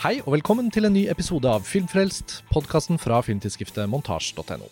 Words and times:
Hei 0.00 0.14
og 0.22 0.30
velkommen 0.32 0.70
til 0.72 0.88
en 0.88 0.94
ny 0.96 1.02
episode 1.12 1.44
av 1.44 1.66
Filmfrelst, 1.68 2.38
podkasten 2.48 2.96
fra 2.96 3.18
filmtidsskriftet 3.20 3.84
montasj.no. 3.92 4.70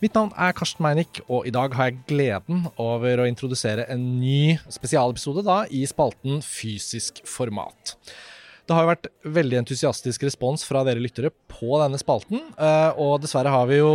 Mitt 0.00 0.14
navn 0.16 0.30
er 0.40 0.54
Karsten 0.56 0.80
Meinick, 0.86 1.20
og 1.28 1.44
i 1.44 1.52
dag 1.52 1.74
har 1.76 1.90
jeg 1.90 1.98
gleden 2.08 2.62
over 2.80 3.20
å 3.20 3.26
introdusere 3.28 3.84
en 3.92 4.06
ny 4.22 4.54
spesialepisode 4.72 5.44
da, 5.44 5.58
i 5.68 5.82
spalten 5.84 6.40
Fysisk 6.40 7.20
format. 7.28 7.92
Det 8.64 8.72
har 8.72 8.86
jo 8.86 8.92
vært 8.94 9.10
veldig 9.36 9.60
entusiastisk 9.60 10.24
respons 10.24 10.64
fra 10.64 10.80
dere 10.88 11.04
lyttere 11.04 11.28
på 11.52 11.68
denne 11.82 12.00
spalten, 12.00 12.40
eh, 12.56 12.96
og 12.96 13.20
dessverre 13.20 13.52
har 13.52 13.68
vi 13.68 13.82
jo 13.82 13.92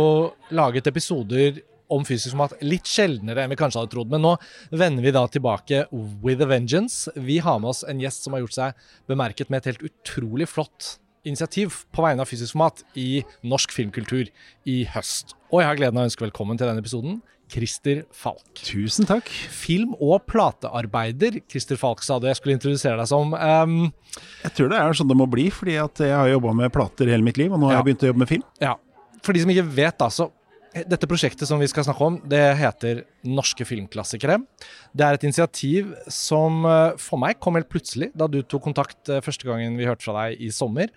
laget 0.54 0.86
episoder 0.86 1.64
om 1.92 2.06
fysisk 2.06 2.38
mat 2.38 2.54
litt 2.64 2.88
sjeldnere 2.88 3.44
enn 3.44 3.52
vi 3.52 3.58
kanskje 3.60 3.82
hadde 3.82 3.94
trodd. 3.94 4.10
Men 4.12 4.24
nå 4.24 4.34
vender 4.70 5.04
vi 5.04 5.14
da 5.14 5.26
tilbake 5.30 5.84
with 6.24 6.42
a 6.44 6.48
vengeance. 6.50 7.10
Vi 7.16 7.40
har 7.44 7.60
med 7.62 7.72
oss 7.74 7.84
en 7.88 8.02
gjest 8.02 8.26
som 8.26 8.36
har 8.36 8.44
gjort 8.44 8.56
seg 8.56 8.84
bemerket 9.10 9.50
med 9.50 9.62
et 9.62 9.72
helt 9.72 9.86
utrolig 9.90 10.48
flott 10.50 10.96
initiativ 11.28 11.82
på 11.92 12.04
vegne 12.04 12.24
av 12.24 12.30
fysisk 12.30 12.56
mat 12.56 12.80
i 12.98 13.22
norsk 13.44 13.74
filmkultur 13.76 14.30
i 14.68 14.78
høst. 14.94 15.34
Og 15.50 15.60
jeg 15.60 15.68
har 15.68 15.80
gleden 15.80 16.00
av 16.00 16.06
å 16.06 16.10
ønske 16.10 16.24
velkommen 16.24 16.60
til 16.60 16.70
denne 16.70 16.80
episoden. 16.80 17.20
Christer 17.50 18.04
Falk. 18.14 18.62
Tusen 18.62 19.08
takk. 19.08 19.28
Film- 19.50 19.96
og 19.98 20.22
platearbeider, 20.30 21.40
Christer 21.50 21.78
Falk 21.80 22.04
sa 22.06 22.20
du 22.20 22.28
jeg 22.28 22.38
skulle 22.38 22.54
introdusere 22.56 22.98
deg 23.00 23.10
som. 23.10 23.34
Um, 23.34 23.90
jeg 24.44 24.54
tror 24.56 24.70
det 24.70 24.78
er 24.78 24.94
sånn 24.96 25.10
det 25.10 25.18
må 25.18 25.26
bli, 25.30 25.48
fordi 25.54 25.74
jeg 25.76 26.14
har 26.14 26.30
jobba 26.30 26.54
med 26.62 26.72
plater 26.74 27.10
hele 27.10 27.26
mitt 27.26 27.40
liv, 27.40 27.50
og 27.52 27.60
nå 27.60 27.70
har 27.70 27.78
ja. 27.78 27.80
jeg 27.80 27.90
begynt 27.90 28.06
å 28.06 28.12
jobbe 28.12 28.24
med 28.24 28.30
film. 28.30 28.46
Ja, 28.62 28.76
For 29.26 29.36
de 29.36 29.42
som 29.42 29.52
ikke 29.52 29.66
vet, 29.66 29.98
da, 29.98 30.08
så 30.14 30.30
dette 30.70 31.08
prosjektet 31.10 31.48
som 31.48 31.58
vi 31.60 31.68
skal 31.70 31.84
snakke 31.86 32.06
om, 32.06 32.18
det 32.30 32.42
heter 32.60 33.02
Norske 33.26 33.66
filmklassikere. 33.66 34.38
Det 34.94 35.06
er 35.06 35.16
et 35.16 35.26
initiativ 35.26 35.90
som 36.12 36.64
eh, 36.68 36.96
for 37.00 37.20
meg 37.22 37.40
kom 37.42 37.58
helt 37.58 37.70
plutselig 37.72 38.12
da 38.14 38.28
du 38.30 38.40
tok 38.42 38.68
kontakt 38.68 39.10
eh, 39.10 39.22
første 39.24 39.48
gangen 39.48 39.78
vi 39.80 39.88
hørte 39.88 40.06
fra 40.06 40.16
deg 40.22 40.42
i 40.46 40.52
sommer, 40.54 40.92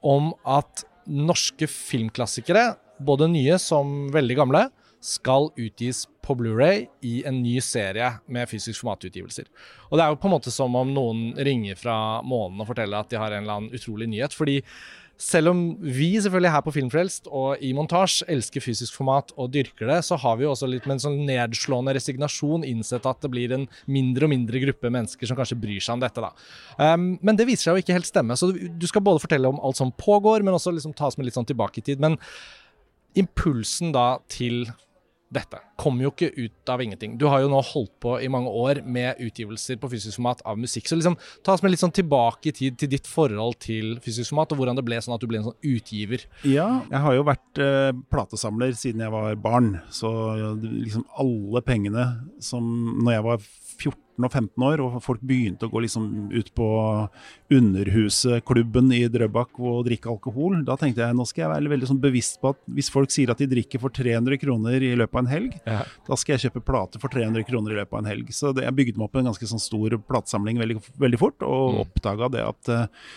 om 0.00 0.32
at 0.48 0.84
norske 1.08 1.68
filmklassikere, 1.68 2.72
både 3.04 3.28
nye 3.30 3.58
som 3.62 4.08
veldig 4.14 4.36
gamle, 4.38 4.66
skal 5.04 5.52
utgis 5.60 6.06
på 6.26 6.34
Blu-ray 6.34 6.86
i 7.06 7.20
en 7.28 7.36
ny 7.44 7.58
serie 7.62 8.08
med 8.26 8.48
fysisk 8.50 8.82
formatutgivelser. 8.82 9.46
Og 9.90 9.98
Det 9.98 10.04
er 10.04 10.10
jo 10.10 10.18
på 10.18 10.26
en 10.26 10.34
måte 10.34 10.52
som 10.54 10.74
om 10.74 10.90
noen 10.90 11.36
ringer 11.36 11.78
fra 11.78 12.22
månen 12.26 12.64
og 12.64 12.72
forteller 12.72 12.98
at 12.98 13.12
de 13.12 13.20
har 13.20 13.30
en 13.30 13.44
eller 13.44 13.60
annen 13.60 13.76
utrolig 13.76 14.08
nyhet. 14.10 14.34
fordi 14.34 14.62
selv 15.18 15.50
om 15.50 15.60
vi 15.82 16.12
selvfølgelig 16.14 16.52
her 16.54 16.62
på 16.62 16.72
Filmfrelst 16.76 17.26
og 17.34 17.62
i 17.64 17.72
montasje 17.74 18.26
elsker 18.30 18.62
fysisk 18.62 18.94
format 18.94 19.32
og 19.34 19.50
dyrker 19.54 19.90
det, 19.90 19.98
så 20.06 20.18
har 20.22 20.38
vi 20.38 20.46
jo 20.46 20.52
også 20.52 20.68
litt 20.70 20.86
med 20.86 20.98
en 20.98 21.04
sånn 21.08 21.18
nedslående 21.26 21.94
resignasjon 21.96 22.66
innsett 22.68 23.06
at 23.08 23.24
det 23.24 23.32
blir 23.32 23.54
en 23.56 23.66
mindre 23.90 24.28
og 24.28 24.32
mindre 24.32 24.62
gruppe 24.62 24.92
mennesker 24.94 25.26
som 25.30 25.38
kanskje 25.38 25.58
bryr 25.58 25.82
seg 25.82 25.98
om 25.98 26.04
dette. 26.04 26.22
da. 26.22 26.30
Um, 26.78 27.08
men 27.18 27.38
det 27.38 27.48
viser 27.50 27.68
seg 27.68 27.78
jo 27.78 27.84
ikke 27.84 27.98
helt 27.98 28.10
stemme. 28.10 28.38
Så 28.38 28.52
du 28.54 28.86
skal 28.86 29.02
både 29.04 29.24
fortelle 29.24 29.50
om 29.50 29.58
alt 29.58 29.80
som 29.80 29.90
pågår, 29.90 30.46
men 30.46 30.54
også 30.54 30.74
liksom 30.76 30.94
ta 30.94 31.10
oss 31.10 31.18
med 31.18 31.26
litt 31.26 31.38
sånn 31.38 31.48
tilbake 31.50 31.82
i 31.82 31.88
tid. 31.90 32.02
Men 32.04 32.14
impulsen 33.18 33.90
da 33.96 34.20
til 34.30 34.68
dette 35.34 35.58
kommer 35.78 36.08
jo 36.08 36.12
ikke 36.12 36.32
ut 36.34 36.72
av 36.72 36.82
ingenting. 36.82 37.14
Du 37.20 37.26
har 37.30 37.42
jo 37.44 37.50
nå 37.52 37.60
holdt 37.64 37.94
på 38.02 38.16
i 38.22 38.30
mange 38.32 38.50
år 38.50 38.80
med 38.84 39.20
utgivelser 39.22 39.78
på 39.78 39.90
fysisk 39.92 40.18
format 40.18 40.42
av 40.48 40.58
musikk. 40.58 40.88
Så 40.90 40.98
liksom, 40.98 41.16
ta 41.46 41.54
oss 41.54 41.62
med 41.62 41.72
litt 41.72 41.82
sånn 41.84 41.94
tilbake 41.94 42.50
i 42.50 42.56
tid 42.56 42.78
til 42.80 42.90
ditt 42.96 43.06
forhold 43.08 43.60
til 43.62 43.96
fysisk 44.04 44.32
format, 44.32 44.52
og 44.52 44.62
hvordan 44.62 44.78
det 44.78 44.86
ble 44.88 44.98
sånn 45.04 45.14
at 45.14 45.22
du 45.22 45.28
ble 45.30 45.40
en 45.42 45.48
sånn 45.50 45.70
utgiver. 45.70 46.26
Ja, 46.42 46.68
jeg 46.90 47.04
har 47.04 47.16
jo 47.16 47.28
vært 47.28 47.62
eh, 47.62 47.92
platesamler 48.10 48.74
siden 48.78 49.06
jeg 49.06 49.14
var 49.14 49.38
barn. 49.42 49.76
Så 49.94 50.10
liksom 50.58 51.06
alle 51.18 51.62
pengene 51.64 52.08
som 52.44 52.66
Når 52.98 53.12
jeg 53.12 53.24
var 53.24 53.42
14 53.78 54.26
og 54.26 54.32
15 54.32 54.64
år, 54.66 54.80
og 54.82 54.98
folk 55.04 55.22
begynte 55.22 55.68
å 55.68 55.70
gå 55.70 55.82
liksom 55.84 56.06
ut 56.32 56.48
på 56.56 56.68
Underhuset-klubben 57.54 58.90
i 58.96 59.04
Drøbak 59.12 59.60
og 59.62 59.84
drikke 59.86 60.10
alkohol. 60.10 60.58
Da 60.66 60.76
tenkte 60.80 61.04
jeg 61.04 61.16
nå 61.16 61.26
skal 61.28 61.44
jeg 61.44 61.52
være 61.52 61.72
veldig 61.72 61.90
sånn 61.92 62.02
bevisst 62.02 62.40
på 62.42 62.52
at 62.52 62.60
hvis 62.74 62.90
folk 62.92 63.14
sier 63.14 63.32
at 63.32 63.40
de 63.40 63.48
drikker 63.50 63.82
for 63.82 63.94
300 63.94 64.40
kroner 64.42 64.84
i 64.84 64.94
løpet 64.98 65.14
av 65.14 65.22
en 65.22 65.30
helg, 65.30 65.54
ja. 65.68 65.80
da 66.08 66.18
skal 66.18 66.36
jeg 66.36 66.48
kjøpe 66.48 66.64
plate 66.66 67.00
for 67.02 67.12
300 67.12 67.46
kroner 67.48 67.74
i 67.74 67.80
løpet 67.80 67.94
av 67.94 68.02
en 68.02 68.10
helg. 68.10 68.34
Så 68.34 68.52
det, 68.56 68.66
jeg 68.66 68.78
bygde 68.80 69.00
meg 69.00 69.08
opp 69.08 69.18
en 69.20 69.30
ganske 69.30 69.50
sånn 69.52 69.62
stor 69.62 69.98
platesamling 70.08 70.60
veldig, 70.62 70.78
veldig 71.00 71.20
fort, 71.20 71.44
og 71.46 71.74
mm. 71.74 71.80
oppdaga 71.86 72.30
det 72.34 72.44
at 72.46 72.72
uh, 72.74 73.10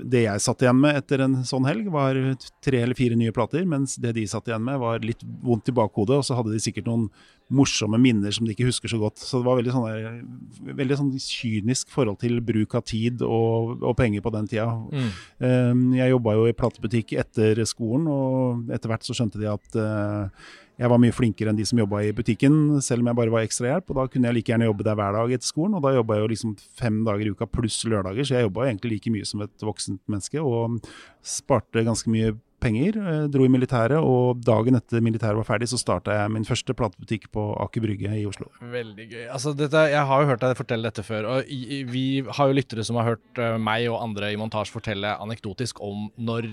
det 0.00 0.24
jeg 0.24 0.42
satt 0.44 0.62
igjen 0.64 0.80
med 0.80 0.96
etter 0.98 1.22
en 1.24 1.38
sånn 1.48 1.66
helg, 1.68 1.88
var 1.92 2.18
tre 2.64 2.82
eller 2.82 2.98
fire 2.98 3.16
nye 3.18 3.32
plater, 3.34 3.64
mens 3.68 3.96
det 4.00 4.14
de 4.16 4.24
satt 4.28 4.48
igjen 4.50 4.64
med, 4.64 4.80
var 4.82 5.04
litt 5.04 5.22
vondt 5.44 5.70
i 5.70 5.76
bakhodet, 5.76 6.18
og 6.18 6.26
så 6.26 6.36
hadde 6.38 6.52
de 6.54 6.60
sikkert 6.62 6.88
noen 6.90 7.08
morsomme 7.52 7.98
minner 8.00 8.32
som 8.32 8.46
de 8.46 8.54
ikke 8.54 8.68
husker 8.68 8.90
så 8.90 8.98
godt. 9.00 9.20
Så 9.20 9.40
det 9.40 9.48
var 9.48 9.58
veldig, 9.58 9.74
sånn 9.74 10.72
veldig 10.80 10.98
sånn 10.98 11.12
kynisk 11.20 11.92
forhold 11.92 12.20
til 12.22 12.40
bruk 12.44 12.76
av 12.78 12.86
tid 12.88 13.24
og, 13.26 13.76
og 13.82 13.96
penger 13.98 14.24
på 14.24 14.32
den 14.34 14.48
tida. 14.50 14.70
Mm. 14.72 15.10
Um, 15.44 15.86
jeg 15.98 16.14
jobba 16.14 16.36
jo 16.38 16.48
i 16.48 16.56
platebutikk 16.56 17.16
etter 17.22 17.62
skolen, 17.68 18.08
og 18.08 18.72
etter 18.72 18.92
hvert 18.92 19.06
så 19.06 19.16
skjønte 19.16 19.40
de 19.42 19.50
at 19.52 19.80
uh, 19.80 20.52
jeg 20.82 20.90
var 20.90 20.98
mye 20.98 21.14
flinkere 21.14 21.52
enn 21.52 21.58
de 21.58 21.64
som 21.68 21.78
jobba 21.78 22.00
i 22.02 22.14
butikken, 22.16 22.54
selv 22.82 23.04
om 23.04 23.10
jeg 23.10 23.18
bare 23.20 23.32
var 23.32 23.46
ekstrahjelp. 23.46 23.90
Og 23.92 23.98
da 24.00 24.06
kunne 24.10 24.28
jeg 24.28 24.38
like 24.38 24.50
gjerne 24.50 24.66
jobbe 24.66 24.86
der 24.86 24.98
hver 24.98 25.14
dag 25.14 25.34
etter 25.36 25.46
skolen, 25.48 25.76
og 25.78 25.84
da 25.84 25.94
jobba 25.94 26.16
jeg 26.18 26.24
jo 26.24 26.30
liksom 26.32 26.54
fem 26.80 27.02
dager 27.06 27.28
i 27.28 27.34
uka 27.34 27.46
pluss 27.46 27.78
lørdager, 27.86 28.26
så 28.26 28.38
jeg 28.38 28.48
jobba 28.48 28.66
egentlig 28.66 28.96
like 28.96 29.12
mye 29.14 29.28
som 29.28 29.44
et 29.46 29.66
voksent 29.66 30.02
menneske, 30.10 30.42
og 30.42 30.80
sparte 31.22 31.86
ganske 31.86 32.10
mye 32.10 32.34
penger, 32.62 32.98
eh, 32.98 33.24
dro 33.32 33.46
i 33.46 33.50
militæret, 33.52 33.98
og 33.98 34.40
dagen 34.46 34.78
etter 34.78 35.02
militæret 35.04 35.38
var 35.40 35.48
ferdig, 35.48 35.68
så 35.70 35.80
starta 35.80 36.14
jeg 36.16 36.32
min 36.34 36.46
første 36.46 36.74
platebutikk 36.78 37.28
på 37.34 37.44
Aker 37.64 37.84
Brygge 37.84 38.12
i 38.18 38.24
Oslo. 38.28 38.48
Veldig 38.72 39.06
gøy. 39.10 39.24
Altså, 39.26 39.54
dette, 39.56 39.84
jeg 39.92 40.06
har 40.08 40.22
jo 40.22 40.30
hørt 40.30 40.42
deg 40.44 40.58
fortelle 40.58 40.88
dette 40.88 41.04
før, 41.06 41.28
og 41.34 41.52
vi 41.92 42.06
har 42.22 42.50
jo 42.50 42.56
lyttere 42.56 42.86
som 42.86 42.98
har 43.00 43.12
hørt 43.12 43.42
eh, 43.42 43.58
meg 43.58 43.88
og 43.90 44.00
andre 44.02 44.32
i 44.32 44.38
montasje 44.40 44.74
fortelle 44.74 45.14
anekdotisk 45.22 45.82
om 45.84 46.08
når, 46.16 46.48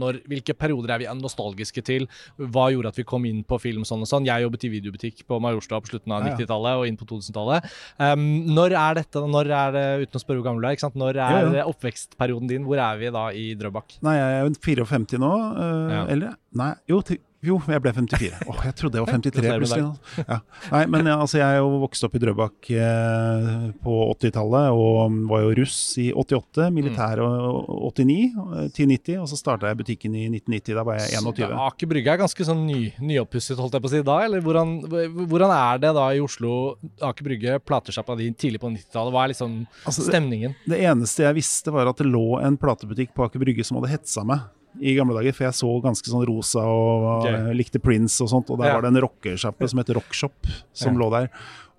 når, 0.00 0.20
Hvilke 0.30 0.54
perioder 0.56 0.94
er 0.94 1.02
vi 1.02 1.08
nostalgiske 1.18 1.82
til? 1.84 2.06
Hva 2.38 2.68
gjorde 2.72 2.92
at 2.92 2.98
vi 2.98 3.06
kom 3.08 3.24
inn 3.28 3.42
på 3.46 3.58
film 3.62 3.84
sånn 3.88 4.04
og 4.04 4.10
sånn? 4.10 4.28
Jeg 4.28 4.44
jobbet 4.44 4.66
i 4.66 4.72
videobutikk 4.72 5.24
på 5.28 5.38
Majorstua 5.42 5.80
på 5.82 5.92
slutten 5.92 6.14
av 6.14 6.24
90-tallet 6.26 6.80
og 6.80 6.88
inn 6.88 6.98
på 7.00 7.06
2000-tallet. 7.08 7.68
Um, 7.98 8.24
når 8.54 8.76
er 8.78 8.98
dette, 9.00 9.22
når 9.34 9.50
er 9.50 9.74
det, 9.74 9.84
uten 10.04 10.20
å 10.20 10.22
spørre 10.22 10.40
hvor 10.40 10.48
gammel 10.48 10.64
du 10.64 10.70
er, 10.70 10.98
når 11.04 11.18
er 11.18 11.38
ja, 11.38 11.52
ja. 11.60 11.66
oppvekstperioden 11.70 12.50
din? 12.50 12.66
Hvor 12.68 12.80
er 12.82 13.00
vi 13.00 13.12
da 13.14 13.24
i 13.34 13.46
Drøbak? 13.58 13.98
Nei, 14.04 14.16
jeg 14.18 14.40
er 14.40 14.58
54 14.68 15.22
nå. 15.22 15.32
Uh, 15.54 15.92
ja. 15.92 16.02
Eller? 16.14 16.34
Nei, 16.58 16.72
jo, 16.90 17.00
jo, 17.44 17.58
jeg 17.68 17.82
ble 17.82 17.92
54. 17.92 18.28
Åh, 18.46 18.50
oh, 18.50 18.60
jeg 18.64 18.76
trodde 18.78 18.98
jeg 18.98 19.04
var 19.04 19.12
53 19.18 19.50
plutselig. 19.60 19.88
Ja. 20.22 20.38
Nei, 20.72 20.82
men 20.92 21.10
ja, 21.10 21.16
altså, 21.20 21.38
jeg 21.40 21.58
er 21.58 21.60
jo 21.60 21.80
vokst 21.82 22.06
opp 22.06 22.16
i 22.16 22.22
Drøbak 22.22 22.70
eh, 22.72 23.50
på 23.84 23.96
80-tallet 24.14 24.78
og 24.78 25.18
var 25.28 25.44
jo 25.44 25.52
russ 25.60 25.78
i 26.00 26.08
88, 26.14 26.70
militær 26.74 27.20
og 27.24 27.90
89 27.90 28.72
til 28.76 28.88
90, 28.94 29.20
og 29.20 29.28
så 29.30 29.38
starta 29.38 29.70
jeg 29.70 29.80
butikken 29.82 30.16
i 30.16 30.24
1990. 30.30 30.78
Da 30.78 30.86
var 30.88 31.00
jeg 31.02 31.20
21. 31.20 31.44
Så, 31.44 31.60
Aker 31.66 31.92
Brygge 31.92 32.14
er 32.14 32.22
ganske 32.24 32.48
sånn 32.48 32.64
ny, 32.68 32.80
nyoppusset, 33.12 33.60
holdt 33.60 33.76
jeg 33.76 33.84
på 33.84 33.92
å 33.92 33.94
si 33.96 34.02
da, 34.08 34.18
eller 34.24 34.44
hvordan, 34.44 34.74
hvordan, 35.20 35.54
er 35.54 35.84
det 35.84 35.94
da 35.98 36.08
i 36.14 36.24
Oslo, 36.24 36.56
Aker 37.04 37.28
Brygge, 37.28 37.60
platesjappa 37.66 38.16
di 38.20 38.30
tidlig 38.32 38.62
på 38.62 38.72
90-tallet? 38.72 39.14
Hva 39.14 39.26
er 39.26 39.34
liksom 39.34 39.60
altså, 39.84 40.08
stemningen? 40.08 40.56
Det, 40.64 40.76
det 40.78 40.84
eneste 40.88 41.28
jeg 41.28 41.42
visste, 41.42 41.74
var 41.74 41.92
at 41.92 42.00
det 42.00 42.08
lå 42.08 42.40
en 42.40 42.56
platebutikk 42.60 43.12
på 43.16 43.28
Aker 43.28 43.42
Brygge 43.42 43.66
som 43.66 43.82
hadde 43.82 43.92
hetsa 43.92 44.24
meg 44.26 44.48
i 44.80 44.94
gamle 44.96 45.16
dager, 45.18 45.34
for 45.36 45.46
jeg 45.46 45.56
så 45.58 45.68
ganske 45.84 46.10
sånn 46.10 46.24
rosa 46.28 46.64
og 46.66 47.04
okay. 47.20 47.52
likte 47.56 47.80
Prince 47.82 48.22
og 48.24 48.30
sånt. 48.32 48.50
Og 48.50 48.58
der 48.60 48.72
ja. 48.72 48.78
var 48.78 48.86
det 48.86 48.94
en 48.94 49.02
rockesjappe 49.04 49.68
som 49.70 49.82
het 49.82 49.92
Rockshop, 49.94 50.50
som 50.74 50.96
ja. 50.96 51.00
lå 51.02 51.10
der. 51.14 51.28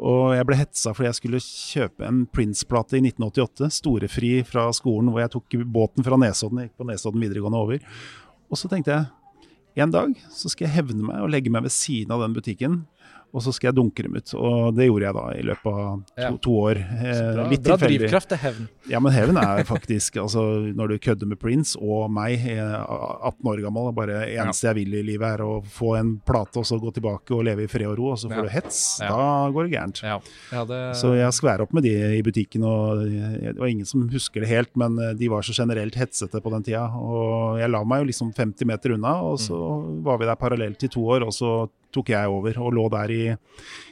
Og 0.05 0.35
jeg 0.35 0.47
ble 0.47 0.59
hetsa 0.59 0.91
fordi 0.95 1.07
jeg 1.07 1.19
skulle 1.19 1.43
kjøpe 1.43 2.07
en 2.07 2.23
Prince-plate 2.31 2.99
i 2.99 3.03
1988, 3.03 3.69
storefri 3.79 4.31
fra 4.47 4.67
skolen, 4.75 5.11
hvor 5.11 5.23
jeg 5.23 5.35
tok 5.35 5.59
båten 5.75 6.07
fra 6.07 6.19
Nesodden, 6.19 6.63
jeg 6.63 6.71
gikk 6.71 6.81
på 6.83 6.89
Nesodden 6.89 7.23
videregående 7.23 7.61
over. 7.67 8.01
Og 8.51 8.59
så 8.59 8.71
tenkte 8.71 8.95
jeg 8.95 9.11
en 9.75 9.91
dag 9.91 10.11
så 10.31 10.47
skal 10.51 10.69
jeg 10.69 10.77
hevne 10.77 11.03
meg 11.03 11.23
og 11.23 11.31
legge 11.33 11.51
meg 11.51 11.65
ved 11.65 11.73
siden 11.75 12.13
av 12.15 12.21
den 12.23 12.35
butikken 12.35 12.83
og 13.35 13.43
så 13.43 13.51
skal 13.51 13.69
jeg 13.69 13.75
dunke 13.81 14.05
dem 14.05 14.15
ut. 14.15 14.33
Og 14.39 14.75
det 14.77 14.87
gjorde 14.87 15.09
jeg 15.09 15.17
da 15.17 15.25
i 15.35 15.43
løpet 15.49 15.67
av 15.67 15.87
to, 16.07 16.21
ja. 16.23 16.29
to 16.45 16.53
år. 16.61 16.79
Eh, 16.79 17.21
bra, 17.35 17.47
litt 17.51 17.65
bra 17.65 17.75
drivkraft 17.81 18.31
til 18.31 18.39
hevn. 18.39 18.69
Ja, 18.87 19.01
men 19.03 19.11
hevn 19.11 19.39
er 19.41 19.63
faktisk 19.73 20.19
altså, 20.21 20.43
Når 20.77 20.93
du 20.93 20.95
kødder 21.01 21.27
med 21.27 21.39
Prince 21.41 21.75
og 21.81 22.07
meg, 22.15 22.45
18 22.45 23.51
år 23.51 23.63
gammel, 23.65 23.91
bare 23.97 24.21
eneste 24.29 24.69
ja. 24.69 24.71
jeg 24.71 24.79
vil 24.79 24.99
i 25.01 25.03
livet 25.11 25.35
er 25.35 25.43
å 25.43 25.57
få 25.67 25.95
en 25.99 26.15
plate 26.25 26.61
og 26.61 26.67
så 26.69 26.79
gå 26.79 26.93
tilbake 26.95 27.35
og 27.35 27.43
leve 27.47 27.65
i 27.65 27.69
fred 27.71 27.89
og 27.89 27.97
ro, 27.99 28.09
og 28.13 28.21
så 28.21 28.31
får 28.31 28.39
ja. 28.39 28.47
du 28.47 28.53
hets. 28.55 28.81
Da 29.03 29.27
går 29.51 29.67
det 29.67 29.75
gærent. 29.75 30.03
Det... 30.71 30.81
Så 31.01 31.15
jeg 31.17 31.35
skværer 31.35 31.65
opp 31.65 31.75
med 31.75 31.83
de 31.87 31.95
i 32.15 32.23
butikken, 32.25 32.63
og 32.67 33.03
det 33.03 33.57
var 33.59 33.71
ingen 33.71 33.89
som 33.89 34.07
husker 34.11 34.45
det 34.45 34.51
helt, 34.51 34.71
men 34.79 34.95
eh, 35.01 35.15
de 35.19 35.31
var 35.31 35.43
så 35.45 35.55
generelt 35.55 35.97
hetsete 35.99 36.39
på 36.39 36.53
den 36.53 36.65
tida. 36.65 36.87
Og 36.95 37.59
jeg 37.59 37.71
la 37.73 37.83
meg 37.83 38.03
jo 38.03 38.11
liksom 38.13 38.31
50 38.35 38.69
meter 38.69 38.95
unna, 38.95 39.17
og 39.27 39.41
så 39.43 39.57
mm. 39.57 40.03
var 40.07 40.21
vi 40.21 40.29
der 40.29 40.39
parallelt 40.39 40.87
i 40.87 40.91
to 40.91 41.03
år, 41.03 41.27
og 41.27 41.35
så 41.35 41.55
tok 41.95 42.11
jeg 42.13 42.31
over 42.31 42.59
og 42.61 42.73
lå 42.75 42.87
der 42.93 43.13
i 43.15 43.21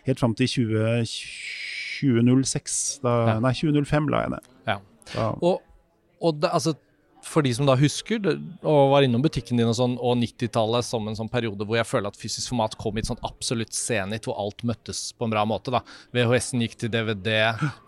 helt 0.07 0.21
fram 0.21 0.35
til 0.37 0.51
20, 0.51 1.03
2006. 2.03 2.79
Da, 3.03 3.13
ja. 3.31 3.37
Nei, 3.43 3.53
2005 3.57 4.09
la 4.11 4.25
jeg 4.25 4.33
ned. 4.35 4.49
Ja. 4.67 4.79
Og, 5.33 5.61
og 6.23 6.41
det, 6.41 6.51
altså 6.51 6.75
for 7.23 7.45
de 7.45 7.53
som 7.55 7.67
da 7.67 7.75
husker 7.79 8.25
og 8.27 8.91
var 8.91 9.05
innom 9.05 9.23
butikken 9.23 9.59
din 9.59 9.69
og 9.69 9.77
sånn, 9.77 9.95
og 9.97 10.17
90-tallet 10.19 10.85
som 10.85 11.07
en 11.07 11.17
sånn 11.17 11.31
periode 11.31 11.65
hvor 11.67 11.79
jeg 11.79 11.87
føler 11.87 12.11
at 12.11 12.19
fysisk 12.19 12.51
format 12.51 12.75
kom 12.79 12.97
i 12.97 13.03
et 13.03 13.09
sånn 13.09 13.21
absolutt 13.25 13.75
senit, 13.75 14.27
hvor 14.27 14.39
alt 14.41 14.65
møttes 14.67 15.05
på 15.17 15.27
en 15.27 15.33
bra 15.33 15.45
måte. 15.47 15.73
da. 15.73 15.83
VHS-en 16.15 16.63
gikk 16.65 16.77
til 16.81 16.91
DVD. 16.93 17.31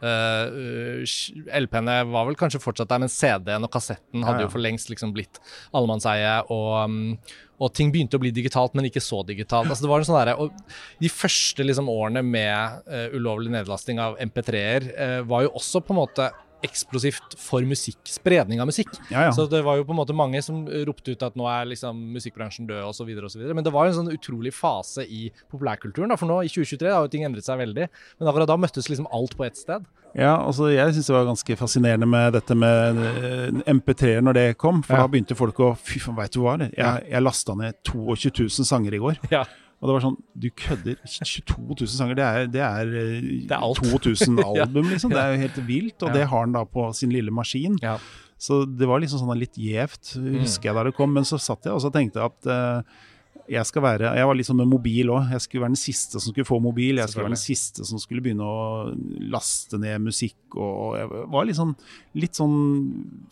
Uh, 0.02 0.60
uh, 1.02 1.16
LP-ene 1.62 1.98
var 2.12 2.30
vel 2.30 2.40
kanskje 2.40 2.64
fortsatt 2.64 2.92
der, 2.92 3.04
men 3.04 3.12
CD-en 3.12 3.68
og 3.68 3.74
kassetten 3.74 4.26
hadde 4.26 4.46
jo 4.46 4.54
for 4.54 4.64
lengst 4.64 4.92
liksom 4.92 5.14
blitt 5.16 5.42
allemannseie. 5.76 6.38
Og, 6.54 6.72
um, 6.86 7.44
og 7.60 7.72
ting 7.76 7.92
begynte 7.94 8.20
å 8.20 8.24
bli 8.24 8.34
digitalt, 8.36 8.76
men 8.76 8.88
ikke 8.90 9.04
så 9.04 9.22
digitalt. 9.28 9.70
Altså, 9.70 9.86
det 9.86 9.92
var 9.92 10.04
en 10.04 10.10
sånn 10.10 10.20
der, 10.22 10.34
og 10.40 10.56
De 11.02 11.12
første 11.12 11.68
liksom, 11.68 11.92
årene 11.92 12.24
med 12.26 12.88
uh, 12.88 13.08
ulovlig 13.16 13.54
nedlasting 13.54 14.02
av 14.02 14.18
MP3-er 14.30 14.90
uh, 14.96 15.22
var 15.28 15.46
jo 15.46 15.56
også 15.60 15.84
på 15.84 15.96
en 15.96 16.04
måte 16.04 16.32
eksplosivt 16.64 17.36
for 17.40 17.66
musikk, 17.68 18.00
spredning 18.10 18.62
av 18.64 18.70
musikk. 18.70 18.92
Ja, 19.10 19.28
ja. 19.28 19.34
Så 19.36 19.46
det 19.52 19.62
var 19.66 19.80
jo 19.80 19.86
på 19.88 19.94
en 19.96 20.00
måte 20.00 20.16
mange 20.18 20.42
som 20.46 20.64
ropte 20.88 21.16
ut 21.16 21.26
at 21.26 21.36
nå 21.38 21.48
er 21.52 21.68
liksom 21.72 22.00
musikkbransjen 22.16 22.70
død 22.70 22.88
osv. 22.90 23.12
osv. 23.28 23.44
Men 23.52 23.66
det 23.66 23.74
var 23.76 23.90
en 23.90 23.98
sånn 23.98 24.14
utrolig 24.14 24.54
fase 24.56 25.06
i 25.06 25.28
populærkulturen. 25.52 26.14
Da. 26.14 26.20
For 26.20 26.30
nå 26.30 26.42
i 26.46 26.52
2023 26.52 26.94
har 26.94 27.06
jo 27.06 27.12
ting 27.14 27.28
endret 27.28 27.48
seg 27.48 27.60
veldig. 27.62 27.90
Men 28.20 28.32
akkurat 28.32 28.52
da 28.52 28.58
møttes 28.60 28.90
liksom 28.92 29.10
alt 29.14 29.36
på 29.38 29.48
ett 29.48 29.60
sted. 29.60 29.86
Ja, 30.16 30.38
altså 30.40 30.70
jeg 30.72 30.96
syns 30.96 31.10
det 31.10 31.16
var 31.18 31.28
ganske 31.28 31.58
fascinerende 31.60 32.08
med 32.08 32.38
dette 32.38 32.56
med 32.56 33.02
eh, 33.04 33.50
MP3-er 33.74 34.24
når 34.24 34.38
det 34.38 34.46
kom. 34.62 34.80
For 34.86 34.96
ja. 34.96 35.04
da 35.04 35.12
begynte 35.12 35.36
folk 35.36 35.60
å 35.60 35.74
Fy 35.76 36.00
faen, 36.00 36.16
veit 36.16 36.32
du 36.32 36.40
hva? 36.46 36.56
Jeg, 36.72 37.06
jeg 37.12 37.24
lasta 37.24 37.58
ned 37.60 37.82
22 37.84 38.48
000 38.48 38.70
sanger 38.72 38.96
i 38.96 39.02
går. 39.04 39.20
Ja. 39.34 39.44
Og 39.82 39.90
det 39.90 39.96
var 39.96 40.04
sånn 40.06 40.20
Du 40.40 40.48
kødder. 40.56 41.00
22 41.06 41.56
000 41.72 41.90
sanger, 41.92 42.18
det 42.18 42.26
er, 42.26 42.52
det 42.52 42.62
er, 42.66 42.94
eh, 43.02 43.32
det 43.50 43.58
er 43.58 43.82
2000 43.82 44.40
album, 44.50 44.92
liksom. 44.92 45.14
Det 45.14 45.22
er 45.22 45.34
jo 45.34 45.42
helt 45.44 45.60
vilt. 45.68 45.98
Og 46.02 46.12
ja. 46.12 46.14
det 46.20 46.30
har 46.32 46.46
han 46.46 46.56
da 46.56 46.64
på 46.70 46.88
sin 46.98 47.14
lille 47.14 47.34
maskin. 47.34 47.78
Ja. 47.84 47.98
Så 48.42 48.64
det 48.68 48.88
var 48.90 49.00
liksom 49.00 49.22
sånn 49.22 49.40
litt 49.40 49.58
gjevt, 49.60 50.18
husker 50.42 50.70
jeg 50.70 50.78
da 50.78 50.88
det 50.88 50.96
kom. 50.98 51.14
Men 51.16 51.28
så 51.28 51.40
satt 51.42 51.68
jeg 51.68 51.76
og 51.76 51.94
tenkte 51.96 52.26
at 52.26 52.50
uh, 52.50 53.04
jeg 53.52 53.68
skal 53.70 53.84
være 53.86 54.12
Jeg 54.18 54.28
var 54.28 54.38
litt 54.38 54.48
sånn 54.48 54.58
med 54.58 54.70
mobil 54.70 55.12
òg. 55.14 55.30
Jeg 55.36 55.44
skulle 55.44 55.64
være 55.66 55.76
den 55.76 55.80
siste 55.82 56.22
som 56.22 56.34
skulle 56.34 56.48
få 56.48 56.58
mobil. 56.64 56.98
Jeg 57.02 57.12
skulle 57.12 57.28
være 57.28 57.36
den 57.36 57.42
siste 57.42 57.86
som 57.88 58.02
skulle 58.02 58.24
begynne 58.26 58.46
å 58.46 58.94
laste 59.32 59.80
ned 59.82 60.02
musikk. 60.06 60.38
Og 60.56 60.96
jeg 60.98 61.10
var 61.34 61.48
litt 61.48 61.60
sånn, 61.60 61.76
litt 62.18 62.40
sånn 62.40 62.56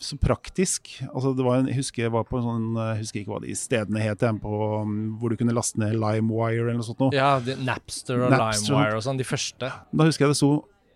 så 0.02 0.18
praktisk. 0.22 0.92
Altså 1.10 1.34
det 1.34 1.46
var 1.46 1.62
en, 1.62 1.70
jeg 1.72 1.80
husker 1.80 2.06
jeg 2.06 2.14
var 2.14 2.28
på 2.28 2.38
en 2.38 2.46
sånn 2.46 2.68
Jeg 2.78 3.00
husker 3.02 3.22
ikke 3.22 3.34
hva 3.34 3.42
de 3.44 3.56
stedene 3.58 4.04
het, 4.04 4.22
på, 4.44 4.54
um, 4.84 4.94
hvor 5.20 5.32
du 5.32 5.38
kunne 5.40 5.56
laste 5.56 5.80
ned 5.82 5.96
LimeWire 5.98 6.62
eller 6.62 6.78
noe 6.78 6.86
sånt. 6.86 7.02
Noe. 7.02 7.14
Ja, 7.16 7.34
Napster 7.66 8.22
og 8.22 8.34
Napster, 8.34 8.70
LimeWire 8.70 9.00
og 9.00 9.06
sånn. 9.06 9.20
De 9.20 9.26
første. 9.26 9.72
Da 9.90 10.08
husker 10.08 10.28
jeg 10.28 10.36
det 10.36 10.40
sto 10.42 10.54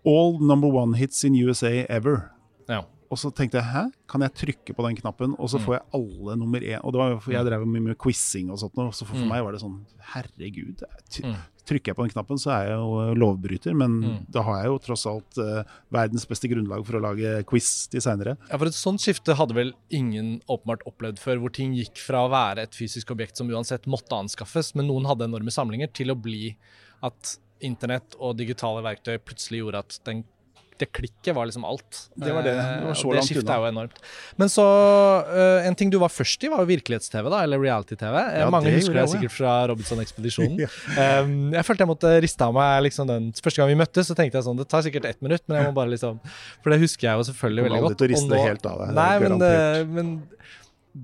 All 0.08 0.38
number 0.40 0.70
one 0.72 0.96
hits 0.96 1.24
in 1.26 1.34
USA 1.34 1.82
ever. 1.90 2.30
Og 3.08 3.16
så 3.20 3.30
tenkte 3.32 3.56
jeg 3.56 3.68
hæ, 3.72 3.84
kan 4.10 4.24
jeg 4.24 4.34
trykke 4.36 4.74
på 4.76 4.84
den 4.84 4.96
knappen, 4.98 5.34
og 5.40 5.48
så 5.48 5.56
mm. 5.56 5.64
får 5.64 5.74
jeg 5.78 5.84
alle 5.96 6.34
nummer 6.36 6.64
én. 6.64 6.80
Og 6.82 6.92
det 6.92 7.00
var, 7.00 7.14
jeg 7.24 7.40
mm. 7.40 7.46
drev 7.48 7.64
mye 7.64 7.84
med 7.86 7.98
quizing 8.00 8.50
og 8.52 8.60
sånt, 8.60 8.76
og 8.82 8.90
så 8.96 9.06
for, 9.08 9.16
mm. 9.16 9.30
meg 9.30 9.44
var 9.46 9.56
det 9.56 9.62
sånn 9.62 9.78
herregud. 10.12 10.84
Trykker 11.68 11.92
jeg 11.92 11.96
på 11.96 12.04
den 12.04 12.12
knappen, 12.12 12.40
så 12.40 12.52
er 12.52 12.68
jeg 12.68 12.76
jo 12.76 13.16
lovbryter, 13.22 13.76
men 13.76 13.96
mm. 14.02 14.20
da 14.36 14.44
har 14.44 14.60
jeg 14.60 14.72
jo 14.72 14.78
tross 14.84 15.06
alt 15.08 15.40
uh, 15.40 15.74
verdens 15.94 16.28
beste 16.28 16.52
grunnlag 16.52 16.84
for 16.84 17.00
å 17.00 17.02
lage 17.08 17.34
quiz 17.48 17.72
til 17.92 18.04
seinere. 18.04 18.36
Ja, 18.50 18.60
for 18.60 18.68
et 18.68 18.76
sånt 18.76 19.04
skifte 19.04 19.36
hadde 19.40 19.56
vel 19.56 19.74
ingen 19.88 20.38
åpenbart 20.44 20.84
opplevd 20.88 21.20
før, 21.24 21.40
hvor 21.42 21.56
ting 21.56 21.76
gikk 21.76 22.00
fra 22.04 22.26
å 22.26 22.32
være 22.32 22.68
et 22.68 22.76
fysisk 22.76 23.12
objekt 23.16 23.40
som 23.40 23.52
uansett 23.52 23.88
måtte 23.88 24.20
anskaffes, 24.20 24.74
men 24.76 24.90
noen 24.92 25.08
hadde 25.08 25.28
enorme 25.28 25.52
samlinger, 25.54 25.92
til 25.96 26.12
å 26.12 26.20
bli 26.20 26.52
at 27.04 27.38
internett 27.64 28.16
og 28.20 28.36
digitale 28.38 28.84
verktøy 28.84 29.16
plutselig 29.24 29.64
gjorde 29.64 29.86
at 29.86 29.96
den 30.06 30.26
det 30.78 30.88
klikket 30.94 31.34
var 31.36 31.48
liksom 31.48 31.64
alt. 31.64 31.98
Det 32.14 32.32
var 32.32 32.46
det. 32.46 32.54
Det 32.54 32.86
var 32.86 32.94
så 32.94 33.12
det 33.12 33.20
langt 33.20 33.40
unna. 33.40 33.54
er 33.54 33.58
jo 33.62 33.68
enormt. 33.72 33.98
Men 34.40 34.52
så 34.52 34.66
uh, 35.26 35.66
En 35.66 35.76
ting 35.78 35.90
du 35.90 35.98
var 35.98 36.12
først 36.12 36.44
i, 36.46 36.50
var 36.52 36.62
jo 36.62 36.70
virkelighets-TV, 36.70 37.28
da, 37.32 37.42
eller 37.46 37.62
reality-TV. 37.62 38.14
Eh, 38.20 38.38
ja, 38.42 38.48
Mange 38.54 38.72
husker 38.74 38.96
deg 39.00 39.10
sikkert 39.12 39.34
fra 39.34 39.54
Robinson-ekspedisjonen. 39.72 40.58
ja. 40.64 40.70
um, 41.22 41.52
jeg 41.56 41.66
følte 41.66 41.86
jeg 41.86 41.92
måtte 41.92 42.14
riste 42.24 42.48
av 42.48 42.56
meg 42.56 42.86
liksom 42.88 43.10
den 43.10 43.30
Første 43.38 43.62
gang 43.62 43.72
vi 43.72 43.78
møttes, 43.78 44.08
så 44.10 44.16
tenkte 44.18 44.38
jeg 44.38 44.46
sånn 44.46 44.58
Det 44.58 44.66
tar 44.70 44.82
sikkert 44.86 45.06
ett 45.10 45.20
minutt, 45.24 45.44
men 45.46 45.60
jeg 45.60 45.68
må 45.68 45.76
bare 45.76 45.92
liksom 45.92 46.18
For 46.62 46.72
det 46.72 46.80
husker 46.82 47.10
jeg 47.10 47.20
jo 47.20 47.28
selvfølgelig 47.30 47.68
veldig 47.68 47.82
godt. 47.84 47.98
Du 47.98 48.04
kommer 48.04 48.04
aldri 48.04 48.04
til 48.04 48.08
å 48.08 48.14
riste 48.14 48.34
nå, 48.34 48.42
helt 48.48 48.68
av 48.70 48.82
deg. 48.82 48.96
Nei, 48.98 49.12
men, 49.24 49.44
uh, 49.44 49.94
men 49.98 50.12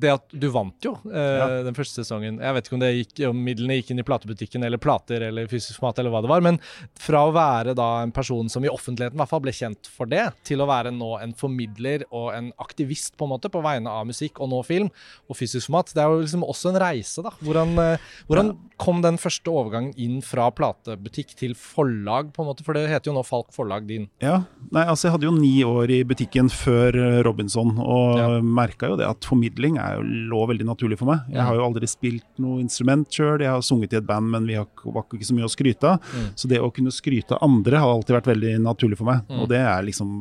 det 0.00 0.12
at 0.16 0.34
du 0.34 0.46
vant 0.52 0.86
jo 0.86 0.94
eh, 1.10 1.38
ja. 1.38 1.46
den 1.66 1.76
første 1.76 2.02
sesongen. 2.02 2.40
Jeg 2.42 2.56
vet 2.56 2.68
ikke 2.68 2.76
om, 2.76 2.82
det 2.82 2.90
gikk, 2.92 3.22
om 3.28 3.42
midlene 3.46 3.78
gikk 3.78 3.92
inn 3.94 4.02
i 4.02 4.06
platebutikken 4.06 4.66
eller 4.66 4.80
plater 4.82 5.26
eller 5.28 5.48
fysisk 5.50 5.82
mat 5.84 5.98
eller 6.00 6.14
hva 6.14 6.22
det 6.24 6.30
var, 6.32 6.44
men 6.44 6.58
fra 7.00 7.24
å 7.28 7.34
være 7.34 7.76
da 7.78 7.88
en 8.02 8.14
person 8.14 8.50
som 8.52 8.64
i 8.64 8.72
offentligheten 8.72 9.18
i 9.18 9.22
hvert 9.22 9.32
fall 9.32 9.44
ble 9.44 9.54
kjent 9.54 9.90
for 9.90 10.10
det, 10.10 10.26
til 10.46 10.62
å 10.64 10.68
være 10.70 10.92
nå 10.94 11.14
en 11.20 11.34
formidler 11.38 12.06
og 12.10 12.32
en 12.34 12.50
aktivist 12.62 13.18
på 13.18 13.28
en 13.28 13.34
måte 13.36 13.50
på 13.52 13.62
vegne 13.64 13.92
av 13.92 14.08
musikk 14.08 14.40
og 14.42 14.50
nå 14.52 14.62
film 14.66 14.90
og 15.28 15.38
fysisk 15.38 15.68
format, 15.68 15.92
det 15.94 16.02
er 16.02 16.10
jo 16.10 16.22
liksom 16.24 16.46
også 16.46 16.72
en 16.72 16.80
reise, 16.82 17.24
da. 17.24 17.34
Hvordan, 17.44 17.76
eh, 17.82 18.08
hvordan 18.28 18.52
ja. 18.52 18.58
kom 18.82 19.02
den 19.04 19.20
første 19.20 19.52
overgangen 19.52 19.94
inn 20.00 20.20
fra 20.24 20.48
platebutikk 20.54 21.36
til 21.38 21.54
forlag, 21.58 22.32
på 22.34 22.42
en 22.42 22.50
måte? 22.50 22.66
For 22.66 22.76
det 22.76 22.88
heter 22.90 23.12
jo 23.12 23.16
nå 23.18 23.24
Falk 23.26 23.52
Forlag 23.54 23.86
din. 23.88 24.08
Ja, 24.24 24.42
nei 24.74 24.86
altså 24.88 25.08
jeg 25.08 25.16
hadde 25.16 25.28
jo 25.28 25.36
ni 25.36 25.54
år 25.66 25.92
i 25.92 26.00
butikken 26.06 26.50
før 26.52 26.96
eh, 26.98 27.20
Robinson, 27.26 27.76
og 27.78 28.20
ja. 28.20 28.28
merka 28.42 28.90
jo 28.90 28.98
det 29.00 29.08
at 29.08 29.28
formidling 29.28 29.78
er 29.80 29.83
jo 29.96 30.04
lå 30.30 30.40
veldig 30.50 30.66
naturlig 30.66 30.98
for 31.00 31.10
meg. 31.10 31.26
Jeg 31.32 31.44
har 31.46 31.58
jo 31.58 31.64
aldri 31.66 31.88
spilt 31.90 32.26
noe 32.42 32.62
instrument 32.62 33.08
sjøl. 33.12 33.42
Jeg 33.44 33.50
har 33.52 33.64
sunget 33.64 33.94
i 33.94 33.98
et 34.00 34.06
band, 34.08 34.30
men 34.32 34.48
vi 34.48 34.56
har, 34.58 34.68
var 34.84 35.06
ikke 35.06 35.28
så 35.28 35.36
mye 35.36 35.48
å 35.48 35.52
skryte 35.52 35.92
av. 35.94 36.10
Mm. 36.14 36.26
Så 36.40 36.50
det 36.50 36.60
å 36.62 36.70
kunne 36.74 36.94
skryte 36.94 37.36
av 37.36 37.44
andre 37.46 37.82
har 37.82 37.92
alltid 37.92 38.16
vært 38.18 38.30
veldig 38.32 38.54
naturlig 38.64 38.98
for 39.00 39.10
meg. 39.10 39.22
Mm. 39.28 39.42
Og 39.42 39.50
det 39.52 39.60
er 39.62 39.86
liksom 39.88 40.12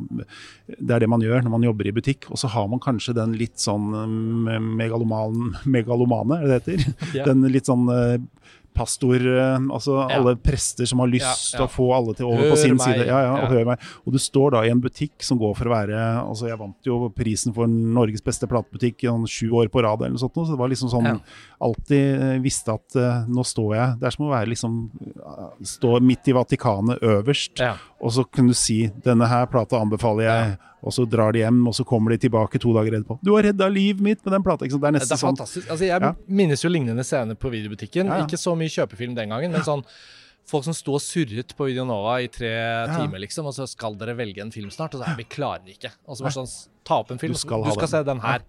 Det 0.63 0.95
er 0.95 1.03
det 1.03 1.11
man 1.11 1.23
gjør 1.23 1.43
når 1.43 1.55
man 1.55 1.67
jobber 1.67 1.89
i 1.89 1.95
butikk. 1.95 2.29
Og 2.31 2.39
så 2.41 2.51
har 2.53 2.69
man 2.71 2.81
kanskje 2.83 3.15
den 3.17 3.37
litt 3.39 3.59
sånn 3.61 3.89
eh, 4.49 4.69
megaloman, 4.83 5.53
megalomane, 5.77 6.39
er 6.41 6.47
det 6.47 6.53
det 6.53 6.77
heter? 6.77 7.11
Yeah. 7.13 7.29
Den 7.29 7.47
litt 7.53 7.69
sånn 7.69 7.87
eh, 7.93 8.17
pastor, 8.75 9.21
eh, 9.21 9.67
altså 9.73 9.97
ja. 10.01 10.07
alle 10.17 10.35
prester 10.41 10.89
som 10.89 11.03
har 11.03 11.11
lyst 11.11 11.51
til 11.51 11.59
ja, 11.59 11.63
ja. 11.63 11.67
å 11.67 11.71
få 11.71 11.87
alle 11.95 12.15
til 12.17 12.27
over 12.29 12.45
hør 12.45 12.53
på 12.53 12.59
sin 12.61 12.75
meg. 12.75 12.83
side. 12.85 13.07
Ja, 13.09 13.21
ja, 13.27 13.33
og 13.39 13.53
hør 13.53 13.69
meg. 13.71 13.87
Og 14.03 14.15
du 14.15 14.19
står 14.21 14.55
da 14.57 14.63
i 14.65 14.71
en 14.73 14.81
butikk 14.83 15.25
som 15.25 15.39
går 15.41 15.55
for 15.59 15.69
å 15.69 15.75
være 15.75 16.01
altså 16.23 16.49
Jeg 16.49 16.59
vant 16.59 16.89
jo 16.89 16.99
prisen 17.15 17.55
for 17.55 17.69
Norges 17.69 18.23
beste 18.25 18.49
platebutikk 18.49 19.05
i 19.05 19.13
sju 19.29 19.53
år 19.61 19.71
på 19.73 19.83
rad, 19.85 20.01
eller 20.01 20.17
noe 20.17 20.21
sånt, 20.21 20.35
så 20.35 20.55
det 20.55 20.59
var 20.59 20.71
liksom 20.71 20.91
sånn 20.91 21.21
Alltid 21.63 22.21
eh, 22.21 22.35
visste 22.43 22.73
at 22.75 22.97
uh, 22.99 23.23
nå 23.31 23.45
står 23.47 23.69
jeg 23.77 23.97
Det 24.01 24.07
er 24.09 24.15
som 24.15 24.25
å 24.27 24.31
være 24.33 24.49
liksom 24.51 24.77
Stå 25.73 25.95
midt 26.03 26.27
i 26.27 26.35
Vatikanet 26.35 27.03
øverst, 27.03 27.61
og 28.03 28.11
så 28.11 28.25
kunne 28.27 28.51
du 28.51 28.57
si 28.57 28.81
denne 29.05 29.27
her 29.29 29.45
plata 29.51 29.79
anbefaler 29.79 30.27
jeg. 30.27 30.55
Og 30.83 30.91
så 30.91 31.05
drar 31.07 31.31
de 31.31 31.39
hjem, 31.39 31.61
og 31.69 31.75
så 31.77 31.85
kommer 31.87 32.11
de 32.11 32.17
tilbake 32.25 32.59
to 32.59 32.73
dager 32.75 32.97
etterpå. 32.97 33.15
'Du 33.23 33.31
har 33.37 33.45
redda 33.47 33.69
livet 33.71 34.03
mitt 34.03 34.25
med 34.25 34.33
den 34.35 34.43
plata!' 34.43 34.67
Det 34.67 34.89
er 34.89 34.97
nesten 34.97 35.19
sånn. 35.21 35.39
Altså, 35.39 35.85
jeg 35.85 35.95
ja. 35.95 36.11
minnes 36.27 36.63
jo 36.65 36.71
lignende 36.71 37.05
scener 37.07 37.39
på 37.39 37.53
videobutikken. 37.53 38.11
Ja, 38.11 38.19
ja. 38.19 38.27
Ikke 38.27 38.41
så 38.41 38.57
mye 38.59 38.71
kjøpefilm 38.73 39.15
den 39.15 39.31
gangen, 39.31 39.55
men 39.55 39.63
sånn 39.63 39.85
folk 40.49 40.65
som 40.67 40.75
sto 40.75 40.97
og 40.97 41.03
surret 41.03 41.55
på 41.55 41.69
Videonova 41.69 42.17
i 42.23 42.27
tre 42.31 42.51
timer, 42.91 43.21
liksom, 43.23 43.47
og 43.47 43.55
så 43.55 43.67
skal 43.69 43.95
dere 43.99 44.15
velge 44.17 44.43
en 44.43 44.51
film 44.51 44.71
snart, 44.73 44.95
og 44.95 45.03
så 45.03 45.13
er 45.13 45.19
vi 45.19 45.27
klarer 45.29 45.71
ikke. 45.71 45.93
Og 46.03 46.19
så 46.19 46.27
bare 46.27 46.35
sånn, 46.35 46.51
ta 46.83 46.99
opp 47.03 47.13
en 47.15 47.21
film, 47.21 47.35
du 47.35 47.39
skal, 47.39 47.63
du 47.63 47.71
skal 47.77 47.91
se 47.91 48.03
den 48.09 48.23
her. 48.23 48.43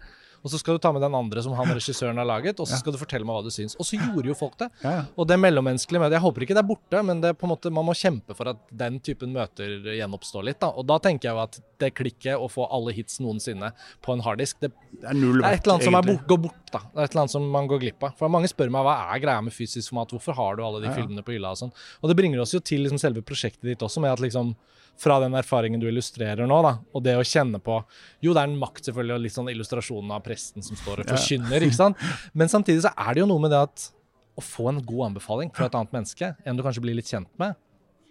Og 0.44 0.52
så 0.52 0.60
skal 0.60 0.76
du 0.76 0.82
ta 0.84 0.90
med 0.92 1.00
den 1.00 1.14
andre 1.16 1.40
som 1.42 1.54
han 1.56 1.70
regissøren 1.72 2.18
har 2.20 2.28
laget, 2.28 2.58
og 2.60 2.68
så 2.68 2.76
skal 2.76 2.92
du 2.92 2.98
fortelle 3.00 3.24
meg 3.24 3.38
hva 3.38 3.46
du 3.46 3.52
syns. 3.54 3.74
Og 3.80 3.88
så 3.88 3.96
gjorde 3.96 4.28
jo 4.28 4.36
folk 4.36 4.58
det. 4.60 4.68
Og 5.16 5.28
det 5.28 5.38
mellommenneskelige 5.40 6.10
det. 6.12 6.18
Jeg 6.18 6.24
håper 6.26 6.44
ikke 6.44 6.56
det 6.58 6.60
er 6.60 6.68
borte, 6.68 7.00
men 7.08 7.22
det 7.22 7.30
er 7.32 7.38
på 7.40 7.48
en 7.48 7.54
måte, 7.54 7.72
man 7.72 7.88
må 7.88 7.94
kjempe 7.96 8.36
for 8.36 8.52
at 8.52 8.60
den 8.84 8.98
typen 9.04 9.32
møter 9.32 9.78
gjenoppstår 9.96 10.44
litt. 10.50 10.60
da. 10.60 10.68
Og 10.76 10.84
da 10.90 10.98
tenker 11.00 11.30
jeg 11.30 11.38
jo 11.38 11.42
at 11.46 11.60
det 11.80 11.90
klikket 11.96 12.36
å 12.36 12.50
få 12.52 12.68
alle 12.68 12.92
hits 12.96 13.18
noensinne 13.24 13.72
på 14.04 14.14
en 14.14 14.22
harddisk, 14.24 14.60
det, 14.60 14.70
det, 14.92 15.08
er 15.08 15.16
null 15.16 15.40
det 15.40 15.48
er 15.48 15.58
et 15.58 15.64
eller 15.64 15.78
annet 15.78 15.88
som 15.88 15.98
er 15.98 16.06
bort, 16.10 16.28
går 16.28 16.42
bort. 16.44 16.60
da. 16.68 16.84
Det 16.84 17.00
er 17.00 17.08
et 17.08 17.16
eller 17.16 17.24
annet 17.24 17.36
som 17.38 17.48
man 17.56 17.72
går 17.72 17.82
glipp 17.86 18.04
av. 18.04 18.14
For 18.20 18.36
Mange 18.36 18.52
spør 18.52 18.72
meg 18.76 18.84
hva 18.86 18.98
er 19.14 19.24
greia 19.24 19.48
med 19.48 19.56
fysisk 19.56 19.94
format, 19.94 20.12
hvorfor 20.12 20.36
har 20.36 20.60
du 20.60 20.64
alle 20.66 20.84
de 20.84 20.92
filmene 20.92 21.24
på 21.24 21.38
hylla 21.38 21.56
og 21.56 21.64
sånn. 21.64 21.74
Og 22.02 22.12
det 22.12 22.20
bringer 22.20 22.44
oss 22.44 22.52
jo 22.52 22.60
til 22.60 22.84
liksom 22.84 23.00
selve 23.00 23.24
prosjektet 23.24 23.64
ditt 23.72 23.84
også, 23.84 24.04
med 24.04 24.12
at 24.12 24.22
liksom 24.22 24.52
fra 25.00 25.18
den 25.22 25.34
erfaringen 25.38 25.82
du 25.82 25.88
illustrerer 25.90 26.46
nå, 26.48 26.60
da, 26.64 26.76
og 26.94 27.04
det 27.04 27.16
å 27.18 27.26
kjenne 27.26 27.60
på 27.62 27.80
Jo, 28.24 28.32
det 28.32 28.44
er 28.44 28.48
en 28.48 28.58
makt, 28.60 28.86
selvfølgelig, 28.88 29.16
og 29.16 29.24
litt 29.24 29.36
sånn 29.36 29.50
illustrasjonen 29.52 30.14
av 30.14 30.22
presten 30.26 30.64
som 30.64 30.78
står 30.78 31.02
og 31.02 31.12
forkynner, 31.14 31.66
ikke 31.66 31.80
sant? 31.80 32.08
Men 32.38 32.52
samtidig 32.52 32.84
så 32.86 32.94
er 32.94 33.14
det 33.14 33.24
jo 33.24 33.28
noe 33.30 33.42
med 33.42 33.54
det 33.54 33.62
at 33.66 33.88
å 34.34 34.42
få 34.42 34.68
en 34.70 34.80
god 34.82 35.10
anbefaling 35.10 35.52
fra 35.54 35.68
et 35.68 35.76
annet 35.78 35.92
menneske, 35.94 36.32
enn 36.42 36.58
du 36.58 36.64
kanskje 36.66 36.82
blir 36.82 36.96
litt 36.98 37.10
kjent 37.10 37.30
med, 37.38 37.54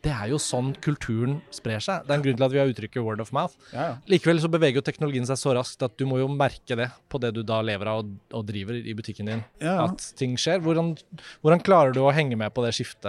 det 0.03 0.12
er 0.12 0.31
jo 0.33 0.38
sånn 0.41 0.74
kulturen 0.83 1.38
sprer 1.53 1.79
seg. 1.83 2.03
Det 2.03 2.12
er 2.12 2.17
en 2.17 2.24
grunn 2.25 2.36
til 2.36 2.45
at 2.45 2.51
vi 2.51 2.60
har 2.60 2.72
uttrykket 2.72 3.03
'word 3.03 3.22
of 3.24 3.31
mouth'. 3.31 3.55
Ja, 3.72 3.83
ja. 3.88 3.93
Likevel 4.12 4.41
så 4.43 4.50
beveger 4.51 4.81
jo 4.81 4.83
teknologien 4.83 5.25
seg 5.25 5.39
så 5.39 5.53
raskt 5.55 5.83
at 5.86 5.95
du 5.98 6.03
må 6.05 6.19
jo 6.19 6.27
merke 6.27 6.75
det 6.75 6.89
på 7.07 7.22
det 7.24 7.31
du 7.38 7.41
da 7.43 7.62
lever 7.63 7.88
av 7.88 8.01
og, 8.03 8.10
og 8.36 8.43
driver 8.45 8.75
i 8.75 8.93
butikken 8.93 9.31
din. 9.31 9.43
Ja, 9.63 9.86
at 9.86 10.03
ting 10.19 10.36
skjer. 10.36 10.60
Hvordan, 10.60 10.98
hvordan, 11.41 11.63
klarer 11.63 11.95
du 11.95 12.01
å 12.03 12.12
henge 12.12 12.36
med 12.36 12.51
på 12.53 12.65
det 12.65 12.74
skiftet? 12.75 13.07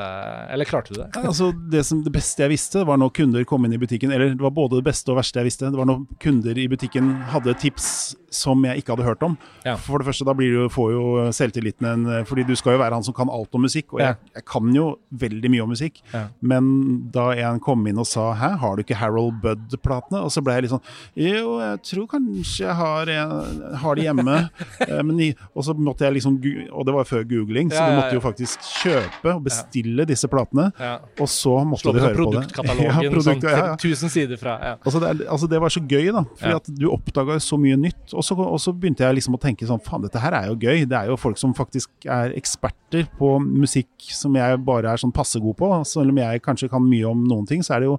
Eller 0.55 0.69
klarte 0.69 0.95
du 0.95 1.01
det? 1.03 1.11
altså 1.19 1.51
det, 1.71 1.83
som, 1.85 2.05
det, 2.05 2.13
beste 2.15 2.45
jeg 2.45 2.55
visste, 2.55 2.85
var 2.87 3.01
når 3.01 3.11
kunder 3.19 3.45
kom 3.45 3.67
inn 3.67 3.75
i 3.75 3.81
butikken. 3.81 4.15
Eller 4.15 4.37
det 4.37 4.45
var 4.45 4.55
både 4.55 4.79
det 4.79 4.87
beste 4.87 5.11
og 5.11 5.19
verste 5.19 5.43
jeg 5.43 5.51
visste. 5.51 5.73
Det 5.75 5.81
var 5.81 5.91
når 5.91 6.07
kunder 6.23 6.59
i 6.59 6.69
butikken 6.71 7.11
hadde 7.35 7.57
tips 7.59 8.15
som 8.35 8.63
jeg 8.67 8.83
ikke 8.83 8.95
hadde 8.95 9.07
hørt 9.07 9.27
om. 9.27 9.35
For 9.83 9.99
det 9.99 10.07
første, 10.07 10.27
da 10.27 10.35
blir 10.35 10.55
du, 10.55 10.63
får 10.71 10.95
jo 10.95 11.05
selvtilliten 11.35 11.87
en 11.87 12.27
Fordi 12.27 12.43
du 12.47 12.55
skal 12.59 12.75
jo 12.75 12.83
være 12.83 12.95
han 12.95 13.05
som 13.07 13.15
kan 13.15 13.31
alt 13.31 13.55
om 13.55 13.67
musikk. 13.67 13.95
Og 13.95 14.03
jeg, 14.03 14.17
jeg 14.35 14.47
kan 14.47 14.71
jo 14.75 14.87
veldig 15.11 15.51
mye 15.51 15.67
om 15.67 15.75
musikk. 15.75 16.03
men 16.41 16.84
da 17.15 17.31
en 17.49 17.61
kom 17.63 17.87
inn 17.89 17.99
og 18.01 18.07
sa 18.09 18.33
'hæ, 18.35 18.51
har 18.61 18.77
du 18.77 18.83
ikke 18.83 18.99
Harold 18.99 19.41
Budd-platene?' 19.43 20.23
Og 20.25 20.31
så 20.33 20.43
ble 20.45 20.55
jeg 20.55 20.67
litt 20.67 20.75
sånn 20.75 20.87
'jo, 21.17 21.61
jeg 21.61 21.83
tror 21.91 22.07
kanskje 22.15 22.67
jeg 22.67 22.75
har, 22.75 23.07
jeg 23.07 23.79
har 23.83 23.95
det 23.95 24.05
hjemme'. 24.09 24.41
Eh, 24.85 25.03
men, 25.03 25.35
og 25.55 25.65
så 25.65 25.73
måtte 25.75 26.05
jeg 26.05 26.15
liksom 26.15 26.35
Og 26.73 26.85
det 26.85 26.93
var 26.93 27.05
før 27.05 27.23
googling, 27.25 27.71
så 27.71 27.87
du 27.89 27.97
måtte 27.97 28.17
jo 28.17 28.21
faktisk 28.21 28.61
kjøpe 28.83 29.33
og 29.33 29.45
bestille 29.47 30.05
disse 30.05 30.29
platene. 30.29 30.73
Og 31.21 31.29
så 31.31 31.55
måtte 31.65 31.93
du 31.95 32.01
høre 32.01 32.17
på 32.17 32.33
det. 32.35 32.45
Ja, 32.85 33.01
produkt, 33.09 33.45
sånn 33.45 33.79
tusen 33.81 34.11
sider 34.13 34.39
fra. 34.41 34.57
Altså 34.85 35.01
det, 35.01 35.27
altså, 35.29 35.49
det, 35.51 35.61
var 35.63 35.73
så 35.73 35.81
gøy, 35.81 36.11
da. 36.15 36.25
Fordi 36.41 36.57
at 36.59 36.71
du 36.81 36.87
oppdaga 36.93 37.39
så 37.43 37.59
mye 37.61 37.79
nytt. 37.81 38.13
Og 38.13 38.25
så, 38.27 38.37
og 38.37 38.59
så 38.61 38.75
begynte 38.77 39.05
jeg 39.07 39.19
liksom 39.21 39.39
å 39.39 39.41
tenke 39.41 39.69
sånn 39.69 39.83
Faen, 39.85 40.05
dette 40.05 40.21
her 40.21 40.37
er 40.37 40.51
jo 40.51 40.59
gøy. 40.59 40.85
Det 40.89 40.99
er 40.99 41.11
jo 41.13 41.19
folk 41.21 41.41
som 41.41 41.55
faktisk 41.57 42.09
er 42.11 42.35
eksperter 42.37 43.09
på 43.19 43.35
musikk 43.43 43.91
som 44.15 44.35
jeg 44.39 44.61
bare 44.67 44.93
er 44.93 45.01
sånn 45.01 45.15
passe 45.15 45.41
god 45.43 45.59
på. 45.61 45.71
Selv 45.89 46.15
om 46.15 46.21
jeg 46.21 46.43
kanskje 46.45 46.71
kan 46.75 46.85
mye 46.85 47.07
om 47.11 47.25
noen 47.31 47.47
ting, 47.51 47.65
så 47.65 47.77
er 47.77 47.85
det 47.85 47.93
jo 47.93 47.99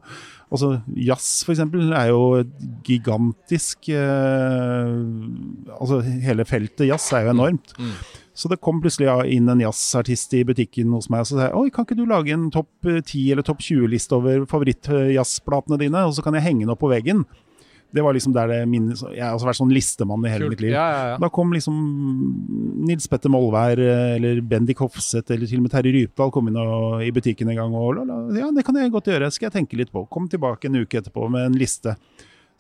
Altså, 0.54 0.76
jazz 0.94 1.42
eksempel, 1.50 1.88
er 1.98 2.12
jo 2.12 2.44
gigantisk 2.86 3.90
eh, 3.90 4.92
Altså, 5.74 6.04
hele 6.22 6.46
feltet 6.46 6.86
jazz 6.86 7.08
er 7.18 7.26
jo 7.26 7.34
enormt. 7.34 7.74
Mm. 7.80 7.90
Mm. 7.90 8.22
Så 8.36 8.52
det 8.52 8.60
kom 8.62 8.82
plutselig 8.84 9.10
inn 9.32 9.50
en 9.50 9.64
jazzartist 9.64 10.36
i 10.38 10.44
butikken 10.46 10.92
hos 10.94 11.08
meg 11.10 11.24
og 11.24 11.30
så 11.30 11.38
sa 11.38 11.48
jeg, 11.48 11.56
oi, 11.58 11.72
kan 11.74 11.88
ikke 11.88 11.98
du 11.98 12.04
lage 12.10 12.36
en 12.36 12.50
topp 12.54 12.86
10 12.86 13.32
eller 13.32 13.48
topp 13.48 13.64
20-liste 13.64 14.18
over 14.18 14.44
favorittjazzplatene 14.52 15.80
dine, 15.80 16.04
og 16.04 16.18
så 16.18 16.26
kan 16.26 16.36
jeg 16.36 16.46
henge 16.46 16.66
den 16.66 16.74
opp 16.76 16.84
på 16.84 16.92
veggen. 16.92 17.24
Det 17.94 18.04
var 18.04 18.16
liksom 18.16 18.34
der 18.36 18.50
det 18.52 18.58
minnes 18.68 19.04
Jeg 19.14 19.24
har 19.24 19.36
også 19.38 19.48
vært 19.48 19.60
sånn 19.60 19.74
listemann 19.74 20.26
i 20.26 20.32
hele 20.34 20.48
Kult. 20.48 20.56
mitt 20.56 20.64
liv. 20.66 20.74
Ja, 20.74 20.86
ja, 20.92 21.04
ja. 21.14 21.18
Da 21.22 21.30
kom 21.34 21.54
liksom 21.56 21.76
Nils 22.86 23.08
Petter 23.12 23.32
Molvær 23.32 23.80
eh, 23.80 24.16
eller 24.18 24.42
Bendik 24.44 24.82
Hofseth 24.84 25.32
eller 25.32 25.48
til 25.48 25.62
og 25.62 25.68
med 25.68 25.76
Terje 25.76 25.96
Rypdal 25.96 26.34
kom 26.36 26.52
inn 26.52 26.60
og, 26.60 27.00
i 27.06 27.12
butikken 27.16 27.52
en 27.54 27.60
gang 27.62 27.76
og 27.78 28.02
Ja, 28.36 28.52
det 28.52 28.66
kan 28.68 28.80
jeg 28.80 28.94
godt 28.94 29.12
gjøre, 29.14 29.32
skal 29.32 29.50
jeg 29.50 29.58
tenke 29.60 29.80
litt 29.80 29.94
på. 29.94 30.06
Kom 30.12 30.30
tilbake 30.32 30.70
en 30.70 30.82
uke 30.82 31.00
etterpå 31.00 31.30
med 31.32 31.50
en 31.50 31.60
liste 31.60 31.96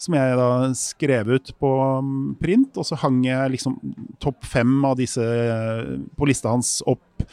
som 0.01 0.15
jeg 0.17 0.36
da 0.36 0.48
skrev 0.75 1.29
ut 1.38 1.51
på 1.62 1.72
mm, 2.03 2.24
print, 2.41 2.75
og 2.75 2.88
så 2.88 2.98
hang 3.00 3.22
jeg 3.24 3.53
liksom 3.53 3.77
topp 4.24 4.44
fem 4.48 4.74
av 4.88 4.98
disse 5.00 5.24
eh, 5.24 5.94
på 6.17 6.27
lista 6.27 6.51
hans 6.51 6.82
opp 6.89 7.24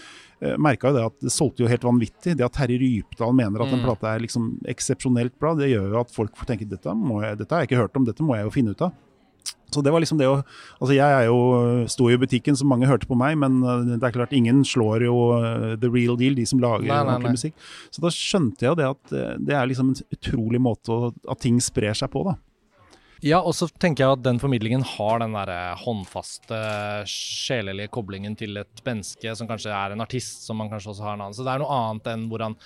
merka 0.58 0.90
jo 0.90 0.96
det 0.96 1.04
at 1.06 1.16
det 1.22 1.32
solgte 1.34 1.64
jo 1.64 1.70
helt 1.70 1.87
vanvittig. 1.87 2.34
Det 2.38 2.46
at 2.46 2.56
Terje 2.56 2.80
Rypdal 2.80 3.37
mener 3.38 3.62
at 3.62 3.70
en 3.70 3.80
mm. 3.80 3.87
plate 3.87 4.11
er 4.11 4.25
liksom 4.25 4.50
eksepsjonelt 4.72 5.37
bra, 5.40 5.54
det 5.58 5.70
gjør 5.70 5.88
jo 5.94 6.02
at 6.02 6.12
folk 6.14 6.37
får 6.38 6.52
tenke 6.52 6.68
dette, 6.68 6.90
jeg, 6.90 7.38
dette 7.40 7.54
har 7.54 7.62
jeg 7.62 7.70
ikke 7.70 7.82
hørt 7.84 7.99
om, 7.99 8.06
dette 8.08 8.26
må 8.26 8.38
jeg 8.38 8.49
jo 8.49 8.54
finne 8.54 8.75
ut 8.75 8.87
av. 8.88 8.94
Så 9.72 9.80
det 9.80 9.92
var 9.94 10.02
liksom 10.04 10.18
det 10.20 10.28
å 10.28 10.34
Altså 10.42 10.92
jeg 10.92 11.14
er 11.16 11.26
jo 11.30 11.87
sto 11.90 12.11
i 12.12 12.18
butikken, 12.20 12.56
så 12.58 12.66
mange 12.68 12.88
hørte 12.90 13.08
på 13.08 13.16
meg, 13.18 13.38
men 13.40 13.62
eh, 13.62 13.94
det 13.94 14.04
er 14.04 14.14
klart 14.14 14.34
ingen 14.37 14.61
slår 14.68 15.06
jo 15.06 15.16
the 15.80 15.90
real 15.90 16.18
deal, 16.20 16.37
de 16.37 16.46
som 16.49 16.61
lager 16.62 16.90
nei, 16.90 17.00
nei, 17.08 17.18
nei. 17.25 17.34
musikk. 17.38 17.56
Så 17.90 18.04
da 18.04 18.12
skjønte 18.12 18.66
jeg 18.66 18.75
jo 18.75 18.78
det 18.82 18.90
at 18.90 19.14
det 19.40 19.56
er 19.56 19.68
liksom 19.70 19.94
en 19.94 20.16
utrolig 20.18 20.61
måte 20.62 20.92
å, 20.92 21.12
at 21.32 21.42
ting 21.42 21.61
sprer 21.62 21.96
seg 21.96 22.12
på, 22.12 22.26
da. 22.28 22.37
Ja, 23.23 23.38
og 23.38 23.55
så 23.55 23.69
tenker 23.71 24.02
jeg 24.02 24.17
at 24.17 24.23
den 24.25 24.41
formidlingen 24.43 24.83
har 24.97 25.21
den 25.23 25.37
der 25.37 25.76
håndfaste, 25.79 26.59
sjelelige 27.07 27.93
koblingen 27.95 28.35
til 28.38 28.59
et 28.59 28.83
menneske 28.83 29.35
som 29.38 29.47
kanskje 29.47 29.71
er 29.71 29.95
en 29.95 30.02
artist, 30.02 30.43
som 30.43 30.59
man 30.59 30.73
kanskje 30.73 30.91
også 30.91 31.07
har 31.07 31.14
en 31.14 31.23
annen. 31.29 31.37
Så 31.38 31.47
det 31.47 31.55
er 31.55 31.62
noe 31.62 31.76
annet 31.76 32.11
enn 32.11 32.26
hvordan 32.33 32.59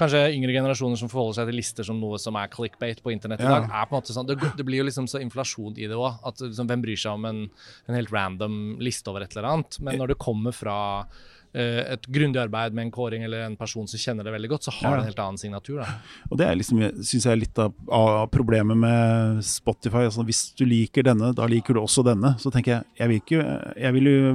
kanskje 0.00 0.22
yngre 0.36 0.52
generasjoner 0.52 1.00
som 1.00 1.08
forholder 1.08 1.40
seg 1.40 1.48
til 1.48 1.60
lister 1.62 1.88
som 1.88 2.00
noe 2.00 2.20
som 2.20 2.36
er 2.36 2.52
clickbait 2.52 3.00
på 3.00 3.14
internett 3.14 3.40
i 3.40 3.48
dag, 3.48 3.64
er 3.64 3.88
på 3.88 3.96
en 3.96 4.02
måte 4.02 4.12
sånn 4.12 4.28
Det, 4.28 4.36
det 4.58 4.68
blir 4.68 4.82
jo 4.82 4.88
liksom 4.90 5.08
så 5.08 5.22
inflasjon 5.24 5.80
i 5.80 5.88
det 5.88 5.96
òg. 5.96 6.20
At 6.28 6.44
liksom, 6.44 6.68
hvem 6.68 6.84
bryr 6.84 7.00
seg 7.00 7.16
om 7.16 7.28
en, 7.32 7.44
en 7.88 7.96
helt 7.96 8.12
random 8.12 8.58
liste 8.84 9.08
over 9.08 9.24
et 9.24 9.32
eller 9.32 9.48
annet? 9.48 9.80
Men 9.80 9.96
når 10.02 10.12
det 10.12 10.20
kommer 10.20 10.52
fra 10.52 10.76
Eh, 11.08 11.41
et 11.54 12.06
grundig 12.08 12.40
arbeid 12.40 12.72
med 12.72 12.86
en 12.86 12.92
kåring 12.94 13.26
eller 13.26 13.44
en 13.44 13.56
person 13.60 13.88
som 13.88 14.00
kjenner 14.00 14.24
det 14.24 14.32
veldig 14.32 14.50
godt, 14.54 14.66
så 14.68 14.72
har 14.78 14.96
det 14.96 15.02
en 15.02 15.10
helt 15.10 15.22
annen 15.24 15.40
signatur. 15.40 15.82
Da. 15.82 15.98
Og 16.30 16.38
Det 16.40 16.46
er 16.48 16.56
liksom, 16.56 16.80
synes 17.02 17.26
jeg 17.26 17.32
er 17.32 17.40
litt 17.42 17.60
av, 17.60 17.74
av, 17.92 18.24
problemet 18.32 18.78
med 18.80 19.42
Spotify. 19.44 20.06
Altså, 20.08 20.24
hvis 20.28 20.44
du 20.56 20.64
liker 20.68 21.04
denne, 21.10 21.32
da 21.36 21.48
liker 21.50 21.76
du 21.76 21.82
også 21.82 22.04
denne. 22.06 22.34
Så 22.40 22.52
tenker 22.54 22.78
jeg 22.78 23.02
jeg 23.02 23.10
vil, 23.10 23.20
ikke, 23.20 23.42
jeg 23.82 23.96
vil 23.98 24.08
jo 24.08 24.34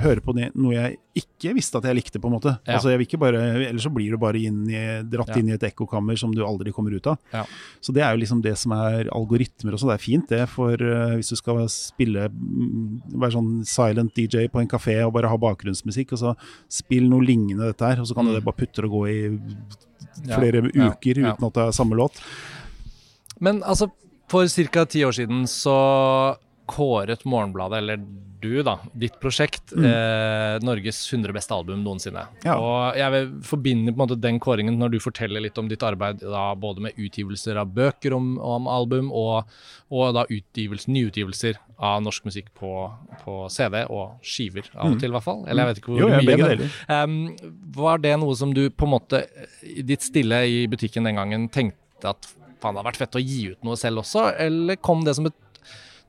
høre 0.00 0.22
på 0.24 0.32
det, 0.36 0.48
noe 0.56 0.72
jeg 0.74 0.96
ikke 1.18 1.52
visste 1.56 1.78
at 1.78 1.86
jeg 1.88 1.96
likte, 1.98 2.20
på 2.22 2.30
en 2.30 2.34
måte. 2.36 2.54
Ja. 2.64 2.76
Altså, 2.76 2.90
jeg 2.90 3.00
vil 3.00 3.08
ikke 3.08 3.20
bare, 3.22 3.40
Ellers 3.68 3.84
så 3.86 3.92
blir 3.92 4.14
du 4.14 4.18
bare 4.20 4.40
inn 4.40 4.62
i, 4.70 4.80
dratt 5.10 5.32
ja. 5.34 5.40
inn 5.40 5.50
i 5.50 5.54
et 5.56 5.66
ekkokammer 5.68 6.18
som 6.18 6.32
du 6.34 6.42
aldri 6.46 6.72
kommer 6.74 6.94
ut 6.96 7.08
av. 7.12 7.18
Ja. 7.34 7.44
Så 7.84 7.94
det 7.94 8.04
er 8.04 8.14
jo 8.14 8.22
liksom 8.22 8.40
det 8.44 8.54
som 8.60 8.74
er 8.76 9.10
algoritmer 9.14 9.76
også. 9.76 9.90
Det 9.90 9.96
er 9.96 10.04
fint 10.04 10.30
det, 10.32 10.42
for 10.50 10.80
uh, 10.80 11.16
hvis 11.18 11.32
du 11.34 11.38
skal 11.40 11.64
spille 11.72 12.28
mm, 12.30 13.14
Være 13.14 13.34
sånn 13.36 13.50
silent 13.68 14.16
DJ 14.16 14.48
på 14.52 14.62
en 14.62 14.70
kafé 14.70 14.96
og 15.04 15.14
bare 15.16 15.30
ha 15.30 15.40
bakgrunnsmusikk, 15.40 16.16
og 16.16 16.22
så 16.22 16.36
spill 16.72 17.10
noe 17.10 17.24
lignende 17.24 17.70
dette 17.70 17.92
her, 17.92 18.02
og 18.02 18.08
så 18.08 18.16
kan 18.16 18.28
mm. 18.28 18.38
du 18.38 18.46
bare 18.46 18.60
putte 18.62 18.86
og 18.86 18.96
gå 18.98 19.04
i 19.12 19.18
flere 20.24 20.64
uker 20.70 21.20
uten 21.20 21.48
at 21.48 21.58
det 21.58 21.68
er 21.68 21.76
samme 21.76 21.98
låt. 21.98 22.18
Men 23.44 23.62
altså, 23.66 23.90
for 24.30 24.48
ca. 24.48 24.84
ti 24.86 25.04
år 25.04 25.12
siden 25.12 25.46
så 25.50 25.76
kåret 26.70 27.24
Morgenbladet, 27.28 27.78
eller 27.78 28.06
du, 28.44 28.62
da, 28.62 28.78
ditt 28.92 29.14
prosjekt, 29.20 29.72
mm. 29.72 29.84
eh, 29.88 30.64
Norges 30.64 30.98
100 31.12 31.32
beste 31.32 31.54
album 31.54 31.80
noensinne. 31.84 32.26
Ja. 32.44 32.58
Og 32.60 32.98
jeg 32.98 33.12
vil 33.14 33.30
forbinde 33.46 33.92
på 33.92 33.96
en 33.96 34.02
måte 34.02 34.18
den 34.20 34.40
kåringen 34.42 34.76
når 34.80 34.92
du 34.94 34.98
forteller 35.00 35.40
litt 35.40 35.56
om 35.60 35.70
ditt 35.70 35.84
arbeid 35.86 36.20
da, 36.20 36.50
både 36.60 36.84
med 36.84 36.98
utgivelser 37.00 37.56
av 37.60 37.72
bøker 37.72 38.12
om, 38.16 38.34
om 38.36 38.68
album, 38.68 39.08
og, 39.16 39.48
og 39.88 40.12
da 40.16 40.26
nyutgivelser 40.28 41.56
av 41.80 42.04
norsk 42.04 42.28
musikk 42.28 42.52
på, 42.58 42.74
på, 43.24 43.38
CD 43.52 43.80
og 43.88 44.20
skiver, 44.24 44.68
av 44.76 44.90
og 44.90 44.96
mm. 44.96 45.00
til 45.00 45.12
i 45.12 45.16
hvert 45.16 45.28
fall. 45.30 45.42
Eller 45.48 45.64
jeg 45.64 45.72
vet 45.72 45.82
ikke 45.82 45.94
hvor 45.94 46.04
jo, 46.04 46.12
mye. 46.12 46.28
Begge 46.28 46.50
deler. 46.52 46.78
Um, 46.92 47.18
var 47.80 48.04
det 48.04 48.16
noe 48.20 48.36
som 48.38 48.52
du 48.56 48.66
på 48.68 48.88
en 48.88 48.94
måte, 48.98 49.24
i 49.64 49.84
ditt 49.86 50.04
stille 50.04 50.44
i 50.50 50.64
butikken 50.70 51.08
den 51.08 51.20
gangen, 51.20 51.48
tenkte 51.54 52.12
at 52.12 52.28
faen, 52.64 52.74
det 52.74 52.80
hadde 52.80 52.88
vært 52.90 53.00
fett 53.00 53.18
å 53.18 53.24
gi 53.24 53.40
ut 53.54 53.66
noe 53.66 53.80
selv 53.80 54.04
også, 54.04 54.28
eller 54.44 54.80
kom 54.84 55.04
det 55.06 55.16
som 55.16 55.28
et 55.28 55.38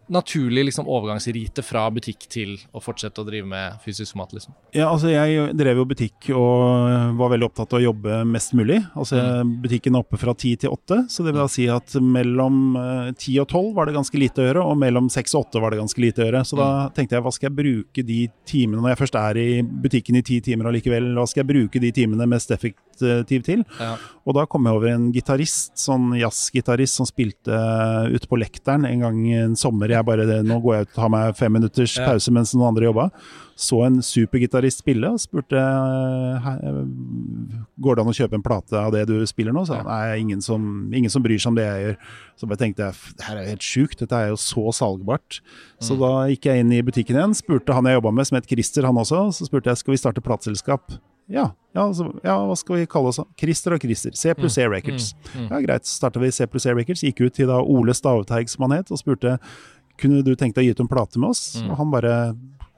naturlig 0.08 0.66
liksom, 0.70 0.88
overgangsrite 0.92 1.64
fra 1.66 1.86
butikk 1.94 2.28
til 2.32 2.56
å 2.76 2.82
fortsette 2.84 3.22
å 3.22 3.28
drive 3.28 3.48
med 3.50 3.80
fysisk 3.84 4.18
mat? 4.20 4.34
Liksom? 4.36 4.54
Ja, 4.76 4.90
altså 4.92 5.12
Jeg 5.12 5.56
drev 5.58 5.82
jo 5.82 5.88
butikk 5.90 6.30
og 6.36 7.16
var 7.20 7.32
veldig 7.34 7.50
opptatt 7.50 7.74
av 7.74 7.80
å 7.80 7.86
jobbe 7.88 8.22
mest 8.30 8.56
mulig. 8.58 8.82
Altså 8.94 9.20
mm. 9.20 9.56
Butikken 9.64 9.98
er 9.98 10.06
oppe 10.06 10.20
fra 10.22 10.36
ti 10.38 10.56
til 10.60 10.74
åtte, 10.74 11.02
så 11.10 11.26
det 11.26 11.34
vil 11.34 11.44
da 11.44 11.50
si 11.52 11.68
at 11.72 11.98
mellom 12.02 12.78
eh, 12.80 13.12
ti 13.20 13.38
og 13.42 13.50
tolv 13.52 13.74
var 13.78 13.90
det 13.90 13.98
ganske 13.98 14.20
lite 14.22 14.44
å 14.44 14.48
gjøre, 14.50 14.66
og 14.66 14.80
mellom 14.82 15.10
seks 15.14 15.36
og 15.36 15.48
åtte 15.48 15.64
var 15.64 15.74
det 15.74 15.82
ganske 15.82 16.04
lite 16.04 16.24
å 16.24 16.30
gjøre. 16.30 16.44
Så 16.48 16.58
mm. 16.58 16.64
da 16.64 16.70
tenkte 16.98 17.18
jeg 17.18 17.26
hva 17.26 17.36
skal 17.36 17.50
jeg 17.50 17.58
bruke 17.60 18.06
de 18.06 18.20
timene, 18.48 18.82
når 18.82 18.94
jeg 18.94 19.02
først 19.04 19.20
er 19.22 19.42
i 19.42 19.50
butikken 19.64 20.20
i 20.20 20.26
ti 20.26 20.42
timer 20.46 20.72
allikevel, 20.72 21.14
hva 21.18 21.28
skal 21.30 21.44
jeg 21.44 21.52
bruke 21.54 21.82
de 21.82 21.94
timene 21.96 22.30
mest 22.30 22.54
effektivt 22.56 23.48
til? 23.50 23.66
Ja. 23.80 23.96
Og 24.26 24.38
da 24.38 24.46
kom 24.50 24.68
jeg 24.68 24.78
over 24.78 24.92
en 24.94 25.10
gitarist, 25.16 25.76
sånn 25.80 26.14
jazzgitarist, 26.20 27.00
som 27.00 27.08
spilte 27.10 27.58
ute 28.12 28.30
på 28.30 28.40
Lekteren 28.40 28.88
en 28.88 29.04
gang 29.04 29.20
en 29.36 29.58
sommer 29.60 29.92
jeg 29.98 30.08
bare 30.08 30.42
Nå 30.46 30.60
går 30.64 30.75
jeg 30.75 30.86
ut 30.86 30.94
og 30.94 31.00
tar 31.00 31.12
meg 31.14 31.36
fem 31.40 31.54
minutters 31.58 31.96
pause 32.02 32.34
mens 32.34 32.54
noen 32.56 32.70
andre 32.70 32.88
jobba. 32.90 33.10
Så 33.56 33.80
en 33.86 34.02
supergitarist 34.04 34.82
spille 34.84 35.08
og 35.16 35.22
spurte 35.24 35.62
går 37.80 37.96
det 37.96 38.04
an 38.04 38.12
å 38.12 38.16
kjøpe 38.18 38.36
en 38.36 38.44
plate 38.44 38.75
av 38.75 38.92
det 38.92 39.06
du 39.08 39.16
spiller 39.30 39.56
nå. 39.56 39.64
Så 39.68 39.78
han 39.78 39.88
nei, 39.88 40.20
ingen 40.25 40.44
som, 40.44 40.68
ingen 40.92 41.12
som 41.14 41.24
bryr 41.24 41.40
seg 41.40 41.54
om 41.54 41.60
det 41.60 41.68
jeg 41.68 41.86
gjør. 41.86 41.98
Så 42.36 42.52
bare 42.52 42.62
tenkte 42.66 42.90
jeg 42.90 43.16
det 43.16 43.28
her 43.30 43.40
er 43.40 43.48
jo 43.48 43.56
helt 43.56 43.70
sjukt, 43.72 43.98
dette 44.04 44.20
er 44.22 44.34
jo 44.34 44.40
så 44.44 44.75
salgbart. 44.75 45.40
Så 45.80 45.96
mm. 45.96 46.04
da 46.04 46.14
gikk 46.34 46.50
jeg 46.52 46.66
inn 46.66 46.75
i 46.75 46.84
butikken 46.84 47.20
igjen, 47.20 47.36
spurte 47.38 47.75
han 47.78 47.88
jeg 47.88 48.02
jobba 48.02 48.16
med, 48.18 48.28
som 48.28 48.40
het 48.42 48.50
Christer, 48.52 48.88
han 48.90 49.04
også. 49.06 49.28
Så 49.40 49.48
spurte 49.48 49.72
jeg 49.72 49.84
skal 49.84 49.96
vi 49.96 50.02
starte 50.04 50.25
plateselskap. 50.25 50.98
Ja, 51.28 51.56
ja, 51.74 51.94
så, 51.94 52.06
ja, 52.24 52.36
hva 52.46 52.56
skal 52.56 52.78
vi 52.80 52.90
kalle 52.90 53.10
oss? 53.10 53.18
Christer 53.40 53.74
og 53.75 53.82
Christer. 53.82 54.14
C 54.14 54.34
pluss 54.38 54.56
C 54.60 54.66
mm. 54.66 54.72
Records. 54.72 55.08
Mm. 55.32 55.40
Mm. 55.40 55.48
Ja, 55.50 55.62
Greit, 55.66 55.88
så 55.88 55.98
starta 55.98 56.22
vi 56.22 56.30
C 56.32 56.46
pluss 56.48 56.68
C 56.68 56.75
Records. 56.75 57.02
Gikk 57.04 57.24
ut 57.25 57.36
til 57.36 57.50
da 57.50 57.58
Ole 57.64 57.96
Stavteig, 57.98 58.52
som 58.52 58.68
han 58.68 58.78
het, 58.78 58.92
og 58.94 59.02
spurte 59.02 59.38
kunne 60.02 60.24
du 60.25 60.34
tenkt 60.36 60.58
deg 60.58 60.66
å 60.66 60.68
gi 60.68 60.75
ut 60.75 60.84
en 60.84 60.92
plate 60.92 61.22
med 61.22 61.34
oss? 61.34 61.46
Mm. 61.62 61.72
Og 61.72 61.82
han 61.82 61.96
bare 61.96 62.18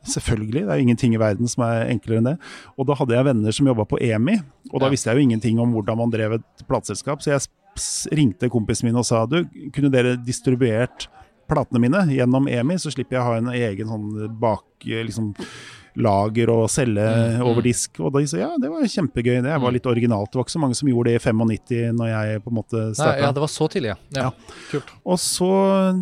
Selvfølgelig, 0.08 0.62
det 0.64 0.72
er 0.72 0.78
jo 0.80 0.86
ingenting 0.86 1.16
i 1.18 1.20
verden 1.20 1.50
som 1.52 1.66
er 1.66 1.90
enklere 1.92 2.22
enn 2.22 2.28
det. 2.30 2.36
Og 2.80 2.86
da 2.88 2.96
hadde 2.96 3.12
jeg 3.12 3.28
venner 3.28 3.52
som 3.52 3.68
jobba 3.68 3.84
på 3.90 3.98
EMI, 4.00 4.38
og 4.70 4.80
da 4.80 4.88
ja. 4.88 4.94
visste 4.94 5.10
jeg 5.10 5.20
jo 5.20 5.26
ingenting 5.26 5.58
om 5.60 5.74
hvordan 5.76 6.00
man 6.00 6.14
drev 6.14 6.38
et 6.38 6.64
plateselskap, 6.70 7.20
så 7.20 7.34
jeg 7.34 8.16
ringte 8.16 8.48
kompisen 8.54 8.88
min 8.88 9.02
og 9.02 9.04
sa 9.04 9.26
du, 9.28 9.42
kunne 9.76 9.92
dere 9.92 10.16
distribuert 10.16 11.10
platene 11.52 11.82
mine 11.84 12.06
gjennom 12.16 12.48
EMI, 12.48 12.78
så 12.80 12.92
slipper 12.94 13.18
jeg 13.18 13.24
å 13.24 13.28
ha 13.28 13.42
en 13.42 13.52
egen 13.52 13.92
sånn 13.92 14.08
bak 14.40 14.88
liksom 14.88 15.34
lager 15.98 16.52
og 16.54 16.66
selge 16.72 17.04
mm, 17.04 17.38
mm. 17.38 17.44
over 17.48 17.66
disk. 17.66 18.00
Og 18.04 18.14
de 18.16 18.24
sa 18.30 18.40
ja, 18.42 18.50
det 18.62 18.70
var 18.72 18.86
kjempegøy. 18.86 19.40
Det 19.42 19.50
var 19.50 19.64
mm. 19.64 19.76
litt 19.78 19.90
originalt. 19.90 20.32
Det 20.32 20.40
var 20.40 20.48
ikke 20.48 20.56
så 20.56 20.62
mange 20.64 20.78
som 20.78 20.92
gjorde 20.92 21.14
det 21.14 21.20
i 21.20 21.24
95 21.24 21.98
når 21.98 22.12
jeg 22.12 22.44
på 22.44 22.54
en 22.54 22.58
måte 22.58 22.84
starta. 22.94 23.18
Ja, 23.24 23.32
det 23.34 23.44
var 23.44 23.52
så 23.52 23.70
tidlig, 23.72 23.94
ja. 23.94 23.98
ja. 24.18 24.30
Kult. 24.72 24.94
Og 25.08 25.22
så 25.22 25.52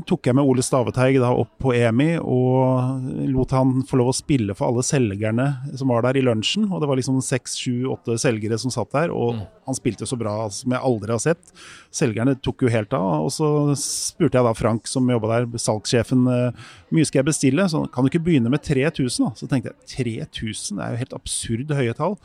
tok 0.10 0.30
jeg 0.30 0.38
med 0.38 0.52
Ole 0.52 0.66
Staveteig 0.66 1.20
da 1.24 1.32
opp 1.36 1.54
på 1.62 1.74
EMI 1.78 2.10
og 2.22 3.26
lot 3.32 3.56
han 3.56 3.78
få 3.88 4.00
lov 4.02 4.12
å 4.12 4.16
spille 4.16 4.56
for 4.58 4.70
alle 4.70 4.86
selgerne 4.86 5.48
som 5.78 5.92
var 5.94 6.06
der 6.08 6.20
i 6.20 6.26
lunsjen. 6.26 6.68
Og 6.70 6.82
det 6.82 6.90
var 6.90 7.00
liksom 7.00 7.22
seks, 7.26 7.58
sju, 7.62 7.86
åtte 7.94 8.18
selgere 8.22 8.60
som 8.62 8.74
satt 8.74 8.92
der, 8.96 9.14
og 9.14 9.36
mm. 9.38 9.44
han 9.70 9.78
spilte 9.78 10.08
så 10.10 10.20
bra 10.20 10.38
som 10.54 10.76
jeg 10.76 10.84
aldri 10.86 11.16
har 11.16 11.24
sett. 11.24 11.56
Selgerne 11.96 12.36
tok 12.44 12.66
jo 12.66 12.72
helt 12.72 12.94
av. 12.96 13.26
Og 13.26 13.32
så 13.34 13.48
spurte 13.80 14.40
jeg 14.40 14.48
da 14.48 14.56
Frank 14.58 14.90
som 14.90 15.10
jobba 15.10 15.32
der, 15.32 15.48
salgssjefen, 15.62 16.26
eh, 16.32 16.66
mye 16.96 17.08
skal 17.08 17.22
jeg 17.22 17.30
bestille? 17.30 17.68
Så 17.72 17.86
kan 17.94 18.06
du 18.06 18.12
ikke 18.12 18.24
begynne 18.26 18.52
med 18.52 18.64
3000, 18.66 19.26
da? 19.26 19.32
Så 19.40 19.50
tenkte 19.52 19.72
jeg 19.72 19.85
3000, 19.90 20.78
det 20.78 20.86
er 20.86 20.94
jo 20.94 21.02
helt 21.02 21.16
absurd 21.18 21.74
høye 21.78 21.96
tall. 21.98 22.16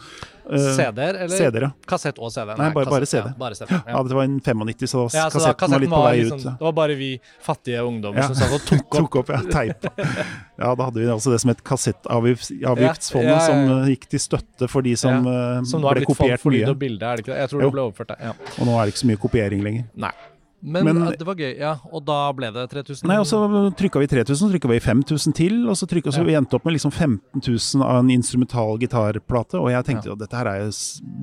Uh, 0.50 0.56
CD-er, 0.74 1.18
eller 1.26 1.30
CD 1.30 1.66
kassett 1.86 2.18
og 2.18 2.32
CD? 2.34 2.50
Nei, 2.58 2.70
bare, 2.74 2.90
bare 2.90 3.06
CD. 3.06 3.28
Ja, 3.28 3.36
bare 3.38 3.54
CD 3.58 3.70
ja. 3.70 3.80
ja. 3.86 4.00
det 4.02 4.16
var 4.16 4.26
en 4.26 4.38
95, 4.42 4.88
så, 4.90 5.04
ja, 5.14 5.26
så 5.30 5.38
kassetten, 5.38 5.58
kassetten, 5.60 5.74
var 5.74 5.84
litt 5.84 5.92
på 5.92 6.00
vei 6.02 6.14
liksom, 6.18 6.40
ut. 6.40 6.48
Det 6.48 6.66
var 6.66 6.74
bare 6.80 6.96
vi 6.98 7.10
fattige 7.44 7.84
ungdommer 7.86 8.26
som 8.26 8.38
satt 8.40 8.56
og 8.56 8.66
tok 8.66 8.82
opp. 8.88 8.96
tok 8.96 9.20
opp 9.22 9.32
ja, 9.36 9.40
teip. 9.52 9.86
ja, 10.00 10.72
da 10.72 10.88
hadde 10.88 10.98
vi 10.98 11.06
altså 11.12 11.34
det 11.34 11.40
som 11.44 11.54
het 11.54 11.62
Kassettavgiftsfondet, 11.70 13.46
som 13.46 13.86
gikk 13.92 14.08
til 14.10 14.24
støtte 14.26 14.70
for 14.72 14.86
de 14.86 14.96
som, 14.98 15.30
som 15.68 15.86
ble 15.86 16.08
kopiert 16.08 16.42
mye. 16.48 16.64
Lyd 16.64 16.74
og 16.74 16.82
bilde, 16.82 17.06
er 17.06 17.20
det 17.20 17.26
ikke 17.26 17.34
det? 17.36 17.40
Jeg 17.44 17.54
tror 17.54 17.62
jo. 17.62 17.70
det 17.70 17.76
ble 17.78 17.86
overført, 17.90 18.18
ja. 18.18 18.34
Og 18.58 18.68
nå 18.68 18.76
er 18.76 18.88
det 18.88 18.96
ikke 18.96 19.04
så 19.04 19.12
mye 19.12 19.24
kopiering 19.28 19.64
lenger. 19.66 19.88
Nei. 20.08 20.14
Men, 20.60 20.84
Men, 20.84 20.98
det 21.16 21.24
var 21.24 21.38
gøy, 21.40 21.54
ja. 21.56 21.72
Og 21.88 22.02
da 22.04 22.18
ble 22.36 22.50
det 22.52 22.66
3000? 22.72 23.08
Nei, 23.08 23.16
og 23.22 23.26
så 23.28 23.40
trykka 23.78 24.02
vi 24.02 24.08
3000, 24.12 24.40
så 24.42 24.48
trykka 24.52 24.68
vi 24.68 24.80
5000 24.84 25.36
til, 25.36 25.54
og 25.64 25.78
så, 25.78 25.88
trykket, 25.88 26.12
så 26.12 26.20
ja. 26.20 26.26
vi 26.28 26.36
endte 26.36 26.58
opp 26.58 26.66
med 26.68 26.76
liksom 26.76 26.92
15 26.92 27.40
000 27.40 27.86
av 27.86 28.02
en 28.02 28.10
instrumental 28.12 28.76
gitarplate. 28.82 29.56
Og 29.60 29.70
jeg 29.72 29.88
tenkte 29.88 30.10
jo 30.10 30.16
ja. 30.16 30.20
dette 30.20 30.36
her 30.36 30.50
er 30.50 30.66
jo 30.66 30.74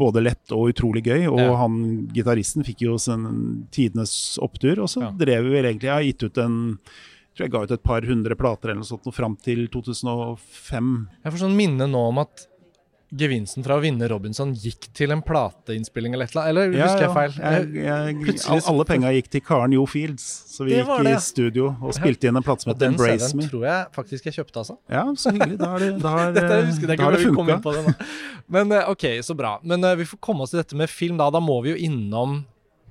både 0.01 0.25
lett 0.25 0.55
og 0.57 0.73
utrolig 0.73 1.05
gøy, 1.05 1.27
og 1.29 1.43
ja. 1.43 1.51
han 1.61 1.77
gitaristen 2.15 2.65
fikk 2.65 2.87
jo 2.87 2.97
tidenes 3.73 4.15
opptur. 4.41 4.81
Og 4.81 4.89
så 4.91 5.11
drev 5.17 5.45
vi 5.45 5.53
vel 5.59 5.69
egentlig 5.69 5.91
Jeg 5.91 5.95
har 5.95 6.09
gitt 6.09 6.27
ut 6.27 6.41
en 6.41 6.57
tror 7.37 7.45
jeg 7.45 7.53
ga 7.53 7.63
ut 7.63 7.73
et 7.75 7.85
par 7.85 8.05
hundre 8.09 8.35
plater 8.37 8.71
eller 8.71 8.81
noe 8.81 8.89
sånt 8.89 9.07
fram 9.13 9.37
til 9.45 9.67
2005. 9.69 10.93
Jeg 11.21 11.33
får 11.33 11.43
sånn 11.43 11.57
minne 11.57 11.85
nå 11.91 12.01
om 12.09 12.23
at 12.23 12.47
gevinsten 13.15 13.63
fra 13.63 13.77
å 13.77 13.81
vinne 13.83 14.07
Robinson 14.11 14.49
gikk 14.57 14.89
til 14.97 15.13
en 15.15 15.21
plateinnspilling 15.23 16.15
eller 16.15 16.27
et 16.27 16.33
eller 16.35 16.49
annet? 16.49 16.73
Eller 16.73 16.83
husker 16.83 17.05
jeg 17.05 17.13
feil? 17.15 17.37
Jeg, 17.39 17.69
jeg, 17.85 18.17
jeg, 18.43 18.63
alle 18.73 18.85
penga 18.89 19.11
gikk 19.15 19.29
til 19.31 19.43
Karen 19.47 19.75
Jo 19.75 19.85
Fields, 19.87 20.25
så 20.51 20.67
vi 20.67 20.75
gikk 20.75 20.91
i 21.07 21.13
studio 21.23 21.69
og 21.77 21.95
spilte 21.95 22.27
inn 22.27 22.39
en 22.39 22.45
plate 22.45 22.65
som 22.65 22.73
het 22.73 22.83
Embrace 22.89 23.31
Me. 23.31 23.45
Den 23.45 23.53
tror 23.53 23.63
jeg 23.69 23.87
faktisk 23.95 24.27
jeg 24.27 24.37
kjøpte, 24.41 24.65
altså. 24.65 24.77
Ja, 24.91 25.05
så 25.15 25.31
hyggelig. 25.35 25.55
Da 25.61 25.71
har 25.71 25.85
det, 25.85 25.93
da 26.03 26.13
har, 26.17 26.35
dette, 26.35 26.59
husker 26.67 26.91
jeg 26.91 26.99
da 26.99 27.07
har 27.07 27.15
det 27.15 27.23
funka. 27.23 27.95
Men 28.57 28.75
eh, 28.75 28.91
ok, 28.91 29.07
så 29.23 29.37
bra. 29.39 29.55
Men 29.63 29.87
uh, 29.87 29.95
vi 29.99 30.07
får 30.07 30.19
komme 30.23 30.43
oss 30.43 30.51
til 30.51 30.61
dette 30.61 30.79
med 30.79 30.91
film, 30.91 31.15
da. 31.21 31.29
Da 31.31 31.43
må 31.43 31.61
vi 31.63 31.75
jo 31.75 31.79
innom 31.87 32.41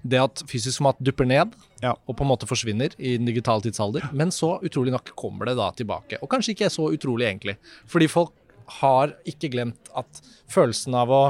det 0.06 0.20
at 0.23 0.42
fysisk 0.49 0.78
format 0.78 0.99
dupper 1.02 1.26
ned 1.26 1.54
ja. 1.82 1.92
og 1.96 2.14
på 2.14 2.23
en 2.23 2.30
måte 2.30 2.46
forsvinner 2.46 2.92
i 2.96 3.16
den 3.18 3.28
digitale 3.28 3.64
tidsalder. 3.64 4.08
Men 4.16 4.32
så 4.35 4.56
utrolig 4.64 4.94
nok 4.94 5.12
kommer 5.18 5.50
det 5.50 5.56
da 5.58 5.70
tilbake. 5.76 6.20
Og 6.23 6.30
kanskje 6.32 6.54
ikke 6.54 6.73
så 6.73 6.88
utrolig, 6.94 7.28
egentlig. 7.28 7.56
Fordi 7.90 8.08
folk 8.11 8.35
har 8.80 9.14
ikke 9.28 9.50
glemt 9.52 9.90
at 9.96 10.20
følelsen 10.50 10.96
av 10.99 11.12
å 11.12 11.23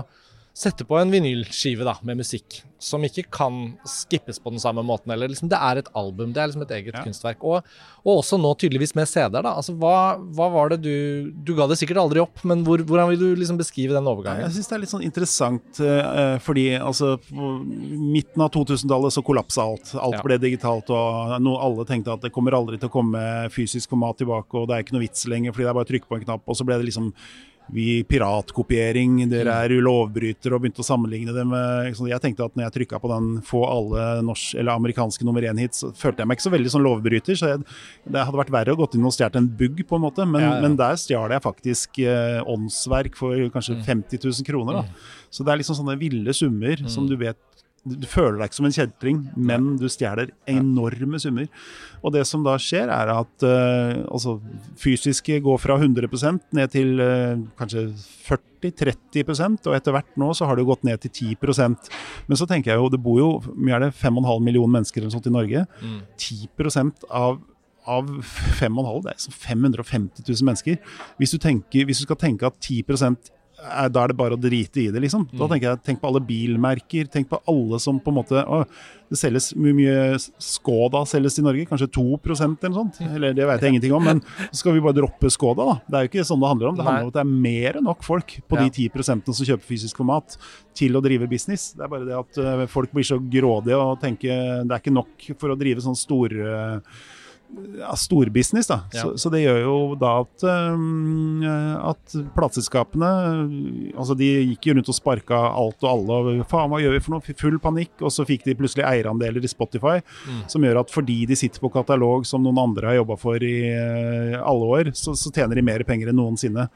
sette 0.56 0.86
på 0.88 0.96
en 0.98 1.12
vinylskive 1.12 1.84
da, 1.86 1.98
med 2.06 2.22
musikk, 2.22 2.62
som 2.78 3.04
ikke 3.06 3.24
kan 3.32 3.76
skippes 3.88 4.38
på 4.42 4.52
den 4.52 4.60
samme 4.60 4.82
måten. 4.86 5.12
Eller 5.12 5.30
liksom, 5.32 5.48
det 5.52 5.58
er 5.58 5.80
et 5.80 5.88
album, 5.96 6.32
det 6.34 6.42
er 6.42 6.50
liksom 6.50 6.64
et 6.66 6.74
eget 6.78 6.96
ja. 6.98 7.02
kunstverk. 7.04 7.44
Og, 7.44 7.64
og, 8.04 8.12
også 8.18 8.38
nå 8.40 8.52
tydeligvis 8.60 8.94
med 8.98 9.08
CD-er. 9.08 9.44
da, 9.46 9.54
altså 9.56 9.74
hva, 9.80 10.16
hva, 10.36 10.48
var 10.52 10.74
det 10.74 10.80
du 10.84 11.32
Du 11.46 11.54
ga 11.56 11.66
det 11.70 11.78
sikkert 11.80 12.00
aldri 12.02 12.20
opp, 12.22 12.42
men 12.48 12.64
hvor, 12.66 12.82
hvordan 12.84 13.10
vil 13.12 13.22
du 13.22 13.40
liksom 13.40 13.58
beskrive 13.60 13.96
den 13.96 14.08
overgangen? 14.10 14.44
Jeg 14.46 14.58
syns 14.58 14.70
det 14.70 14.76
er 14.76 14.82
litt 14.84 14.92
sånn 14.92 15.06
interessant, 15.06 15.80
uh, 15.80 16.36
fordi 16.44 16.66
altså 16.76 17.16
på 17.26 17.52
midten 17.64 18.44
av 18.44 18.52
2000-tallet 18.54 19.16
så 19.16 19.24
kollapsa 19.26 19.64
alt. 19.64 19.94
Alt 19.96 20.20
ja. 20.20 20.24
ble 20.26 20.40
digitalt, 20.42 20.92
og 20.92 21.36
no, 21.42 21.56
alle 21.62 21.88
tenkte 21.88 22.14
at 22.14 22.24
det 22.26 22.32
kommer 22.34 22.56
aldri 22.56 22.80
til 22.80 22.90
å 22.90 22.96
komme 22.98 23.24
fysisk 23.54 23.92
format 23.94 24.20
tilbake, 24.20 24.52
og 24.56 24.68
det 24.68 24.76
er 24.76 24.86
ikke 24.86 24.96
noe 24.96 25.06
vits 25.06 25.26
lenger, 25.30 25.54
fordi 25.54 25.66
det 25.66 25.72
er 25.72 25.78
bare 25.80 25.88
å 25.88 25.92
trykke 25.92 26.10
på 26.10 26.20
en 26.20 26.26
knapp. 26.28 26.44
Og 26.46 26.58
så 26.58 26.66
ble 26.68 26.80
det 26.80 26.90
liksom 26.90 27.12
vi 27.72 28.04
piratkopiering, 28.06 29.18
dere 29.30 29.54
er 29.64 29.74
lovbrytere, 29.82 30.54
og 30.54 30.62
begynte 30.62 30.84
å 30.84 30.86
sammenligne 30.86 31.34
det 31.34 31.42
med 31.48 31.88
liksom, 31.88 32.06
Jeg 32.10 32.22
tenkte 32.22 32.46
at 32.46 32.54
når 32.54 32.66
jeg 32.66 32.74
trykka 32.76 33.00
på 33.02 33.10
den 33.10 33.42
'få 33.42 33.62
alle 33.66 34.04
norsk, 34.22 34.54
eller 34.54 34.72
amerikanske 34.72 35.24
nummer 35.26 35.42
én-hits', 35.42 35.82
så 35.82 35.90
følte 35.90 36.22
jeg 36.22 36.28
meg 36.28 36.38
ikke 36.38 36.46
så 36.46 36.54
veldig 36.54 36.72
sånn 36.74 36.86
lovbryter. 36.86 37.34
Så 37.34 37.50
jeg, 37.50 37.64
det 38.06 38.24
hadde 38.24 38.38
vært 38.38 38.54
verre 38.54 38.72
å 38.72 38.78
gått 38.78 38.94
inn 38.94 39.04
og 39.04 39.12
stjålet 39.12 39.36
en 39.36 39.48
bugg, 39.48 39.82
på 39.86 39.96
en 39.96 40.06
måte. 40.06 40.26
Men, 40.26 40.42
ja, 40.42 40.54
ja. 40.54 40.60
men 40.62 40.76
der 40.76 40.94
stjal 40.96 41.30
jeg 41.30 41.42
faktisk 41.42 41.98
eh, 41.98 42.40
åndsverk 42.46 43.16
for 43.16 43.34
kanskje 43.50 43.82
50 43.82 44.16
mm. 44.16 44.22
000 44.22 44.46
kroner. 44.46 44.72
Da. 44.80 44.82
Mm. 44.86 45.26
Så 45.30 45.44
det 45.44 45.52
er 45.52 45.60
liksom 45.60 45.78
sånne 45.80 45.98
ville 45.98 46.32
summer 46.32 46.76
mm. 46.80 46.88
som 46.88 47.08
du 47.10 47.16
vet 47.16 47.38
du 47.86 48.06
føler 48.10 48.40
deg 48.40 48.50
ikke 48.50 48.58
som 48.58 48.66
en 48.68 48.74
kjeltring, 48.74 49.18
men 49.38 49.68
du 49.80 49.86
stjeler 49.90 50.32
enorme 50.50 51.20
summer. 51.22 51.46
Og 52.02 52.14
det 52.16 52.24
som 52.28 52.42
da 52.46 52.56
skjer, 52.60 52.90
er 52.90 53.12
at 53.14 53.46
uh, 53.46 54.02
altså, 54.10 54.36
fysiske 54.82 55.38
går 55.44 55.60
fra 55.62 55.78
100 55.78 56.10
ned 56.56 56.72
til 56.74 56.98
uh, 57.00 57.38
kanskje 57.60 57.88
40-30% 58.26 59.68
og 59.70 59.76
etter 59.76 59.94
hvert 59.94 60.18
nå 60.18 60.32
så 60.34 60.48
har 60.48 60.58
det 60.58 60.66
gått 60.66 60.86
ned 60.86 60.98
til 61.04 61.36
10% 61.38 61.90
Men 62.26 62.38
så 62.40 62.46
tenker 62.50 62.72
jeg 62.72 62.80
jo, 62.80 62.88
det 62.90 63.02
bor 63.02 63.20
jo 63.20 63.28
mye 63.54 63.76
er 63.76 63.86
det, 63.86 63.92
5,5 64.00 64.42
millioner 64.42 64.78
mennesker 64.78 65.04
eller 65.04 65.14
sånt 65.14 65.28
i 65.30 65.34
Norge. 65.34 65.66
Mm. 65.82 66.00
10% 66.18 67.06
av 67.10 67.38
av 67.86 68.08
5,5, 68.58 69.04
det 69.04 69.12
er 69.14 69.34
550 69.46 70.24
000 70.26 70.46
mennesker. 70.48 70.78
Hvis 71.20 71.34
du, 71.34 71.38
tenker, 71.38 71.86
hvis 71.86 72.02
du 72.02 72.06
skal 72.08 72.18
tenke 72.18 72.48
at 72.48 72.58
10 72.58 72.82
da 73.56 74.02
er 74.02 74.12
det 74.12 74.16
bare 74.18 74.36
å 74.36 74.40
drite 74.40 74.82
i 74.82 74.90
det, 74.92 75.00
liksom. 75.00 75.24
Da 75.32 75.46
mm. 75.46 75.50
tenker 75.50 75.66
jeg, 75.70 75.80
Tenk 75.86 76.00
på 76.02 76.10
alle 76.10 76.20
bilmerker. 76.24 77.08
Tenk 77.12 77.30
på 77.30 77.40
alle 77.48 77.80
som 77.80 77.98
på 78.02 78.12
en 78.12 78.18
måte 78.18 78.42
å, 78.44 78.58
Det 79.08 79.16
selges 79.16 79.48
mye, 79.56 79.74
mye 79.76 79.96
Skoda 80.42 81.04
selges 81.08 81.38
i 81.40 81.44
Norge, 81.46 81.64
kanskje 81.70 81.88
2% 81.96 82.66
eller 82.66 82.74
noe 82.74 82.82
sånt. 82.82 83.00
Eller 83.06 83.36
det 83.36 83.48
vet 83.48 83.64
jeg 83.64 83.74
ingenting 83.74 83.96
om, 83.96 84.04
men 84.04 84.20
så 84.50 84.60
skal 84.60 84.76
vi 84.76 84.84
bare 84.84 84.98
droppe 84.98 85.32
Skoda, 85.32 85.68
da. 85.70 85.76
Det 85.86 85.98
er 85.98 86.06
jo 86.06 86.12
ikke 86.12 86.28
sånn 86.28 86.42
det 86.42 86.52
handler 86.52 86.70
om. 86.70 86.78
Det 86.78 86.86
handler 86.88 87.08
om 87.08 87.12
at 87.12 87.18
det 87.18 87.24
er 87.24 87.34
mer 87.48 87.80
enn 87.80 87.88
nok 87.88 88.06
folk 88.06 88.38
på 88.44 88.60
de 88.60 88.88
10% 88.88 89.32
som 89.32 89.50
kjøper 89.52 89.70
fysisk 89.72 90.02
format 90.02 90.38
til 90.76 90.98
å 90.98 91.04
drive 91.04 91.30
business. 91.30 91.70
Det 91.76 91.86
er 91.86 91.92
bare 91.92 92.08
det 92.08 92.18
at 92.18 92.42
uh, 92.42 92.66
folk 92.70 92.92
blir 92.92 93.08
så 93.08 93.18
grådige 93.20 93.80
og 93.80 94.00
tenker 94.02 94.66
det 94.66 94.74
er 94.74 94.82
ikke 94.82 94.98
nok 94.98 95.30
for 95.40 95.54
å 95.54 95.58
drive 95.58 95.84
sånn 95.84 95.96
store 95.96 96.82
ja, 97.78 97.96
storbusiness. 97.96 98.66
da. 98.66 98.80
Ja. 98.92 99.02
Så, 99.02 99.18
så, 99.18 99.30
det 99.32 99.42
gjør 99.42 99.60
jo 99.62 99.76
da 100.00 100.12
at, 100.24 100.44
um, 100.74 101.42
at 101.44 102.16
plateselskapene 102.36 103.10
altså 103.96 104.16
De 104.18 104.28
gikk 104.52 104.68
jo 104.68 104.76
rundt 104.76 104.90
og 104.90 104.96
sparka 104.96 105.38
alt 105.48 105.84
og 105.84 105.90
alle. 105.90 106.18
og 106.40 106.48
Faen, 106.50 106.70
hva 106.72 106.80
gjør 106.82 106.96
vi 106.96 107.02
for 107.04 107.16
noe? 107.16 107.36
Full 107.42 107.58
panikk. 107.62 107.94
Og 108.02 108.12
så 108.12 108.26
fikk 108.28 108.46
de 108.46 108.56
plutselig 108.58 108.86
eierandeler 108.88 109.44
i 109.44 109.50
Spotify, 109.50 110.00
mm. 110.02 110.42
som 110.52 110.66
gjør 110.66 110.82
at 110.82 110.92
fordi 110.92 111.18
de 111.30 111.38
sitter 111.38 111.62
på 111.62 111.72
katalog 111.74 112.26
som 112.28 112.44
noen 112.44 112.60
andre 112.66 112.92
har 112.92 113.00
jobba 113.00 113.18
for 113.20 113.42
i 113.42 113.56
uh, 113.72 114.38
alle 114.42 114.70
år, 114.78 114.92
så, 114.96 115.16
så, 115.16 115.32
tjener 115.36 115.58
de 115.58 115.64
mer 115.66 115.84
penger 115.86 116.10
enn 116.10 116.18
noensinne. 116.20 116.68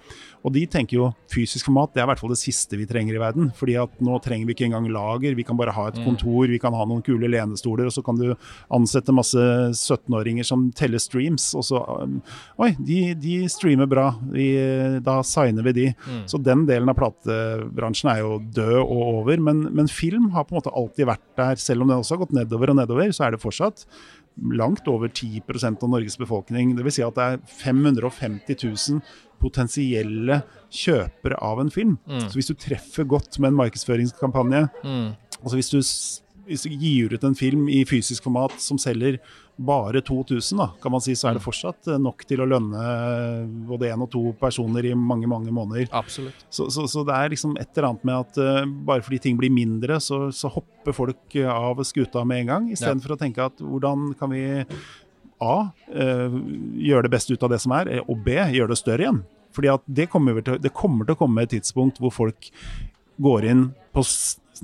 Og 0.44 0.54
de 0.54 0.62
tenker 0.70 0.96
jo 0.96 1.08
fysisk 1.30 1.68
format 1.68 1.92
det 1.94 2.00
er 2.00 2.06
i 2.06 2.10
hvert 2.10 2.22
fall 2.22 2.32
det 2.32 2.40
siste 2.40 2.78
vi 2.78 2.86
trenger 2.88 3.16
i 3.16 3.20
verden. 3.20 3.50
fordi 3.56 3.76
at 3.80 4.00
nå 4.04 4.18
trenger 4.24 4.48
vi 4.48 4.54
ikke 4.56 4.68
engang 4.68 4.88
lager, 4.92 5.34
vi 5.36 5.44
kan 5.46 5.58
bare 5.58 5.74
ha 5.76 5.88
et 5.90 5.98
mm. 6.00 6.04
kontor, 6.06 6.48
vi 6.48 6.60
kan 6.62 6.76
ha 6.76 6.86
noen 6.88 7.02
kule 7.04 7.28
lenestoler, 7.30 7.88
og 7.88 7.94
så 7.94 8.04
kan 8.06 8.18
du 8.18 8.30
ansette 8.72 9.14
masse 9.14 9.40
17-åringer 9.74 10.46
som 10.46 10.68
teller 10.76 11.02
streams. 11.02 11.50
Og 11.58 11.66
så 11.66 11.82
um, 12.02 12.20
Oi, 12.60 12.72
de, 12.78 13.00
de 13.20 13.36
streamer 13.52 13.88
bra, 13.90 14.10
vi, 14.32 14.48
da 15.04 15.20
signer 15.26 15.66
vi 15.66 15.76
de. 15.76 15.88
Mm. 16.06 16.22
Så 16.30 16.40
den 16.42 16.64
delen 16.68 16.92
av 16.92 16.98
platebransjen 16.98 18.12
er 18.12 18.22
jo 18.22 18.38
død 18.60 18.78
og 18.80 19.02
over. 19.02 19.44
Men, 19.50 19.66
men 19.76 19.90
film 19.90 20.30
har 20.36 20.46
på 20.46 20.54
en 20.54 20.60
måte 20.60 20.74
alltid 20.76 21.08
vært 21.10 21.26
der, 21.40 21.60
selv 21.60 21.84
om 21.84 21.92
den 21.92 22.00
også 22.00 22.16
har 22.16 22.24
gått 22.24 22.36
nedover 22.36 22.72
og 22.72 22.80
nedover, 22.80 23.12
så 23.16 23.26
er 23.26 23.36
det 23.36 23.42
fortsatt 23.42 23.86
langt 24.40 24.88
over 24.88 25.08
10% 25.08 25.82
av 25.84 25.90
Norges 25.92 26.18
befolkning. 26.18 26.74
Dvs. 26.76 26.98
Si 26.98 27.04
at 27.04 27.18
det 27.18 27.26
er 27.26 27.42
550 27.60 28.56
000 28.64 29.02
potensielle 29.40 30.42
kjøpere 30.72 31.38
av 31.44 31.62
en 31.62 31.72
film. 31.72 31.96
Mm. 32.08 32.26
Så 32.28 32.38
hvis 32.38 32.50
du 32.50 32.56
treffer 32.60 33.08
godt 33.08 33.38
med 33.40 33.52
en 33.52 33.60
markedsføringskampanje, 33.62 34.66
mm. 34.84 35.06
altså 35.40 35.56
hvis 35.56 35.72
du, 35.72 35.80
hvis 36.46 36.66
du, 36.66 36.72
gir 36.80 37.14
ut 37.14 37.24
en 37.26 37.36
film 37.36 37.68
i 37.72 37.82
fysisk 37.88 38.26
format 38.26 38.54
som 38.62 38.78
selger 38.80 39.18
bare 39.60 40.00
2000, 40.00 40.56
da, 40.56 40.70
kan 40.80 40.94
man 40.94 41.02
si, 41.04 41.12
så 41.18 41.28
er 41.28 41.36
det 41.36 41.42
mm. 41.42 41.44
fortsatt 41.44 41.90
nok 42.00 42.24
til 42.28 42.40
å 42.40 42.46
lønne 42.48 42.84
både 43.68 43.90
én 43.92 44.04
og 44.04 44.08
to 44.12 44.22
personer 44.40 44.88
i 44.88 44.94
mange 44.96 45.28
mange 45.28 45.52
måneder. 45.52 45.90
Absolutt. 45.92 46.46
Så, 46.48 46.70
så, 46.72 46.86
så 46.88 47.04
det 47.04 47.18
er 47.18 47.34
liksom 47.34 47.58
et 47.60 47.68
eller 47.74 47.90
annet 47.90 48.06
med 48.08 48.22
at 48.22 48.40
uh, 48.40 48.62
bare 48.88 49.04
fordi 49.04 49.20
ting 49.26 49.36
blir 49.40 49.52
mindre, 49.52 50.00
så, 50.00 50.22
så 50.32 50.48
hopper 50.52 50.96
folk 50.96 51.36
av 51.44 51.82
skuta 51.84 52.24
med 52.24 52.44
en 52.44 52.54
gang, 52.54 52.70
istedenfor 52.72 53.14
ja. 53.14 53.18
å 53.18 53.22
tenke 53.26 53.50
at 53.50 53.60
hvordan 53.60 54.14
kan 54.20 54.32
vi 54.32 54.46
A. 55.40 55.56
Uh, 55.88 56.40
gjøre 56.80 57.06
det 57.06 57.12
beste 57.14 57.32
ut 57.32 57.44
av 57.46 57.52
det 57.52 57.60
som 57.62 57.72
er, 57.76 57.94
og 58.04 58.24
B. 58.24 58.34
gjøre 58.36 58.74
det 58.74 58.80
større 58.80 59.06
igjen. 59.06 59.22
Fordi 59.56 59.70
at 59.72 59.84
det 59.88 60.06
kommer, 60.12 60.40
til, 60.44 60.60
det 60.62 60.72
kommer 60.76 61.06
til 61.06 61.16
å 61.16 61.20
komme 61.20 61.44
et 61.44 61.52
tidspunkt 61.54 61.98
hvor 62.00 62.12
folk 62.14 62.50
går 63.20 63.48
inn 63.50 63.64
på 63.94 64.04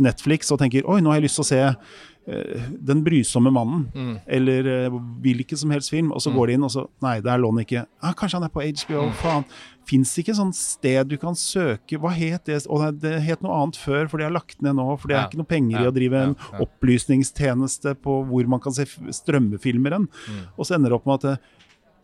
Netflix 0.03 0.53
og 0.53 0.61
tenker 0.63 0.87
oi, 0.89 1.01
nå 1.03 1.13
har 1.13 1.21
jeg 1.21 1.29
lyst 1.29 1.41
til 1.41 1.45
å 1.45 1.49
se 1.49 1.61
uh, 1.67 2.67
Den 2.91 3.05
brysomme 3.07 3.53
mannen, 3.55 3.87
mm. 3.95 4.13
eller 4.39 4.69
uh, 4.91 4.99
hvilken 5.23 5.61
som 5.61 5.73
helst 5.75 5.93
film, 5.93 6.13
og 6.13 6.23
så 6.23 6.33
mm. 6.33 6.37
går 6.39 6.51
de 6.51 6.59
inn 6.59 6.67
og 6.67 6.73
så 6.75 6.87
Nei, 7.05 7.17
der 7.25 7.41
lå 7.43 7.53
han 7.53 7.63
ikke. 7.63 7.87
Ah, 8.01 8.15
kanskje 8.19 8.41
han 8.41 8.49
er 8.49 8.55
på 8.55 8.65
HBO, 8.65 9.09
mm. 9.09 9.17
faen. 9.23 9.47
Fins 9.87 10.11
det 10.13 10.25
ikke 10.25 10.33
et 10.35 10.41
sånt 10.41 10.59
sted 10.59 11.13
du 11.13 11.15
kan 11.23 11.37
søke 11.39 12.01
Hva 12.03 12.11
het 12.11 12.49
det? 12.49 12.59
Og 12.67 12.83
det 12.99 13.13
het 13.23 13.45
noe 13.45 13.55
annet 13.61 13.79
før, 13.79 14.09
for 14.11 14.19
de 14.19 14.27
har 14.27 14.35
lagt 14.35 14.59
ned 14.65 14.75
nå. 14.79 14.89
For 14.99 15.11
det 15.11 15.19
er 15.19 15.23
ja. 15.23 15.29
ikke 15.31 15.43
noe 15.43 15.53
penger 15.53 15.79
ja. 15.79 15.85
i 15.85 15.91
å 15.93 15.95
drive 15.95 16.25
en 16.25 16.35
ja. 16.35 16.65
opplysningstjeneste 16.67 17.95
på 18.03 18.19
hvor 18.27 18.51
man 18.51 18.63
kan 18.65 18.75
se 18.75 18.89
strømmefilmer 19.21 19.95
hen. 19.99 20.11
Mm. 20.11 20.43
Og 20.57 20.67
så 20.67 20.77
ender 20.77 20.91
det 20.91 20.99
opp 20.99 21.07
med 21.07 21.23
at 21.23 21.55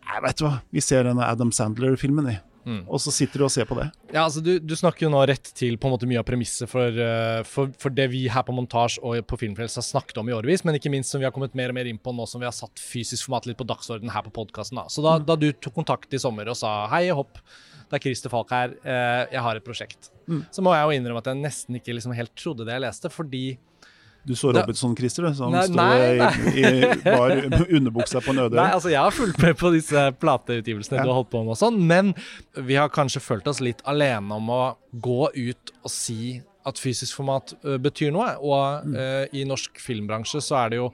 Nei, 0.02 0.18
vet 0.26 0.40
du 0.40 0.42
hva, 0.44 0.56
vi 0.74 0.82
ser 0.82 1.06
denne 1.06 1.24
Adam 1.24 1.52
Sandler-filmen, 1.54 2.26
vi. 2.26 2.34
Mm. 2.64 2.82
Og 2.86 3.00
så 3.02 3.10
sitter 3.14 3.42
du 3.42 3.46
og 3.46 3.52
ser 3.52 3.66
på 3.66 3.76
det. 3.78 3.88
Ja, 4.12 4.24
altså 4.24 4.42
du, 4.44 4.52
du, 4.62 4.74
snakker 4.78 5.06
jo 5.06 5.10
nå 5.12 5.22
rett 5.26 5.50
til 5.58 5.78
på 5.80 5.88
en 5.88 5.94
måte 5.96 6.06
mye 6.10 6.20
av 6.20 6.26
premisset 6.28 6.70
for, 6.70 6.94
uh, 6.94 7.40
for, 7.48 7.72
for, 7.80 7.94
det 7.94 8.06
vi 8.12 8.22
her 8.30 8.44
på 8.46 8.54
Montasj 8.54 9.00
og 9.02 9.18
på 9.28 9.40
Filmfrelst 9.40 9.80
har 9.80 9.86
snakket 9.86 10.20
om 10.22 10.30
i 10.30 10.36
årevis, 10.36 10.64
men 10.66 10.78
ikke 10.78 10.92
minst 10.92 11.14
som 11.14 11.22
vi 11.22 11.26
har 11.26 11.34
kommet 11.34 11.56
mer 11.58 11.74
og 11.74 11.78
mer 11.78 11.90
inn 11.90 12.00
på 12.02 12.14
nå 12.14 12.26
som 12.30 12.42
vi 12.42 12.48
har 12.48 12.54
satt 12.56 12.82
fysisk 12.82 13.26
format 13.26 13.50
litt 13.50 13.58
på 13.60 13.66
dagsorden 13.68 14.12
her 14.14 14.26
på 14.28 14.34
podkasten. 14.42 14.80
Så 14.92 15.04
da, 15.04 15.18
mm. 15.18 15.26
da, 15.28 15.38
du 15.40 15.50
tok 15.58 15.76
kontakt 15.82 16.14
i 16.14 16.22
sommer 16.22 16.52
og 16.52 16.58
sa 16.58 16.86
hei, 16.92 17.04
hopp, 17.10 17.42
det 17.90 17.98
er 17.98 18.06
Christer 18.06 18.32
Falk 18.32 18.54
her, 18.54 18.76
uh, 18.86 19.24
jeg 19.26 19.46
har 19.48 19.58
et 19.58 19.66
prosjekt, 19.66 20.12
mm. 20.30 20.46
så 20.54 20.64
må 20.64 20.76
jeg 20.76 20.86
jo 20.86 21.00
innrømme 21.00 21.24
at 21.24 21.32
jeg 21.32 21.42
nesten 21.42 21.80
ikke 21.80 21.98
liksom 21.98 22.14
helt 22.16 22.34
trodde 22.38 22.68
det 22.68 22.78
jeg 22.78 22.86
leste, 22.86 23.12
fordi 23.12 23.44
du 24.22 24.34
så 24.38 24.52
Robinson-Christer, 24.54 25.26
som 25.34 25.50
nei, 25.54 25.64
sto 25.66 25.78
nei, 25.78 25.96
i, 26.52 26.62
i 26.62 26.90
bar 27.02 27.34
underbuksa 27.78 28.22
på 28.22 28.34
øde 28.36 28.54
Nei, 28.54 28.68
altså 28.76 28.92
jeg 28.92 29.02
har 29.02 29.14
fulgt 29.14 29.40
med 29.42 29.58
på 29.58 29.72
disse 29.74 30.04
plateutgivelsene 30.22 31.00
ja. 31.00 31.06
du 31.06 31.10
har 31.10 31.18
holdt 31.22 31.32
på 31.32 31.42
med 31.42 31.56
og 31.56 31.58
sånn, 31.58 31.80
men 31.90 32.14
vi 32.54 32.78
har 32.78 32.92
kanskje 32.94 33.22
følt 33.24 33.50
oss 33.50 33.62
litt 33.64 33.82
alene 33.88 34.38
om 34.38 34.52
å 34.52 34.62
gå 34.92 35.26
ut 35.34 35.74
og 35.82 35.90
si 35.90 36.38
at 36.68 36.80
fysisk 36.80 37.18
format 37.18 37.54
uh, 37.64 37.76
betyr 37.82 38.12
noe. 38.14 38.28
Og 38.42 38.92
uh, 38.94 39.24
i 39.34 39.44
norsk 39.48 39.80
filmbransje 39.82 40.42
så 40.44 40.58
er 40.62 40.72
det 40.72 40.80
jo 40.80 40.88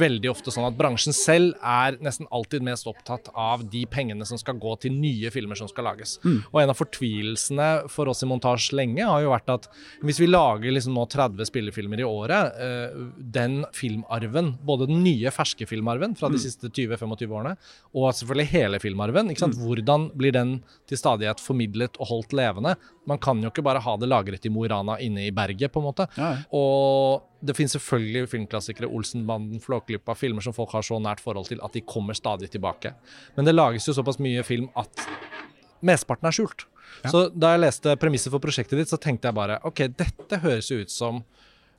veldig 0.00 0.30
ofte 0.32 0.52
sånn 0.54 0.68
at 0.68 0.78
bransjen 0.78 1.16
selv 1.16 1.56
er 1.60 1.98
nesten 2.04 2.28
alltid 2.34 2.64
mest 2.66 2.88
opptatt 2.90 3.30
av 3.34 3.64
de 3.72 3.84
pengene 3.90 4.26
som 4.28 4.40
skal 4.40 4.58
gå 4.60 4.74
til 4.82 4.94
nye 4.96 5.32
filmer 5.32 5.58
som 5.58 5.70
skal 5.70 5.88
lages. 5.90 6.16
Mm. 6.24 6.38
Og 6.52 6.60
en 6.62 6.72
av 6.72 6.78
fortvilelsene 6.78 7.70
for 7.92 8.10
oss 8.12 8.24
i 8.24 8.30
montasje 8.30 8.76
lenge 8.78 9.06
har 9.06 9.24
jo 9.24 9.32
vært 9.34 9.54
at 9.54 9.68
hvis 10.06 10.20
vi 10.22 10.30
lager 10.30 10.74
liksom 10.74 10.96
nå 10.96 11.06
30 11.10 11.50
spillefilmer 11.50 12.02
i 12.02 12.08
året, 12.08 12.60
uh, 12.60 13.04
den 13.18 13.60
filmarven, 13.76 14.54
både 14.66 14.88
den 14.90 15.02
nye, 15.04 15.32
ferske 15.34 15.68
filmarven 15.68 16.16
fra 16.18 16.30
de 16.30 16.40
mm. 16.40 16.44
siste 16.44 16.70
20-25 16.70 17.36
årene, 17.40 17.56
og 17.94 18.10
selvfølgelig 18.14 18.50
hele 18.54 18.82
filmarven, 18.82 19.32
mm. 19.32 19.58
hvordan 19.60 20.10
blir 20.18 20.34
den 20.36 20.58
til 20.90 21.00
stadighet 21.00 21.42
formidlet 21.42 21.98
og 22.00 22.10
holdt 22.12 22.34
levende? 22.36 22.76
Man 23.08 23.20
kan 23.22 23.40
jo 23.42 23.50
ikke 23.50 23.64
bare 23.66 23.82
ha 23.82 23.96
det 23.98 24.08
lagret 24.10 24.46
i 24.46 24.52
Mo 24.52 24.64
i 24.66 24.70
Rana 24.70 24.98
inne 25.10 25.26
i 25.26 25.34
berget, 25.34 25.72
på 25.74 25.82
en 25.82 25.88
måte. 25.88 26.06
Ja. 26.16 26.30
Og 26.56 27.26
det 27.44 27.56
finnes 27.58 27.74
selvfølgelig 27.76 28.30
filmklassikere, 28.32 28.88
Olsenbanden, 28.88 29.60
Flåklypa, 29.62 30.16
filmer 30.18 30.44
som 30.44 30.56
folk 30.56 30.72
har 30.76 30.86
så 30.86 31.00
nært 31.02 31.22
forhold 31.24 31.50
til 31.50 31.62
at 31.64 31.76
de 31.76 31.84
kommer 31.84 32.16
stadig 32.16 32.50
tilbake. 32.52 32.94
Men 33.36 33.48
det 33.48 33.56
lages 33.56 33.88
jo 33.88 33.96
såpass 33.96 34.20
mye 34.22 34.44
film 34.46 34.68
at 34.80 35.06
mesteparten 35.86 36.30
er 36.30 36.36
skjult. 36.36 36.66
Ja. 37.04 37.12
Så 37.12 37.26
da 37.32 37.54
jeg 37.54 37.64
leste 37.64 37.94
premisset 38.00 38.32
for 38.32 38.42
prosjektet 38.42 38.80
ditt, 38.80 38.90
så 38.90 38.98
tenkte 39.00 39.30
jeg 39.30 39.38
bare 39.38 39.60
OK, 39.68 39.86
dette 39.96 40.40
høres 40.42 40.70
jo 40.72 40.82
ut 40.82 40.92
som 40.92 41.24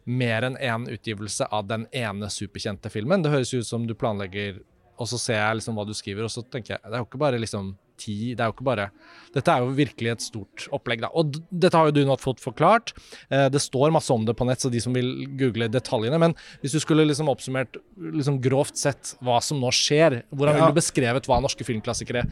mer 0.10 0.48
enn 0.48 0.58
én 0.58 0.88
utgivelse 0.90 1.46
av 1.54 1.68
den 1.70 1.86
ene 1.94 2.30
superkjente 2.34 2.90
filmen. 2.90 3.22
Det 3.22 3.34
høres 3.34 3.54
ut 3.54 3.68
som 3.68 3.86
du 3.86 3.94
planlegger 3.94 4.64
og 5.02 5.10
så 5.10 5.18
ser 5.18 5.40
jeg 5.40 5.58
liksom 5.58 5.78
hva 5.78 5.86
du 5.88 5.96
skriver, 5.98 6.28
og 6.28 6.34
så 6.34 6.44
tenker 6.46 6.76
jeg 6.76 6.84
det 6.86 6.98
er 6.98 7.02
jo 7.02 7.08
ikke 7.08 7.22
bare 7.22 7.40
liksom 7.42 7.74
ti 8.02 8.16
Det 8.34 8.42
er 8.42 8.50
jo 8.50 8.56
ikke 8.56 8.68
bare 8.68 8.90
Dette 9.32 9.54
er 9.54 9.64
jo 9.64 9.76
virkelig 9.78 10.12
et 10.12 10.24
stort 10.26 10.66
opplegg, 10.76 11.04
da. 11.06 11.10
Og 11.16 11.38
dette 11.50 11.78
har 11.78 11.88
jo 11.88 11.94
du 11.96 12.02
nå 12.04 12.18
fått 12.20 12.42
forklart. 12.44 12.92
Eh, 13.32 13.46
det 13.48 13.62
står 13.64 13.94
masse 13.96 14.12
om 14.12 14.26
det 14.28 14.36
på 14.36 14.44
nett, 14.44 14.60
så 14.60 14.68
de 14.68 14.82
som 14.84 14.92
vil 14.92 15.24
google 15.40 15.70
detaljene. 15.72 16.20
Men 16.20 16.36
hvis 16.60 16.76
du 16.76 16.82
skulle 16.84 17.06
liksom 17.08 17.32
oppsummert 17.32 17.80
liksom 17.96 18.42
grovt 18.44 18.76
sett 18.82 19.14
hva 19.24 19.38
som 19.40 19.62
nå 19.64 19.72
skjer, 19.72 20.26
hvordan 20.36 20.58
ville 20.58 20.74
du 20.74 20.80
beskrevet 20.82 21.32
hva 21.32 21.40
norske 21.44 21.64
filmklassikere 21.64 22.26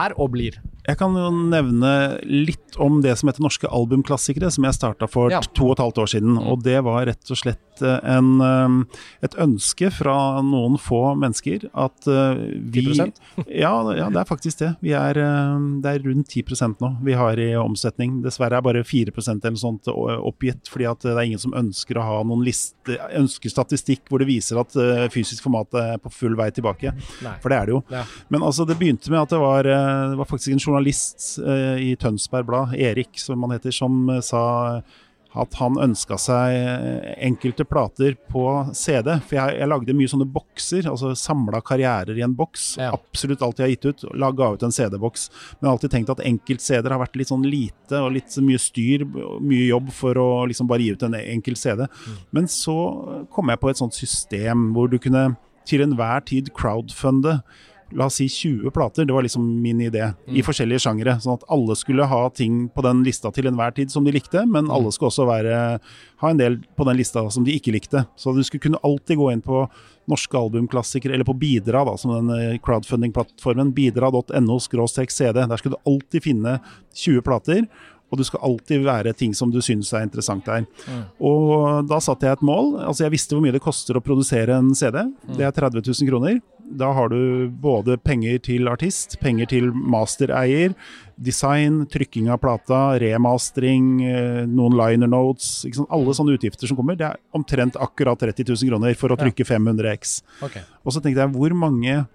er 0.00 0.16
og 0.16 0.32
blir? 0.32 0.56
Jeg 0.86 0.96
kan 1.02 1.12
jo 1.18 1.28
nevne 1.34 1.92
litt 2.24 2.80
om 2.80 3.02
det 3.04 3.18
som 3.20 3.28
heter 3.28 3.44
norske 3.44 3.68
albumklassikere, 3.68 4.48
som 4.54 4.64
jeg 4.64 4.78
starta 4.78 5.10
for 5.12 5.34
ja. 5.34 5.42
to 5.44 5.68
og 5.68 5.76
et 5.76 5.84
halvt 5.84 6.02
år 6.06 6.12
siden. 6.16 6.40
Og 6.40 6.64
det 6.64 6.78
var 6.88 7.04
rett 7.10 7.36
og 7.36 7.44
slett 7.44 7.65
eh, 7.84 7.98
en, 8.16 8.40
eh, 8.40 9.02
et 9.26 9.36
ønske 9.42 9.90
fra 9.94 10.16
noen 10.44 10.78
få 10.80 11.02
mennesker 11.18 11.68
at 11.76 12.06
vi 12.06 12.86
10 12.94 13.12
ja, 13.64 13.72
ja, 13.96 14.08
det 14.12 14.22
er 14.22 14.28
faktisk 14.28 14.62
det. 14.62 14.74
Vi 14.84 14.94
er 14.96 15.26
Eh, 15.26 15.60
det 15.82 15.92
er 15.92 16.04
rundt 16.04 16.28
10% 16.28 16.82
nå 16.82 16.90
vi 17.04 17.14
har 17.16 17.40
i 17.40 17.48
omsetning. 17.58 18.20
Dessverre 18.24 18.58
er 18.58 18.64
bare 18.64 18.84
4% 18.86 19.46
eller 19.46 19.60
sånt 19.60 19.90
oppgitt, 19.90 20.70
fordi 20.72 20.88
det 21.02 21.14
er 21.14 21.22
ingen 21.24 21.42
som 21.42 21.54
ønsker 21.56 21.98
å 21.98 22.06
ha 22.06 22.18
noen 22.26 22.44
liste, 22.46 22.96
ønsker 23.16 23.52
statistikk 23.52 24.06
hvor 24.10 24.22
det 24.22 24.30
viser 24.30 24.60
at 24.60 24.76
eh, 24.80 25.06
fysisk 25.12 25.46
format 25.46 25.78
er 25.80 26.02
på 26.02 26.12
full 26.14 26.36
vei 26.38 26.50
tilbake. 26.54 26.94
Nei. 27.24 27.36
For 27.42 27.52
det 27.52 27.60
er 27.60 27.70
det 27.70 27.76
jo. 27.76 27.82
Ja. 27.92 28.04
Men 28.32 28.46
altså, 28.46 28.66
det 28.68 28.78
begynte 28.80 29.12
med 29.12 29.22
at 29.24 29.34
det 29.34 29.42
var, 29.42 29.70
eh, 29.70 30.04
det 30.12 30.20
var 30.20 30.30
faktisk 30.30 30.54
en 30.54 30.62
journalist 30.62 31.26
i 31.36 31.94
Tønsberg 32.00 32.46
Blad, 32.48 32.74
Erik 32.78 33.18
som 33.20 33.42
han 33.44 33.56
heter, 33.56 33.74
som 33.74 34.08
sa 34.24 34.44
at 35.36 35.56
han 35.60 35.76
ønska 35.82 36.16
seg 36.20 36.56
enkelte 37.22 37.66
plater 37.68 38.16
på 38.30 38.44
CD. 38.76 39.12
For 39.26 39.38
jeg, 39.38 39.56
jeg 39.60 39.70
lagde 39.70 39.96
mye 39.96 40.10
sånne 40.10 40.28
bokser, 40.32 40.88
altså 40.90 41.12
samla 41.18 41.60
karrierer 41.66 42.16
i 42.16 42.24
en 42.24 42.36
boks. 42.36 42.66
Ja. 42.80 42.92
Absolutt 42.96 43.44
alt 43.44 43.60
jeg 43.60 43.66
har 43.66 43.74
gitt 43.74 43.88
ut. 43.90 44.06
Ga 44.36 44.50
ut 44.54 44.66
en 44.66 44.74
CD-boks. 44.74 45.28
Men 45.56 45.60
jeg 45.60 45.68
har 45.68 45.76
alltid 45.76 45.94
tenkt 45.96 46.12
at 46.16 46.24
enkelt-CD-er 46.32 46.96
har 46.96 47.02
vært 47.04 47.18
litt 47.20 47.32
sånn 47.32 47.46
lite 47.46 48.02
og 48.02 48.12
litt 48.16 48.36
mye 48.44 48.60
styr, 48.60 49.06
mye 49.06 49.68
jobb 49.68 49.92
for 49.94 50.18
å 50.20 50.28
liksom 50.50 50.70
bare 50.70 50.86
gi 50.86 50.96
ut 50.96 51.06
en 51.06 51.18
enkelt 51.20 51.60
CD. 51.60 51.86
Mm. 51.86 52.18
Men 52.38 52.50
så 52.50 52.76
kom 53.32 53.52
jeg 53.52 53.62
på 53.62 53.72
et 53.72 53.80
sånt 53.82 53.96
system 53.96 54.70
hvor 54.76 54.90
du 54.92 54.98
kunne 55.02 55.28
til 55.66 55.82
enhver 55.82 56.22
tid 56.26 56.52
crowdfunde 56.56 57.40
la 57.94 58.06
oss 58.06 58.18
si 58.18 58.26
20 58.28 58.70
plater, 58.74 59.04
det 59.04 59.14
var 59.14 59.22
liksom 59.22 59.44
min 59.62 59.80
idé, 59.80 60.02
mm. 60.02 60.36
i 60.36 60.42
forskjellige 60.44 60.82
sjangere. 60.82 61.16
Sånn 61.22 61.38
at 61.38 61.46
alle 61.52 61.76
skulle 61.78 62.08
ha 62.10 62.22
ting 62.34 62.66
på 62.74 62.82
den 62.86 63.02
lista 63.06 63.30
til 63.34 63.48
enhver 63.50 63.74
tid 63.76 63.92
som 63.92 64.06
de 64.06 64.14
likte, 64.14 64.42
men 64.44 64.66
mm. 64.66 64.72
alle 64.74 64.92
skulle 64.94 65.12
også 65.12 65.28
være, 65.28 65.58
ha 66.22 66.30
en 66.32 66.40
del 66.40 66.58
på 66.76 66.86
den 66.88 66.98
lista 66.98 67.22
som 67.30 67.46
de 67.46 67.54
ikke 67.54 67.74
likte. 67.76 68.06
Så 68.18 68.34
du 68.34 68.42
skulle 68.46 68.66
kunne 68.66 68.82
alltid 68.86 69.20
gå 69.20 69.30
inn 69.32 69.44
på 69.44 69.64
norske 70.10 70.38
albumklassikere, 70.38 71.14
eller 71.14 71.28
på 71.28 71.36
Bidra, 71.38 71.84
da, 71.86 71.96
som 71.98 72.14
den 72.14 72.32
eh, 72.34 72.60
crowdfunding-plattformen, 72.62 73.74
bidra.no 73.74 74.58
cd. 74.62 75.34
Der 75.34 75.56
skulle 75.56 75.76
du 75.76 75.90
alltid 75.92 76.26
finne 76.26 76.58
20 76.94 77.22
plater. 77.26 77.66
Og 78.06 78.20
du 78.20 78.22
skal 78.26 78.42
alltid 78.46 78.84
være 78.86 79.14
ting 79.18 79.32
som 79.34 79.50
du 79.50 79.58
syns 79.64 79.90
er 79.96 80.04
interessant 80.06 80.46
der. 80.46 80.62
Mm. 80.86 81.00
Og 81.26 81.88
da 81.90 81.98
satte 82.02 82.28
jeg 82.28 82.38
et 82.38 82.44
mål. 82.46 82.76
Altså 82.86 83.02
Jeg 83.06 83.16
visste 83.16 83.34
hvor 83.34 83.42
mye 83.42 83.54
det 83.56 83.64
koster 83.64 83.98
å 83.98 84.04
produsere 84.04 84.54
en 84.54 84.70
CD. 84.78 85.00
Mm. 85.02 85.32
Det 85.40 85.48
er 85.48 85.56
30 85.56 85.82
000 85.82 86.10
kroner. 86.12 86.38
Da 86.66 86.90
har 86.92 87.08
du 87.08 87.48
både 87.62 87.96
penger 88.02 88.40
til 88.48 88.68
artist, 88.68 89.18
penger 89.22 89.46
til 89.52 89.68
mastereier, 89.70 90.74
design, 91.16 91.84
trykking 91.92 92.28
av 92.32 92.40
plata, 92.42 92.80
remastering, 93.00 93.86
eh, 94.04 94.42
noen 94.50 94.76
liner 94.76 95.10
notes. 95.10 95.64
Alle 95.88 96.16
sånne 96.16 96.36
utgifter 96.36 96.66
som 96.66 96.76
kommer. 96.76 96.98
Det 96.98 97.06
er 97.06 97.22
omtrent 97.32 97.78
akkurat 97.78 98.18
30 98.18 98.50
000 98.50 98.70
kroner 98.72 98.98
for 98.98 99.14
å 99.14 99.18
trykke 99.20 99.46
500 99.46 99.92
X. 99.94 100.20
Okay. 100.42 100.62
Og 100.84 100.92
så 100.92 101.00
tenkte 101.00 101.22
jeg, 101.22 101.34
hvor 101.36 101.54
mange 101.54 102.06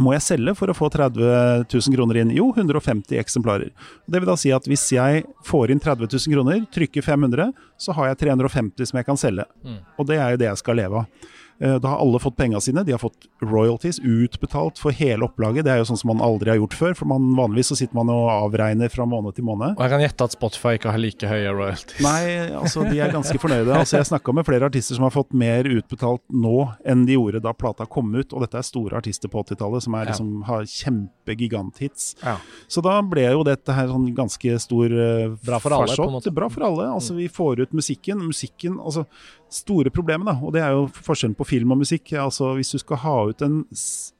må 0.00 0.14
jeg 0.16 0.24
selge 0.26 0.54
for 0.58 0.70
å 0.70 0.74
få 0.74 0.88
30 0.90 1.68
000 1.70 1.94
kroner 1.94 2.18
inn? 2.22 2.32
Jo, 2.34 2.48
150 2.50 3.20
eksemplarer. 3.20 3.70
Det 4.10 4.20
vil 4.20 4.30
da 4.30 4.34
si 4.40 4.50
at 4.54 4.66
hvis 4.66 4.88
jeg 4.96 5.22
får 5.46 5.70
inn 5.70 5.82
30 5.82 6.08
000 6.10 6.34
kroner, 6.34 6.64
trykker 6.74 7.04
500, 7.04 7.52
så 7.78 7.94
har 7.94 8.10
jeg 8.10 8.24
350 8.24 8.90
som 8.90 8.98
jeg 8.98 9.06
kan 9.06 9.20
selge. 9.20 9.46
Mm. 9.62 9.78
Og 9.98 10.08
det 10.10 10.18
er 10.18 10.34
jo 10.34 10.40
det 10.42 10.50
jeg 10.50 10.62
skal 10.64 10.80
leve 10.82 11.04
av. 11.04 11.30
Eh, 11.58 11.74
da 11.74 11.88
har 11.88 11.98
alle 11.98 12.18
fått 12.18 12.36
penga 12.36 12.60
sine. 12.60 12.82
De 12.84 12.92
har 12.92 12.98
fått 12.98 13.26
royalties 13.42 13.98
utbetalt 13.98 14.78
for 14.78 14.94
hele 14.94 15.24
opplaget. 15.24 15.64
Det 15.64 15.72
er 15.72 15.80
jo 15.80 15.88
sånn 15.88 16.00
som 16.00 16.10
man 16.14 16.22
aldri 16.24 16.50
har 16.50 16.58
gjort 16.58 16.76
før. 16.78 16.96
For 16.98 17.10
man, 17.10 17.30
vanligvis 17.38 17.72
så 17.72 17.78
sitter 17.78 17.98
man 17.98 18.10
og 18.12 18.26
avregner 18.32 18.90
fra 18.92 19.06
måned 19.08 19.36
til 19.36 19.46
måned. 19.46 19.76
Og 19.76 19.84
jeg 19.84 19.94
kan 19.94 20.04
gjette 20.04 20.28
at 20.28 20.36
Spotify 20.36 20.74
ikke 20.78 20.94
har 20.94 21.02
like 21.02 21.30
høye 21.30 21.52
royalties. 21.54 22.02
Nei, 22.04 22.22
altså 22.58 22.86
de 22.88 22.98
er 22.98 23.14
ganske 23.14 23.38
fornøyde. 23.42 23.74
Altså 23.74 24.00
Jeg 24.00 24.10
snakka 24.10 24.34
med 24.34 24.48
flere 24.48 24.70
artister 24.70 24.98
som 24.98 25.06
har 25.06 25.14
fått 25.14 25.34
mer 25.36 25.68
utbetalt 25.70 26.24
nå 26.34 26.56
enn 26.84 27.06
de 27.08 27.18
gjorde 27.18 27.42
da 27.44 27.54
plata 27.56 27.86
kom 27.86 28.10
ut. 28.14 28.34
Og 28.34 28.44
dette 28.44 28.58
er 28.58 28.66
store 28.66 28.98
artister 28.98 29.30
på 29.30 29.44
80-tallet 29.44 29.86
som 29.86 29.98
er, 29.98 30.10
liksom, 30.10 30.34
har 30.48 30.66
kjempegiganthits. 30.68 32.14
Ja. 32.24 32.36
Så 32.68 32.82
da 32.84 32.98
ble 33.06 33.28
jo 33.28 33.44
dette 33.46 33.76
her 33.76 33.90
sånn 33.92 34.10
ganske 34.16 34.58
stor 34.62 34.90
uh, 34.90 35.38
Bra 35.44 35.60
for 35.62 35.76
alle, 35.76 35.94
på 35.94 36.08
en 36.08 36.18
måte. 36.18 36.34
Bra 36.34 36.50
for 36.50 36.66
alle. 36.66 36.90
Altså 36.96 37.14
vi 37.16 37.28
får 37.30 37.64
ut 37.64 37.76
musikken. 37.76 38.20
Musikken, 38.24 38.78
altså 38.82 39.06
store 39.54 39.92
problemet, 39.94 40.26
da, 40.28 40.34
og 40.42 40.54
det 40.54 40.62
er 40.64 40.72
jo 40.74 40.86
forskjellen 40.90 41.36
på 41.38 41.46
film 41.46 41.74
og 41.74 41.84
musikk. 41.84 42.12
altså 42.18 42.54
Hvis 42.58 42.74
du 42.74 42.80
skal 42.82 43.00
ha 43.04 43.18
ut 43.30 43.44
en, 43.44 43.60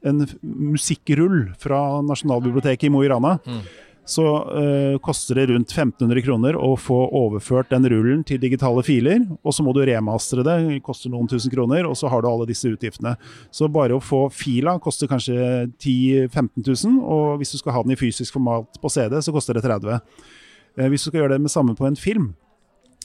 en 0.06 0.22
musikkrull 0.42 1.48
fra 1.60 1.80
Nasjonalbiblioteket 2.06 2.88
i 2.88 2.92
Mo 2.92 3.02
i 3.04 3.10
Rana, 3.10 3.36
mm. 3.42 3.60
så 4.06 4.26
uh, 4.46 4.96
koster 5.02 5.40
det 5.40 5.48
rundt 5.50 5.74
1500 5.74 6.22
kroner 6.26 6.58
å 6.58 6.74
få 6.78 7.00
overført 7.18 7.72
den 7.74 7.88
rullen 7.90 8.22
til 8.26 8.40
digitale 8.42 8.84
filer. 8.86 9.26
Og 9.42 9.56
så 9.56 9.66
må 9.66 9.74
du 9.74 9.82
remastre 9.88 10.46
det, 10.46 10.56
det 10.68 10.80
koster 10.86 11.12
noen 11.12 11.30
tusen 11.30 11.52
kroner, 11.52 11.88
og 11.88 11.98
så 11.98 12.12
har 12.12 12.22
du 12.22 12.30
alle 12.30 12.48
disse 12.50 12.70
utgiftene. 12.70 13.16
Så 13.50 13.70
bare 13.72 13.98
å 13.98 14.02
få 14.02 14.28
fila 14.32 14.78
koster 14.82 15.10
kanskje 15.10 15.38
10 15.80 16.28
000-15 16.30 16.62
000, 16.62 16.98
og 17.02 17.40
hvis 17.42 17.56
du 17.56 17.60
skal 17.62 17.78
ha 17.78 17.86
den 17.86 17.96
i 17.96 18.00
fysisk 18.00 18.38
format 18.38 18.80
på 18.80 18.92
CD, 18.92 19.18
så 19.18 19.34
koster 19.34 19.58
det 19.58 19.66
30 19.66 19.98
uh, 19.98 20.86
Hvis 20.86 21.06
du 21.06 21.10
skal 21.10 21.24
gjøre 21.24 21.36
det 21.36 21.44
med 21.46 21.54
samme 21.54 21.74
på 21.78 21.90
en 21.90 21.98
film, 21.98 22.36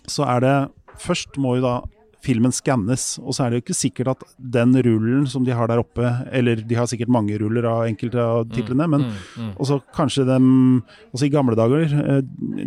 så 0.06 0.30
er 0.30 0.46
det 0.46 0.58
Først 1.00 1.38
må 1.40 1.54
jo 1.56 1.62
da 1.64 1.78
filmen 2.26 2.54
skannes. 2.54 3.18
Og 3.22 3.36
så 3.36 3.46
er 3.46 3.52
det 3.52 3.60
jo 3.60 3.66
ikke 3.66 3.78
sikkert 3.78 4.12
at 4.14 4.26
den 4.58 4.76
rullen 4.86 5.28
som 5.30 5.46
de 5.48 5.56
har 5.56 5.70
der 5.72 5.82
oppe, 5.82 6.10
eller 6.36 6.60
de 6.60 6.78
har 6.78 6.90
sikkert 6.90 7.12
mange 7.14 7.38
ruller 7.40 7.68
av 7.70 7.86
enkelte 7.88 8.20
av 8.24 8.46
mm, 8.46 8.56
titlene, 8.56 8.90
men 8.92 9.06
mm, 9.08 9.22
mm, 9.36 9.54
også 9.58 9.80
kanskje 9.96 10.28
dem 10.28 10.50
også 11.14 11.28
i 11.28 11.34
gamle 11.34 11.58
dager 11.58 11.86
eh, 11.88 12.20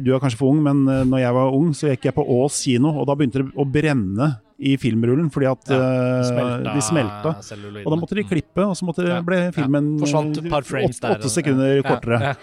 Du 0.03 0.13
er 0.13 0.23
kanskje 0.23 0.41
for 0.41 0.53
ung, 0.55 0.63
men 0.65 0.87
eh, 0.89 1.05
når 1.09 1.25
jeg 1.25 1.37
var 1.39 1.59
ung, 1.59 1.73
så 1.77 1.93
gikk 1.93 2.09
jeg 2.09 2.17
på 2.17 2.27
Ås 2.39 2.63
kino, 2.65 2.95
og 2.97 3.09
da 3.09 3.17
begynte 3.19 3.43
det 3.43 3.53
å 3.57 3.69
brenne 3.69 4.33
i 4.63 4.77
filmrullen 4.79 5.29
fordi 5.33 5.49
at 5.51 5.71
Ja, 5.73 5.79
eh, 5.79 6.23
smelta 6.29 6.75
de 6.77 6.83
smelta. 6.85 7.33
Og 7.83 7.91
da 7.91 7.99
måtte 7.99 8.17
de 8.19 8.25
klippe, 8.27 8.63
og 8.65 8.77
så 8.79 8.87
måtte 8.87 9.07
Ja, 9.09 9.19
ble 9.25 9.41
filmen 9.55 9.97
ja. 9.99 10.23
Åtte, 10.23 11.31
sekunder 11.33 11.83
kortere. 11.87 12.35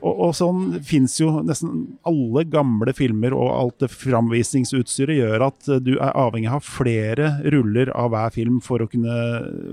Og, 0.00 0.12
og 0.28 0.32
sånn 0.36 0.78
fins 0.86 1.18
jo 1.20 1.30
nesten 1.46 1.84
alle 2.08 2.44
gamle 2.50 2.94
filmer 2.96 3.36
og 3.36 3.50
alt 3.54 3.84
det 3.84 3.90
framvisningsutstyret 3.94 5.18
gjør 5.20 5.46
at 5.48 5.70
du 5.84 5.94
er 5.96 6.12
avhengig 6.12 6.50
av 6.52 6.64
flere 6.66 7.30
ruller 7.54 7.92
av 7.94 8.10
hver 8.14 8.34
film 8.34 8.60
for 8.64 8.82
å 8.82 8.88
kunne 8.90 9.14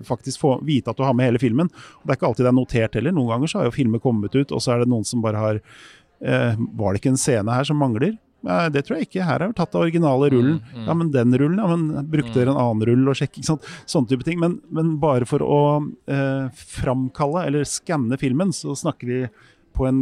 faktisk 0.06 0.44
få 0.44 0.58
vite 0.66 0.92
at 0.92 1.00
du 1.00 1.06
har 1.06 1.16
med 1.18 1.32
hele 1.32 1.42
filmen. 1.42 1.72
Og 1.72 2.06
det 2.06 2.16
er 2.16 2.20
ikke 2.20 2.30
alltid 2.32 2.46
det 2.46 2.52
er 2.54 2.60
notert 2.60 3.00
heller. 3.00 3.16
Noen 3.16 3.34
ganger 3.34 3.52
så 3.52 3.62
har 3.62 3.70
jo 3.70 3.76
filmer 3.76 4.04
kommet 4.04 4.36
ut, 4.36 4.52
og 4.52 4.62
så 4.64 4.76
er 4.76 4.84
det 4.84 4.92
noen 4.92 5.08
som 5.08 5.24
bare 5.26 5.42
har 5.42 5.62
eh, 6.22 6.54
Var 6.56 6.94
det 6.94 7.02
ikke 7.02 7.14
en 7.16 7.22
scene 7.22 7.58
her 7.58 7.68
som 7.68 7.80
mangler? 7.82 8.16
Det 8.46 8.86
tror 8.86 9.00
jeg 9.00 9.10
ikke. 9.10 9.26
Her 9.26 9.42
har 9.42 9.52
vi 9.52 9.58
tatt 9.58 9.74
den 9.74 9.82
originale 9.82 10.30
rullen. 10.34 10.60
Mm, 10.60 10.76
mm. 10.76 10.86
Ja, 10.88 10.98
men 11.00 11.12
den 11.14 11.40
rullen, 11.42 11.60
ja, 11.62 11.70
men 11.72 12.12
brukte 12.12 12.38
dere 12.38 12.54
en 12.54 12.62
annen 12.62 12.86
rull 12.90 13.10
og 13.12 13.18
sjekke? 13.18 13.40
Ikke 13.42 13.52
sant? 13.54 13.74
Sånne 13.90 14.12
type 14.12 14.28
ting. 14.28 14.40
Men, 14.42 14.60
men 14.74 14.96
bare 15.02 15.28
for 15.30 15.44
å 15.46 15.60
eh, 16.12 16.64
framkalle 16.78 17.48
eller 17.50 17.68
skanne 17.70 18.20
filmen, 18.22 18.54
så 18.56 18.78
snakker 18.78 19.12
vi 19.12 19.22
på 19.76 19.88
en 19.90 20.02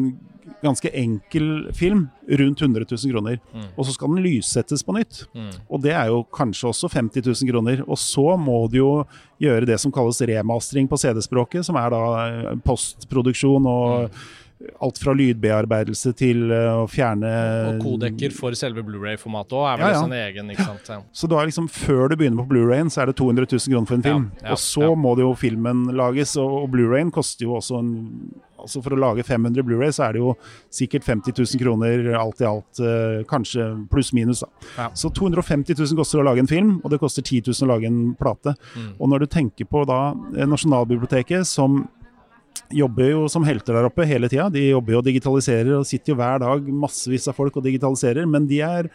ganske 0.62 0.90
enkel 0.90 1.72
film 1.74 2.08
rundt 2.28 2.62
100 2.62 2.86
000 2.92 3.12
kroner. 3.12 3.40
Mm. 3.54 3.66
Og 3.78 3.86
så 3.86 3.96
skal 3.96 4.12
den 4.14 4.24
lyssettes 4.26 4.84
på 4.84 4.96
nytt. 4.96 5.24
Mm. 5.34 5.52
Og 5.70 5.84
det 5.84 5.94
er 5.96 6.12
jo 6.12 6.24
kanskje 6.36 6.70
også 6.70 6.92
50 6.92 7.26
000 7.26 7.52
kroner. 7.52 7.84
Og 7.88 8.00
så 8.00 8.36
må 8.40 8.66
du 8.72 8.80
jo 8.80 8.92
gjøre 9.44 9.68
det 9.70 9.80
som 9.82 9.92
kalles 9.94 10.22
remastering 10.28 10.88
på 10.92 11.00
CD-språket, 11.00 11.66
som 11.68 11.80
er 11.80 11.92
da 11.94 12.04
eh, 12.28 12.56
postproduksjon 12.66 13.70
og 13.70 14.24
alt 14.84 15.00
fra 15.02 15.14
lydbearbeidelse 15.18 16.14
til 16.20 16.52
eh, 16.54 16.70
å 16.84 16.86
fjerne 16.92 17.32
Og 17.74 17.82
kodekker 17.84 18.34
for 18.36 18.56
selve 18.58 18.84
Blu-ray-formatet 18.86 19.58
òg 19.60 19.68
er 19.70 19.82
vel 19.82 19.90
Ja, 19.90 19.98
ja. 19.98 20.04
sin 20.06 20.16
egen, 20.18 20.54
ikke 20.54 20.68
sant. 20.70 20.92
Ja. 20.94 21.00
Så 21.12 21.30
da 21.32 21.44
liksom 21.44 21.68
før 21.72 22.12
du 22.12 22.18
begynner 22.20 22.44
på 22.44 22.54
Blu-rayen, 22.54 22.92
så 22.94 23.04
er 23.04 23.12
det 23.12 23.18
200 23.20 23.50
000 23.52 23.74
kroner 23.74 23.90
for 23.90 24.00
en 24.00 24.08
film. 24.08 24.26
Og 24.54 24.60
så 24.62 24.94
må 24.96 25.16
det 25.20 25.26
jo 25.26 25.36
filmen 25.40 25.86
lages, 25.96 26.36
og, 26.42 26.64
og 26.64 26.74
Blu-rayen 26.76 27.12
koster 27.14 27.48
jo 27.48 27.58
også 27.60 27.82
en 27.84 27.94
Altså 28.64 28.80
For 28.80 28.96
å 28.96 29.00
lage 29.00 29.26
500 29.28 29.66
Blu-ray 29.68 29.92
så 29.92 30.06
er 30.08 30.16
det 30.16 30.22
jo 30.22 30.34
sikkert 30.72 31.04
50 31.04 31.36
000 31.36 31.60
kroner 31.60 32.14
alt 32.16 32.40
i 32.40 32.48
alt, 32.48 32.80
eh, 32.80 33.18
kanskje 33.28 33.66
pluss-minus. 33.92 34.46
da. 34.46 34.86
Så 34.96 35.12
250 35.12 35.76
000 35.76 36.00
koster 36.00 36.22
å 36.22 36.24
lage 36.24 36.40
en 36.40 36.48
film, 36.48 36.78
og 36.80 36.94
det 36.94 37.02
koster 37.02 37.26
10 37.26 37.52
000 37.52 37.68
å 37.68 37.72
lage 37.74 37.90
en 37.92 38.14
plate. 38.16 38.56
Mm. 38.78 38.94
Og 39.00 39.12
når 39.12 39.26
du 39.26 39.28
tenker 39.36 39.68
på 39.68 39.84
da 39.90 40.00
eh, 40.38 40.48
Nasjonalbiblioteket, 40.48 41.44
som 41.50 41.82
jobber 42.76 43.10
jo 43.12 43.26
som 43.32 43.46
helter 43.48 43.78
der 43.78 43.88
oppe 43.88 44.08
hele 44.10 44.30
tida. 44.32 44.50
De 44.54 44.66
jobber 44.70 44.96
jo 44.96 45.02
og 45.02 45.08
digitaliserer 45.08 45.74
og 45.78 45.88
sitter 45.88 46.14
jo 46.14 46.20
hver 46.20 46.42
dag 46.44 46.72
massevis 46.84 47.30
av 47.32 47.38
folk 47.38 47.58
og 47.60 47.66
digitaliserer. 47.68 48.28
Men 48.30 48.48
de 48.50 48.60
er, 48.66 48.90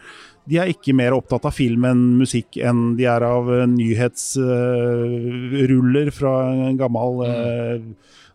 de 0.49 0.55
er 0.61 0.67
ikke 0.73 0.97
mer 0.97 1.11
opptatt 1.17 1.45
av 1.49 1.53
film 1.55 1.81
enn 1.89 2.03
musikk 2.19 2.49
enn 2.57 2.81
de 2.99 3.05
er 3.09 3.21
av 3.25 3.43
nyhetsruller 3.69 6.07
uh, 6.09 6.15
fra 6.15 6.33
en 6.49 6.77
gammel 6.79 7.11
uh, 7.25 7.79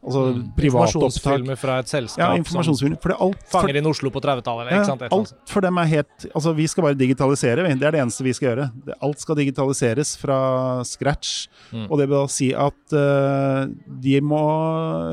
altså 0.04 0.20
mm. 0.30 0.40
Informasjonsfilmer 0.54 1.56
fra 1.58 1.78
et 1.82 1.88
selskap 1.90 2.20
Ja, 2.20 2.28
informasjonsfilmer, 2.38 2.96
informasjonsfilm. 2.96 2.98
For 3.02 3.08
det 3.12 3.16
alt 3.26 3.42
for, 3.48 3.58
fanger 3.58 3.74
inn 3.80 3.88
Oslo 3.88 4.08
på 4.12 4.20
30-tallet. 4.24 4.72
ja, 4.74 4.80
alt 5.16 5.32
for 5.50 5.60
dem 5.64 5.74
er 5.80 5.86
helt 5.90 6.26
Altså, 6.34 6.50
vi 6.56 6.66
skal 6.70 6.82
bare 6.88 6.98
digitalisere. 6.98 7.64
Det 7.64 7.86
er 7.88 7.96
det 7.96 8.02
eneste 8.02 8.26
vi 8.26 8.34
skal 8.36 8.48
gjøre. 8.50 8.66
Det, 8.86 8.94
alt 9.04 9.18
skal 9.22 9.38
digitaliseres 9.38 10.14
fra 10.20 10.38
scratch. 10.86 11.48
Mm. 11.72 11.86
Og 11.88 11.94
det 11.98 12.08
vil 12.08 12.16
da 12.16 12.24
si 12.32 12.50
at 12.52 12.96
uh, 12.96 13.64
de 14.04 14.20
må 14.24 14.42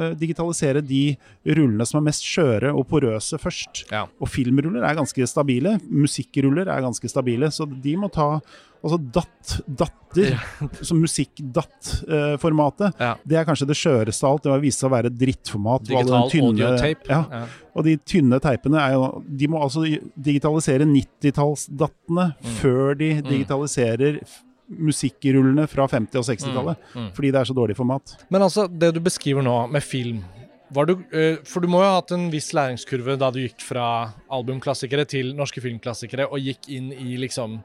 eh, 0.02 0.16
digitalisere 0.20 0.82
de 0.86 1.16
rullene 1.46 1.86
som 1.88 1.98
er 2.02 2.08
mest 2.10 2.26
skjøre 2.28 2.74
og 2.76 2.86
porøse 2.90 3.40
først. 3.42 3.86
Ja. 3.92 4.06
Og 4.22 4.28
filmruller 4.32 4.84
er 4.86 4.98
ganske 4.98 5.28
stabile. 5.30 5.78
Musikkruller 5.88 6.68
er 6.68 6.84
ganske 6.84 6.91
stabile. 7.00 7.48
Så 7.52 7.66
de 7.82 7.96
må 7.98 8.12
ta 8.12 8.40
Altså 8.82 8.98
DAT, 8.98 9.60
datter, 9.78 10.40
som 10.82 10.98
musikk-DAT-formatet, 11.04 12.94
Ja. 13.00 13.16
det 13.24 13.38
er 13.38 13.46
kanskje 13.46 13.68
det 13.68 13.76
skjøreste 13.78 14.24
av 14.26 14.32
alt. 14.34 14.44
Det 14.44 14.52
har 14.52 14.60
vist 14.60 14.80
seg 14.82 14.90
å 14.90 14.94
være 14.96 15.10
drittformat. 15.14 15.84
Digital 15.86 16.24
audiotape. 16.24 17.08
Ja, 17.10 17.26
Ja. 17.30 17.46
og 17.76 17.84
de 17.86 17.98
tynne 17.98 18.40
teipene 18.42 18.80
er 18.82 18.94
jo 18.94 19.24
De 19.38 19.48
må 19.48 19.62
altså 19.62 19.84
digitalisere 20.20 20.86
90-tallsdattene 20.86 22.36
Mm. 22.42 22.56
før 22.60 22.98
de 22.98 23.22
digitaliserer 23.22 24.20
f- 24.24 24.42
musikkrullene 24.72 25.68
fra 25.70 25.86
50- 25.88 26.16
og 26.18 26.26
60-tallet. 26.26 26.78
Mm. 26.96 27.02
Mm. 27.06 27.12
Fordi 27.14 27.32
det 27.32 27.36
er 27.36 27.46
så 27.46 27.54
dårlig 27.56 27.76
format. 27.76 28.16
Men 28.30 28.42
altså, 28.42 28.68
det 28.68 28.94
du 28.94 29.00
beskriver 29.00 29.44
nå 29.44 29.70
med 29.70 29.84
film 29.84 30.24
du, 30.72 30.94
eh, 31.12 31.38
For 31.44 31.60
du 31.64 31.68
må 31.68 31.82
jo 31.82 31.88
ha 31.90 31.98
hatt 32.00 32.14
en 32.16 32.30
viss 32.32 32.52
læringskurve 32.56 33.18
da 33.20 33.28
du 33.36 33.42
gikk 33.44 33.60
fra 33.66 33.86
albumklassikere 34.32 35.04
til 35.10 35.34
norske 35.36 35.60
filmklassikere 35.64 36.30
og 36.32 36.40
gikk 36.40 36.70
inn 36.72 36.92
i 36.96 37.18
liksom 37.20 37.58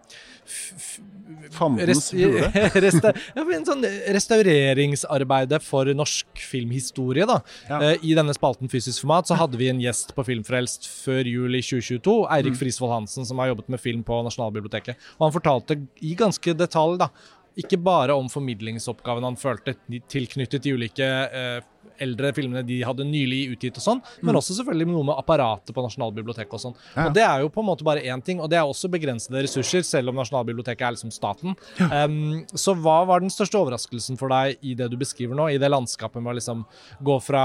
Fandens 1.51 2.11
hule. 2.15 2.49
resta, 2.85 3.13
ja, 3.35 3.45
men 3.47 3.65
sånn 3.67 3.85
restaureringsarbeidet 4.15 5.63
for 5.65 5.89
norsk 5.97 6.43
filmhistorie. 6.51 7.27
da. 7.29 7.41
Ja. 7.69 7.81
Eh, 7.93 8.05
I 8.11 8.15
denne 8.19 8.35
spalten 8.37 8.71
Fysisk 8.71 9.05
format 9.05 9.31
så 9.31 9.39
hadde 9.39 9.59
vi 9.61 9.71
en 9.71 9.81
gjest 9.83 10.15
på 10.17 10.25
Filmfrelst 10.27 10.89
før 10.91 11.27
jul 11.31 11.59
i 11.59 11.63
2022. 11.63 12.17
Eirik 12.31 12.55
Mm. 12.57 12.61
Frisvold 12.61 12.93
Hansen, 12.95 13.27
som 13.27 13.39
har 13.39 13.49
jobbet 13.53 13.69
med 13.69 13.81
film 13.83 14.03
på 14.07 14.19
Nasjonalbiblioteket. 14.27 14.97
Og 15.19 15.27
han 15.29 15.35
fortalte 15.35 15.79
i 16.03 16.15
ganske 16.19 16.55
detalj 16.57 16.99
da, 17.03 17.11
ikke 17.57 17.79
bare 17.83 18.15
om 18.15 18.29
formidlingsoppgaven 18.29 19.25
han 19.25 19.37
følte 19.41 19.75
tilknyttet 20.13 20.63
de 20.63 20.75
ulike 20.77 21.07
eh, 21.07 21.61
eldre 22.03 22.33
filmene 22.37 22.63
de 22.67 22.81
hadde 22.87 23.05
nylig 23.09 23.53
utgitt 23.55 23.79
og 23.81 23.85
sånn, 23.85 24.03
men 24.23 24.37
også 24.39 24.57
selvfølgelig 24.59 24.89
noe 24.91 25.07
med 25.11 25.21
apparatet 25.21 25.75
på 25.77 25.85
Nasjonalbiblioteket 25.85 26.53
og 26.59 26.63
sånn. 26.63 26.77
Mm. 26.77 26.97
Ja. 26.97 27.07
Og 27.09 27.15
det 27.17 27.25
er 27.27 27.45
jo 27.45 27.53
på 27.55 27.63
en 27.65 27.69
måte 27.71 27.87
bare 27.87 28.05
én 28.05 28.23
ting, 28.25 28.41
og 28.41 28.51
det 28.53 28.59
er 28.61 28.65
også 28.69 28.91
begrensede 28.93 29.43
ressurser, 29.47 29.83
selv 29.87 30.13
om 30.13 30.21
Nasjonalbiblioteket 30.21 30.87
er 30.87 30.97
liksom 30.97 31.15
staten. 31.15 31.57
Um, 31.81 32.45
så 32.55 32.75
hva 32.77 32.99
var 33.09 33.21
den 33.25 33.33
største 33.33 33.59
overraskelsen 33.61 34.19
for 34.21 34.33
deg 34.33 34.59
i 34.63 34.75
det 34.79 34.91
du 34.93 34.97
beskriver 35.01 35.39
nå, 35.39 35.49
i 35.55 35.59
det 35.63 35.71
landskapet 35.73 36.23
med 36.23 36.35
å 36.35 36.39
liksom 36.41 36.65
gå 37.07 37.19
fra 37.25 37.45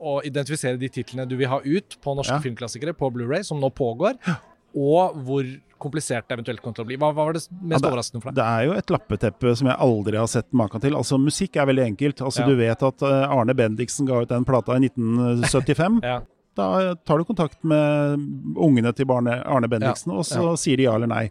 å 0.00 0.20
identifisere 0.24 0.78
de 0.80 0.88
titlene 0.88 1.26
du 1.28 1.34
vil 1.36 1.50
ha 1.52 1.58
ut 1.60 1.98
på 2.00 2.14
norske 2.16 2.38
Ja. 2.38 2.40
filmklassikere 2.40 2.94
på 2.96 3.10
Blu-ray, 3.12 3.42
som 3.44 3.60
nå 3.60 3.68
pågår, 3.68 4.16
og 4.74 5.18
hvor 5.26 5.44
komplisert 5.80 6.28
det 6.28 6.36
eventuelt 6.38 6.60
kom 6.62 6.74
til 6.76 6.84
å 6.84 6.88
bli. 6.90 6.96
Hva, 7.00 7.08
hva 7.16 7.24
var 7.26 7.32
det 7.36 7.42
mest 7.48 7.50
Ja, 7.72 7.78
det- 7.78 7.90
overraskende 7.90 8.22
for 8.22 8.30
deg? 8.30 8.36
Det 8.40 8.46
er 8.46 8.66
jo 8.68 8.72
et 8.78 8.92
lappeteppe 8.94 9.54
som 9.56 9.68
jeg 9.70 9.76
aldri 9.88 10.16
har 10.20 10.26
sett 10.28 10.50
maken 10.52 10.80
til. 10.84 10.94
Altså 10.98 11.18
Musikk 11.18 11.56
er 11.56 11.66
veldig 11.72 11.86
enkelt. 11.90 12.20
Altså 12.28 12.40
Ja. 12.44 12.46
Du 12.46 12.56
vet 12.60 12.82
at 12.82 13.02
eh, 13.02 13.30
Arne 13.38 13.54
Bendiksen 13.54 14.06
ga 14.06 14.20
ut 14.22 14.28
den 14.28 14.44
plata 14.44 14.76
i 14.76 14.84
1975. 14.88 16.00
Ja. 16.10 16.20
Da 16.56 16.94
tar 17.06 17.18
du 17.18 17.24
kontakt 17.24 17.62
med 17.64 18.18
ungene 18.58 18.90
til 18.92 19.06
Arne 19.08 19.68
Bendiksen, 19.70 20.10
og 20.12 20.24
så 20.26 20.42
Ja. 20.50 20.54
sier 20.56 20.76
de 20.76 20.82
ja 20.88 20.94
eller 20.96 21.06
nei. 21.06 21.30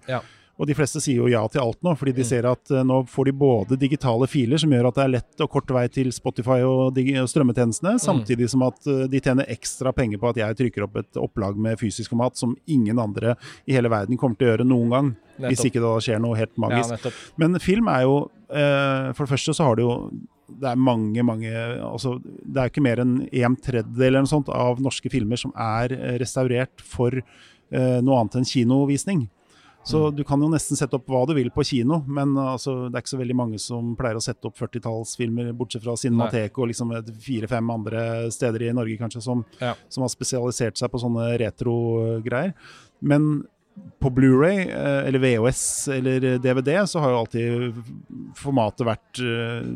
Og 0.60 0.68
de 0.68 0.76
fleste 0.76 1.00
sier 1.00 1.22
jo 1.22 1.28
ja 1.32 1.40
til 1.48 1.62
alt 1.64 1.80
nå, 1.86 1.94
fordi 1.96 2.12
de 2.18 2.24
Mm. 2.26 2.28
ser 2.28 2.46
at 2.50 2.72
eh, 2.76 2.84
nå 2.84 2.98
får 3.08 3.26
de 3.30 3.32
både 3.32 3.78
digitale 3.80 4.28
filer, 4.28 4.58
som 4.60 4.70
gjør 4.70 4.90
at 4.90 4.96
det 4.96 5.04
er 5.06 5.14
lett 5.14 5.42
og 5.46 5.50
kort 5.54 5.72
vei 5.72 5.86
til 5.88 6.12
Spotify 6.12 6.58
og, 6.68 6.98
og 7.00 7.30
strømmetjenestene, 7.32 7.94
Mm. 7.96 8.00
samtidig 8.04 8.50
som 8.52 8.64
at 8.68 8.86
eh, 8.88 9.08
de 9.08 9.22
tjener 9.24 9.48
ekstra 9.48 9.94
penger 9.96 10.20
på 10.20 10.30
at 10.34 10.36
jeg 10.42 10.58
trykker 10.60 10.84
opp 10.84 10.98
et 11.00 11.16
opplag 11.16 11.56
med 11.56 11.80
fysisk 11.80 12.10
format 12.12 12.36
som 12.36 12.58
ingen 12.68 13.00
andre 13.00 13.38
i 13.68 13.72
hele 13.78 13.88
verden 13.90 14.18
kommer 14.20 14.36
til 14.38 14.48
å 14.50 14.52
gjøre 14.58 14.68
noen 14.68 14.90
gang. 14.90 15.16
Hvis 15.40 15.64
ikke 15.64 15.80
det 15.80 15.88
da 15.88 16.00
skjer 16.04 16.20
noe 16.20 16.36
helt 16.36 16.58
magisk. 16.60 17.06
Ja, 17.06 17.12
Men 17.40 17.56
film 17.64 17.88
er 17.88 18.02
jo 18.04 18.30
eh, 18.52 19.14
For 19.16 19.24
det 19.24 19.32
første 19.32 19.54
så 19.56 19.64
har 19.70 19.76
det 19.80 19.86
jo 19.86 20.12
Det 20.52 20.68
er 20.68 20.76
mange, 20.76 21.24
mange 21.24 21.48
altså, 21.80 22.18
Det 22.22 22.58
er 22.60 22.68
ikke 22.68 22.82
mer 22.84 23.00
enn 23.00 23.30
en 23.32 23.56
tredjedel 23.56 24.08
eller 24.10 24.26
noe 24.26 24.28
sånt 24.34 24.50
av 24.52 24.82
norske 24.84 25.08
filmer 25.10 25.38
som 25.40 25.54
er 25.56 25.94
restaurert 26.20 26.82
for 26.84 27.16
uh, 27.16 28.02
noe 28.02 28.20
annet 28.20 28.36
enn 28.36 28.44
kinovisning. 28.50 29.30
Så 29.90 30.02
du 30.14 30.22
kan 30.28 30.42
jo 30.44 30.50
nesten 30.52 30.78
sette 30.78 30.98
opp 31.00 31.08
hva 31.10 31.24
du 31.26 31.34
vil 31.34 31.50
på 31.54 31.64
kino, 31.66 32.02
men 32.06 32.36
altså, 32.38 32.76
det 32.92 33.00
er 33.00 33.04
ikke 33.04 33.14
så 33.16 33.22
veldig 33.22 33.38
mange 33.40 33.60
som 33.64 33.96
pleier 33.98 34.20
å 34.20 34.22
sette 34.24 34.46
opp 34.50 34.58
40-tallsfilmer, 34.60 35.50
bortsett 35.58 35.82
fra 35.86 35.96
Cinemateket 35.98 36.60
og 36.62 36.70
liksom 36.70 36.92
fire-fem 37.26 37.72
andre 37.74 38.04
steder 38.36 38.68
i 38.68 38.74
Norge 38.78 39.00
kanskje 39.02 39.24
som, 39.26 39.42
Ja. 39.64 39.74
som 39.90 40.06
har 40.06 40.12
spesialisert 40.14 40.78
seg 40.78 40.92
på 40.94 41.02
sånne 41.02 41.32
retro-greier. 41.42 42.54
Men 43.02 43.32
på 44.04 44.10
Blu-ray 44.12 44.66
eh, 44.68 45.08
eller 45.08 45.20
VHS 45.24 45.88
eller 45.96 46.38
DVD 46.44 46.74
så 46.88 47.00
har 47.00 47.14
jo 47.14 47.20
alltid 47.24 47.84
formatet 48.36 48.86
vært 48.88 49.22
eh, 49.24 49.68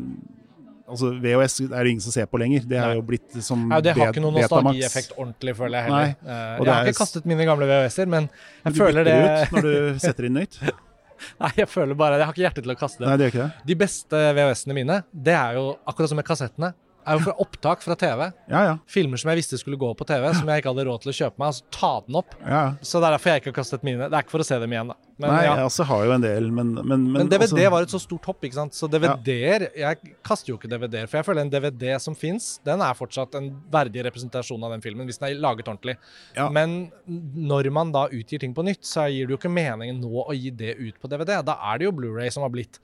Altså 0.84 1.10
VHS 1.16 1.54
er 1.64 1.78
det 1.86 1.90
ingen 1.94 2.02
som 2.04 2.12
ser 2.12 2.26
på 2.28 2.38
lenger. 2.42 2.64
Det 2.68 2.76
er 2.76 2.94
jo 2.98 3.02
blitt 3.08 3.36
som 3.44 3.62
ja, 3.72 3.78
det 3.80 3.94
har 3.96 4.10
ikke 4.12 4.20
noen 4.24 4.36
nostalgieffekt 4.36 5.14
ordentlig, 5.16 5.54
føler 5.56 5.78
jeg 5.78 5.86
heller. 5.88 6.10
Nei, 6.10 6.32
jeg 6.34 6.66
har 6.68 6.72
er- 6.74 6.90
ikke 6.90 6.98
kastet 7.00 7.28
mine 7.30 7.46
gamle 7.48 7.68
VHS-er, 7.70 8.10
men 8.12 8.28
Men 8.64 8.72
det 8.72 8.78
du 8.78 8.84
bytter 8.84 9.14
ut 9.14 9.54
når 9.56 9.62
du 9.68 9.98
setter 10.04 10.28
inn 10.28 10.36
nytt. 10.42 10.58
Nei, 11.40 11.50
jeg 11.56 11.68
føler 11.70 11.96
bare 11.96 12.18
Jeg 12.18 12.26
har 12.26 12.34
ikke 12.34 12.42
hjerte 12.44 12.62
til 12.66 12.74
å 12.74 12.76
kaste 12.76 13.00
det. 13.00 13.08
Nei, 13.08 13.16
det 13.16 13.26
gjør 13.28 13.32
ikke 13.34 13.44
det. 13.46 13.66
De 13.70 13.76
beste 13.80 14.22
VHS-ene 14.36 14.76
mine, 14.76 14.98
det 15.14 15.36
er 15.38 15.56
jo 15.56 15.66
akkurat 15.88 16.12
som 16.12 16.20
med 16.20 16.26
kassettene, 16.28 16.74
er 17.04 17.18
jo 17.18 17.24
fra 17.26 17.34
opptak 17.44 17.82
fra 17.84 17.96
TV. 18.00 18.26
Ja, 18.48 18.60
ja. 18.68 18.74
Filmer 18.88 19.20
som 19.20 19.30
jeg 19.32 19.40
visste 19.42 19.58
skulle 19.60 19.76
gå 19.80 19.90
på 19.96 20.06
TV, 20.08 20.24
som 20.36 20.48
jeg 20.48 20.62
ikke 20.62 20.72
hadde 20.72 20.86
råd 20.88 21.02
til 21.04 21.12
å 21.12 21.16
kjøpe 21.16 21.40
meg. 21.40 21.50
Altså 21.52 21.64
ta 21.72 21.92
den 22.06 22.20
opp. 22.20 22.36
ja. 22.44 22.62
Så 22.84 23.00
det 23.00 23.08
er 23.08 23.16
derfor 23.16 23.32
jeg 23.32 23.42
ikke 23.42 23.52
har 23.52 23.58
kastet 23.62 23.84
mine. 23.88 24.08
Det 24.08 24.16
er 24.18 24.24
ikke 24.24 24.34
for 24.36 24.44
å 24.44 24.48
se 24.48 24.60
dem 24.60 24.72
igjen, 24.76 24.92
da. 24.92 24.96
Men, 25.16 25.30
Nei, 25.30 25.44
ja. 25.46 25.52
altså 25.62 25.84
har 25.86 26.08
jo 26.08 26.12
en 26.16 26.24
del, 26.24 26.48
men 26.50 26.72
Men, 26.74 26.86
men, 26.88 27.12
Men 27.20 27.28
DVD 27.30 27.60
også, 27.60 27.70
var 27.70 27.84
et 27.86 27.92
så 27.92 28.00
stort 28.02 28.24
hopp, 28.26 28.40
ikke 28.42 28.56
sant. 28.56 28.74
Så 28.74 28.88
DVD-er 28.90 29.68
Jeg 29.78 30.14
kaster 30.26 30.50
jo 30.50 30.56
ikke 30.58 30.70
DVD-er, 30.72 31.06
for 31.10 31.20
jeg 31.20 31.28
føler 31.28 31.44
en 31.44 31.52
DVD 31.52 31.94
som 32.02 32.16
fins, 32.18 32.56
den 32.66 32.82
er 32.82 32.98
fortsatt 32.98 33.36
en 33.38 33.52
verdig 33.72 34.02
representasjon 34.08 34.66
av 34.66 34.74
den 34.74 34.82
filmen, 34.82 35.06
hvis 35.06 35.20
den 35.22 35.28
er 35.28 35.38
laget 35.44 35.70
ordentlig. 35.70 35.94
Ja. 36.34 36.48
Men 36.54 36.88
når 37.06 37.70
man 37.74 37.94
da 37.94 38.08
utgir 38.10 38.42
ting 38.42 38.56
på 38.56 38.66
nytt, 38.66 38.82
så 38.88 39.06
gir 39.06 39.28
det 39.28 39.36
jo 39.36 39.38
ikke 39.38 39.54
meningen 39.54 40.02
nå 40.02 40.26
å 40.26 40.34
gi 40.34 40.50
det 40.50 40.74
ut 40.80 40.98
på 40.98 41.10
DVD. 41.12 41.36
Da 41.46 41.60
er 41.70 41.78
det 41.78 41.88
jo 41.88 41.94
Blu-ray 41.94 42.34
som 42.34 42.42
har 42.46 42.50
blitt 42.54 42.80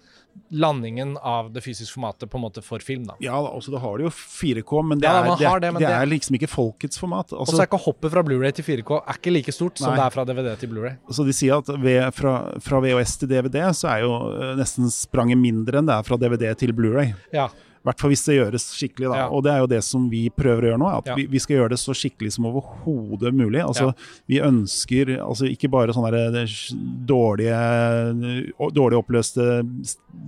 landingen 0.51 1.16
av 1.16 1.53
det 1.55 1.62
fysiske 1.62 1.95
formatet 1.95 2.31
på 2.31 2.38
en 2.38 2.45
måte 2.45 2.62
for 2.64 2.83
film, 2.83 3.05
da. 3.07 3.14
Ja, 3.23 3.37
altså 3.38 3.71
det 3.75 3.81
har 3.83 3.99
det 4.01 4.09
jo 4.09 4.12
4K, 4.14 4.73
men 4.88 4.99
det, 5.03 5.07
Ja, 5.07 5.21
er, 5.21 5.31
det, 5.38 5.47
er, 5.47 5.62
det, 5.62 5.73
men 5.77 5.85
det 5.85 5.93
er 5.95 6.11
liksom 6.11 6.38
ikke 6.40 6.51
folkets 6.51 6.99
format. 7.01 7.33
Og 7.33 7.45
Altså, 7.45 7.57
så 7.57 7.62
er 7.64 7.71
ikke 7.71 7.83
hoppet 7.85 8.14
fra 8.14 8.25
Blu-ray 8.27 8.55
til 8.57 8.66
4K 8.66 9.01
er 9.01 9.19
ikke 9.21 9.35
like 9.35 9.55
stort 9.55 9.79
som 9.79 9.95
det 9.95 10.05
er 10.05 10.14
fra 10.14 10.25
DVD 10.29 10.53
til 10.61 10.73
Blu-ray. 10.73 10.97
så 11.11 11.27
de 11.27 11.35
sier 11.37 11.59
at 11.62 11.71
ved, 11.83 12.03
fra, 12.16 12.35
fra 12.61 12.83
VHS 12.83 13.16
til 13.23 13.31
DVD 13.33 13.62
så 13.77 13.93
er 13.95 14.05
jo 14.07 14.12
eh, 14.35 14.55
nesten 14.59 14.90
spranget 14.93 15.38
mindre 15.40 15.81
enn 15.81 15.90
det 15.90 15.97
er 15.99 16.07
fra 16.07 16.19
DVD 16.21 16.51
til 16.59 16.75
Blu-ray. 16.77 17.14
Ja. 17.35 17.49
I 17.81 17.88
hvert 17.88 18.03
fall 18.03 18.11
hvis 18.12 18.25
det 18.27 18.35
gjøres 18.37 18.64
skikkelig. 18.77 19.09
da, 19.09 19.16
Ja. 19.16 19.29
Og 19.33 19.43
det 19.43 19.53
er 19.53 19.59
jo 19.62 19.66
det 19.66 19.83
som 19.85 20.09
vi 20.11 20.29
prøver 20.29 20.62
å 20.62 20.69
gjøre 20.69 20.81
nå. 20.83 20.88
At 20.99 21.07
Ja. 21.07 21.14
vi, 21.16 21.25
vi 21.27 21.38
skal 21.38 21.57
gjøre 21.57 21.71
det 21.71 21.79
så 21.81 21.95
skikkelig 21.97 22.33
som 22.33 22.45
overhodet 22.45 23.33
mulig. 23.33 23.62
Altså, 23.64 23.87
Ja. 23.87 23.93
Vi 24.29 24.40
ønsker 24.40 25.16
altså 25.19 25.49
ikke 25.49 25.71
bare 25.71 25.95
sånne 25.97 26.45
dårlige, 27.07 27.57
dårlig 28.75 28.99
oppløste 29.01 29.64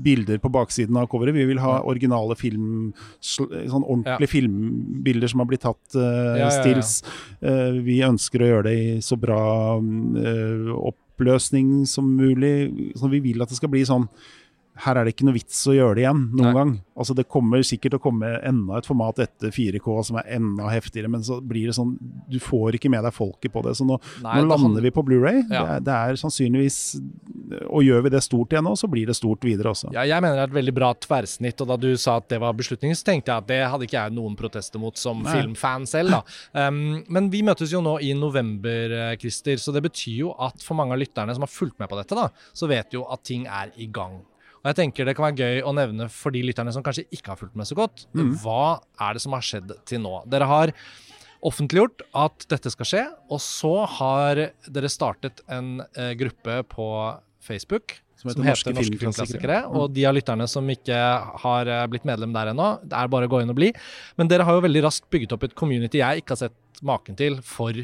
bilder 0.02 0.38
på 0.38 0.50
baksiden 0.50 0.96
av 0.96 1.08
coveret. 1.08 1.34
Vi 1.34 1.44
vil 1.44 1.58
ha 1.58 1.82
originale 1.82 2.34
film, 2.36 2.94
sånn 3.20 3.84
ordentlige 3.84 4.32
filmbilder 4.32 5.28
som 5.28 5.40
har 5.40 5.46
blitt 5.46 5.60
tatt 5.66 5.96
uh, 5.96 6.48
stills. 6.50 7.02
Uh, 7.42 7.82
vi 7.84 8.00
ønsker 8.00 8.40
å 8.40 8.50
gjøre 8.50 8.68
det 8.70 8.76
i 8.78 9.00
så 9.04 9.18
bra 9.20 9.76
uh, 9.78 10.72
oppløsning 10.92 11.84
som 11.86 12.08
mulig. 12.16 12.94
Så 12.96 13.10
vi 13.12 13.20
vil 13.20 13.42
at 13.42 13.52
det 13.52 13.60
skal 13.60 13.72
bli 13.72 13.84
sånn 13.84 14.08
her 14.74 14.96
er 14.96 15.04
det 15.04 15.12
ikke 15.12 15.26
noe 15.28 15.36
vits 15.36 15.58
å 15.68 15.74
gjøre 15.76 15.94
det 15.98 16.02
igjen 16.06 16.20
noen 16.32 16.46
Nei. 16.48 16.52
gang. 16.56 16.70
Altså 16.96 17.14
Det 17.16 17.26
kommer 17.28 17.60
sikkert 17.64 17.96
å 17.98 18.00
komme 18.00 18.28
enda 18.44 18.78
et 18.78 18.86
format 18.88 19.18
etter 19.20 19.52
4K 19.52 19.96
som 20.08 20.16
er 20.16 20.30
enda 20.38 20.70
heftigere, 20.72 21.10
men 21.12 21.20
så 21.24 21.40
blir 21.44 21.68
det 21.68 21.74
sånn 21.76 21.92
Du 22.28 22.38
får 22.40 22.78
ikke 22.78 22.90
med 22.92 23.04
deg 23.04 23.12
folket 23.12 23.52
på 23.52 23.62
det. 23.64 23.74
Så 23.76 23.84
nå, 23.84 23.98
Nei, 24.22 24.38
nå 24.40 24.48
lander 24.48 24.80
han- 24.80 24.82
vi 24.82 24.90
på 24.90 25.04
Blu-ray. 25.04 25.42
Ja. 25.50 25.64
Det, 25.76 25.84
det 25.84 25.92
er 25.92 26.16
sannsynligvis 26.20 26.78
Og 27.68 27.82
gjør 27.84 28.02
vi 28.04 28.08
det 28.14 28.22
stort 28.24 28.48
igjen 28.52 28.64
nå, 28.64 28.72
så 28.76 28.88
blir 28.88 29.06
det 29.06 29.16
stort 29.16 29.44
videre 29.44 29.72
også. 29.74 29.92
Ja, 29.92 30.06
jeg 30.08 30.24
mener 30.24 30.36
det 30.40 30.44
er 30.46 30.50
et 30.50 30.64
veldig 30.64 30.74
bra 30.74 30.94
tverrsnitt, 30.94 31.60
og 31.60 31.68
da 31.68 31.76
du 31.76 31.90
sa 32.00 32.16
at 32.16 32.28
det 32.32 32.40
var 32.40 32.56
beslutningen, 32.56 32.96
så 32.96 33.04
tenkte 33.04 33.28
jeg 33.28 33.36
at 33.44 33.46
det 33.52 33.60
hadde 33.68 33.84
ikke 33.86 34.00
jeg 34.00 34.16
noen 34.16 34.36
protester 34.36 34.80
mot 34.80 34.96
som 34.96 35.22
Nei. 35.22 35.34
filmfan 35.36 35.86
selv, 35.86 36.10
da. 36.16 36.22
Um, 36.68 37.04
men 37.12 37.28
vi 37.30 37.42
møtes 37.42 37.70
jo 37.72 37.82
nå 37.84 37.98
i 38.00 38.14
november, 38.16 38.92
eh, 39.12 39.16
Christer, 39.20 39.60
så 39.60 39.72
det 39.74 39.82
betyr 39.84 40.16
jo 40.24 40.34
at 40.40 40.62
for 40.64 40.74
mange 40.78 40.96
av 40.96 41.00
lytterne 41.02 41.34
som 41.36 41.44
har 41.44 41.52
fulgt 41.52 41.78
med 41.78 41.90
på 41.92 41.98
dette, 42.00 42.16
da, 42.16 42.28
så 42.56 42.68
vet 42.68 42.96
jo 42.96 43.04
at 43.12 43.22
ting 43.22 43.44
er 43.46 43.70
i 43.76 43.86
gang. 43.92 44.22
Og 44.62 44.70
jeg 44.70 44.78
tenker 44.78 45.08
det 45.08 45.16
kan 45.18 45.26
være 45.26 45.42
gøy 45.42 45.62
å 45.66 45.72
nevne 45.74 46.06
for 46.12 46.34
de 46.34 46.42
lytterne 46.46 46.72
som 46.74 46.84
kanskje 46.86 47.08
ikke 47.10 47.32
har 47.32 47.40
fulgt 47.40 47.56
med 47.58 47.66
så 47.66 47.76
godt, 47.78 48.04
hva 48.42 48.78
er 49.02 49.16
det 49.18 49.22
som 49.24 49.34
har 49.34 49.42
skjedd 49.46 49.74
til 49.90 50.04
nå? 50.04 50.20
Dere 50.30 50.46
har 50.50 50.72
offentliggjort 51.42 52.04
at 52.14 52.46
dette 52.52 52.70
skal 52.70 52.86
skje, 52.86 53.02
og 53.34 53.42
så 53.42 53.72
har 53.98 54.44
dere 54.70 54.90
startet 54.92 55.42
en 55.50 55.80
eh, 55.98 56.12
gruppe 56.18 56.60
på 56.70 56.86
Facebook 57.42 57.96
Som 58.14 58.30
som 58.30 58.44
heter 58.46 58.52
heter, 58.52 58.52
Norske 58.52 58.74
Norske 58.76 59.00
Filmklassikere. 59.00 59.56
Filmklassikere. 59.58 59.80
Og 59.82 59.90
de 59.96 60.06
av 60.06 60.14
lytterne 60.14 60.46
som 60.46 60.70
ikke 60.70 61.00
har 61.42 61.66
eh, 61.66 61.82
blitt 61.90 62.06
medlem 62.06 62.30
der 62.36 62.52
ennå, 62.52 62.68
det 62.86 62.94
er 62.94 63.10
bare 63.10 63.26
å 63.26 63.32
gå 63.32 63.42
inn 63.42 63.50
og 63.50 63.58
bli. 63.58 63.72
Men 64.20 64.30
dere 64.30 64.46
har 64.46 64.60
jo 64.60 64.62
veldig 64.68 64.84
raskt 64.86 65.10
bygget 65.10 65.34
opp 65.34 65.48
et 65.48 65.58
community 65.58 65.98
jeg 65.98 66.22
ikke 66.22 66.36
har 66.36 66.44
sett 66.44 66.82
maken 66.86 67.18
til 67.18 67.40
for 67.42 67.74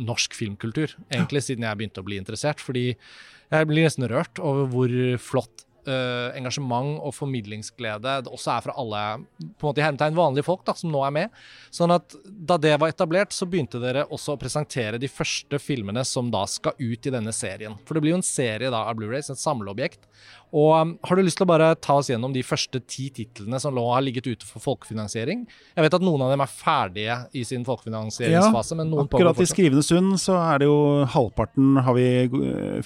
norsk 0.00 0.32
filmkultur. 0.36 0.96
Egentlig 1.12 1.44
siden 1.44 1.68
jeg 1.68 1.80
begynte 1.82 2.00
å 2.00 2.08
bli 2.08 2.16
interessert. 2.16 2.64
Fordi 2.64 2.94
jeg 2.96 3.68
blir 3.68 3.84
nesten 3.84 4.08
rørt 4.08 4.40
over 4.40 4.68
hvor 4.72 4.96
flott 5.20 5.67
eh, 5.88 6.36
engasjement 6.38 6.98
og 7.02 7.14
formidlingsglede 7.16 8.18
det 8.24 8.32
også 8.32 8.52
er 8.54 8.64
fra 8.66 8.74
alle 8.78 9.02
på 9.38 9.66
en 9.66 9.68
måte 9.70 9.82
i 9.82 9.84
hermetegn 9.86 10.16
vanlige 10.18 10.46
folk 10.46 10.64
da, 10.66 10.74
som 10.78 10.92
nå 10.92 11.02
er 11.06 11.14
med. 11.14 11.38
Sånn 11.74 11.94
at 11.94 12.16
Da 12.24 12.58
det 12.60 12.74
var 12.80 12.92
etablert, 12.92 13.34
så 13.34 13.48
begynte 13.48 13.80
dere 13.82 14.06
også 14.06 14.36
å 14.36 14.40
presentere 14.40 15.00
de 15.00 15.10
første 15.10 15.60
filmene 15.62 16.04
som 16.06 16.30
da 16.32 16.44
skal 16.48 16.76
ut 16.78 17.06
i 17.06 17.14
denne 17.14 17.34
serien. 17.34 17.76
For 17.84 17.96
det 17.96 18.04
blir 18.04 18.14
jo 18.16 18.20
en 18.20 18.26
serie 18.26 18.72
da 18.72 18.84
av 18.88 18.98
Blu-rays, 18.98 19.30
et 19.32 19.40
samleobjekt. 19.40 20.06
Og 20.52 20.70
um, 20.80 20.98
Har 21.04 21.16
du 21.16 21.22
lyst 21.22 21.36
til 21.36 21.44
å 21.44 21.50
bare 21.50 21.74
ta 21.76 21.98
oss 22.00 22.08
gjennom 22.08 22.32
de 22.32 22.42
første 22.46 22.80
ti 22.88 23.08
titlene 23.12 23.58
som 23.60 23.74
lå 23.76 23.82
har 23.92 24.00
ligget 24.04 24.26
ute 24.26 24.46
for 24.48 24.60
folkefinansiering? 24.64 25.42
Jeg 25.76 25.84
vet 25.84 25.94
at 25.98 26.04
noen 26.04 26.22
av 26.24 26.30
dem 26.32 26.40
er 26.40 26.48
ferdige 26.48 27.16
i 27.36 27.42
sin 27.44 27.64
folkefinansieringsfase, 27.68 28.76
men 28.78 28.88
noen 28.92 29.08
Akkurat 29.08 29.40
i 29.42 29.46
skrivende 29.48 29.84
stund 29.84 30.16
så 30.22 30.36
er 30.40 30.62
det 30.62 30.68
jo 30.70 31.04
halvparten 31.12 31.76
har 31.84 31.94
vi 31.98 32.06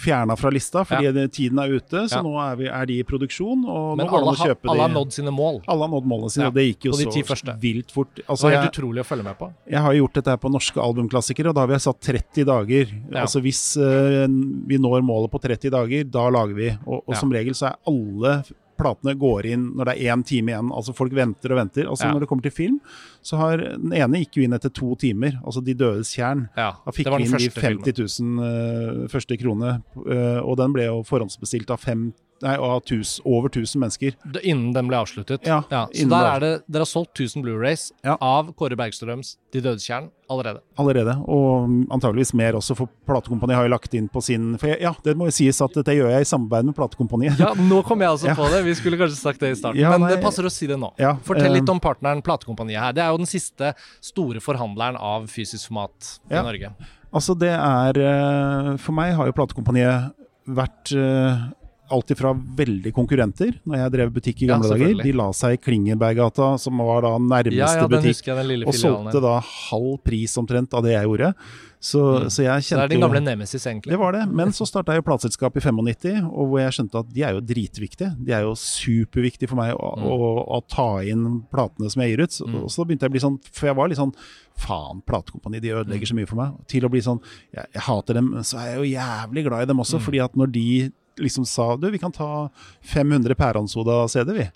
fjerna 0.01 0.37
fra 0.39 0.51
lista 0.51 0.83
fordi 0.89 1.07
Ja. 1.13 1.27
tiden 1.29 1.59
er 1.63 1.69
ute. 1.79 2.09
Så 2.09 2.17
Ja. 2.19 2.23
nå 2.23 2.35
er, 2.41 2.57
vi, 2.57 2.67
er 2.67 2.87
de 2.87 2.99
i 2.99 3.03
produksjon, 3.05 3.65
og 3.69 3.97
Men 3.97 4.07
nå 4.07 4.11
går 4.11 4.19
det 4.19 4.23
alle, 4.23 4.29
an 4.29 4.35
å 4.35 4.47
kjøpe 4.49 4.71
alle 4.71 4.83
har 4.83 4.95
nådd 4.97 5.13
sine 5.13 5.31
mål. 5.31 5.63
Alle 5.69 5.87
har 5.87 5.93
nådd 5.95 6.07
målene 6.07 6.31
sine, 6.31 6.43
Ja, 6.43 6.49
og 6.49 6.55
det 6.55 6.65
gikk 6.67 6.85
jo 6.87 6.93
de 6.93 7.05
så 7.05 7.25
første. 7.27 7.61
vilt 7.61 7.91
fort. 7.91 8.15
Det 8.17 8.25
Altså, 8.29 8.43
var 8.45 8.51
jeg, 8.51 8.61
helt 8.63 8.75
utrolig 8.75 9.01
å 9.01 9.07
følge 9.07 9.25
med 9.25 9.39
på. 9.39 9.53
jeg 9.71 9.81
har 9.81 9.93
gjort 9.95 10.13
dette 10.15 10.27
her 10.31 10.37
på 10.37 10.51
norske 10.51 10.79
albumklassikere, 10.81 11.49
og 11.49 11.55
da 11.55 11.61
har 11.63 11.69
vi 11.69 11.79
satt 11.79 12.01
30 12.01 12.45
dager. 12.45 12.87
Ja. 13.13 13.23
Altså 13.23 13.41
Hvis 13.43 13.77
uh, 13.77 14.27
vi 14.67 14.79
når 14.79 15.03
målet 15.03 15.31
på 15.31 15.41
30 15.41 15.71
dager, 15.71 16.05
da 16.11 16.29
lager 16.29 16.55
vi. 16.55 16.71
Og, 16.87 17.03
og 17.07 17.13
Ja. 17.13 17.19
som 17.21 17.31
regel 17.31 17.52
så 17.57 17.71
er 17.71 17.81
alle 17.91 18.35
platene 18.83 19.15
går 19.19 19.47
inn 19.53 19.69
når 19.77 19.89
det 19.89 19.95
er 19.95 20.15
én 20.15 20.25
time 20.27 20.53
igjen. 20.53 20.71
Altså 20.75 20.95
Folk 20.97 21.15
venter 21.17 21.55
og 21.55 21.61
venter. 21.61 21.87
Altså 21.89 22.09
Ja. 22.09 22.13
Når 22.13 22.25
det 22.25 22.29
kommer 22.31 22.43
til 22.43 22.55
film, 22.55 22.81
så 23.23 23.39
har 23.39 23.57
den 23.59 23.93
ene 23.93 24.23
gikk 24.23 24.39
jo 24.39 24.47
inn 24.47 24.57
etter 24.57 24.73
to 24.73 24.95
timer. 24.97 25.39
Altså 25.45 25.63
De 25.65 25.75
dødes 25.75 26.11
tjern. 26.13 26.49
Ja, 26.57 26.73
Da 26.85 26.91
fikk 26.91 27.07
vi 27.07 27.25
inn 27.25 27.39
de 27.39 27.51
50 27.51 28.21
000 28.21 28.43
uh, 28.43 29.09
første 29.09 29.39
krone, 29.39 29.83
uh, 29.97 30.41
og 30.43 30.57
den 30.57 30.73
ble 30.73 30.89
jo 30.89 31.03
forhåndsbestilt 31.07 31.71
av, 31.71 31.79
fem, 31.79 32.13
nei, 32.43 32.57
tus, 32.87 33.21
over 33.25 33.49
1000 33.49 33.81
mennesker. 33.81 34.17
Innen 34.43 34.73
den 34.75 34.89
ble 34.91 34.99
avsluttet. 34.99 35.45
Ja, 35.47 35.61
så 35.71 35.87
innen 35.95 36.11
der 36.13 36.29
er 36.35 36.41
det, 36.43 36.51
Dere 36.69 36.83
har 36.87 36.91
solgt 36.91 37.15
1000 37.19 37.43
Blu-rays 37.45 37.93
Ja. 38.05 38.17
av 38.21 38.53
Kåre 38.59 38.77
Bergstrøms 38.77 39.37
De 39.53 39.61
dødes 39.61 39.85
kjern 39.87 40.11
allerede. 40.33 40.61
Allerede, 40.81 41.15
og 41.29 41.69
antageligvis 41.93 42.33
mer 42.35 42.57
også, 42.57 42.75
for 42.77 42.89
platekompaniet 43.07 43.57
har 43.59 43.67
jo 43.67 43.73
lagt 43.75 43.93
inn 43.95 44.07
på 44.09 44.23
sin 44.25 44.57
For 44.59 44.71
jeg, 44.73 44.81
ja, 44.81 44.93
det 45.05 45.15
må 45.21 45.27
jo 45.29 45.35
sies 45.37 45.61
at 45.61 45.75
dette 45.77 45.93
gjør 45.99 46.09
jeg 46.15 46.25
i 46.25 46.29
samarbeid 46.31 46.65
med 46.71 46.77
platekompaniet. 46.79 47.39
Ja, 47.43 47.53
nå 47.59 47.83
kom 47.85 48.01
jeg 48.01 48.09
også 48.15 48.27
Ja. 48.33 48.35
på 48.39 48.49
det. 48.51 48.63
Vi 48.65 48.75
skulle 48.79 48.97
kanskje 49.01 49.19
sagt 49.21 49.41
det 49.45 49.53
i 49.53 49.59
starten, 49.61 49.81
Ja, 49.81 49.91
men 49.97 50.07
nei, 50.09 50.15
det 50.17 50.23
passer 50.25 50.45
å 50.49 50.51
si 50.53 50.67
det 50.71 50.79
nå. 50.81 50.93
ja, 50.99 51.15
Fortell 51.27 51.51
eh, 51.51 51.59
litt 51.61 51.69
om 51.69 51.81
partneren 51.83 52.23
Platekompaniet 52.25 52.81
her. 52.81 52.93
Det 52.97 53.05
er 53.05 53.13
jo 53.13 53.21
den 53.23 53.29
siste 53.31 53.75
store 54.01 54.41
forhandleren 54.41 54.97
av 54.99 55.29
fysisk 55.31 55.69
format 55.69 56.19
i 56.31 56.35
Ja. 56.39 56.43
Norge. 56.49 56.73
Altså, 57.13 57.35
det 57.37 57.53
er 57.53 57.99
eh, 58.01 58.77
For 58.81 58.97
meg 58.97 59.13
har 59.19 59.29
jo 59.29 59.35
platekompaniet 59.37 60.15
vært 60.49 60.91
uh, 60.97 61.51
alt 61.93 62.13
ifra 62.15 62.33
veldig 62.35 62.93
konkurrenter 62.97 63.53
når 63.69 63.77
jeg 63.83 63.93
drev 63.97 64.13
butikk 64.17 64.43
i 64.43 64.47
Ja, 64.49 64.55
gamle 64.57 64.73
dager. 64.75 65.03
De 65.05 65.13
la 65.13 65.29
seg 65.37 65.59
i 65.59 65.61
Klingenberggata, 65.63 66.59
som 66.59 66.79
var 66.79 67.03
da 67.07 67.17
nærmeste 67.19 67.59
Ja, 67.59 67.75
ja, 67.83 67.89
butikk, 67.89 68.25
jeg, 68.27 68.67
og 68.67 68.75
solgte 68.75 69.21
da 69.23 69.37
halv 69.41 69.99
pris 70.05 70.37
omtrent 70.41 70.73
av 70.75 70.83
det 70.83 70.97
jeg 70.97 71.05
gjorde. 71.07 71.35
Så, 71.83 71.99
Mm. 71.99 72.27
så 72.31 72.43
jeg 72.47 72.63
Så 72.63 72.77
det 72.77 72.83
er 72.85 72.89
din 72.93 73.01
jo- 73.01 73.09
gamle 73.09 73.21
nemesis, 73.27 73.67
egentlig. 73.67 73.91
Det 73.91 73.99
var 73.99 74.13
det. 74.13 74.29
Men 74.31 74.53
så 74.55 74.63
starta 74.65 74.93
jeg 74.95 75.03
jo 75.03 75.11
plateselskap 75.11 75.57
i 75.57 75.61
95, 75.61 76.25
og 76.31 76.47
hvor 76.49 76.61
jeg 76.63 76.71
skjønte 76.79 76.95
at 77.01 77.09
de 77.13 77.23
er 77.25 77.33
jo 77.35 77.41
dritviktige. 77.41 78.25
De 78.25 78.31
er 78.33 78.43
jo 78.43 78.53
superviktige 78.55 79.49
for 79.49 79.57
meg 79.57 79.75
å, 79.75 79.99
Mm. 79.99 80.05
å, 80.07 80.47
å 80.49 80.61
ta 80.69 81.03
inn 81.03 81.43
platene 81.53 81.91
som 81.91 82.03
jeg 82.03 82.17
gir 82.17 82.23
ut. 82.23 82.31
Så, 82.31 82.47
Mm. 82.47 82.69
så 82.71 82.87
begynte 82.87 83.01
jeg 83.03 83.11
å 83.11 83.17
bli 83.17 83.21
sånn 83.21 83.39
For 83.53 83.67
jeg 83.67 83.75
var 83.77 83.89
litt 83.89 83.99
sånn 83.99 84.15
Faen, 84.57 85.03
platekompani, 85.05 85.61
de 85.61 85.71
ødelegger 85.71 86.07
så 86.07 86.15
mye 86.15 86.29
for 86.29 86.37
meg. 86.37 86.53
Til 86.69 86.83
å 86.83 86.91
bli 86.91 87.01
sånn 87.01 87.21
Jeg, 87.53 87.67
jeg 87.75 87.83
hater 87.83 88.15
dem, 88.15 88.31
men 88.31 88.43
så 88.43 88.59
er 88.61 88.77
jeg 88.77 88.79
jo 88.79 88.99
jævlig 89.01 89.45
glad 89.49 89.63
i 89.63 89.65
dem 89.67 89.79
også. 89.79 89.99
Mm. 89.99 90.03
Fordi 90.05 90.25
at 90.25 90.33
når 90.37 90.53
de 90.53 90.93
liksom 91.19 91.45
sa 91.47 91.77
Du, 91.77 91.91
vi 91.91 91.99
kan 91.99 92.13
ta 92.13 92.49
500 92.83 93.35
Pæransoda-CD-er, 93.35 94.35
vi. 94.39 94.49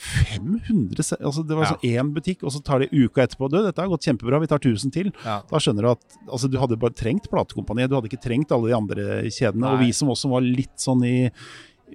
500 0.00 1.02
se- 1.04 1.16
altså 1.20 1.42
Det 1.46 1.54
var 1.56 1.64
Ja. 1.64 1.70
sånn 1.74 1.82
én 1.84 2.12
butikk, 2.14 2.42
og 2.42 2.50
så 2.52 2.62
tar 2.64 2.78
de 2.80 2.88
uka 2.92 3.22
etterpå. 3.26 3.50
Du, 3.50 3.62
dette 3.62 3.76
har 3.82 3.88
gått 3.88 4.02
kjempebra, 4.06 4.40
vi 4.40 4.46
tar 4.46 4.58
1000 4.58 4.90
til. 4.92 5.12
Ja. 5.24 5.42
Da 5.50 5.56
skjønner 5.58 5.82
du 5.82 5.90
at 5.90 6.00
altså, 6.32 6.50
du 6.50 6.56
hadde 6.58 6.78
bare 6.78 6.90
trengt 6.96 7.28
platekompaniet, 7.30 7.90
du 7.90 7.96
hadde 7.96 8.08
ikke 8.08 8.22
trengt 8.22 8.50
alle 8.50 8.68
de 8.68 8.74
andre 8.76 9.04
kjedene. 9.28 9.72
Og 9.74 9.78
vi 9.80 9.92
som 9.92 10.08
også 10.08 10.30
var 10.30 10.40
litt 10.40 10.76
sånn 10.78 11.04
i 11.04 11.30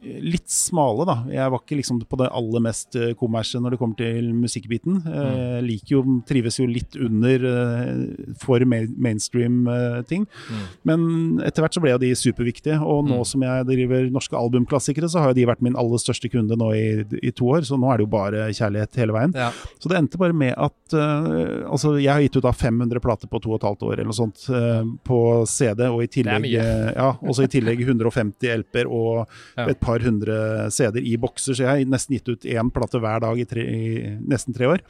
Litt 0.03 0.49
smale, 0.51 1.05
da. 1.07 1.15
Jeg 1.31 1.51
var 1.53 1.61
ikke 1.63 1.77
liksom 1.79 2.01
på 2.09 2.17
det 2.19 2.29
aller 2.35 2.61
mest 2.65 2.95
kommersielle 3.19 3.63
når 3.65 3.75
det 3.75 3.79
kommer 3.81 3.97
til 3.99 4.31
musikkbiten. 4.37 4.99
Eh, 5.07 5.59
liker 5.65 5.95
jo, 5.97 6.01
trives 6.27 6.59
jo 6.59 6.67
litt 6.69 6.95
under 7.01 7.45
eh, 7.49 8.33
for 8.41 8.63
mainstream 8.65 9.67
eh, 9.67 10.01
ting. 10.09 10.25
Mm. 10.49 10.63
Men 10.89 11.05
etter 11.47 11.63
hvert 11.65 11.75
så 11.77 11.83
ble 11.83 11.93
jo 11.95 12.01
de 12.01 12.11
superviktige. 12.17 12.79
Og 12.83 13.05
nå 13.09 13.15
Mm. 13.15 13.25
som 13.25 13.41
jeg 13.45 13.65
driver 13.69 14.09
norske 14.11 14.35
albumklassikere, 14.35 15.07
så 15.09 15.19
har 15.21 15.29
jo 15.31 15.37
de 15.39 15.45
vært 15.47 15.61
min 15.63 15.75
aller 15.79 15.97
største 16.01 16.29
kunde 16.29 16.57
nå 16.59 16.71
i, 16.75 17.05
i 17.23 17.31
to 17.31 17.45
år. 17.55 17.63
Så 17.67 17.77
nå 17.79 17.87
er 17.93 17.97
det 18.01 18.05
jo 18.05 18.11
bare 18.11 18.47
kjærlighet 18.51 18.99
hele 18.99 19.15
veien. 19.15 19.33
Ja. 19.35 19.51
Så 19.79 19.87
det 19.89 19.97
endte 19.97 20.19
bare 20.19 20.33
med 20.35 20.53
at 20.57 20.93
eh, 20.93 21.63
Altså, 21.65 21.95
jeg 22.01 22.11
har 22.11 22.21
gitt 22.21 22.35
ut 22.37 22.43
da 22.45 22.51
500 22.51 22.99
plater 23.01 23.27
på 23.31 23.39
to 23.41 23.53
og 23.53 23.59
et 23.61 23.65
halvt 23.67 23.83
år, 23.87 23.93
eller 23.99 24.09
noe 24.11 24.17
sånt, 24.17 24.43
eh, 24.51 24.83
på 25.07 25.19
CD, 25.49 25.85
og 25.89 26.03
i 26.03 26.09
tillegg 26.11 26.45
eh, 26.53 26.91
Ja, 26.95 27.13
også 27.23 27.45
i 27.47 27.51
tillegg 27.55 27.81
150 27.87 28.51
LP-er 28.59 28.89
og 28.91 29.25
et 29.57 29.79
par 29.85 30.03
hundre 30.05 30.37
CD-er 30.73 31.05
i 31.05 31.15
bokser, 31.21 31.55
så 31.55 31.65
jeg 31.65 31.71
har 31.71 31.91
nesten 31.91 32.17
gitt 32.17 32.31
ut 32.31 32.47
én 32.49 32.71
plate 32.73 33.01
hver 33.01 33.21
dag 33.23 33.41
i, 33.41 33.47
tre, 33.49 33.65
i 33.65 34.15
nesten 34.25 34.55
tre 34.55 34.73
år. 34.73 34.85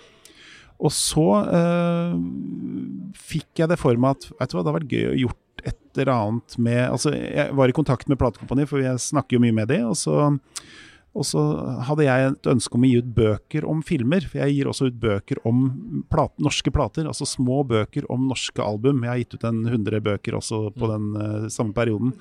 Og 0.84 0.92
så 0.92 1.28
eh, 1.56 2.16
fikk 3.16 3.62
jeg 3.62 3.72
det 3.72 3.80
for 3.80 3.96
meg 4.00 4.18
at 4.18 4.28
vet 4.28 4.52
du 4.52 4.58
hva, 4.58 4.64
det 4.64 4.72
hadde 4.72 4.80
vært 4.80 4.96
gøy 4.96 5.06
å 5.12 5.20
gjort 5.26 5.42
et 5.66 5.78
eller 5.96 6.12
annet 6.12 6.58
med 6.62 6.82
Altså, 6.90 7.14
jeg 7.16 7.54
var 7.56 7.72
i 7.72 7.76
kontakt 7.76 8.10
med 8.12 8.20
platekompaniet, 8.20 8.70
for 8.70 8.84
jeg 8.84 9.02
snakker 9.02 9.38
jo 9.38 9.46
mye 9.46 9.56
med 9.56 9.72
dem. 9.72 9.88
Og 9.94 9.96
så, 9.98 10.28
og 11.16 11.28
så 11.28 11.44
hadde 11.88 12.08
jeg 12.10 12.28
et 12.28 12.50
ønske 12.52 12.76
om 12.76 12.84
å 12.84 12.90
gi 12.92 13.00
ut 13.00 13.14
bøker 13.22 13.70
om 13.72 13.80
filmer. 13.88 14.28
For 14.28 14.44
jeg 14.44 14.58
gir 14.58 14.70
også 14.72 14.92
ut 14.92 15.00
bøker 15.00 15.40
om 15.48 15.64
plat, 16.12 16.36
norske 16.44 16.74
plater, 16.76 17.08
altså 17.08 17.28
små 17.30 17.64
bøker 17.72 18.10
om 18.12 18.28
norske 18.28 18.62
album. 18.62 19.06
Jeg 19.06 19.14
har 19.14 19.24
gitt 19.24 19.40
ut 19.40 19.48
en 19.48 19.64
100 19.64 20.04
bøker 20.06 20.38
også 20.42 20.62
på 20.76 20.92
mm. 20.92 20.94
den 20.94 21.10
uh, 21.16 21.50
samme 21.56 21.76
perioden. 21.78 22.14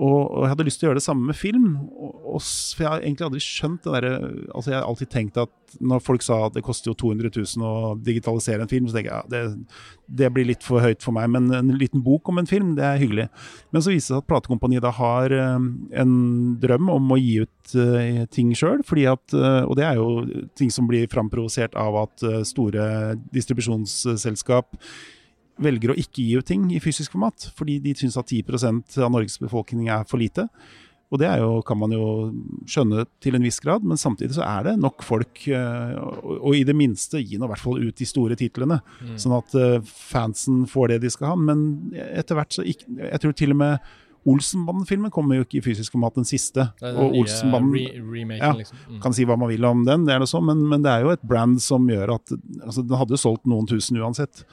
Og, 0.00 0.20
og, 0.32 0.44
jeg 0.44 0.50
hadde 0.54 0.64
lyst 0.64 0.80
til 0.80 0.86
å 0.86 0.90
gjøre 0.90 1.00
det 1.00 1.04
samme 1.04 1.28
med 1.28 1.36
film. 1.36 1.64
Og, 1.92 2.12
og, 2.32 2.40
for 2.40 2.84
jeg 2.84 2.88
har 2.88 3.02
egentlig 3.04 3.26
aldri 3.26 3.42
skjønt 3.44 3.84
det 3.84 3.92
derre 3.98 4.12
Altså, 4.54 4.70
jeg 4.70 4.78
har 4.78 4.86
alltid 4.88 5.10
tenkt 5.12 5.40
at 5.40 5.74
når 5.84 6.02
folk 6.02 6.24
sa 6.24 6.38
at 6.46 6.56
det 6.56 6.64
koster 6.66 6.90
jo 6.90 6.96
200 6.98 7.30
000 7.36 7.66
å 7.66 7.92
digitalisere 8.00 8.64
en 8.64 8.70
film, 8.70 8.88
så 8.88 8.96
tenker 8.96 9.12
jeg 9.12 9.20
ja, 9.20 9.28
det, 9.30 9.82
det, 10.22 10.30
blir 10.34 10.48
litt 10.48 10.64
for 10.66 10.82
høyt 10.82 11.04
for 11.04 11.14
meg. 11.14 11.28
Men 11.36 11.52
en 11.54 11.74
liten 11.78 12.02
bok 12.06 12.32
om 12.32 12.40
en 12.40 12.48
film, 12.48 12.72
det 12.78 12.86
er 12.86 13.02
hyggelig. 13.02 13.28
Men 13.70 13.84
så 13.84 13.92
viser 13.92 14.00
det 14.00 14.08
seg 14.16 14.24
at 14.24 14.30
platekompaniet 14.32 14.86
da 14.86 14.94
har 14.96 15.36
um, 15.36 15.70
en 15.92 16.16
drøm 16.64 16.90
om 16.96 17.14
å 17.14 17.20
gi 17.20 17.36
ut 17.44 17.76
uh, 17.76 18.24
ting 18.32 18.56
sjøl. 18.56 18.80
Uh, 18.80 19.62
og 19.68 19.76
det 19.78 19.86
er 19.86 20.00
jo 20.00 20.10
ting 20.58 20.72
som 20.72 20.88
blir 20.90 21.10
framprovosert 21.12 21.76
av 21.78 22.02
at 22.06 22.28
store 22.48 23.16
distribusjonsselskap 23.36 24.80
velger 25.60 25.92
å 25.92 25.98
ikke 25.98 26.24
gi 26.24 26.38
ut 26.40 26.46
ting 26.48 26.68
i 26.74 26.82
fysisk 26.82 27.16
format, 27.16 27.50
fordi 27.56 27.78
de 27.84 27.96
syns 27.98 28.18
at 28.20 28.30
10% 28.30 29.00
av 29.00 29.12
Norges 29.12 29.40
befolkning 29.42 29.90
er 29.92 30.06
for 30.08 30.22
lite. 30.22 30.48
Og 31.10 31.18
det 31.18 31.30
jo, 31.40 31.54
kan 31.66 31.78
man 31.78 31.90
jo 31.90 32.04
skjønne 32.70 33.02
til 33.22 33.34
en 33.34 33.42
viss 33.42 33.58
grad, 33.62 33.82
men 33.82 33.98
samtidig 33.98 34.36
så 34.36 34.44
er 34.46 34.68
det 34.68 34.76
nok 34.78 35.02
folk. 35.02 35.40
Eh, 35.50 35.96
og 36.36 36.54
i 36.54 36.62
det 36.66 36.76
minste 36.78 37.18
gi 37.18 37.38
nå 37.38 37.48
i 37.48 37.50
hvert 37.50 37.64
fall 37.64 37.80
ut 37.82 37.98
de 37.98 38.06
store 38.06 38.38
titlene, 38.38 38.78
mm. 39.00 39.16
sånn 39.18 39.34
at 39.40 39.56
eh, 39.58 39.80
fansen 39.90 40.62
får 40.70 40.94
det 40.94 41.00
de 41.06 41.10
skal 41.10 41.32
ha. 41.32 41.40
Men 41.50 41.64
etter 42.12 42.38
hvert 42.38 42.54
så 42.54 42.62
ikke, 42.62 42.86
Jeg 43.10 43.24
tror 43.24 43.34
til 43.34 43.56
og 43.56 43.60
med 43.64 43.90
Olsenbanden-filmen 44.28 45.10
kommer 45.12 45.38
jo 45.38 45.46
ikke 45.46 45.58
i 45.58 45.64
fysisk 45.64 45.94
format, 45.96 46.18
den 46.20 46.28
siste. 46.28 46.66
Og 46.84 47.16
Olsenbanden 47.22 48.02
re 48.12 48.24
ja, 48.36 48.52
liksom. 48.56 48.78
mm. 48.86 48.98
Kan 49.02 49.16
si 49.16 49.24
hva 49.26 49.38
man 49.40 49.50
vil 49.50 49.64
om 49.64 49.86
den, 49.88 50.04
det 50.06 50.14
er 50.14 50.22
det 50.22 50.28
så, 50.30 50.42
men, 50.44 50.60
men, 50.68 50.84
det 50.84 50.92
er 50.92 51.06
jo 51.06 51.14
et 51.14 51.24
brand 51.26 51.56
som 51.64 51.88
gjør 51.88 52.18
at 52.18 52.34
altså, 52.36 52.84
Den 52.84 53.00
hadde 53.00 53.16
jo 53.16 53.22
solgt 53.24 53.48
noen 53.48 53.68
tusen 53.70 53.98
uansett. 53.98 54.44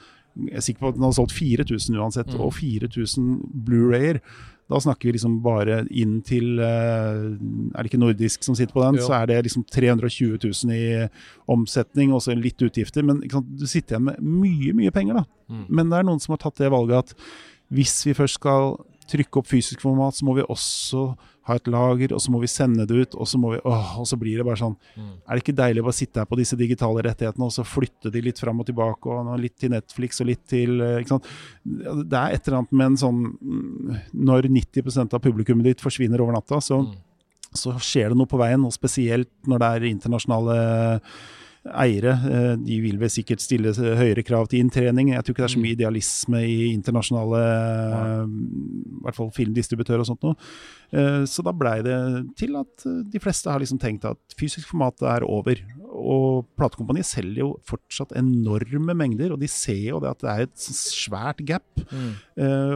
Jeg 0.46 0.60
er 0.60 0.64
sikker 0.64 0.84
på 0.84 0.92
at 0.92 0.98
den 0.98 1.06
hadde 1.06 1.18
solgt 1.18 1.34
4000 1.36 1.98
uansett, 1.98 2.30
mm. 2.30 2.40
og 2.44 2.54
4000 2.54 3.28
Blu-rayer. 3.66 4.20
Da 4.68 4.80
snakker 4.84 5.08
vi 5.08 5.14
liksom 5.16 5.38
bare 5.40 5.78
inn 5.96 6.18
til 6.28 6.58
uh, 6.60 7.24
Er 7.24 7.78
det 7.78 7.88
ikke 7.88 8.00
nordisk 8.02 8.42
som 8.44 8.56
sitter 8.58 8.76
på 8.76 8.82
den? 8.84 8.98
Jo. 9.00 9.06
Så 9.08 9.14
er 9.16 9.30
det 9.30 9.38
liksom 9.46 9.64
320 9.64 10.36
000 10.44 10.74
i 10.76 11.06
omsetning, 11.48 12.12
og 12.12 12.22
så 12.24 12.36
litt 12.36 12.60
utgifter. 12.62 13.06
Men 13.06 13.22
du 13.24 13.66
sitter 13.66 13.96
igjen 13.96 14.10
med 14.10 14.20
mye, 14.20 14.74
mye 14.76 14.92
penger, 14.94 15.22
da. 15.22 15.24
Mm. 15.48 15.64
Men 15.72 15.88
det 15.88 16.00
er 16.00 16.08
noen 16.10 16.20
som 16.20 16.36
har 16.36 16.42
tatt 16.44 16.60
det 16.60 16.72
valget 16.74 17.08
at 17.08 17.30
hvis 17.72 17.96
vi 18.08 18.16
først 18.16 18.40
skal 18.40 18.76
trykke 19.08 19.40
opp 19.40 19.48
fysisk 19.48 19.82
format, 19.84 20.16
så 20.16 20.26
må 20.28 20.36
vi 20.36 20.44
også 20.44 21.10
ha 21.48 21.56
et 21.58 21.70
lager, 21.72 22.14
og 22.14 22.22
så 22.22 22.32
må 22.34 22.40
vi 22.42 22.50
sende 22.50 22.86
det 22.88 22.96
ut, 22.96 23.16
og 23.16 23.28
så, 23.28 23.40
vi, 23.42 23.60
åh, 23.68 23.94
og 24.02 24.06
så 24.08 24.18
blir 24.20 24.40
det 24.40 24.46
bare 24.46 24.60
sånn 24.60 24.76
mm. 24.76 25.10
Er 25.24 25.36
det 25.36 25.44
ikke 25.44 25.56
deilig 25.58 25.82
å 25.82 25.88
bare 25.88 25.98
sitte 25.98 26.22
her 26.22 26.28
på 26.30 26.38
disse 26.40 26.58
digitale 26.60 27.04
rettighetene 27.06 27.48
og 27.48 27.54
så 27.54 27.64
flytte 27.66 28.12
de 28.14 28.22
litt 28.24 28.42
fram 28.42 28.62
og 28.62 28.68
tilbake, 28.68 29.10
og 29.12 29.32
litt 29.40 29.56
til 29.60 29.72
Netflix 29.74 30.22
og 30.22 30.30
litt 30.30 30.44
til 30.50 30.82
eh, 30.84 31.00
ikke 31.02 31.16
sant? 31.16 31.28
Det 31.64 32.20
er 32.20 32.36
et 32.36 32.46
eller 32.48 32.60
annet 32.60 32.76
med 32.80 32.90
en 32.90 33.00
sånn 33.00 33.24
mm, 33.32 33.98
Når 34.28 34.48
90% 34.52 35.16
av 35.16 35.24
publikummet 35.24 35.68
ditt 35.68 35.84
forsvinner 35.84 36.22
over 36.24 36.36
natta, 36.36 36.60
så, 36.64 36.80
mm. 36.84 36.94
så 37.56 37.74
skjer 37.82 38.12
det 38.12 38.20
noe 38.20 38.30
på 38.30 38.40
veien, 38.40 38.64
og 38.64 38.74
spesielt 38.74 39.30
når 39.48 39.64
det 39.64 39.72
er 39.72 39.90
internasjonale 39.92 40.56
eiere. 41.66 42.14
Eh, 42.28 42.52
de 42.62 42.78
vil 42.82 42.98
vel 43.00 43.10
sikkert 43.12 43.42
stille 43.42 43.72
høyere 43.74 44.24
krav 44.26 44.48
til 44.50 44.62
inntrening. 44.62 45.12
Jeg 45.12 45.24
tror 45.24 45.34
ikke 45.34 45.44
det 45.44 45.48
er 45.48 45.54
så 45.56 45.62
mye 45.62 45.72
mm. 45.72 45.78
idealisme 45.78 46.42
i 46.46 46.58
internasjonale 46.72 47.42
i 48.28 49.00
hvert 49.04 49.18
fall 49.18 49.32
filmdistributører 49.34 50.04
og 50.04 50.08
sånt 50.10 50.26
noe. 50.26 50.38
Eh, 50.92 51.22
så 51.28 51.44
da 51.46 51.54
blei 51.56 51.80
det 51.86 51.98
til 52.38 52.56
at 52.60 52.86
de 53.12 53.22
fleste 53.22 53.50
har 53.52 53.62
liksom 53.62 53.80
tenkt 53.82 54.06
at 54.08 54.38
fysisk 54.38 54.70
format 54.70 55.04
er 55.16 55.26
over. 55.28 55.60
Og 55.98 56.46
platekompaniet 56.58 57.08
selger 57.08 57.42
jo 57.42 57.50
fortsatt 57.66 58.14
enorme 58.18 58.94
mengder, 58.96 59.32
og 59.34 59.40
de 59.42 59.48
ser 59.50 59.80
jo 59.88 60.02
det 60.02 60.12
at 60.12 60.22
det 60.22 60.30
er 60.32 60.44
et 60.46 60.66
svært 60.78 61.40
gap. 61.48 61.82
Mm. 61.90 62.12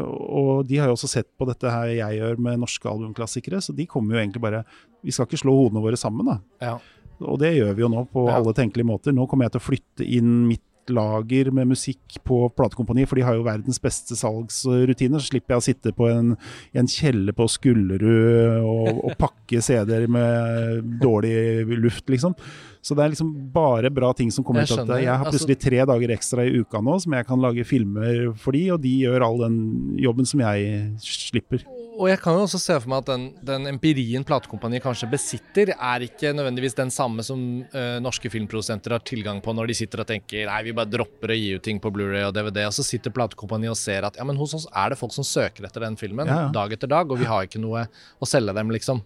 Og 0.03 0.65
de 0.67 0.81
har 0.81 0.91
jo 0.91 0.97
også 0.97 1.11
sett 1.13 1.29
på 1.39 1.47
dette 1.47 1.71
her 1.71 1.93
jeg 1.93 2.19
gjør 2.19 2.41
med 2.43 2.65
norske 2.65 2.89
albumklassikere, 2.89 3.61
så 3.63 3.77
de 3.77 3.87
kommer 3.87 4.17
jo 4.17 4.25
egentlig 4.25 4.43
bare 4.43 4.65
Vi 5.03 5.11
skal 5.15 5.27
ikke 5.27 5.43
slå 5.43 5.55
hodene 5.55 5.83
våre 5.83 5.99
sammen, 5.99 6.29
da. 6.29 6.37
Ja. 6.63 6.75
Og 7.23 7.41
det 7.43 7.55
gjør 7.57 7.73
vi 7.79 7.85
jo 7.85 7.91
nå 7.93 8.05
på 8.13 8.27
ja. 8.29 8.37
alle 8.39 8.55
tenkelige 8.57 8.89
måter. 8.89 9.15
Nå 9.17 9.29
kommer 9.31 9.49
jeg 9.49 9.57
til 9.57 9.63
å 9.63 9.69
flytte 9.71 10.07
inn 10.19 10.37
mitt 10.51 10.65
lager 10.91 11.53
med 11.55 11.71
musikk 11.71 12.17
på 12.27 12.41
platekompani, 12.57 13.05
for 13.07 13.19
de 13.19 13.23
har 13.27 13.37
jo 13.37 13.45
verdens 13.47 13.79
beste 13.83 14.17
salgsrutiner. 14.19 15.23
Så 15.23 15.31
slipper 15.31 15.55
jeg 15.55 15.63
å 15.63 15.67
sitte 15.69 15.95
på 15.95 16.09
en, 16.11 16.35
en 16.75 16.91
kjeller 16.91 17.37
på 17.37 17.47
Skullerud 17.51 18.59
og, 18.67 18.89
og 19.07 19.17
pakke 19.21 19.63
CD-er 19.63 20.09
med 20.11 20.99
dårlig 21.03 21.79
luft, 21.79 22.09
liksom. 22.11 22.35
Så 22.83 22.97
det 22.99 23.05
er 23.05 23.13
liksom 23.13 23.31
bare 23.55 23.93
bra 23.95 24.11
ting 24.17 24.33
som 24.35 24.45
kommer 24.45 24.67
ut 24.67 24.73
av 24.75 24.89
det. 24.89 25.05
Jeg 25.05 25.15
har 25.15 25.29
plutselig 25.29 25.55
altså- 25.55 25.69
tre 25.69 25.85
dager 25.87 26.15
ekstra 26.17 26.47
i 26.47 26.63
uka 26.63 26.81
nå 26.83 26.99
som 27.01 27.13
jeg 27.15 27.27
kan 27.29 27.41
lage 27.41 27.65
filmer 27.65 28.35
for 28.37 28.53
de, 28.53 28.65
og 28.75 28.83
de 28.83 28.97
gjør 29.05 29.23
all 29.23 29.39
den 29.39 29.61
jobben 30.03 30.27
som 30.27 30.43
jeg 30.43 30.91
slipper 30.99 31.63
og 31.93 32.09
jeg 32.09 32.21
kan 32.23 32.37
jo 32.37 32.45
også 32.47 32.59
se 32.61 32.77
for 32.81 32.91
meg 32.91 33.03
at 33.03 33.09
den, 33.11 33.25
den 33.45 33.69
empirien 33.69 34.25
platekompaniet 34.27 34.83
kanskje 34.85 35.09
besitter, 35.13 35.73
er 35.75 36.05
ikke 36.07 36.33
nødvendigvis 36.35 36.77
den 36.79 36.91
samme 36.93 37.25
som 37.27 37.41
uh, 37.75 37.99
norske 38.03 38.31
filmprodusenter 38.33 38.95
har 38.97 39.05
tilgang 39.07 39.43
på 39.45 39.53
når 39.55 39.71
de 39.71 39.77
sitter 39.77 40.03
og 40.03 40.09
tenker 40.09 40.49
nei, 40.49 40.61
vi 40.65 40.75
bare 40.77 40.91
dropper 40.91 41.35
å 41.35 41.37
gi 41.37 41.51
ut 41.59 41.65
ting 41.67 41.83
på 41.83 41.93
Blu-ray 41.93 42.25
og 42.27 42.33
DVD, 42.37 42.65
og 42.69 42.77
så 42.77 42.85
sitter 42.87 43.15
platekompaniet 43.15 43.75
og 43.75 43.79
ser 43.79 44.09
at 44.09 44.17
ja, 44.19 44.27
men 44.29 44.41
hos 44.41 44.57
oss 44.57 44.67
er 44.73 44.93
det 44.93 45.01
folk 45.01 45.13
som 45.15 45.27
søker 45.27 45.69
etter 45.69 45.85
den 45.85 45.99
filmen 46.01 46.33
ja. 46.33 46.47
dag 46.55 46.73
etter 46.73 46.91
dag, 46.91 47.13
og 47.13 47.21
vi 47.21 47.29
har 47.29 47.47
ikke 47.47 47.61
noe 47.63 47.85
å 47.93 48.29
selge 48.29 48.57
dem, 48.57 48.73
liksom. 48.73 49.05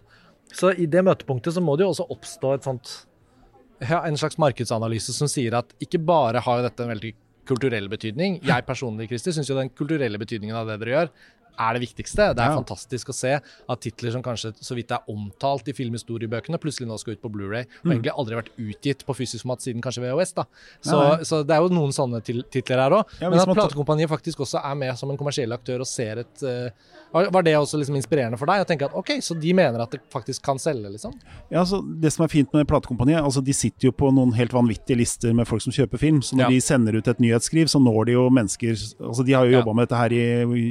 Så 0.55 0.71
i 0.79 0.87
det 0.87 1.03
møtepunktet 1.03 1.57
så 1.57 1.63
må 1.63 1.75
det 1.75 1.83
jo 1.83 1.91
også 1.91 2.07
oppstå 2.15 2.55
et 2.55 2.67
sånt 2.69 2.93
ja, 3.83 4.01
en 4.07 4.17
slags 4.17 4.39
markedsanalyse 4.41 5.13
som 5.15 5.29
sier 5.31 5.57
at 5.59 5.73
ikke 5.83 6.01
bare 6.03 6.41
har 6.43 6.63
dette 6.65 6.83
en 6.83 6.93
veldig 6.93 7.13
kulturell 7.47 7.87
betydning. 7.91 8.39
Jeg 8.45 8.65
personlig 8.67 9.07
Kristi, 9.11 9.31
syns 9.35 9.49
den 9.55 9.71
kulturelle 9.75 10.19
betydningen 10.19 10.57
av 10.57 10.67
det 10.69 10.79
dere 10.81 10.95
gjør, 10.95 11.11
er 11.57 11.77
det 11.77 11.81
viktigste. 11.83 12.29
Det 12.37 12.43
er 12.43 12.53
ja. 12.53 12.57
fantastisk 12.57 13.11
å 13.11 13.15
se 13.15 13.33
at 13.37 13.81
titler 13.83 14.13
som 14.13 14.23
kanskje 14.25 14.53
så 14.61 14.77
vidt 14.77 14.93
er 14.93 15.05
omtalt 15.11 15.67
i 15.71 15.75
filmhistoriebøkene, 15.77 16.59
plutselig 16.61 16.89
nå 16.89 16.97
skal 17.01 17.17
ut 17.17 17.23
på 17.23 17.31
Blu-ray 17.33 17.65
og 17.65 17.87
mm. 17.87 17.93
egentlig 17.95 18.13
aldri 18.13 18.39
vært 18.39 18.51
utgitt 18.55 19.05
på 19.07 19.15
fysisk 19.17 19.45
format 19.45 19.65
siden 19.65 19.83
kanskje 19.83 20.03
VHS. 20.05 20.35
da. 20.37 20.45
Så, 20.85 20.99
så 21.27 21.41
det 21.47 21.55
er 21.55 21.65
jo 21.65 21.73
noen 21.73 21.95
sånne 21.95 22.21
titler 22.23 22.83
her 22.83 22.97
òg. 22.99 23.15
Ja, 23.21 23.31
men 23.31 23.41
at 23.41 23.51
platekompaniet 23.51 24.11
faktisk 24.11 24.45
også 24.45 24.61
er 24.61 24.77
med 24.79 24.93
som 24.99 25.11
en 25.11 25.19
kommersiell 25.19 25.55
aktør 25.55 25.83
og 25.85 25.89
ser 25.89 26.23
et 26.23 26.45
uh, 26.45 26.69
Var 27.13 27.45
det 27.45 27.55
også 27.57 27.79
liksom 27.81 27.97
inspirerende 27.97 28.39
for 28.39 28.49
deg? 28.49 28.63
Å 28.63 28.67
tenke 28.67 28.89
at 28.89 28.95
ok, 28.97 29.15
så 29.23 29.37
de 29.37 29.53
mener 29.57 29.81
at 29.83 29.93
det 29.95 30.01
faktisk 30.13 30.43
kan 30.45 30.59
selge, 30.61 30.91
liksom? 30.93 31.15
Ja, 31.49 31.63
altså 31.63 31.81
Det 31.81 32.11
som 32.13 32.25
er 32.25 32.31
fint 32.33 32.53
med 32.55 32.67
platekompaniet, 32.69 33.23
altså 33.23 33.41
de 33.41 33.55
sitter 33.55 33.89
jo 33.89 33.95
på 33.95 34.11
noen 34.13 34.35
helt 34.37 34.53
vanvittige 34.53 34.99
lister 34.99 35.33
med 35.37 35.47
folk 35.49 35.63
som 35.63 35.75
kjøper 35.75 36.01
film. 36.01 36.21
Så 36.25 36.37
når 36.37 36.47
ja. 36.47 36.53
de 36.53 36.63
sender 36.63 36.97
ut 36.97 37.07
et 37.07 37.23
nyhetsskriv, 37.23 37.71
så 37.71 37.81
når 37.81 38.09
de 38.09 38.17
jo 38.17 38.27
mennesker 38.33 38.75
altså 38.77 39.25
De 39.25 39.35
har 39.35 39.47
jo 39.47 39.57
jobba 39.57 39.73
med 39.73 39.87
dette 39.87 40.01
her 40.01 40.13
i 40.13 40.25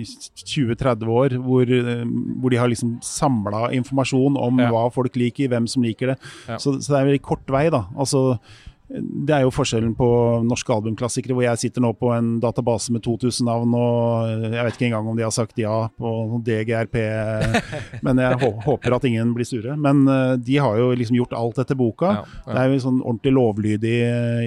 20 0.07 0.76
30 0.81 1.13
år, 1.13 1.37
hvor, 1.43 1.73
eh, 1.73 2.05
hvor 2.41 2.53
de 2.53 2.61
har 2.61 2.71
liksom 2.73 2.97
samla 3.05 3.71
informasjon 3.77 4.39
om 4.41 4.63
ja. 4.63 4.71
hva 4.73 4.87
folk 4.95 5.17
liker, 5.19 5.51
hvem 5.53 5.69
som 5.71 5.85
liker 5.87 6.15
det. 6.15 6.19
Ja. 6.47 6.59
Så, 6.59 6.79
så, 6.81 6.93
det 6.93 7.01
er 7.01 7.11
veldig 7.11 7.25
kort 7.27 7.53
vei, 7.53 7.67
da. 7.73 7.87
Altså, 7.97 8.39
det 8.87 9.35
er 9.35 9.43
jo 9.43 9.51
forskjellen 9.51 9.97
på 9.99 10.09
norske 10.47 10.71
albumklassikere, 10.71 11.35
hvor 11.35 11.43
jeg 11.43 11.59
sitter 11.59 11.83
nå 11.83 11.91
på 11.99 12.13
en 12.15 12.37
database 12.43 12.93
med 12.95 13.03
2000 13.03 13.49
navn, 13.49 13.73
og 13.75 14.45
jeg 14.45 14.63
vet 14.63 14.77
ikke 14.77 14.87
engang 14.91 15.09
om 15.11 15.17
de 15.19 15.25
har 15.27 15.33
sagt 15.35 15.59
ja 15.59 15.89
på 15.99 16.13
DGRP, 16.47 16.95
men 18.07 18.21
jeg 18.23 18.53
håper 18.63 18.95
at 18.95 19.09
ingen 19.09 19.33
blir 19.35 19.49
sure. 19.49 19.75
Men 19.75 20.05
uh, 20.07 20.37
de 20.39 20.61
har 20.63 20.79
jo 20.79 20.93
liksom 20.95 21.19
gjort 21.19 21.35
alt 21.35 21.59
etter 21.65 21.79
boka. 21.79 22.13
Ja, 22.21 22.37
ja. 22.47 22.53
Det 22.53 22.61
er 22.61 22.71
jo 22.71 22.77
en 22.77 22.85
sånn 22.85 23.01
ordentlig 23.03 23.35
lovlydig 23.35 23.97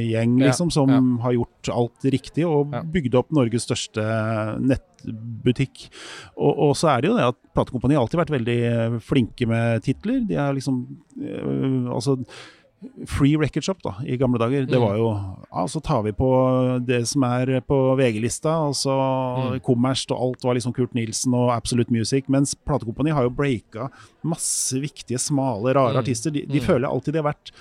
gjeng 0.07 0.37
liksom, 0.39 0.71
som 0.71 0.93
ja, 0.93 1.01
har 1.25 1.35
gjort 1.35 1.71
alt 1.75 2.07
riktig 2.15 2.45
og 2.47 2.77
bygd 2.93 3.17
opp 3.19 3.33
Norges 3.35 3.67
største 3.67 4.05
nettbutikk. 4.63 5.89
Og, 6.37 6.53
og, 6.53 6.71
så 6.79 6.93
er 6.93 7.03
det 7.03 7.11
jo 7.11 7.17
det 7.17 7.27
at 7.33 7.39
platekompaniet 7.57 7.99
har 7.99 8.07
alltid 8.07 8.21
vært 8.21 8.37
veldig 8.37 8.61
flinke 9.03 9.49
med 9.51 9.83
titler. 9.83 10.23
De 10.29 10.39
er 10.39 10.55
liksom 10.55 10.79
øh, 11.19 11.91
altså 11.91 12.21
Free 13.07 13.35
Record 13.35 13.65
Shop 13.65 13.81
da, 13.83 13.93
i 14.07 14.15
gamle 14.19 14.39
dager, 14.39 14.63
det 14.67 14.77
mm. 14.77 14.83
var 14.83 14.95
jo 14.95 15.07
ja, 15.49 15.63
Så 15.67 15.81
tar 15.83 16.03
vi 16.05 16.13
på 16.15 16.29
det 16.87 17.01
som 17.11 17.25
er 17.27 17.51
på 17.67 17.77
VG-lista, 17.99 18.53
og 18.69 18.77
så 18.79 18.95
mm. 18.95 19.57
Kommerst 19.65 20.13
og 20.15 20.21
alt 20.23 20.47
var 20.47 20.55
liksom 20.55 20.75
Kurt 20.75 20.95
Nilsen 20.95 21.35
og 21.35 21.51
Absolute 21.53 21.91
Music. 21.93 22.29
Mens 22.31 22.55
platekompani 22.55 23.11
har 23.15 23.27
jo 23.27 23.35
breaka 23.35 23.89
masse 24.23 24.79
viktige, 24.79 25.19
smale, 25.19 25.73
rare 25.75 25.97
mm. 25.97 26.01
artister. 26.03 26.35
De, 26.35 26.45
de 26.47 26.61
mm. 26.61 26.67
føler 26.69 26.87
alltid 26.87 27.17
de 27.17 27.23
har 27.23 27.29
vært 27.31 27.53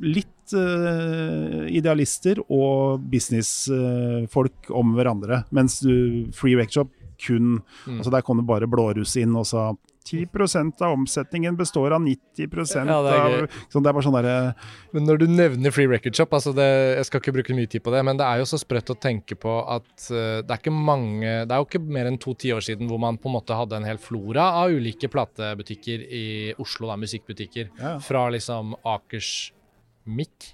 litt 0.00 0.56
uh, 0.56 1.68
idealister 1.68 2.40
og 2.48 3.04
businessfolk 3.12 4.72
uh, 4.72 4.76
om 4.80 4.96
hverandre. 4.96 5.44
Mens 5.52 5.82
du, 5.84 6.32
Free 6.36 6.56
Record 6.56 6.80
Shop 6.80 6.98
kun 7.22 7.60
mm. 7.60 7.98
altså 8.00 8.10
Der 8.10 8.24
kom 8.26 8.40
det 8.40 8.48
bare 8.48 8.66
blåruss 8.70 9.14
inn, 9.20 9.36
og 9.38 9.46
så 9.46 9.72
10 10.04 10.82
av 10.82 10.92
omsetningen 10.92 11.56
består 11.56 11.94
av 11.96 12.02
90 12.02 12.48
Ja, 12.88 12.98
det 13.04 13.14
av 13.16 13.34
sånn, 13.70 13.82
Det 13.82 13.90
er 13.90 13.96
bare 13.96 14.04
sånn 14.06 14.16
derre 14.16 14.36
Men 14.94 15.06
når 15.08 15.22
du 15.22 15.26
nevner 15.30 15.74
Free 15.74 15.90
Record 15.90 16.16
Shop, 16.16 16.32
altså 16.34 16.54
det, 16.56 16.66
jeg 16.98 17.08
skal 17.08 17.22
ikke 17.22 17.34
bruke 17.38 17.56
mye 17.56 17.70
tid 17.70 17.84
på 17.84 17.94
det, 17.94 18.02
men 18.06 18.20
det 18.20 18.26
er 18.26 18.42
jo 18.42 18.48
så 18.48 18.60
sprøtt 18.60 18.92
å 18.94 18.98
tenke 18.98 19.38
på 19.38 19.56
at 19.62 19.90
uh, 20.10 20.40
det 20.42 20.48
er 20.50 20.60
ikke 20.60 20.74
mange 20.74 21.34
Det 21.46 21.54
er 21.54 21.62
jo 21.62 21.68
ikke 21.68 21.82
mer 21.82 22.10
enn 22.10 22.20
to 22.22 22.34
tiår 22.38 22.64
siden 22.64 22.90
hvor 22.90 23.00
man 23.02 23.20
på 23.20 23.30
en 23.30 23.36
måte 23.38 23.56
hadde 23.56 23.78
en 23.78 23.88
hel 23.88 24.00
flora 24.02 24.50
av 24.62 24.74
ulike 24.74 25.10
platebutikker 25.12 26.06
i 26.12 26.24
Oslo, 26.62 26.88
da, 26.90 26.96
musikkbutikker. 27.00 27.70
Ja. 27.78 27.96
Fra 28.02 28.26
liksom 28.32 28.74
Akers 28.88 29.52
Mic, 30.04 30.52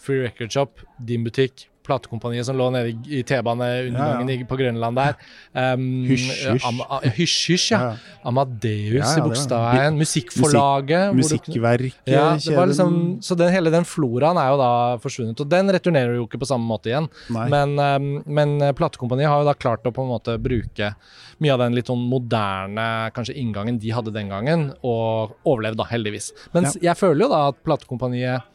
Free 0.00 0.24
Record 0.24 0.52
Shop, 0.52 0.82
din 0.98 1.24
butikk, 1.26 1.68
platekompaniet 1.84 2.46
som 2.48 2.56
lå 2.58 2.70
nede 2.74 2.94
i, 3.06 3.22
T-baneundergangen 3.26 4.30
Ja, 4.32 4.46
på 4.48 4.56
Grønland 4.58 4.96
der. 4.98 5.16
Um, 5.52 5.84
Hysj, 6.08 6.28
hysj. 6.54 6.66
Am- 6.68 6.82
Hysj, 7.18 7.36
hysj, 7.52 7.66
ja. 7.74 7.80
Ja. 7.84 8.20
Amadeus 8.24 8.94
Ja, 8.94 9.04
ja, 9.04 9.10
i 9.12 9.20
det 9.20 9.24
Bogstadveien. 9.28 9.98
Musikkforlaget. 10.00 11.14
Musikk, 11.14 11.48
Musikkverket, 11.48 12.08
ja, 12.10 12.64
liksom, 12.64 12.96
så 13.22 13.36
den, 13.38 13.52
hele 13.52 13.70
den 13.74 13.84
floraen 13.88 14.38
er 14.40 14.52
jo 14.54 14.58
da 14.60 14.70
forsvunnet, 15.02 15.40
og 15.44 15.50
den 15.52 15.70
returnerer 15.76 16.16
jo 16.18 16.24
ikke 16.28 16.40
på 16.42 16.48
samme 16.48 16.66
måte 16.68 16.90
igjen. 16.92 17.08
Nei. 17.34 17.46
Men, 17.52 17.76
um, 17.78 18.08
men 18.26 18.56
eh, 18.62 18.72
platekompaniet 18.76 19.28
har 19.30 19.42
jo 19.44 19.48
da 19.50 19.54
klart 19.54 19.84
å 19.86 19.92
på 19.94 20.04
en 20.04 20.12
måte 20.14 20.38
bruke 20.42 20.94
mye 21.42 21.52
av 21.52 21.58
den 21.64 21.74
litt 21.76 21.88
sånn 21.90 22.04
moderne 22.08 23.10
kanskje 23.14 23.34
inngangen 23.40 23.78
de 23.82 23.90
hadde 23.92 24.12
den 24.14 24.28
gangen, 24.32 24.68
og 24.86 25.34
overlevd 25.44 25.80
da, 25.82 25.86
heldigvis. 25.90 26.30
Mens 26.54 26.78
jeg 26.80 26.94
føler 26.96 27.26
jo 27.26 27.30
da 27.32 27.40
at 27.50 27.58
platekompaniet, 27.66 28.46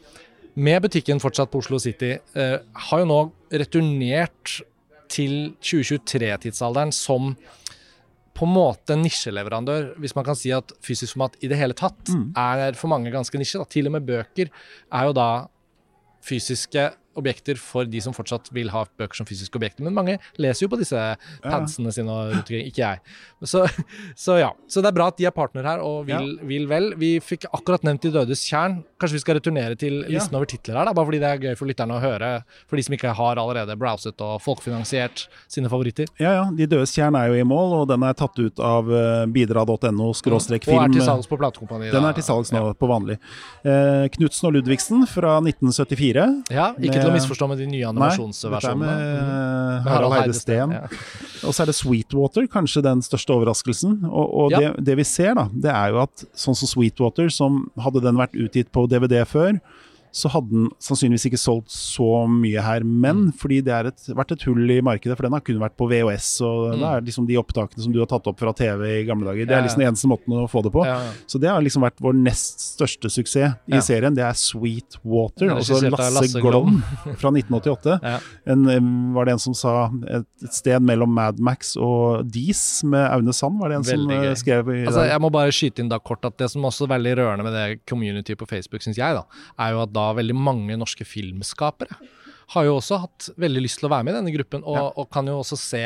med 0.60 0.84
butikken 0.84 1.22
fortsatt 1.24 1.52
på 1.54 1.62
Oslo 1.64 1.80
City, 1.82 2.18
eh, 2.36 2.58
har 2.90 3.02
jo 3.04 3.08
nå 3.10 3.20
returnert 3.62 4.60
til 5.10 5.54
2023-tidsalderen 5.66 6.92
som 6.94 7.32
på 8.40 8.48
en 8.48 8.54
måte 8.56 8.96
nisjeleverandør, 8.96 9.94
hvis 10.00 10.14
man 10.16 10.24
kan 10.28 10.38
si 10.38 10.52
at 10.56 10.72
fysisk 10.86 11.18
format 11.18 11.34
i 11.44 11.50
det 11.52 11.58
hele 11.60 11.76
tatt 11.76 12.08
Mm. 12.14 12.32
er 12.38 12.74
for 12.80 12.88
mange 12.88 13.12
ganske 13.12 13.36
nisje. 13.38 13.60
Da. 13.60 13.66
Til 13.66 13.88
og 13.88 13.92
med 13.98 14.06
bøker 14.08 14.50
er 14.92 15.04
jo 15.10 15.14
da 15.14 15.48
fysiske 16.24 16.92
objekter 17.20 17.60
for 17.62 17.88
de 17.90 18.02
som 18.04 18.16
fortsatt 18.16 18.50
vil 18.56 18.72
ha 18.74 18.86
bøker 19.00 19.20
som 19.22 19.28
fysiske 19.30 19.60
objekter. 19.60 19.86
Men 19.86 19.96
mange 19.98 20.18
leser 20.42 20.66
jo 20.66 20.72
på 20.74 20.80
disse 20.82 20.98
padsene 21.44 21.94
sine 21.96 22.10
rundt 22.10 22.42
omkring. 22.44 22.66
Ikke 22.70 22.84
jeg. 22.84 23.02
Så, 23.48 23.66
så 24.26 24.40
ja. 24.42 24.52
Så 24.68 24.84
det 24.84 24.92
er 24.92 24.98
bra 24.98 25.10
at 25.12 25.20
de 25.20 25.28
er 25.30 25.36
partner 25.36 25.68
her 25.68 25.84
og 25.86 26.08
vil, 26.10 26.38
vil 26.48 26.68
vel. 26.70 26.92
Vi 27.00 27.16
fikk 27.24 27.48
akkurat 27.52 27.86
nevnt 27.88 28.06
De 28.08 28.14
dødes 28.16 28.42
kjern. 28.48 28.80
Kanskje 29.00 29.20
vi 29.20 29.24
skal 29.24 29.40
returnere 29.40 29.76
til 29.80 30.02
Ja. 30.04 30.18
listen 30.18 30.36
over 30.36 30.48
titler 30.50 30.78
her, 30.80 30.88
da, 30.88 30.94
bare 30.96 31.08
fordi 31.10 31.20
det 31.22 31.30
er 31.30 31.42
gøy 31.50 31.58
for 31.60 31.70
lytterne 31.70 31.96
å 31.98 32.02
høre. 32.04 32.30
For 32.70 32.80
de 32.80 32.84
som 32.88 32.96
ikke 32.96 33.14
har 33.16 33.40
allerede 33.42 33.76
browset 33.80 34.20
og 34.24 34.40
folkefinansiert 34.44 35.28
sine 35.52 35.70
favoritter. 35.72 36.08
Ja, 36.20 36.34
ja. 36.40 36.46
De 36.56 36.68
dødes 36.70 36.94
kjern 36.96 37.18
er 37.20 37.30
jo 37.32 37.40
i 37.40 37.46
mål, 37.48 37.76
og 37.82 37.88
den 37.92 38.04
er 38.08 38.16
tatt 38.18 38.40
ut 38.40 38.60
av 38.64 38.90
eh, 38.92 39.26
bidra.no 39.36 40.10
skråstrek 40.18 40.68
Og 40.70 40.82
er 40.84 40.94
til 40.94 41.06
salgs 41.06 41.30
på 41.30 41.38
platekompaniet. 41.40 41.94
Den 41.96 42.08
er 42.08 42.16
til 42.18 42.26
salgs 42.26 42.52
nå, 42.56 42.64
på 42.80 42.90
vanlig. 42.90 43.20
Eh, 43.64 44.08
Knutsen 44.16 44.50
og 44.50 44.56
Ludvigsen 44.58 45.06
fra 45.10 45.38
1974. 45.44 46.28
Ja, 46.56 46.72
ikke 46.80 47.00
til 47.00 47.09
å 47.10 47.14
Med- 47.14 47.22
misforstå 47.22 47.48
med 47.50 47.58
de 47.58 47.66
nye 47.68 47.72
Nei, 47.72 47.80
dette 47.80 47.90
er 47.90 47.94
animasjonsversjonene. 47.94 48.80
med 48.80 49.00
Mhm. 49.00 49.88
eh, 49.88 49.92
Harald 49.92 50.14
Heide 50.14 50.34
Steen. 50.38 50.72
Ja. 50.72 50.82
Og 51.48 51.54
så 51.56 51.62
er 51.62 51.66
det 51.68 51.76
Sweetwater, 51.76 52.48
kanskje 52.48 52.84
den 52.84 53.02
største 53.02 53.34
overraskelsen. 53.36 54.04
Og, 54.06 54.28
og 54.34 54.52
Ja. 54.52 54.60
det, 54.60 54.84
det 54.86 54.96
vi 54.98 55.04
ser, 55.04 55.34
da, 55.36 55.48
det 55.54 55.72
er 55.72 55.90
jo 55.92 56.02
at 56.02 56.24
sånn 56.36 56.56
som 56.56 56.68
Sweetwater, 56.68 57.30
som 57.32 57.70
hadde 57.80 58.02
den 58.02 58.16
vært 58.16 58.34
utgitt 58.34 58.72
på 58.72 58.88
DVD 58.90 59.24
før, 59.26 59.60
så 60.12 60.30
hadde 60.34 60.50
den 60.50 60.70
sannsynligvis 60.82 61.26
ikke 61.30 61.38
solgt 61.40 61.70
så 61.70 62.26
mye 62.30 62.62
her. 62.62 62.84
Men 62.84 63.20
Mm. 63.30 63.34
fordi 63.38 63.62
det 63.64 63.74
har 63.74 63.84
vært 64.16 64.32
et 64.32 64.42
hull 64.44 64.70
i 64.72 64.80
markedet, 64.82 65.16
for 65.18 65.24
den 65.24 65.34
har 65.34 65.42
kun 65.42 65.60
vært 65.60 65.76
på 65.78 65.88
VHS, 65.90 66.42
og 66.42 66.72
det 66.80 66.82
er 66.88 67.02
liksom 67.02 67.28
de 67.28 67.36
opptakene 67.38 67.82
som 67.84 67.92
du 67.94 68.00
har 68.00 68.08
tatt 68.08 68.26
opp 68.28 68.40
fra 68.40 68.54
TV 68.54 69.02
i 69.02 69.06
gamle 69.06 69.26
dager. 69.26 69.46
Det 69.46 69.50
Mm. 69.56 69.60
Er 69.60 69.64
liksom 69.68 69.80
den 69.80 69.88
eneste 69.94 70.08
måten 70.08 70.34
å 70.34 70.48
få 70.50 70.64
det 70.64 70.72
på. 70.72 70.86
Ja, 70.86 71.00
ja. 71.04 71.12
Så 71.28 71.40
det 71.40 71.50
har 71.50 71.62
liksom 71.62 71.82
vært 71.84 72.00
vår 72.02 72.14
nest 72.16 72.60
største 72.78 73.10
suksess 73.10 73.56
i 73.68 73.76
Ja. 73.76 73.80
serien. 73.82 74.16
Det 74.16 74.24
er 74.24 74.34
Sweet 74.34 74.98
Water, 75.04 75.50
altså 75.50 75.82
Lasse, 75.90 76.14
Lasse 76.14 76.42
Glom 76.42 76.82
fra 77.20 77.30
1988. 77.32 78.00
Ja. 78.04 78.20
En, 78.48 79.14
var 79.14 79.26
det 79.26 79.34
en 79.34 79.40
som 79.40 79.54
sa 79.54 79.90
et, 80.08 80.26
et 80.44 80.54
sted 80.54 80.82
mellom 80.82 81.10
Mad 81.14 81.40
Max 81.40 81.76
og 81.78 82.30
Dis 82.32 82.84
med 82.84 83.10
Aune 83.12 83.34
Sand? 83.34 83.60
Var 83.60 83.70
det 83.70 83.76
en 83.78 83.84
som 83.84 83.98
Veldig 84.00 84.16
som 84.16 84.24
gøy. 84.26 84.36
skrev 84.42 84.70
i 84.74 84.86
Altså, 84.88 85.06
jeg 85.10 85.20
må 85.22 85.32
bare 85.32 85.52
skyte 85.56 85.80
inn 85.84 85.90
da 85.90 86.00
kort 86.00 86.24
at 86.26 86.38
det 86.38 86.50
som 86.50 86.62
også 86.64 86.88
er 86.88 86.94
veldig 86.98 87.14
rørende 87.20 87.44
med 87.44 87.54
det 87.54 87.86
community 87.86 88.36
på 88.40 88.48
Facebook, 88.48 88.82
syns 88.82 88.98
jeg, 88.98 89.14
da, 89.18 89.24
er 89.60 89.72
jo 89.76 89.82
at 89.84 89.94
da 89.94 89.99
veldig 90.18 90.38
mange 90.38 90.78
norske 90.80 91.08
filmskapere 91.08 92.00
har 92.54 92.66
jo 92.66 92.80
også 92.80 92.98
hatt 93.04 93.30
veldig 93.38 93.62
lyst 93.62 93.82
til 93.82 93.90
å 93.90 93.94
være 93.94 94.08
med 94.08 94.16
i 94.16 94.18
denne 94.18 94.34
gruppen, 94.34 94.64
og, 94.66 94.98
og 94.98 95.10
kan 95.14 95.28
jo 95.30 95.38
også 95.44 95.58
se 95.60 95.84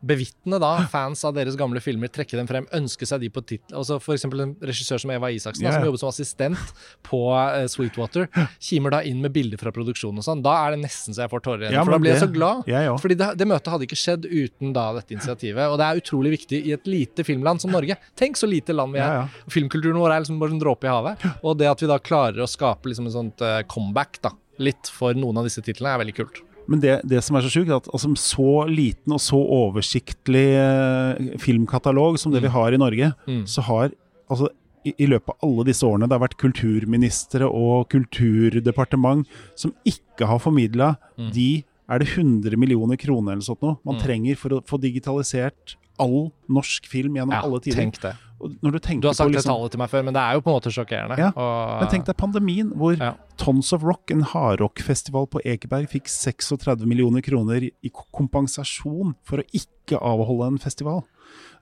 bevitne 0.00 0.60
da 0.62 0.72
fans 0.90 1.24
av 1.26 1.34
deres 1.36 1.56
gamle 1.58 1.80
filmer, 1.82 2.10
trekke 2.12 2.38
dem 2.38 2.48
frem, 2.48 2.66
ønske 2.76 3.06
seg 3.08 3.22
de 3.24 3.30
på 3.32 3.42
tittel. 3.42 3.74
Altså 3.78 3.98
eksempel 4.14 4.44
en 4.44 4.54
regissør 4.62 5.00
som 5.02 5.12
Eva 5.14 5.30
Isaksen, 5.34 5.66
da, 5.66 5.74
som 5.74 5.86
jobber 5.88 6.02
som 6.02 6.12
assistent 6.12 6.72
på 7.06 7.20
uh, 7.34 7.64
Sweetwater, 7.70 8.28
kimer 8.62 8.94
da 8.94 9.02
inn 9.06 9.22
med 9.24 9.34
bilder 9.34 9.60
fra 9.60 9.72
produksjonen 9.74 10.22
og 10.22 10.26
sånn. 10.26 10.44
Da 10.44 10.54
er 10.64 10.76
det 10.76 10.82
nesten 10.84 11.16
så 11.16 11.24
jeg 11.24 11.32
får 11.32 11.44
tårer 11.44 11.66
igjen. 11.66 11.78
Ja, 11.78 11.84
for 11.86 11.96
da 11.96 12.00
blir 12.02 12.14
jeg 12.14 12.22
så 12.22 12.30
glad. 12.32 12.64
Jeg 12.70 12.92
òg. 12.92 13.00
Fordi 13.02 13.18
det, 13.18 13.30
det 13.40 13.48
møtet 13.50 13.72
hadde 13.74 13.88
ikke 13.88 14.00
skjedd 14.00 14.28
uten 14.28 14.74
da 14.76 14.88
dette 14.98 15.16
initiativet. 15.16 15.66
Og 15.66 15.78
det 15.80 15.88
er 15.88 16.02
utrolig 16.02 16.34
viktig 16.38 16.62
i 16.70 16.74
et 16.76 16.90
lite 16.90 17.26
filmland 17.26 17.62
som 17.64 17.74
Norge. 17.74 17.98
Tenk 18.18 18.38
så 18.40 18.48
lite 18.50 18.76
land 18.76 18.94
vi 18.96 19.02
er. 19.02 19.22
Ja, 19.22 19.24
ja. 19.26 19.46
Filmkulturen 19.52 19.98
vår 20.00 20.14
er 20.14 20.24
liksom 20.24 20.42
bare 20.42 20.54
en 20.56 20.62
dråpe 20.62 20.88
i 20.88 20.92
havet. 20.92 21.26
Og 21.42 21.58
det 21.60 21.70
at 21.70 21.82
vi 21.82 21.90
da 21.90 21.98
klarer 22.02 22.44
å 22.44 22.50
skape 22.50 22.90
liksom 22.90 23.10
en 23.10 23.16
sånt 23.18 23.44
uh, 23.44 23.60
comeback 23.70 24.22
da, 24.24 24.34
litt 24.62 24.90
for 24.92 25.16
noen 25.18 25.40
av 25.40 25.48
disse 25.48 25.64
titlene, 25.64 25.96
er 25.96 26.06
veldig 26.06 26.18
kult. 26.22 26.42
Men 26.68 26.80
det, 26.80 27.00
det 27.08 27.22
som 27.24 27.36
er 27.36 27.40
så 27.46 27.48
sjukt, 27.50 27.70
er 27.72 27.76
at 27.80 27.88
altså, 27.88 28.10
så 28.20 28.68
liten 28.68 29.12
og 29.16 29.20
så 29.24 29.38
oversiktlig 29.40 30.46
eh, 30.60 31.38
filmkatalog 31.40 32.18
som 32.20 32.30
det 32.34 32.42
vi 32.44 32.48
har 32.52 32.72
i 32.76 32.80
Norge, 32.80 33.14
Mm. 33.26 33.46
så 33.48 33.62
har 33.64 33.90
altså 34.30 34.50
i, 34.84 34.92
i 34.98 35.06
løpet 35.08 35.32
av 35.32 35.48
alle 35.48 35.64
disse 35.64 35.82
årene 35.88 36.06
det 36.08 36.14
har 36.18 36.22
vært 36.28 36.36
kulturministre 36.38 37.48
og 37.48 37.88
kulturdepartement 37.90 39.26
som 39.58 39.72
ikke 39.88 40.28
har 40.28 40.38
formidla 40.38 40.96
Mm. 41.18 41.32
de 41.34 41.64
er 41.90 41.98
det 41.98 42.08
100 42.14 42.56
millioner 42.60 42.96
kroner 43.00 43.32
eller 43.32 43.42
sånt 43.42 43.62
noe 43.62 43.78
man 43.84 43.96
Mm. 43.96 44.02
trenger 44.04 44.36
for 44.36 44.50
å 44.50 44.60
få 44.62 44.78
digitalisert 44.80 45.74
all 45.98 46.30
norsk 46.48 46.86
film 46.86 47.14
gjennom 47.16 47.32
Ja, 47.32 47.42
alle 47.42 47.60
tider. 47.60 47.80
tenk 47.80 47.98
det. 48.00 48.14
Du, 48.38 48.48
Du 48.60 48.70
har 48.70 48.78
sagt 48.78 49.26
på 49.26 49.32
det 49.32 49.38
liksom, 49.40 49.50
tallet 49.50 49.70
til 49.72 49.78
meg 49.82 49.90
før, 49.90 50.04
men 50.04 50.14
det 50.14 50.20
er 50.22 50.34
jo 50.34 50.40
på 50.40 50.52
en 50.52 50.60
måte 50.60 50.70
sjokkerende. 50.70 51.18
Ja, 51.18 51.30
Og- 51.34 51.80
Men 51.80 51.88
tenk 51.88 52.04
deg 52.06 52.16
pandemien, 52.16 52.72
hvor 52.72 52.96
Ja. 52.96 53.14
Tons 53.36 53.72
of 53.72 53.82
Rock, 53.82 54.10
en 54.10 54.22
hardrockfestival 54.22 55.26
på 55.28 55.40
Ekeberg, 55.44 55.88
fikk 55.90 56.06
36 56.08 56.86
millioner 56.86 57.20
kroner 57.20 57.62
i 57.82 57.90
kompensasjon 57.90 59.14
for 59.24 59.38
å 59.38 59.44
ikke 59.54 59.98
avholde 60.00 60.46
en 60.46 60.58
festival. 60.58 61.04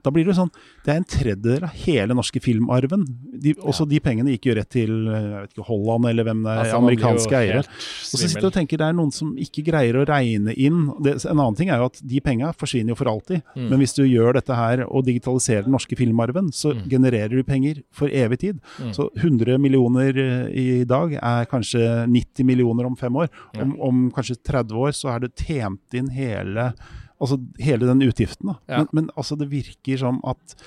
Da 0.07 0.13
blir 0.15 0.27
det 0.29 0.37
sånn 0.37 0.49
Det 0.85 0.93
er 0.93 1.01
en 1.01 1.07
tredjedel 1.11 1.65
av 1.67 1.73
hele 1.83 2.15
norske 2.15 2.39
filmarven. 2.43 3.03
De, 3.43 3.51
også 3.59 3.83
de 3.91 3.99
pengene 4.03 4.31
gikk 4.37 4.47
jo 4.47 4.55
rett 4.55 4.69
til 4.71 4.93
jeg 5.11 5.25
vet 5.33 5.51
ikke, 5.57 5.65
Holland 5.67 6.07
eller 6.09 6.23
hvem 6.29 6.45
det 6.45 6.53
er, 6.53 6.61
Altså, 6.63 6.77
amerikanske 6.79 7.35
eiere. 7.41 7.63
Og 7.67 8.07
så 8.13 8.21
sitter 8.23 8.45
du 8.45 8.47
og 8.49 8.55
tenker 8.55 8.79
det 8.79 8.87
er 8.87 8.95
noen 8.97 9.11
som 9.13 9.33
ikke 9.35 9.65
greier 9.67 9.99
å 9.99 10.05
regne 10.07 10.55
inn 10.55 10.85
det, 11.03 11.17
En 11.27 11.35
annen 11.41 11.57
ting 11.59 11.69
er 11.73 11.81
jo 11.83 11.89
at 11.91 11.99
de 12.01 12.21
penga 12.23 12.53
forsvinner 12.55 12.95
jo 12.95 12.99
for 13.01 13.11
alltid. 13.11 13.43
Mm. 13.57 13.67
Men 13.73 13.81
hvis 13.83 13.93
du 13.97 14.03
gjør 14.07 14.37
dette 14.39 14.55
her 14.55 14.85
og 14.87 15.03
digitaliserer 15.09 15.67
den 15.67 15.75
norske 15.75 15.97
filmarven, 15.99 16.51
så 16.55 16.71
Mm. 16.77 16.83
genererer 16.89 17.29
du 17.35 17.43
penger 17.43 17.81
for 17.91 18.07
evig 18.07 18.39
tid. 18.39 18.59
Mm. 18.79 18.93
Så 18.95 19.09
100 19.17 19.57
millioner 19.59 20.13
eh, 20.17 20.47
i 20.53 20.83
dag 20.87 21.13
er 21.17 21.45
kanskje 21.49 22.05
90 22.07 22.45
millioner 22.45 22.85
om 22.85 22.95
fem 22.95 23.13
år. 23.15 23.27
Om, 23.57 23.75
om 23.81 24.11
kanskje 24.11 24.37
30 24.43 24.77
år 24.77 24.91
så 24.95 25.09
er 25.15 25.19
det 25.25 25.35
tjent 25.35 25.97
inn 25.97 26.09
hele 26.13 26.71
Altså 27.19 27.39
hele 27.59 27.87
den 27.89 28.03
utgiften. 28.05 28.51
Da. 28.51 28.57
Ja. 28.69 28.77
Men, 28.83 28.87
men 28.93 29.09
altså 29.17 29.37
det 29.39 29.49
virker 29.51 29.97
som 29.97 30.21
at 30.27 30.57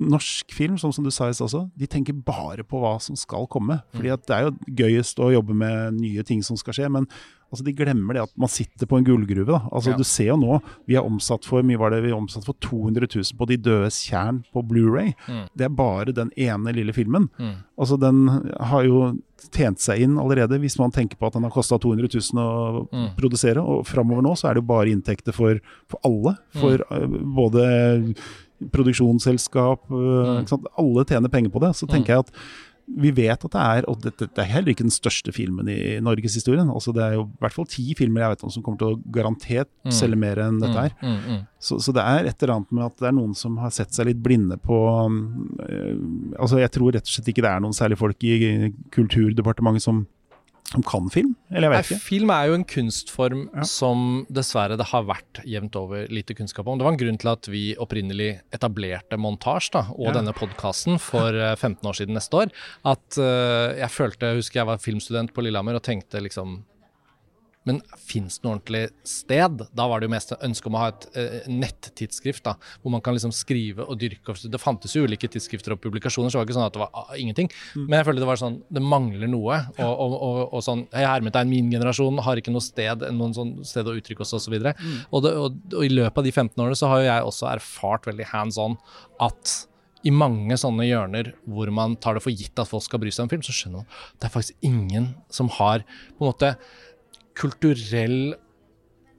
norsk 0.00 0.50
film, 0.52 0.74
sånn 0.76 0.92
som 0.92 1.04
du 1.04 1.10
sa 1.10 1.28
i 1.28 1.32
stad 1.36 1.46
også, 1.48 1.70
de 1.78 1.86
tenker 1.86 2.12
bare 2.24 2.64
på 2.66 2.80
hva 2.82 2.96
som 3.00 3.14
skal 3.16 3.46
komme. 3.46 3.82
Fordi 3.94 4.08
Mm. 4.10 4.14
at 4.14 4.26
det 4.26 4.34
er 4.36 4.42
jo 4.42 4.58
gøyest 4.82 5.18
å 5.22 5.32
jobbe 5.32 5.54
med 5.54 5.94
nye 6.00 6.22
ting 6.24 6.42
som 6.42 6.56
skal 6.56 6.72
skje, 6.74 6.90
men 6.90 7.06
altså 7.52 7.62
de 7.64 7.72
glemmer 7.72 8.14
det 8.14 8.22
at 8.24 8.32
man 8.36 8.48
sitter 8.48 8.86
på 8.86 8.98
en 8.98 9.04
gullgruve. 9.04 9.46
Da. 9.46 9.68
Altså 9.70 9.90
Ja. 9.90 9.96
Du 9.96 10.02
ser 10.02 10.26
jo 10.26 10.36
nå, 10.36 10.60
vi 10.88 10.94
har 10.96 11.04
omsatt 11.04 11.44
for 11.44 11.62
mye 11.62 11.78
var 11.78 11.90
det 11.90 12.02
vi 12.02 12.10
har 12.10 12.18
omsatt 12.18 12.44
for 12.44 12.54
200 12.60 13.06
000 13.06 13.38
på 13.38 13.46
De 13.46 13.56
dødes 13.56 14.02
tjern 14.10 14.42
på 14.52 14.66
Blu-ray. 14.66 15.14
Mm. 15.28 15.48
Det 15.56 15.64
er 15.64 15.68
bare 15.68 16.12
den 16.12 16.30
ene 16.36 16.72
lille 16.74 16.92
filmen. 16.92 17.30
Mm. 17.38 17.54
Altså 17.78 17.96
Den 18.00 18.26
har 18.58 18.82
jo 18.82 19.18
tjent 19.52 19.78
seg 19.78 20.00
inn 20.00 20.16
allerede, 20.18 20.58
hvis 20.58 20.78
man 20.78 20.90
tenker 20.90 21.16
på 21.16 21.26
at 21.28 21.34
den 21.34 21.42
har 21.44 21.50
kosta 21.50 21.78
200 21.78 22.08
000 22.08 22.42
å 22.42 22.88
Mm. 22.90 23.14
produsere. 23.16 23.58
Og 23.62 23.84
framover 23.86 24.22
nå 24.22 24.34
så 24.36 24.50
er 24.50 24.54
det 24.54 24.62
jo 24.64 24.66
bare 24.74 24.90
inntekter 24.90 25.32
for, 25.32 25.60
for 25.86 26.00
alle. 26.02 26.36
For 26.54 26.78
Mm. 26.78 26.90
eh, 26.90 27.06
både 27.22 28.16
produksjonsselskap 28.72 29.90
mm. 29.90 30.46
sant? 30.50 30.70
Alle 30.80 31.04
tjener 31.08 31.32
penger 31.32 31.52
på 31.54 31.62
det. 31.64 31.74
Så 31.76 31.88
tenker 31.90 32.14
jeg 32.14 32.26
at 32.26 32.32
vi 32.84 33.08
vet 33.16 33.44
at 33.46 33.52
det 33.54 33.60
er 33.64 33.86
Og 33.88 34.00
dette 34.04 34.26
det 34.28 34.42
er 34.42 34.50
heller 34.50 34.74
ikke 34.74 34.84
den 34.84 34.92
største 34.92 35.32
filmen 35.32 35.68
i 35.72 35.96
norgeshistorien. 36.04 36.68
Altså 36.68 36.92
det 36.92 37.02
er 37.04 37.14
jo 37.16 37.22
i 37.24 37.40
hvert 37.40 37.54
fall 37.56 37.68
ti 37.70 37.94
filmer 37.96 38.24
jeg 38.24 38.34
vet 38.34 38.44
om 38.44 38.52
som 38.52 38.64
kommer 38.64 38.80
til 38.80 38.92
å 38.92 39.00
garantert 39.14 39.70
Mm. 39.84 39.92
selge 39.92 40.16
mer 40.16 40.38
enn 40.40 40.60
dette 40.60 40.80
her. 40.80 40.92
Mm, 41.02 41.08
mm, 41.08 41.24
mm. 41.32 41.40
Så, 41.60 41.78
så 41.84 41.92
det 41.92 42.00
er 42.00 42.28
et 42.28 42.42
eller 42.42 42.54
annet 42.54 42.70
med 42.72 42.84
at 42.86 42.96
det 43.00 43.08
er 43.08 43.16
noen 43.16 43.34
som 43.36 43.56
har 43.60 43.72
sett 43.72 43.92
seg 43.92 44.08
litt 44.08 44.22
blinde 44.24 44.56
på 44.60 44.78
eh, 45.68 45.96
Altså 46.40 46.60
Jeg 46.60 46.72
tror 46.72 46.92
rett 46.92 47.04
og 47.04 47.12
slett 47.12 47.28
ikke 47.32 47.44
det 47.44 47.50
er 47.50 47.60
noen 47.64 47.76
særlig 47.76 47.98
folk 48.00 48.24
i 48.24 48.72
Kulturdepartementet 48.92 49.84
som 49.84 50.06
som 50.70 50.82
kan 50.82 51.08
film? 51.12 51.34
Eller 51.50 51.68
jeg 51.68 51.74
vet 51.74 51.90
ikke. 51.90 52.04
Film 52.06 52.32
er 52.34 52.48
jo 52.48 52.56
en 52.58 52.66
kunstform 52.66 53.42
ja. 53.52 53.66
som 53.68 54.24
dessverre 54.32 54.78
det 54.80 54.88
har 54.90 55.06
vært 55.06 55.42
jevnt 55.46 55.76
over 55.78 56.08
lite 56.12 56.36
kunnskap 56.36 56.68
om. 56.68 56.80
Det 56.80 56.86
var 56.86 56.96
en 56.96 57.00
grunn 57.00 57.20
til 57.20 57.32
at 57.34 57.48
vi 57.52 57.64
opprinnelig 57.80 58.30
etablerte 58.54 59.18
montasje 59.20 59.74
da, 59.76 59.84
og 59.94 60.10
ja. 60.10 60.16
denne 60.18 60.34
podkasten 60.36 60.98
for 61.02 61.36
15 61.54 61.90
år 61.90 62.00
siden 62.00 62.18
neste 62.18 62.44
år. 62.44 62.54
At 62.90 63.20
uh, 63.20 63.74
jeg 63.78 63.92
følte, 63.92 64.32
jeg 64.32 64.42
husker 64.42 64.62
jeg 64.62 64.70
var 64.72 64.82
filmstudent 64.82 65.34
på 65.36 65.44
Lillehammer 65.44 65.78
og 65.78 65.86
tenkte 65.86 66.22
liksom 66.24 66.62
men 67.68 67.80
fins 67.96 68.38
det 68.38 68.44
noe 68.46 68.58
ordentlig 68.58 68.82
sted? 69.08 69.64
Da 69.72 69.86
var 69.88 70.00
det 70.00 70.08
jo 70.08 70.14
mest 70.14 70.34
ønske 70.36 70.68
om 70.68 70.76
å 70.76 70.82
ha 70.82 70.90
et 70.92 71.06
uh, 71.16 71.48
nettidsskrift 71.48 72.44
da, 72.46 72.56
hvor 72.82 72.92
man 72.92 73.02
kan 73.04 73.16
liksom 73.16 73.32
skrive 73.34 73.86
og 73.88 73.98
dyrke. 74.00 74.36
Det 74.52 74.60
fantes 74.60 74.94
jo 74.96 75.06
ulike 75.08 75.30
tidsskrifter 75.32 75.74
og 75.74 75.80
publikasjoner, 75.82 76.28
så 76.28 76.36
det 76.36 76.42
var 76.42 76.48
ikke 76.48 76.58
sånn 76.58 76.68
at 76.68 76.76
det 76.76 76.84
var 76.84 76.92
uh, 76.94 77.16
ingenting. 77.20 77.50
Mm. 77.72 77.86
Men 77.86 77.98
jeg 77.98 78.08
følte 78.10 78.24
det 78.24 78.30
var 78.30 78.42
sånn, 78.42 78.60
det 78.68 78.84
mangler 78.84 79.32
noe. 79.32 79.60
Og, 79.78 79.92
og, 79.92 80.16
og, 80.16 80.40
og 80.58 80.64
sånn, 80.66 80.86
hey, 80.94 81.08
hermetegn, 81.08 81.52
min 81.52 81.72
generasjon 81.72 82.20
har 82.26 82.40
ikke 82.40 82.54
noe 82.54 82.64
sted, 82.64 83.06
noen 83.16 83.36
sånn 83.36 83.54
sted 83.66 83.88
å 83.88 83.96
uttrykke 83.96 84.26
oss 84.26 84.36
osv. 84.36 84.58
Mm. 84.60 84.96
Og, 85.10 85.30
og, 85.30 85.60
og 85.72 85.84
i 85.84 85.92
løpet 85.92 86.20
av 86.20 86.28
de 86.28 86.34
15 86.34 86.58
årene 86.58 86.80
så 86.80 86.92
har 86.92 87.00
jo 87.00 87.08
jeg 87.08 87.30
også 87.30 87.48
erfart 87.54 88.10
veldig 88.10 88.28
hands 88.34 88.60
on 88.60 88.76
at 89.24 89.60
i 90.04 90.12
mange 90.12 90.56
sånne 90.60 90.84
hjørner 90.84 91.32
hvor 91.48 91.70
man 91.72 91.96
tar 91.96 92.18
det 92.18 92.24
for 92.24 92.34
gitt 92.34 92.60
at 92.60 92.68
folk 92.68 92.84
skal 92.84 93.00
bry 93.00 93.12
seg 93.14 93.24
om 93.24 93.30
film, 93.32 93.44
så 93.44 93.54
skjønner 93.56 93.82
man 93.82 93.88
at 93.88 94.18
det 94.20 94.28
er 94.28 94.34
faktisk 94.34 94.66
ingen 94.68 95.12
som 95.32 95.48
har 95.56 95.84
på 95.86 96.26
en 96.26 96.28
måte 96.28 96.50
kulturell 97.38 98.34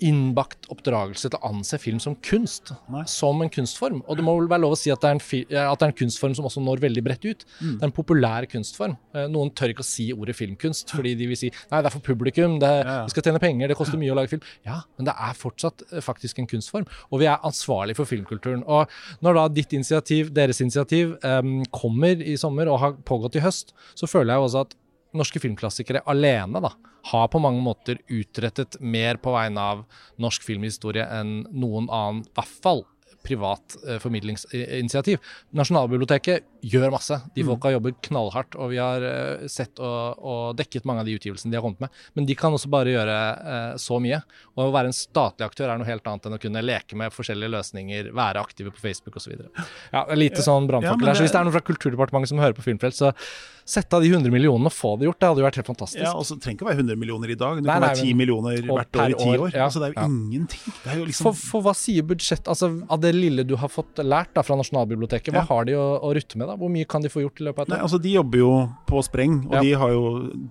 innbakt 0.03 0.68
oppdragelse 0.74 1.30
til 1.32 1.39
å 1.39 1.51
anse 1.51 1.78
film 1.80 2.01
som 2.03 2.18
kunst, 2.26 2.74
Nei. 2.91 3.05
som 3.09 3.39
en 3.43 3.51
kunstform. 3.51 4.01
Og 4.05 4.20
det 4.20 4.26
må 4.28 4.34
vel 4.38 4.49
være 4.51 4.63
lov 4.66 4.76
å 4.76 4.80
si 4.80 4.91
at 4.91 5.01
det 5.03 5.09
er 5.09 5.16
en, 5.16 5.22
at 5.22 5.80
det 5.80 5.88
er 5.88 5.93
en 5.93 5.97
kunstform 6.01 6.36
som 6.38 6.47
også 6.49 6.63
når 6.63 6.84
veldig 6.84 7.03
bredt 7.05 7.28
ut. 7.28 7.45
Mm. 7.61 7.70
Det 7.78 7.80
er 7.80 7.88
en 7.88 7.95
populær 7.95 8.47
kunstform. 8.51 8.97
Eh, 9.16 9.28
noen 9.32 9.53
tør 9.55 9.72
ikke 9.72 9.86
å 9.86 9.88
si 9.88 10.09
ordet 10.16 10.36
filmkunst, 10.38 10.91
fordi 10.95 11.16
de 11.20 11.30
vil 11.32 11.39
si 11.39 11.51
nei, 11.72 11.80
det 11.80 11.89
er 11.89 11.95
for 11.95 12.03
publikum, 12.05 12.59
det, 12.61 12.72
ja, 12.82 12.84
ja. 12.84 12.97
vi 13.07 13.16
skal 13.16 13.28
tjene 13.30 13.43
penger, 13.43 13.72
det 13.72 13.80
koster 13.80 14.01
mye 14.01 14.11
å 14.13 14.20
lage 14.20 14.34
film. 14.36 14.45
Ja, 14.68 14.82
men 14.99 15.09
det 15.09 15.16
er 15.16 15.39
fortsatt 15.39 15.86
eh, 15.88 16.03
faktisk 16.03 16.43
en 16.43 16.49
kunstform, 16.51 16.89
og 17.09 17.24
vi 17.24 17.30
er 17.32 17.43
ansvarlig 17.47 17.95
for 17.97 18.09
filmkulturen. 18.09 18.66
Og 18.68 18.91
når 19.26 19.39
da 19.39 19.49
ditt 19.61 19.78
initiativ, 19.78 20.34
deres 20.36 20.59
initiativ, 20.63 21.16
um, 21.24 21.61
kommer 21.74 22.20
i 22.20 22.36
sommer 22.39 22.70
og 22.72 22.82
har 22.82 22.97
pågått 23.07 23.39
i 23.39 23.43
høst, 23.45 23.72
så 23.95 24.09
føler 24.09 24.36
jeg 24.36 24.49
også 24.49 24.66
at 24.66 24.76
norske 25.18 25.41
filmklassikere 25.43 26.03
alene 26.11 26.61
da, 26.63 26.74
har 27.11 27.30
på 27.32 27.41
mange 27.41 27.61
måter 27.63 28.01
utrettet 28.07 28.80
mer 28.82 29.20
på 29.22 29.34
vegne 29.36 29.70
av 29.76 29.86
norsk 30.22 30.45
filmhistorie 30.45 31.05
enn 31.20 31.41
noen 31.53 31.89
annen, 31.89 32.26
i 32.26 32.36
hvert 32.36 32.59
fall 32.66 32.86
privat 33.26 33.76
eh, 33.88 33.97
formidlingsinitiativ. 33.99 35.20
Nasjonalbiblioteket 35.57 36.45
gjør 36.66 36.93
masse. 36.93 37.18
De 37.36 37.43
mm. 37.43 37.49
folka 37.49 37.72
jobber 37.74 37.95
knallhardt, 38.07 38.57
og 38.59 38.72
vi 38.74 38.80
har 38.82 39.05
eh, 39.05 39.47
sett 39.51 39.82
og, 39.82 40.22
og, 40.22 40.43
dekket 40.59 40.86
mange 40.88 41.03
av 41.03 41.09
de 41.09 41.16
utgivelsene 41.18 41.53
de 41.53 41.59
har 41.59 41.66
kommet 41.66 41.82
med. 41.86 42.03
Men 42.18 42.30
de 42.30 42.38
kan 42.39 42.55
også 42.55 42.72
bare 42.74 42.93
gjøre 42.93 43.18
eh, 43.55 43.72
så 43.82 43.99
mye. 44.03 44.22
Og 44.55 44.68
å 44.68 44.76
være 44.76 44.91
en 44.91 44.97
statlig 44.97 45.47
aktør 45.47 45.74
er 45.74 45.82
noe 45.82 45.89
helt 45.89 46.05
annet 46.11 46.30
enn 46.30 46.38
å 46.38 46.41
kunne 46.41 46.66
leke 46.66 46.99
med 46.99 47.16
forskjellige 47.16 47.53
løsninger, 47.57 48.13
være 48.16 48.45
aktive 48.45 48.74
på 48.76 48.86
Facebook 48.86 49.20
osv. 49.22 49.36
Ja, 49.91 50.05
lite 50.18 50.45
sånn 50.45 50.70
brannfakkel 50.70 51.09
ja, 51.09 51.13
her. 51.13 51.20
Så 51.20 51.26
hvis 51.26 51.36
det 51.36 51.41
er 51.41 51.49
noen 51.49 51.57
fra 51.57 51.66
Kulturdepartementet 51.66 52.34
som 52.34 52.43
hører 52.43 52.57
på 52.57 52.66
Filmfrelst, 52.68 53.01
så 53.01 53.13
sett 53.66 53.93
av 53.97 54.03
de 54.03 54.11
100 54.13 54.30
millionene 54.30 54.70
og 54.70 54.74
få 54.74 54.91
det 55.01 55.07
gjort. 55.07 55.18
Det 55.20 55.30
hadde 55.32 55.41
jo 55.41 55.45
vært 55.47 55.57
helt 55.59 55.70
fantastisk. 55.72 56.01
Ja, 56.03 56.11
og 56.13 56.28
så 56.30 56.38
trenger 56.38 56.59
ikke 56.59 56.68
å 56.68 56.70
være 56.70 56.84
100 56.84 56.99
millioner 57.01 57.32
i 57.34 57.38
dag. 57.39 57.57
Det 57.57 57.66
nei, 57.66 57.78
kan 57.80 57.86
være 57.88 58.03
10 58.03 58.18
millioner 58.20 58.59
hvert 58.68 58.99
år 59.01 59.13
i 59.13 59.18
ti 59.18 59.30
år. 59.32 59.47
Ja. 59.49 59.63
Altså, 59.66 59.82
det 59.82 59.88
er 59.88 59.95
jo 59.95 59.97
ja. 59.97 60.05
ingenting. 60.11 60.76
Er 60.86 60.99
jo 60.99 61.07
liksom... 61.09 61.30
for, 61.32 61.39
for, 61.49 61.66
hva 61.66 61.74
sier 61.78 62.05
budsjett 62.05 62.51
Altså, 62.51 62.70
av 62.93 63.01
det 63.01 63.16
lille 63.16 63.45
du 63.47 63.55
har 63.57 63.72
fått 63.74 64.03
lært 64.05 64.36
da, 64.38 64.43
fra 64.45 64.59
Nasjonalbiblioteket, 64.59 65.34
hva 65.34 65.45
har 65.49 65.66
de 65.66 65.78
å, 65.80 65.86
å 65.97 66.11
rutte 66.16 66.38
med? 66.38 66.51
da? 66.51 66.57
Hvor 66.61 66.72
mye 66.76 66.89
kan 66.89 67.05
de 67.05 67.09
få 67.09 67.26
gjort 67.26 67.41
i 67.41 67.47
løpet 67.47 67.63
av 67.63 67.66
et 67.66 67.72
år? 67.72 67.76
Nei, 67.80 67.88
altså, 67.88 68.01
de 68.05 68.13
jobber 68.13 68.43
jo 68.43 68.51
på 68.86 69.01
spreng, 69.09 69.39
og 69.49 69.57
de 69.57 69.74
har 69.82 69.95
jo 69.95 70.03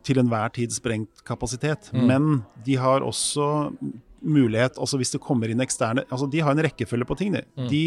til 0.07 0.23
enhver 0.25 0.57
tid 0.59 0.75
sprengt 0.75 1.23
kapasitet. 1.29 1.93
Mm. 1.95 2.05
Men 2.11 2.33
de 2.67 2.81
har 2.83 3.07
også 3.07 3.47
mulighet 4.25 4.79
altså 4.81 4.99
Hvis 5.01 5.13
det 5.15 5.21
kommer 5.23 5.51
inn 5.53 5.63
eksterne 5.65 6.05
altså 6.09 6.29
De 6.31 6.41
har 6.45 6.55
en 6.55 6.63
rekkefølge 6.65 7.07
på 7.09 7.17
ting. 7.19 7.35
De, 7.37 7.43
mm. 7.59 7.69
de 7.71 7.83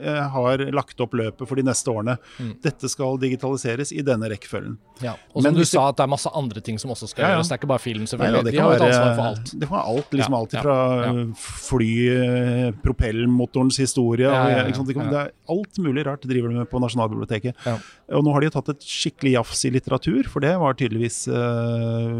eh, 0.00 0.22
har 0.34 0.64
lagt 0.74 1.00
opp 1.04 1.14
løpet 1.18 1.48
for 1.48 1.58
de 1.58 1.64
neste 1.66 1.90
årene. 1.92 2.16
Mm. 2.38 2.52
Dette 2.64 2.90
skal 2.90 3.18
digitaliseres 3.22 3.92
i 3.94 4.02
denne 4.06 4.30
rekkefølgen. 4.32 4.76
Ja. 5.02 5.14
Og 5.34 5.44
som 5.44 5.56
du 5.56 5.64
sa, 5.66 5.88
at 5.90 5.98
det 5.98 6.06
er 6.06 6.12
masse 6.12 6.30
andre 6.38 6.62
ting 6.64 6.78
som 6.80 6.92
også 6.94 7.10
skal 7.10 7.24
ja, 7.24 7.28
ja. 7.32 7.36
gjøres. 7.36 7.50
Det 7.50 7.56
er 7.56 7.60
ikke 7.60 7.70
bare 7.72 7.82
film, 7.82 8.06
selvfølgelig. 8.10 8.42
Ja, 8.42 8.50
de 8.50 8.62
har 8.62 8.76
et 8.76 8.84
ansvar 8.86 9.14
for 9.18 9.28
alt. 9.30 9.52
Det 9.52 9.68
kan 9.70 9.80
alt. 9.82 10.16
liksom 10.18 10.36
Alt 10.38 10.56
fra 10.62 10.78
fly, 11.68 11.92
eh, 12.12 12.68
propellmotorens 12.84 13.78
historie 13.82 14.30
liksom, 14.66 14.86
det, 14.86 14.96
kan, 14.96 15.10
det, 15.10 15.24
er 15.26 15.52
Alt 15.52 15.78
mulig 15.82 16.04
rart 16.06 16.24
driver 16.28 16.52
de 16.52 16.60
med 16.62 16.70
på 16.70 16.80
Nasjonalbiblioteket. 16.82 17.66
Og 18.12 18.24
nå 18.24 18.34
har 18.34 18.44
de 18.44 18.52
tatt 18.54 18.72
et 18.72 18.86
skikkelig 18.86 19.36
jafs 19.36 19.64
i 19.68 19.72
litteratur, 19.74 20.26
for 20.30 20.44
det 20.44 20.52
var 20.60 20.76
tydeligvis 20.78 21.24
uh, 21.32 22.16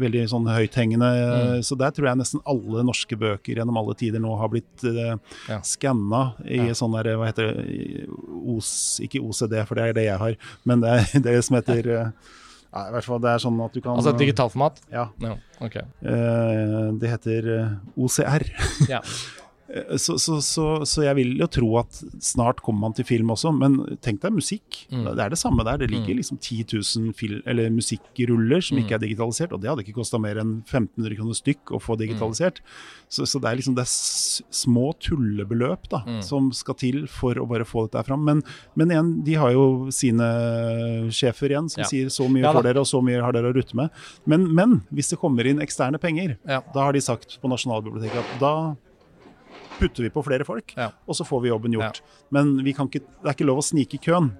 veldig 0.00 0.24
sånn 0.30 0.48
høythengende. 0.50 1.10
Mm. 1.10 1.64
Så 1.66 1.78
der 1.78 1.94
tror 1.94 2.10
jeg 2.10 2.20
nesten 2.20 2.42
alle 2.48 2.84
norske 2.86 2.95
norske 2.96 3.18
bøker 3.20 3.60
gjennom 3.60 3.76
alle 3.80 3.94
tider 3.98 4.22
nå 4.22 4.32
har 4.40 4.50
blitt 4.52 4.84
uh, 4.86 5.16
ja. 5.48 5.60
skanna 5.64 6.32
i 6.44 6.70
ja. 6.70 6.74
sånn 6.76 6.96
der, 6.96 7.12
hva 7.18 7.28
heter 7.28 7.52
det, 7.52 8.08
OS, 8.46 9.00
ikke 9.04 9.20
OCD, 9.20 9.60
for 9.66 9.76
det 9.76 9.86
er 9.86 9.96
det 9.96 10.08
jeg 10.08 10.20
har, 10.22 10.36
men 10.64 10.84
det 10.84 10.96
er 10.96 11.24
det 11.28 11.38
som 11.44 11.58
heter 11.58 11.90
uh, 11.92 12.34
ja, 12.72 12.88
i 12.88 12.92
hvert 12.96 13.06
fall 13.06 13.20
det 13.22 13.32
er 13.32 13.40
sånn 13.40 13.60
at 13.64 13.76
du 13.76 13.80
kan 13.80 13.96
Altså 13.96 14.12
et 14.12 14.20
digitalformat? 14.20 14.82
Ja. 14.92 15.08
No, 15.22 15.36
okay. 15.64 15.86
uh, 16.04 16.92
det 17.00 17.12
heter 17.14 17.50
OCR. 17.96 18.48
ja. 18.92 19.02
Eh, 19.76 19.96
så, 19.96 20.18
så, 20.18 20.40
så, 20.42 20.66
så, 20.84 21.04
jeg 21.04 21.16
vil 21.18 21.34
jo 21.40 21.48
tro 21.50 21.68
at 21.80 22.00
snart 22.22 22.62
kommer 22.64 22.86
man 22.86 22.96
til 22.96 23.06
film 23.08 23.32
også, 23.34 23.52
men 23.54 23.78
tenk 24.04 24.22
deg 24.22 24.34
musikk. 24.36 24.82
Mm. 24.90 25.06
Det 25.08 25.24
er 25.24 25.32
det 25.32 25.40
samme 25.40 25.66
der. 25.66 25.80
Det 25.82 25.90
ligger 25.92 26.14
mm. 26.14 26.20
liksom 26.20 26.40
10 26.40 26.64
000 26.72 27.72
musikkruller 27.74 28.64
som 28.64 28.78
mm. 28.78 28.84
ikke 28.84 28.96
er 28.98 29.04
digitalisert, 29.04 29.54
og 29.54 29.62
det 29.62 29.70
hadde 29.70 29.86
ikke 29.86 29.98
kosta 30.00 30.20
mer 30.22 30.40
enn 30.42 30.58
1500 30.64 31.18
kroner 31.18 31.40
stykk 31.40 31.74
å 31.76 31.82
få 31.82 31.98
digitalisert. 32.00 32.62
Mm. 32.62 33.26
Så, 33.26 33.26
det 33.38 33.50
er 33.50 33.58
liksom 33.60 33.76
det 33.76 33.84
er 33.86 33.92
små 34.62 34.90
tullebeløp 35.02 35.90
da, 35.92 36.02
mm. 36.06 36.22
som 36.26 36.50
skal 36.56 36.78
til 36.80 37.04
for 37.10 37.38
å 37.38 37.46
bare 37.48 37.66
få 37.68 37.86
dette 37.86 38.06
fram. 38.08 38.24
Men, 38.26 38.42
men 38.78 38.92
igjen, 38.92 39.12
de 39.26 39.36
har 39.38 39.54
jo 39.54 39.66
sine 39.94 40.26
sjefer 41.14 41.52
igjen 41.52 41.70
som 41.72 41.84
ja. 41.84 41.90
sier 41.90 42.10
så 42.12 42.26
mye 42.30 42.46
ja, 42.46 42.54
for 42.54 42.66
dere, 42.66 42.82
og 42.82 42.88
så 42.88 43.02
mye 43.04 43.22
har 43.22 43.36
dere 43.36 43.52
å 43.52 43.56
rutte 43.56 43.78
med. 43.78 43.94
Men, 44.28 44.48
men 44.56 44.80
hvis 44.94 45.12
det 45.12 45.20
kommer 45.20 45.46
inn 45.46 45.62
eksterne 45.62 46.00
penger, 46.02 46.36
ja. 46.48 46.62
da 46.74 46.88
har 46.88 46.96
de 46.96 47.04
sagt 47.04 47.38
på 47.42 47.50
Nasjonalbiblioteket 47.50 48.18
at 48.22 48.42
da 48.42 48.56
putter 49.80 50.06
vi 50.06 50.12
på 50.12 50.24
flere 50.26 50.46
folk, 50.48 50.72
ja. 50.78 50.90
og 51.06 51.18
så 51.18 51.26
får 51.26 51.44
vi 51.44 51.52
jobben 51.52 51.76
gjort. 51.76 52.00
Ja. 52.00 52.22
Men 52.38 52.56
ikke, 52.62 52.88
det 53.02 53.28
er 53.28 53.36
ikke 53.36 53.48
lov 53.48 53.62
å 53.62 53.66
snike 53.66 53.98
i 53.98 54.02
køen. 54.08 54.32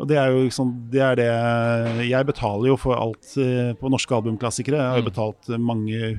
Og 0.00 0.08
det 0.08 0.16
er 0.16 0.30
jo 0.32 0.44
liksom, 0.46 0.70
det 0.88 1.02
er 1.04 1.18
det 1.18 2.06
Jeg 2.08 2.24
betaler 2.24 2.70
jo 2.70 2.76
for 2.80 2.96
alt 2.96 3.34
uh, 3.36 3.74
på 3.76 3.90
norske 3.92 4.16
albumklassikere. 4.16 4.78
Jeg 4.80 4.94
har 4.94 5.00
jo 5.00 5.04
mm. 5.04 5.10
betalt 5.10 5.50
mange, 5.60 6.12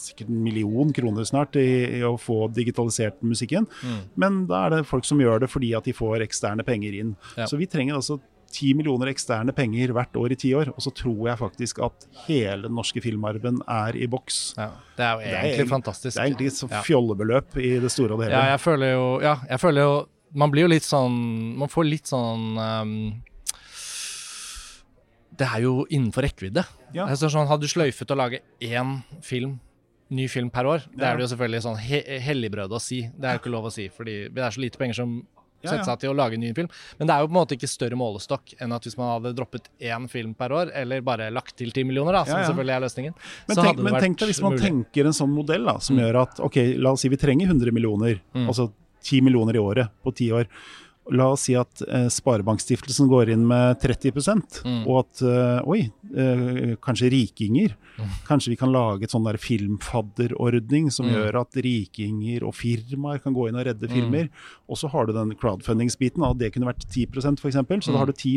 sikkert 0.00 0.32
en 0.32 0.40
million 0.46 0.94
kroner 0.96 1.28
snart, 1.28 1.58
i, 1.60 1.98
i 1.98 2.02
å 2.08 2.14
få 2.20 2.46
digitalisert 2.56 3.20
musikken. 3.20 3.68
Mm. 3.84 4.00
Men 4.16 4.40
da 4.48 4.64
er 4.64 4.78
det 4.78 4.88
folk 4.88 5.04
som 5.08 5.20
gjør 5.20 5.44
det 5.44 5.52
fordi 5.52 5.74
at 5.76 5.84
de 5.88 5.96
får 5.96 6.24
eksterne 6.24 6.64
penger 6.64 6.96
inn. 7.02 7.14
Ja. 7.36 7.50
Så 7.50 7.60
vi 7.60 7.68
trenger 7.68 8.00
altså 8.00 8.16
ti 8.52 8.72
millioner 8.76 9.10
eksterne 9.12 9.52
penger 9.56 9.92
hvert 9.96 10.16
år 10.18 10.34
i 10.34 10.38
ti 10.40 10.52
år. 10.56 10.72
Og 10.74 10.84
så 10.84 10.92
tror 10.94 11.20
jeg 11.30 11.40
faktisk 11.40 11.82
at 11.84 12.08
hele 12.26 12.68
den 12.68 12.76
norske 12.78 13.02
filmarven 13.04 13.60
er 13.68 13.98
i 13.98 14.08
boks. 14.10 14.40
Ja, 14.58 14.70
det 14.96 15.06
er 15.06 15.12
jo 15.12 15.24
egentlig 15.28 15.54
det 15.60 15.66
er, 15.66 15.72
fantastisk. 15.72 16.14
Det 16.14 16.22
er 16.22 16.30
egentlig 16.30 16.50
et 16.52 16.58
sånt 16.58 16.76
fjollebeløp 16.88 17.58
i 17.62 17.72
det 17.82 17.92
store 17.92 18.16
og 18.16 18.22
det 18.22 18.30
hele. 18.30 18.40
Ja, 18.40 18.54
jeg 18.54 18.62
føler 18.64 18.94
jo, 18.94 19.06
ja, 19.24 19.36
jeg 19.48 19.64
føler 19.64 19.88
jo 19.88 19.98
Man 20.36 20.52
blir 20.52 20.66
jo 20.66 20.68
litt 20.68 20.84
sånn 20.84 21.14
Man 21.56 21.70
får 21.72 21.86
litt 21.88 22.10
sånn 22.10 22.58
um, 22.60 22.90
Det 25.32 25.46
er 25.46 25.62
jo 25.64 25.86
innenfor 25.86 26.26
rekkevidde. 26.26 26.66
Ja. 26.92 27.06
Sånn, 27.16 27.48
hadde 27.48 27.64
du 27.64 27.72
sløyfet 27.72 28.12
å 28.12 28.18
lage 28.18 28.42
én 28.60 28.98
film 29.24 29.56
ny 30.08 30.24
film 30.32 30.48
per 30.48 30.64
år. 30.64 30.84
Det 30.88 31.04
er 31.04 31.18
det 31.18 31.26
jo 31.26 31.32
selvfølgelig 31.34 31.64
sånn 31.66 31.80
he 31.84 31.98
helligbrød 32.24 32.72
å 32.72 32.80
si. 32.80 33.02
Det 33.12 33.28
er 33.28 33.36
jo 33.36 33.42
ikke 33.42 33.52
lov 33.52 33.68
å 33.68 33.72
si, 33.72 33.88
fordi 33.92 34.14
det 34.32 34.44
er 34.44 34.54
så 34.54 34.62
lite 34.62 34.80
penger 34.80 34.96
som 35.02 35.18
sette 35.64 35.86
seg 35.88 36.02
til 36.02 36.12
å 36.12 36.16
lage 36.18 36.38
en 36.38 36.44
ny 36.44 36.52
film. 36.56 36.70
Men 36.98 37.10
det 37.10 37.14
er 37.14 37.22
jo 37.22 37.30
på 37.30 37.34
en 37.34 37.38
måte 37.40 37.58
ikke 37.58 37.70
større 37.70 37.98
målestokk 37.98 38.54
enn 38.62 38.74
at 38.76 38.86
hvis 38.86 38.98
man 39.00 39.14
hadde 39.16 39.34
droppet 39.38 39.70
én 39.82 40.08
film 40.10 40.34
per 40.38 40.54
år, 40.54 40.72
eller 40.78 41.04
bare 41.06 41.30
lagt 41.34 41.56
til 41.58 41.72
ti 41.74 41.84
millioner, 41.88 42.20
da, 42.20 42.24
som 42.28 42.42
selvfølgelig 42.42 42.76
er 42.76 42.84
løsningen. 42.86 43.16
Men, 43.48 43.62
tenk, 43.62 43.84
men 43.86 43.98
tenk 43.98 44.20
deg 44.20 44.32
hvis 44.32 44.42
man 44.44 44.54
mulig. 44.54 44.64
tenker 44.66 45.10
en 45.10 45.16
sånn 45.16 45.32
modell 45.34 45.66
da, 45.68 45.78
som 45.82 45.98
mm. 45.98 46.04
gjør 46.04 46.20
at 46.24 46.42
ok, 46.48 46.60
la 46.78 46.94
oss 46.94 47.06
si 47.06 47.12
vi 47.12 47.20
trenger 47.20 47.50
100 47.50 47.74
millioner, 47.74 48.20
mm. 48.36 48.46
altså 48.46 48.70
10 49.02 49.24
millioner 49.26 49.56
i 49.56 49.62
året 49.62 49.98
på 50.04 50.14
ti 50.16 50.30
år. 50.34 50.48
La 51.14 51.30
oss 51.32 51.46
si 51.46 51.54
at 51.56 51.80
eh, 51.88 52.08
Sparebankstiftelsen 52.12 53.08
går 53.08 53.32
inn 53.32 53.46
med 53.48 53.78
30 53.80 54.12
mm. 54.12 54.82
og 54.84 54.98
at 55.00 55.22
eh, 55.24 55.70
oi, 55.70 55.80
eh, 56.12 56.74
kanskje 56.84 57.08
rikinger 57.14 57.72
mm. 57.96 58.10
Kanskje 58.28 58.52
vi 58.52 58.58
kan 58.60 58.72
lage 58.74 59.06
et 59.06 59.14
sånn 59.14 59.24
der 59.24 59.38
filmfadderordning 59.40 60.90
som 60.92 61.08
mm. 61.08 61.14
gjør 61.14 61.40
at 61.40 61.58
rikinger 61.64 62.44
og 62.44 62.56
firmaer 62.58 63.22
kan 63.24 63.36
gå 63.36 63.48
inn 63.48 63.58
og 63.58 63.66
redde 63.68 63.88
mm. 63.88 63.94
filmer. 63.94 64.28
Og 64.68 64.80
så 64.80 64.90
har 64.92 65.08
du 65.08 65.14
den 65.16 65.32
crowdfundingsbiten, 65.38 66.24
og 66.26 66.38
det 66.40 66.52
kunne 66.54 66.68
vært 66.68 66.84
10% 66.86 67.40
f.eks. 67.40 67.58
Så 67.86 67.94
da 67.94 68.02
har 68.02 68.10
du 68.10 68.14
10 68.14 68.36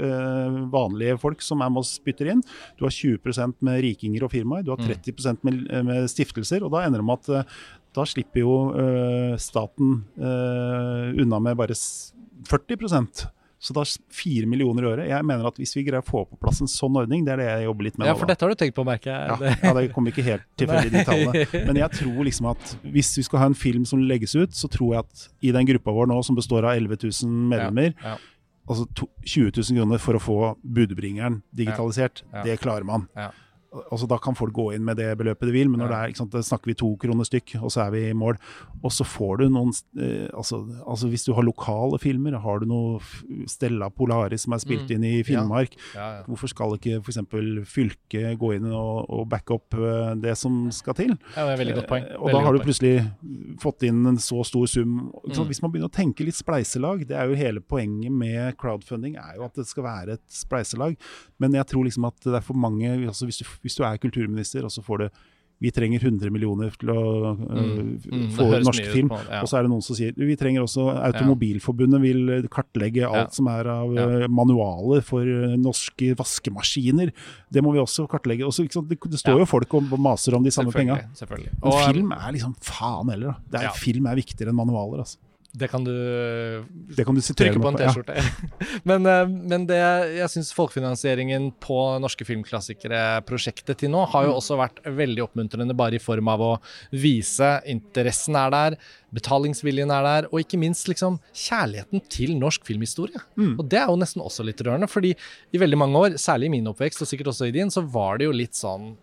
eh, 0.00 0.60
vanlige 0.72 1.18
folk 1.22 1.44
som 1.44 1.64
er 1.64 1.72
med 1.72 1.84
og 1.84 1.88
spytter 1.88 2.32
inn. 2.32 2.44
Du 2.80 2.86
har 2.86 2.94
20% 2.94 3.60
med 3.66 3.82
rikinger 3.84 4.24
og 4.26 4.32
firmaer. 4.32 4.64
Du 4.64 4.72
har 4.72 4.80
30 4.80 5.12
mm. 5.12 5.42
med, 5.44 5.64
med 5.90 6.08
stiftelser. 6.12 6.64
Og 6.64 6.72
da 6.72 6.86
ender 6.86 7.04
det 7.04 7.08
med 7.10 7.20
at 7.20 7.34
eh, 7.42 7.58
da 7.96 8.04
slipper 8.08 8.42
jo 8.42 8.58
uh, 8.76 9.32
staten 9.40 10.02
uh, 10.20 11.16
unna 11.22 11.40
med 11.42 11.56
bare 11.58 11.74
40% 11.74 13.24
Så 13.58 13.74
da 13.74 13.82
fire 14.12 14.46
millioner 14.46 14.84
i 14.84 14.86
året. 14.90 15.08
Jeg 15.08 15.26
mener 15.26 15.48
at 15.48 15.56
hvis 15.58 15.72
vi 15.78 15.82
greier 15.86 16.04
å 16.04 16.06
få 16.06 16.26
på 16.28 16.36
plass 16.38 16.60
en 16.62 16.68
sånn 16.70 16.98
ordning, 17.00 17.24
det 17.26 17.32
er 17.34 17.40
det 17.40 17.46
jeg 17.48 17.64
jobber 17.64 17.88
litt 17.88 17.96
med 17.98 18.10
Ja, 18.10 18.14
for 18.18 18.28
dette 18.28 18.44
har 18.44 18.52
du 18.52 18.60
tenkt 18.60 18.76
på, 18.76 18.84
merker 18.86 19.10
jeg. 19.10 19.24
Ja, 19.32 19.54
ja, 19.64 19.72
det 19.78 19.86
kommer 19.94 20.12
ikke 20.12 20.26
helt 20.26 20.44
tilfeldig, 20.60 20.92
de 20.92 21.04
tallene. 21.08 21.64
Men 21.70 21.80
jeg 21.80 21.96
tror 21.96 22.20
liksom 22.28 22.50
at 22.52 22.76
hvis 22.84 23.14
vi 23.16 23.24
skal 23.26 23.42
ha 23.42 23.48
en 23.50 23.58
film 23.58 23.88
som 23.88 24.04
legges 24.04 24.36
ut, 24.36 24.54
så 24.54 24.70
tror 24.70 24.92
jeg 24.94 25.06
at 25.06 25.26
i 25.40 25.54
den 25.56 25.66
gruppa 25.72 25.96
vår 25.96 26.12
nå, 26.12 26.20
som 26.28 26.38
består 26.38 26.68
av 26.68 26.76
11 26.76 27.00
000 27.08 27.48
medlemmer, 27.54 27.96
Ja, 28.04 28.18
altså 28.68 28.86
to, 28.98 29.08
20 29.24 29.56
000 29.56 29.80
kroner 29.80 30.04
for 30.04 30.18
å 30.18 30.22
få 30.22 30.38
budbringeren 30.60 31.40
digitalisert, 31.56 32.24
det 32.44 32.60
klarer 32.62 32.86
man. 32.86 33.08
Ja. 33.76 33.82
Altså 33.92 34.08
Da 34.08 34.18
kan 34.18 34.34
folk 34.38 34.52
gå 34.56 34.68
inn 34.74 34.84
med 34.84 34.96
det 34.98 35.10
beløpet 35.20 35.46
de 35.48 35.52
vil, 35.54 35.68
men 35.70 35.80
når 35.82 35.88
det 35.92 35.96
er, 35.98 36.12
ikke 36.12 36.22
sant, 36.22 36.32
da 36.32 36.42
snakker 36.44 36.70
vi 36.72 36.74
to 36.80 36.90
kroner 37.02 37.24
stykk, 37.28 37.56
og 37.62 37.70
så 37.74 37.84
er 37.86 37.90
vi 37.94 38.02
i 38.10 38.16
mål. 38.16 38.38
Og 38.82 38.92
så 38.92 39.04
får 39.06 39.38
du 39.42 39.48
noen 39.52 39.72
eh, 40.00 40.28
altså, 40.34 40.62
altså 40.86 41.08
Hvis 41.12 41.24
du 41.26 41.32
har 41.36 41.42
lokale 41.46 41.98
filmer, 42.02 42.38
har 42.40 42.60
du 42.60 42.66
noe 42.70 43.00
Stella 43.50 43.88
Polaris 43.90 44.42
som 44.46 44.52
er 44.56 44.62
spilt 44.64 44.86
Mm. 44.86 44.94
inn 44.96 45.04
i 45.04 45.22
Finnmark, 45.26 45.72
Ja, 45.94 46.06
ja. 46.18 46.22
hvorfor 46.26 46.48
skal 46.48 46.74
ikke 46.76 47.00
f.eks. 47.02 47.18
fylket 47.64 48.38
gå 48.38 48.52
inn 48.56 48.66
og, 48.70 49.06
og 49.10 49.28
backe 49.30 49.56
opp 49.56 49.74
eh, 49.78 50.14
det 50.22 50.36
som 50.38 50.66
skal 50.74 50.94
til? 50.98 51.14
Ja, 51.36 51.46
det 51.46 51.54
er 51.56 51.60
veldig 51.62 51.76
godt 51.80 51.88
poeng. 51.90 52.06
Veldig 52.06 52.20
Og 52.22 52.32
da 52.34 52.42
har 52.44 52.56
du 52.56 52.62
plutselig 52.64 52.94
fått 53.62 53.82
inn 53.88 54.02
en 54.06 54.18
så 54.22 54.42
stor 54.46 54.66
sum. 54.70 55.10
Mm. 55.26 55.40
Hvis 55.48 55.62
man 55.64 55.72
begynner 55.72 55.90
å 55.90 55.94
tenke 55.96 56.26
litt 56.26 56.38
spleiselag, 56.38 57.06
det 57.08 57.16
er 57.18 57.30
jo 57.30 57.38
hele 57.38 57.60
poenget 57.64 58.12
med 58.12 58.56
crowdfunding, 58.60 59.16
er 59.20 59.36
jo 59.40 59.46
at 59.48 59.54
det 59.58 59.66
skal 59.68 59.86
være 59.86 60.16
et 60.18 60.24
spleiselag. 60.32 60.96
Men 61.42 61.56
jeg 61.58 61.66
tror 61.72 61.84
liksom 61.88 62.06
at 62.08 62.20
det 62.26 62.38
er 62.40 62.46
for 62.46 62.58
mange 62.58 62.88
altså 63.06 63.26
hvis, 63.28 63.42
du, 63.42 63.48
hvis 63.66 63.76
du 63.78 63.82
er 63.84 63.98
kulturminister, 63.98 64.64
og 64.64 64.70
så 64.72 64.82
får 64.86 64.98
du 65.06 65.08
vi 65.58 65.70
trenger 65.72 66.02
100 66.04 66.28
millioner 66.28 66.68
til 66.76 66.90
å 66.92 67.02
uh, 67.32 67.38
Mm, 67.40 67.94
mm, 68.04 68.24
få 68.36 68.44
norsk 68.60 68.90
film. 68.92 69.08
på- 69.08 69.20
ja. 69.24 69.38
Og 69.40 69.48
så 69.48 69.56
er 69.56 69.62
det 69.64 69.70
noen 69.72 69.80
som 69.82 69.96
sier 69.96 70.12
vi 70.12 70.36
trenger 70.36 70.60
også 70.66 70.84
Automobilforbundet 71.00 72.00
vil 72.02 72.48
kartlegge 72.52 73.06
alt 73.08 73.30
Ja. 73.30 73.32
som 73.32 73.48
er 73.48 73.64
av 73.72 73.94
Ja. 73.96 74.04
øh, 74.04 74.28
manualer 74.28 75.00
for 75.02 75.24
øh, 75.24 75.56
norske 75.56 76.12
vaskemaskiner. 76.14 77.10
Det 77.50 77.62
må 77.64 77.72
vi 77.72 77.78
også 77.80 78.04
kartlegge. 78.06 78.44
Også? 78.44 78.68
Det, 78.86 78.98
det 79.00 79.18
står 79.18 79.38
jo 79.40 79.46
folk 79.48 79.72
og 79.80 79.98
maser 79.98 80.36
om 80.36 80.44
de 80.44 80.50
samme 80.50 80.72
penga. 80.72 80.98
Selvfølgelig. 81.16 81.52
Men 81.62 81.94
film 81.94 82.12
er 82.12 82.32
liksom 82.36 82.54
faen 82.60 83.08
heller, 83.10 83.36
da. 83.50 83.58
Er. 83.70 83.72
Film 83.80 84.06
er 84.06 84.14
viktigere 84.20 84.50
enn 84.52 84.56
manualer, 84.60 84.98
altså. 85.06 85.16
Det 85.56 85.70
kan 85.72 85.84
du 85.86 85.92
Det 86.96 87.04
kan 87.06 87.16
du 87.16 87.20
trykke 87.22 87.60
på 87.62 87.70
en 87.70 87.78
T-skjorte. 87.80 88.16
men, 88.90 89.06
eh, 89.08 89.22
men 89.52 89.64
det 89.68 89.78
jeg 90.18 90.28
syns 90.34 90.50
folkefinansieringen 90.56 91.48
på 91.64 91.78
Norske 92.02 92.26
filmklassikere-prosjektet 92.28 93.80
til 93.80 93.92
nå 93.94 94.04
har 94.12 94.26
jo 94.26 94.34
Mm. 94.34 94.38
også 94.40 94.58
vært 94.60 94.82
veldig 94.84 95.22
oppmuntrende, 95.24 95.76
bare 95.76 95.96
i 95.96 96.02
form 96.02 96.28
av 96.28 96.40
å 96.44 96.52
vise 96.92 97.62
interessen 97.66 98.36
er 98.36 98.50
der, 98.50 98.76
betalingsviljen 99.16 99.90
er 99.90 100.02
der, 100.04 100.28
og 100.32 100.42
ikke 100.42 100.58
minst 100.60 100.88
liksom 100.90 101.18
kjærligheten 101.32 102.02
til 102.12 102.36
norsk 102.38 102.66
filmhistorie. 102.66 103.16
Mm. 103.38 103.54
Og 103.58 103.64
det 103.68 103.80
er 103.80 103.88
jo 103.88 103.96
nesten 103.96 104.22
også 104.22 104.44
litt 104.44 104.60
rørende, 104.60 104.88
fordi 104.90 105.14
i 105.16 105.58
veldig 105.62 105.78
mange 105.78 105.96
år, 105.96 106.18
særlig 106.20 106.50
i 106.50 106.54
min 106.58 106.68
oppvekst, 106.68 107.00
og 107.00 107.08
sikkert 107.08 107.32
også 107.32 107.48
i 107.48 107.54
din, 107.56 107.70
så 107.72 107.80
var 107.80 108.18
det 108.18 108.28
jo 108.28 108.36
litt 108.36 108.54
sånn 108.58 108.96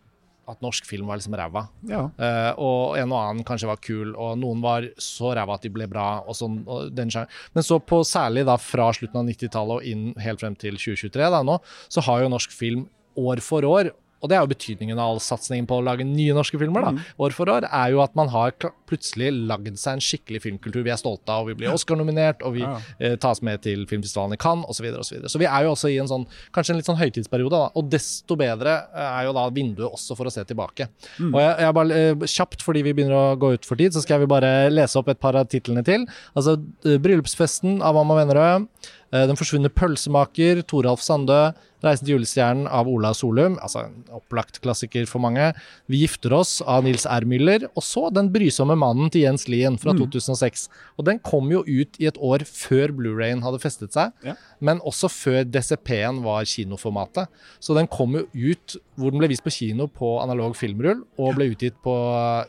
at 0.49 0.59
norsk 0.63 0.87
film 0.87 1.07
var 1.07 1.19
liksom 1.19 1.35
ræva. 1.39 1.65
Ja. 1.87 2.01
Uh, 2.19 2.51
og 2.59 2.97
en 2.99 3.13
og 3.13 3.19
annen 3.19 3.45
kanskje 3.47 3.69
var 3.69 3.79
kul, 3.83 4.11
og 4.19 4.35
noen 4.41 4.63
var 4.63 4.89
så 5.01 5.31
ræva 5.37 5.55
at 5.55 5.63
de 5.63 5.71
ble 5.73 5.87
bra. 5.91 6.23
og 6.27 6.35
sånn, 6.35 6.61
og 6.67 6.91
Men 6.93 7.63
så 7.63 7.79
på 7.79 8.03
særlig 8.03 8.45
da 8.45 8.57
fra 8.57 8.91
slutten 8.93 9.21
av 9.21 9.29
90-tallet 9.29 9.79
og 9.79 9.83
inn 9.87 10.13
helt 10.19 10.43
frem 10.43 10.55
til 10.55 10.75
2023 10.75 11.31
da 11.31 11.43
nå, 11.43 11.59
så 11.89 12.03
har 12.03 12.23
jo 12.23 12.33
norsk 12.33 12.51
film 12.51 12.87
år 13.19 13.39
for 13.45 13.63
år 13.67 13.91
og 14.23 14.31
det 14.31 14.37
er 14.37 14.45
jo 14.45 14.51
betydningen 14.53 14.99
av 14.99 15.13
all 15.13 15.19
satsingen 15.23 15.67
på 15.67 15.77
å 15.81 15.83
lage 15.83 16.05
nye 16.07 16.33
norske 16.35 16.59
filmer. 16.61 16.85
da, 16.85 17.07
År 17.19 17.35
for 17.35 17.51
år 17.51 17.67
er 17.67 17.91
jo 17.91 17.99
at 18.03 18.15
man 18.15 18.31
har 18.31 18.55
plutselig 18.87 19.31
lagd 19.49 19.75
seg 19.79 19.97
en 19.97 20.03
skikkelig 20.03 20.39
filmkultur 20.45 20.83
vi 20.85 20.93
er 20.93 20.99
stolte 20.99 21.27
av. 21.33 21.43
og 21.43 21.51
Vi 21.51 21.57
blir 21.59 21.73
Oscar-nominert, 21.73 22.43
og 22.47 22.55
vi 22.55 22.63
eh, 22.63 23.17
tas 23.19 23.41
med 23.43 23.61
til 23.65 23.83
filmfestivalen 23.89 24.37
i 24.37 24.39
Cannes 24.39 24.69
osv. 24.71 24.87
Og 24.93 25.03
så, 25.03 25.15
videre. 25.17 25.31
så 25.33 25.41
vi 25.41 25.49
er 25.49 25.67
jo 25.67 25.73
også 25.73 25.91
i 25.91 25.99
en 25.99 26.09
sånn, 26.09 26.25
kanskje 26.55 26.75
en 26.75 26.79
litt 26.79 26.87
sånn 26.89 26.99
høytidsperiode. 27.01 27.59
Da. 27.59 27.71
Og 27.79 27.91
desto 27.91 28.37
bedre 28.39 28.77
eh, 28.93 29.09
er 29.09 29.27
jo 29.27 29.35
da 29.35 29.45
vinduet 29.53 29.91
også 29.91 30.15
for 30.19 30.29
å 30.29 30.33
se 30.33 30.45
tilbake. 30.47 30.87
Og 31.33 31.39
jeg, 31.41 31.53
jeg 31.65 31.77
bare, 31.79 32.01
eh, 32.01 32.27
Kjapt, 32.33 32.63
fordi 32.65 32.85
vi 32.87 32.95
begynner 32.95 33.19
å 33.19 33.37
gå 33.39 33.53
ut 33.57 33.67
for 33.67 33.79
tid, 33.79 33.93
så 33.93 34.01
skal 34.05 34.23
vi 34.23 34.31
bare 34.31 34.53
lese 34.71 34.97
opp 34.99 35.11
et 35.11 35.19
par 35.21 35.35
av 35.39 35.51
titlene 35.51 35.83
til. 35.85 36.07
Altså 36.33 36.55
eh, 36.87 36.95
'Bryllupsfesten' 37.01 37.81
av 37.83 37.99
Amma 37.99 38.21
Vennerød. 38.21 38.69
Eh, 39.13 39.27
'Den 39.27 39.37
forsvunne 39.37 39.69
pølsemaker', 39.69 40.65
Toralf 40.65 40.99
Sandø. 41.05 41.53
'Reisen 41.83 42.05
til 42.07 42.15
julestjernen' 42.15 42.69
av 42.71 42.87
Ola 42.87 43.09
Solum, 43.11 43.57
altså 43.59 43.81
en 43.89 44.05
opplagt 44.15 44.61
klassiker 44.63 45.03
for 45.05 45.19
mange. 45.19 45.51
'Vi 45.89 45.99
gifter 46.07 46.31
oss' 46.31 46.61
av 46.65 46.83
Nils 46.85 47.05
R. 47.05 47.25
Müller. 47.27 47.67
Og 47.75 47.83
så 47.83 48.09
'Den 48.09 48.29
brysomme 48.31 48.75
mannen' 48.79 49.11
til 49.11 49.23
Jens 49.27 49.49
Lien 49.49 49.77
fra 49.77 49.91
2006. 49.91 50.69
Og 50.97 51.03
den 51.05 51.19
kom 51.19 51.51
jo 51.51 51.59
ut 51.59 51.99
i 51.99 52.05
et 52.07 52.15
år 52.23 52.39
før 52.47 52.87
Blu-rayen 52.95 53.43
hadde 53.43 53.59
festet 53.59 53.91
seg, 53.91 54.13
Ja. 54.23 54.35
men 54.61 54.79
også 54.79 55.09
før 55.11 55.43
DCP-en 55.43 56.23
var 56.23 56.45
kinoformatet. 56.45 57.27
Så 57.59 57.75
den 57.75 57.87
kom 57.87 58.13
jo 58.15 58.27
ut 58.33 58.77
hvor 58.95 59.11
den 59.11 59.19
ble 59.19 59.27
vist 59.27 59.43
på 59.43 59.51
kino 59.51 59.87
på 59.87 60.21
analog 60.21 60.55
filmrull, 60.55 61.03
og 61.19 61.35
ble 61.35 61.51
utgitt 61.53 61.73
på 61.83 61.91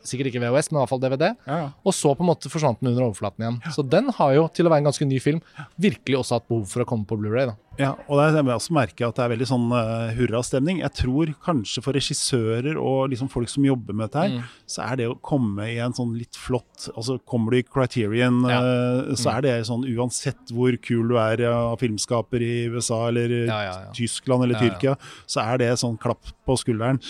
sikkert 0.05 0.31
ikke 0.31 0.43
VHS, 0.45 0.71
men 0.71 0.79
i 0.79 0.85
hvert 0.85 0.89
fall 0.91 1.01
DVD. 1.01 1.35
Ja, 1.49 1.57
ja. 1.59 1.69
Og 1.85 1.93
så 1.93 2.15
på 2.15 2.21
en 2.23 2.31
måte 2.31 2.51
forsvant 2.53 2.79
den 2.81 2.93
under 2.93 3.09
overflaten 3.09 3.41
igjen. 3.43 3.73
Så 3.75 3.83
den 3.89 4.11
har 4.11 4.35
jo, 4.35 4.49
til 4.55 4.67
å 4.67 4.71
være 4.71 4.85
en 4.85 4.91
ganske 4.93 5.07
ny 5.09 5.19
film, 5.19 5.41
virkelig 5.81 6.19
også 6.21 6.39
hatt 6.39 6.49
behov 6.55 6.71
for 6.71 6.85
å 6.87 6.89
komme 6.95 7.07
på 7.11 7.19
Blu-ray 7.21 7.51
da. 7.51 7.59
Ja, 7.75 7.89
og 8.07 8.21
der 8.21 8.37
jeg 8.39 8.47
også 8.55 8.71
merker 8.77 9.09
at 9.09 9.17
det 9.19 9.23
er 9.25 9.31
veldig 9.33 9.47
sånn 9.51 9.65
uh, 9.75 10.13
hurrastemning. 10.15 10.77
Jeg 10.85 10.95
tror 10.95 11.33
kanskje 11.43 11.83
for 11.83 11.97
regissører 11.99 12.77
og 12.79 13.09
liksom 13.11 13.27
folk 13.33 13.51
som 13.51 13.65
jobber 13.67 13.97
med 13.99 14.07
dette 14.13 14.21
her, 14.23 14.31
Mm. 14.39 14.45
så 14.71 14.85
er 14.87 14.97
det 15.01 15.09
å 15.11 15.17
komme 15.21 15.67
i 15.73 15.81
en 15.83 15.93
sånn 15.93 16.13
litt 16.17 16.39
flott 16.39 16.85
Altså 16.95 17.17
kommer 17.27 17.51
du 17.51 17.59
i 17.59 17.65
Criterion, 17.67 18.43
Ja. 18.47 18.61
uh, 18.63 19.15
så 19.19 19.33
er 19.37 19.43
det 19.43 19.55
sånn 19.67 19.83
uansett 19.91 20.53
hvor 20.55 20.71
kul 20.87 21.09
du 21.11 21.17
er 21.19 21.43
av 21.51 21.79
filmskaper 21.83 22.41
i 22.47 22.69
USA 22.71 23.09
eller 23.09 23.35
Ja, 23.49 23.59
ja. 23.67 23.75
Tyskland 23.93 24.45
eller. 24.47 24.55
Tyrkia, 24.63 24.95
så 25.27 25.43
er 25.43 25.59
det 25.59 25.73
sånn 25.83 25.99
klapp 25.99 26.31
på 26.47 26.55
skulderen. 26.61 27.01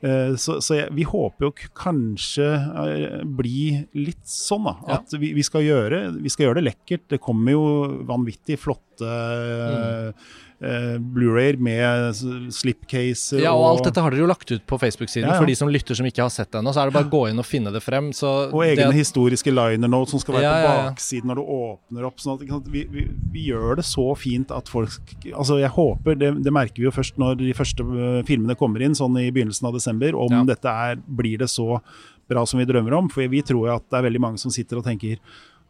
Eh, 0.00 0.32
Så, 0.40 0.56
så 0.64 0.78
jeg, 0.80 0.88
vi 0.96 1.04
håper 1.04 1.50
jo 1.50 1.52
kanskje 1.76 2.48
bli 3.36 3.84
litt 3.98 4.24
sånn, 4.28 4.64
da. 4.64 4.76
At 4.98 5.12
vi, 5.20 5.32
vi, 5.36 5.42
skal 5.46 5.64
gjøre, 5.66 6.00
vi 6.22 6.32
skal 6.32 6.48
gjøre 6.48 6.60
det 6.62 6.68
lekkert. 6.70 7.06
Det 7.12 7.20
kommer 7.20 7.52
jo 7.54 7.64
vanvittig 8.08 8.58
flotte 8.62 8.93
Mm. 9.02 10.14
eh, 10.64 10.98
Blu-rayer 11.14 11.56
med 11.60 12.14
slipcaser 12.54 13.42
Ja, 13.42 13.52
og 13.52 13.64
alt 13.68 13.88
dette 13.88 14.00
har 14.00 14.14
dere 14.14 14.22
jo 14.22 14.28
lagt 14.30 14.50
ut 14.54 14.62
på 14.66 14.78
Facebook-siden. 14.80 15.26
Ja, 15.26 15.34
ja. 15.34 15.40
For 15.40 15.50
de 15.50 15.56
som 15.58 15.68
lytter 15.72 15.98
som 15.98 16.06
ikke 16.08 16.22
har 16.24 16.32
sett 16.32 16.50
det 16.52 16.60
ennå, 16.60 16.72
så 16.72 16.82
er 16.84 16.88
det 16.90 16.96
bare 16.96 17.08
å 17.08 17.12
gå 17.12 17.22
inn 17.30 17.42
og 17.42 17.46
finne 17.48 17.72
det 17.74 17.82
frem. 17.84 18.12
Så 18.16 18.30
og 18.48 18.62
egne 18.64 18.86
det, 18.88 18.98
historiske 19.00 19.52
liner 19.52 19.90
notes 19.90 20.14
som 20.14 20.22
skal 20.22 20.38
være 20.38 20.46
Ja, 20.46 20.54
på 20.54 20.88
baksiden 20.90 21.30
når 21.32 21.40
du 21.40 21.44
åpner 21.58 22.08
opp. 22.08 22.22
Sånn 22.22 22.38
at? 22.38 22.70
Vi, 22.70 22.84
vi, 22.94 23.06
vi 23.34 23.46
gjør 23.50 23.80
det 23.82 23.86
så 23.88 24.06
fint 24.18 24.50
at 24.54 24.70
folk 24.70 25.12
Altså 25.34 25.58
Jeg 25.60 25.72
håper, 25.74 26.16
det, 26.20 26.32
det 26.44 26.52
merker 26.54 26.80
vi 26.82 26.88
jo 26.88 26.94
først 26.94 27.18
når 27.20 27.38
de 27.42 27.52
første 27.56 27.84
eh, 27.84 28.20
filmene 28.28 28.56
kommer 28.58 28.84
inn, 28.84 28.96
sånn 28.96 29.16
i 29.20 29.30
begynnelsen 29.34 29.68
av 29.68 29.76
desember, 29.76 30.16
om 30.16 30.44
dette 30.48 30.70
er, 30.70 31.00
blir 31.04 31.38
det 31.42 31.50
så 31.52 31.80
bra 32.30 32.44
som 32.48 32.56
vi 32.60 32.64
drømmer 32.68 32.94
om. 32.96 33.10
For 33.12 33.26
vi 33.28 33.42
tror 33.44 33.68
jo 33.68 33.74
at 33.76 33.84
det 33.90 33.98
er 34.00 34.06
veldig 34.08 34.22
mange 34.22 34.40
som 34.40 34.52
sitter 34.54 34.80
og 34.80 34.86
tenker 34.86 35.18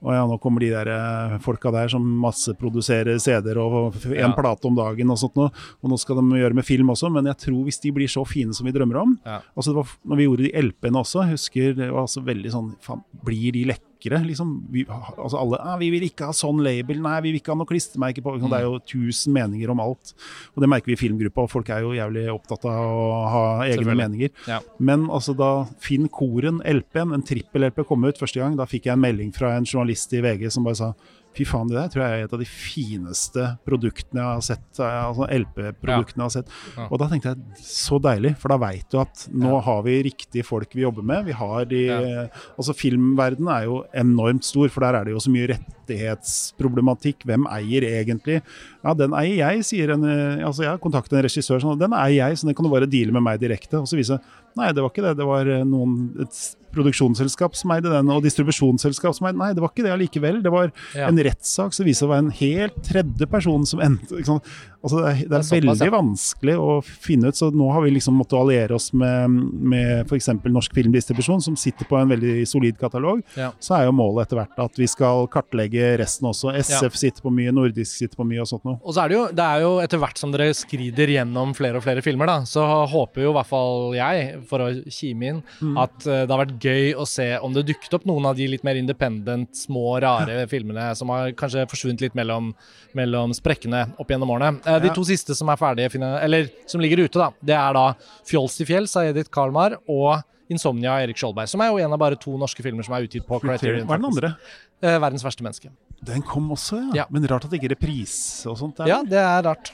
å 0.05 0.13
ja, 0.13 0.23
nå 0.29 0.37
kommer 0.43 0.61
de 0.61 0.69
der 0.75 0.89
eh, 0.93 1.39
folka 1.41 1.71
der 1.73 1.89
som 1.89 2.05
masseproduserer 2.21 3.17
CD-er 3.23 3.57
og 3.63 3.95
én 4.05 4.13
en 4.19 4.31
Ja. 4.31 4.33
plate 4.37 4.69
om 4.69 4.77
dagen 4.77 5.11
og 5.11 5.17
sånt 5.21 5.35
noe. 5.39 5.51
Og 5.83 5.91
nå 5.91 5.99
skal 5.99 6.17
de 6.21 6.41
gjøre 6.43 6.55
med 6.59 6.65
film 6.69 6.91
også, 6.93 7.11
men 7.13 7.25
jeg 7.33 7.39
tror 7.47 7.65
hvis 7.65 7.81
de 7.81 7.93
blir 7.97 8.09
så 8.13 8.25
fine 8.29 8.53
som 8.55 8.67
vi 8.69 8.73
drømmer 8.77 9.01
om 9.01 9.19
Ja. 9.25 9.41
Altså 9.57 9.73
det 9.73 9.77
var, 9.81 9.89
når 10.05 10.17
vi 10.21 10.27
gjorde 10.29 10.45
de 10.45 10.53
LP-ene 10.63 11.01
også, 11.01 11.25
husker 11.31 11.75
det 11.75 11.91
var 11.91 12.05
altså 12.05 12.23
veldig 12.25 12.53
sånn 12.53 12.75
faen, 12.85 13.03
Blir 13.25 13.53
de 13.57 13.65
lekre? 14.05 14.25
Liksom, 14.27 14.67
vi, 14.71 14.85
altså 14.89 15.39
alle 15.39 15.59
ah, 15.61 15.77
'Vi 15.79 15.91
vil 15.91 16.07
ikke 16.09 16.27
ha 16.29 16.33
sånn 16.33 16.63
label', 16.63 17.01
nei, 17.03 17.21
vi 17.23 17.33
vil 17.33 17.41
ikke 17.41 17.53
ha 17.53 17.59
noe 17.59 17.69
klistremerke 17.69 18.23
på 18.23 18.37
Det 18.39 18.53
er 18.59 18.67
jo 18.67 18.79
tusen 18.79 19.33
meninger 19.33 19.71
om 19.71 19.81
alt. 19.81 20.15
Og 20.55 20.63
det 20.63 20.69
merker 20.69 20.87
vi 20.87 20.93
i 20.93 21.01
filmgruppa, 21.01 21.43
og 21.43 21.51
folk 21.51 21.69
er 21.71 21.81
jo 21.83 21.95
jævlig 21.95 22.27
opptatt 22.33 22.65
av 22.65 22.85
å 22.85 23.25
ha 23.33 23.45
egne 23.67 23.95
meninger. 23.95 24.31
Ja. 24.47 24.61
Men 24.79 25.09
altså 25.11 25.35
da 25.35 25.67
Finn 25.79 26.09
Koren, 26.09 26.61
LP-en, 26.65 27.13
en 27.15 27.23
trippel-LP 27.23 27.85
kom 27.89 28.05
ut 28.05 28.19
første 28.19 28.41
gang, 28.41 28.57
da 28.57 28.67
fikk 28.67 28.87
jeg 28.87 28.97
en 28.97 29.05
melding 29.05 29.33
fra 29.35 29.55
en 29.57 29.65
journalist 29.65 30.13
i 30.13 30.23
VG 30.25 30.51
som 30.51 30.65
bare 30.65 30.81
sa 30.81 30.93
Fy 31.35 31.45
faen, 31.45 31.67
det 31.69 31.75
der 31.77 31.89
tror 31.91 32.05
jeg 32.05 32.21
er 32.21 32.25
et 32.29 32.33
av 32.33 32.39
de 32.39 32.47
fineste 32.47 33.45
produktene 33.67 34.21
jeg 34.23 34.29
har 34.39 34.45
sett. 34.47 34.79
eh, 34.79 35.01
Altså 35.05 35.27
LP-produktene 35.35 36.23
jeg 36.23 36.29
har 36.29 36.35
sett. 36.37 36.49
Og 36.91 36.99
da 37.03 37.09
tenkte 37.11 37.33
jeg 37.35 37.65
så 37.65 37.99
deilig, 38.01 38.37
for 38.39 38.49
da 38.55 38.59
veit 38.63 38.87
du 38.91 39.01
at 39.01 39.27
nå 39.35 39.57
har 39.67 39.83
vi 39.83 39.97
riktige 40.07 40.45
folk 40.47 40.71
vi 40.75 40.83
jobber 40.87 41.03
med. 41.03 41.25
Vi 41.27 41.33
har 41.33 41.65
de 41.65 41.83
Ja. 41.87 42.29
Altså 42.59 42.73
filmverdenen 42.75 43.51
er 43.51 43.65
jo 43.67 43.85
enormt 43.93 44.45
stor, 44.45 44.69
for 44.71 44.81
der 44.87 44.95
er 45.01 45.05
det 45.05 45.13
jo 45.17 45.19
så 45.19 45.31
mye 45.35 45.49
rettighetsproblematikk. 45.55 47.25
Hvem 47.29 47.47
eier 47.51 47.83
egentlig? 47.89 48.41
Ja, 48.85 48.93
den 48.95 49.15
eier 49.17 49.39
jeg, 49.41 49.65
sier 49.65 49.95
en 49.95 50.03
eh, 50.05 50.43
Altså, 50.45 50.63
jeg 50.67 50.71
har 50.75 50.81
kontaktet 50.83 51.17
en 51.17 51.25
regissør 51.25 51.63
sånn, 51.63 51.79
den 51.81 51.95
eier 51.97 52.29
jeg, 52.29 52.37
så 52.43 52.47
den 52.51 52.55
kan 52.59 52.67
du 52.67 52.71
bare 52.73 52.89
deale 52.91 53.15
med 53.17 53.25
meg 53.25 53.41
direkte. 53.41 53.81
Og 53.81 53.89
så 53.89 53.97
viser 53.97 54.21
Nei, 54.55 54.69
det 54.77 54.85
var 54.85 54.93
ikke 54.93 55.03
det. 55.03 55.17
Det 55.19 55.27
var 55.27 55.49
eh, 55.51 55.65
noen, 55.67 55.95
et 56.23 56.43
produksjonsselskap 56.75 57.57
som 57.59 57.73
eide 57.75 57.91
den, 57.91 58.11
og 58.13 58.21
distribusjonsselskap 58.27 59.17
som 59.17 59.27
eide 59.31 59.41
Nei, 59.41 59.53
det 59.57 59.63
var 59.65 59.73
ikke 59.73 59.87
det 59.87 59.95
allikevel. 59.95 60.43
Det 60.45 60.53
var 60.53 60.71
Ja. 60.95 61.09
en 61.09 61.19
rettssak 61.19 61.75
som 61.75 61.87
viser 61.89 62.07
å 62.07 62.13
være 62.13 62.27
en 62.27 62.35
helt 62.39 62.77
tredje 62.87 63.27
person 63.31 63.65
som 63.67 63.81
endte 63.83 64.21
sant? 64.27 64.45
Altså 64.85 65.01
det 65.01 65.05
er, 65.09 65.21
det 65.25 65.39
er, 65.39 65.45
det 65.49 65.57
er 65.57 65.71
veldig 65.73 65.93
vanskelig 65.95 66.55
å 66.61 66.73
finne 66.85 67.31
ut, 67.31 67.39
så 67.39 67.49
nå 67.55 67.71
har 67.73 67.85
vi 67.87 67.95
liksom 67.95 68.19
måttet 68.21 68.37
alliere 68.37 68.77
oss 68.77 68.91
med, 68.93 69.33
med 69.73 70.05
f.eks. 70.05 70.29
Norsk 70.45 70.75
Filmdistribusjon, 70.77 71.41
som 71.45 71.57
sitter 71.57 71.89
på 71.89 71.97
en 71.97 72.11
veldig 72.13 72.35
solid 72.49 72.77
katalog. 72.81 73.23
Ja. 73.39 73.51
Så 73.65 73.79
er 73.79 73.87
jo 73.89 73.95
målet 73.97 74.27
etter 74.27 74.43
hvert 74.43 74.61
at 74.67 74.81
vi 74.81 74.89
skal 74.91 75.25
kartlegge 75.33 75.95
resten 76.03 76.29
også. 76.29 76.53
SF 76.61 76.91
ja. 76.91 77.01
sitter 77.07 77.25
på 77.25 77.33
mye, 77.33 77.55
Nordisk 77.55 77.97
sitter 77.97 78.21
på 78.21 78.27
mye 78.29 78.43
og 78.45 78.51
sånt 78.51 78.67
noe. 78.69 78.77
Og 78.85 78.93
så 78.93 79.05
er 79.05 79.13
det 79.13 79.19
jo, 79.19 79.25
det 79.41 79.47
er 79.47 79.65
jo 79.65 79.73
etter 79.87 80.03
hvert 80.05 80.21
som 80.21 80.35
dere 80.35 80.51
skrider 80.57 81.15
gjennom 81.17 81.57
flere 81.57 81.81
og 81.81 81.87
flere 81.87 82.05
filmer, 82.05 82.29
da, 82.29 82.37
så 82.49 82.67
håper 82.93 83.25
jo 83.25 83.33
i 83.33 83.37
hvert 83.39 83.51
fall 83.51 83.97
jeg, 83.97 84.29
for 84.51 84.67
å 84.67 84.69
kime 84.93 85.31
inn, 85.33 85.41
mm. 85.63 85.75
at 85.81 85.97
uh, 86.05 86.21
det 86.27 86.31
har 86.31 86.43
vært 86.45 86.69
gøy 86.69 86.93
å 87.01 87.09
se 87.09 87.31
om 87.41 87.57
det 87.57 87.65
dukket 87.71 87.97
opp 87.97 88.05
noen 88.09 88.29
av 88.29 88.37
de 88.37 88.51
litt 88.53 88.67
mer 88.67 88.79
independent, 88.81 89.55
små, 89.57 89.97
rare 90.05 90.45
filmene 90.51 90.91
som 90.99 91.13
har 91.15 91.33
kanskje 91.39 91.65
forsvunnet 91.71 92.05
litt 92.05 92.19
mellom, 92.19 92.53
mellom 92.97 93.33
sprekkene 93.37 93.87
opp 94.01 94.13
gjennom 94.13 94.33
årene. 94.37 94.74
Uh, 94.77 94.83
de 94.85 94.93
to 94.95 95.07
siste 95.09 95.37
som 95.39 95.51
er 95.53 95.61
ferdige, 95.61 96.03
eller 96.21 96.51
som 96.71 96.83
ligger 96.83 97.05
ute, 97.05 97.19
da, 97.19 97.31
det 97.41 97.57
er 97.57 97.77
da 97.77 97.87
'Fjols 98.27 98.59
til 98.59 98.69
fjells' 98.71 98.97
av 99.01 99.11
Edith 99.11 99.31
Karlmar 99.31 99.79
og 99.89 100.23
'Insomnia' 100.51 100.93
av 100.93 101.07
Erik 101.07 101.17
Skjoldberg, 101.21 101.49
som 101.49 101.63
er 101.65 101.73
jo 101.73 101.81
en 101.81 101.93
av 101.93 101.99
bare 101.99 102.19
to 102.21 102.37
norske 102.41 102.63
filmer 102.63 102.85
som 102.85 102.95
er 102.95 103.07
utgitt 103.07 103.27
på 103.27 103.41
Criterion. 103.41 103.87
Hva 103.89 103.97
er 103.97 104.03
den 104.03 104.11
andre? 104.11 104.35
Eh, 104.83 104.99
'Verdens 104.99 105.25
verste 105.25 105.47
menneske'. 105.47 105.73
Den 106.05 106.23
kom 106.23 106.51
også, 106.53 106.77
ja. 106.91 107.05
ja. 107.05 107.05
Men 107.11 107.27
rart 107.31 107.47
at 107.47 107.51
det 107.51 107.63
ikke 107.63 107.73
er 107.73 107.77
reprise 107.79 108.49
og 108.51 108.59
sånt. 108.61 108.77
Der. 108.77 108.91
Ja, 108.91 109.03
det 109.03 109.21
er 109.21 109.43
rart. 109.47 109.73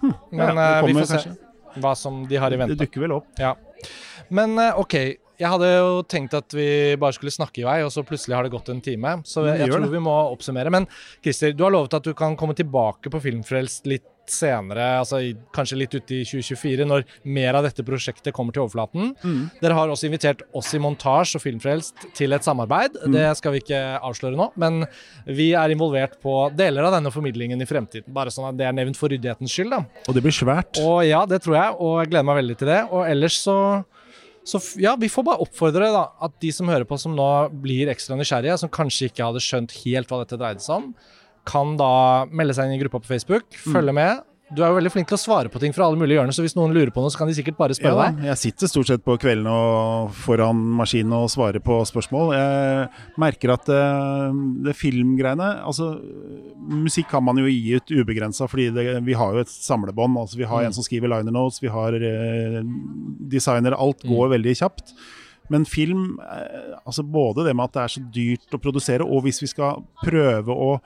Hm. 0.00 0.14
Men 0.32 0.56
ja, 0.56 0.80
uh, 0.80 0.86
vi 0.86 0.94
får 0.96 1.10
se 1.12 1.34
hva 1.80 1.94
som 1.98 2.22
de 2.28 2.38
har 2.40 2.52
i 2.52 2.58
vente. 2.60 2.76
Det 2.76 2.86
dukker 2.86 3.04
vel 3.04 3.18
opp. 3.20 3.28
Ja. 3.40 3.54
Men 4.32 4.56
uh, 4.58 4.78
OK. 4.80 4.96
Jeg 5.40 5.48
hadde 5.48 5.68
jo 5.72 5.92
tenkt 6.04 6.34
at 6.36 6.52
vi 6.52 6.96
bare 7.00 7.16
skulle 7.16 7.32
snakke 7.32 7.62
i 7.62 7.64
vei, 7.64 7.78
og 7.80 7.88
så 7.94 8.02
plutselig 8.04 8.36
har 8.36 8.44
det 8.44 8.52
gått 8.52 8.68
en 8.68 8.82
time. 8.84 9.14
Så 9.24 9.46
jeg, 9.46 9.62
jeg 9.62 9.72
tror 9.72 9.86
det. 9.86 9.92
vi 9.94 10.02
må 10.04 10.12
oppsummere. 10.34 10.72
Men 10.72 10.84
Christer, 11.24 11.54
du 11.56 11.64
har 11.64 11.72
lovet 11.72 11.96
at 11.96 12.04
du 12.04 12.12
kan 12.16 12.36
komme 12.36 12.56
tilbake 12.58 13.12
på 13.12 13.22
Filmfrelst 13.24 13.88
litt 13.88 14.04
senere, 14.34 14.86
altså 15.00 15.20
kanskje 15.56 15.78
litt 15.80 15.94
ute 15.96 16.20
i 16.20 16.24
2024, 16.28 16.86
når 16.88 17.04
mer 17.24 17.58
av 17.58 17.66
dette 17.66 17.84
prosjektet 17.86 18.34
kommer 18.36 18.56
til 18.56 18.64
overflaten. 18.64 19.12
Mm. 19.22 19.42
Dere 19.62 19.78
har 19.78 19.92
også 19.92 20.08
invitert 20.08 20.44
oss 20.56 20.72
i 20.76 20.82
Montasj 20.82 21.36
og 21.38 21.44
Filmfrelst 21.44 22.08
til 22.16 22.36
et 22.36 22.46
samarbeid. 22.46 22.98
Mm. 23.04 23.16
Det 23.16 23.28
skal 23.40 23.56
vi 23.56 23.62
ikke 23.64 23.82
avsløre 23.98 24.38
nå, 24.38 24.50
men 24.60 24.84
vi 25.28 25.50
er 25.58 25.74
involvert 25.74 26.18
på 26.22 26.36
deler 26.56 26.88
av 26.88 26.96
denne 26.98 27.12
formidlingen 27.14 27.60
i 27.60 27.68
fremtiden. 27.68 28.10
Bare 28.14 28.32
sånn 28.34 28.50
at 28.50 28.58
det 28.60 28.68
er 28.68 28.76
nevnt 28.76 28.98
for 28.98 29.12
ryddighetens 29.12 29.54
skyld. 29.54 29.74
da. 29.76 29.84
Og 30.08 30.16
det 30.16 30.24
blir 30.24 30.34
svært. 30.34 30.80
Og 30.82 31.00
Ja, 31.10 31.24
det 31.26 31.42
tror 31.42 31.56
jeg, 31.56 31.78
og 31.80 31.96
jeg 32.02 32.12
gleder 32.12 32.28
meg 32.28 32.42
veldig 32.42 32.58
til 32.60 32.70
det. 32.70 32.82
Og 32.90 33.06
ellers 33.08 33.40
så 33.40 33.56
så 34.50 34.60
ja, 34.80 34.94
vi 34.96 35.10
får 35.12 35.24
bare 35.26 35.44
oppfordre 35.44 35.90
da, 35.92 36.04
at 36.24 36.32
de 36.42 36.50
som 36.54 36.68
hører 36.70 36.86
på 36.88 36.96
som 37.00 37.12
nå 37.16 37.28
blir 37.62 37.90
ekstra 37.92 38.16
nysgjerrige, 38.18 38.56
som 38.62 38.72
kanskje 38.72 39.10
ikke 39.10 39.26
hadde 39.26 39.42
skjønt 39.44 39.74
helt 39.82 40.10
hva 40.10 40.22
dette 40.22 40.38
dreide 40.40 40.64
seg 40.64 40.80
om, 40.80 40.86
kan 41.50 41.76
da 41.80 41.92
melde 42.30 42.56
seg 42.56 42.68
inn 42.68 42.78
i 42.78 42.82
gruppa 42.82 43.02
på 43.02 43.10
Facebook, 43.10 43.48
mm. 43.50 43.72
følge 43.74 43.96
med. 43.96 44.26
Du 44.50 44.64
er 44.64 44.72
jo 44.72 44.80
veldig 44.80 44.90
flink 44.90 45.06
til 45.06 45.14
å 45.14 45.20
svare 45.20 45.50
på 45.52 45.60
ting 45.62 45.70
fra 45.74 45.86
alle 45.86 45.98
mulige 45.98 46.16
hjørner, 46.18 46.34
så 46.34 46.42
hvis 46.42 46.56
noen 46.58 46.72
lurer 46.74 46.90
på 46.90 47.02
noe, 47.04 47.12
så 47.14 47.20
kan 47.20 47.28
de 47.30 47.36
sikkert 47.36 47.58
bare 47.58 47.74
spørre 47.76 47.94
ja, 47.94 48.06
deg. 48.10 48.24
Jeg 48.32 48.40
sitter 48.40 48.70
stort 48.72 48.88
sett 48.90 49.04
på 49.06 49.14
kvelden 49.22 49.46
og 49.46 50.10
foran 50.24 50.58
maskinen 50.80 51.14
og 51.20 51.28
svarer 51.30 51.62
på 51.62 51.76
spørsmål. 51.86 52.32
Jeg 52.34 52.88
merker 53.22 53.54
at 53.54 53.68
det, 53.70 53.84
det 54.66 54.74
filmgreiene 54.78 55.52
Altså, 55.60 55.92
musikk 56.58 57.12
kan 57.12 57.22
man 57.22 57.38
jo 57.38 57.46
gi 57.46 57.78
ut 57.78 57.94
ubegrensa, 58.00 58.50
fordi 58.50 58.72
det, 58.74 58.88
vi 59.06 59.14
har 59.18 59.38
jo 59.38 59.44
et 59.44 59.54
samlebånd. 59.54 60.18
Altså, 60.18 60.40
vi 60.40 60.50
har 60.50 60.64
mm. 60.64 60.66
en 60.66 60.78
som 60.80 60.86
skriver 60.86 61.14
liner 61.14 61.36
notes, 61.36 61.62
vi 61.62 61.70
har 61.70 61.94
eh, 61.94 62.60
designer. 63.30 63.78
Alt 63.78 64.02
går 64.02 64.26
mm. 64.26 64.34
veldig 64.34 64.58
kjapt. 64.64 64.96
Men 65.50 65.66
film, 65.68 66.18
eh, 66.22 66.78
altså 66.84 67.02
både 67.02 67.44
det 67.48 67.54
med 67.56 67.68
at 67.68 67.76
det 67.76 67.84
er 67.84 67.94
så 67.96 68.02
dyrt 68.14 68.56
å 68.56 68.62
produsere, 68.62 69.06
og 69.06 69.24
hvis 69.26 69.42
vi 69.42 69.50
skal 69.50 69.82
prøve 70.04 70.54
å 70.54 70.76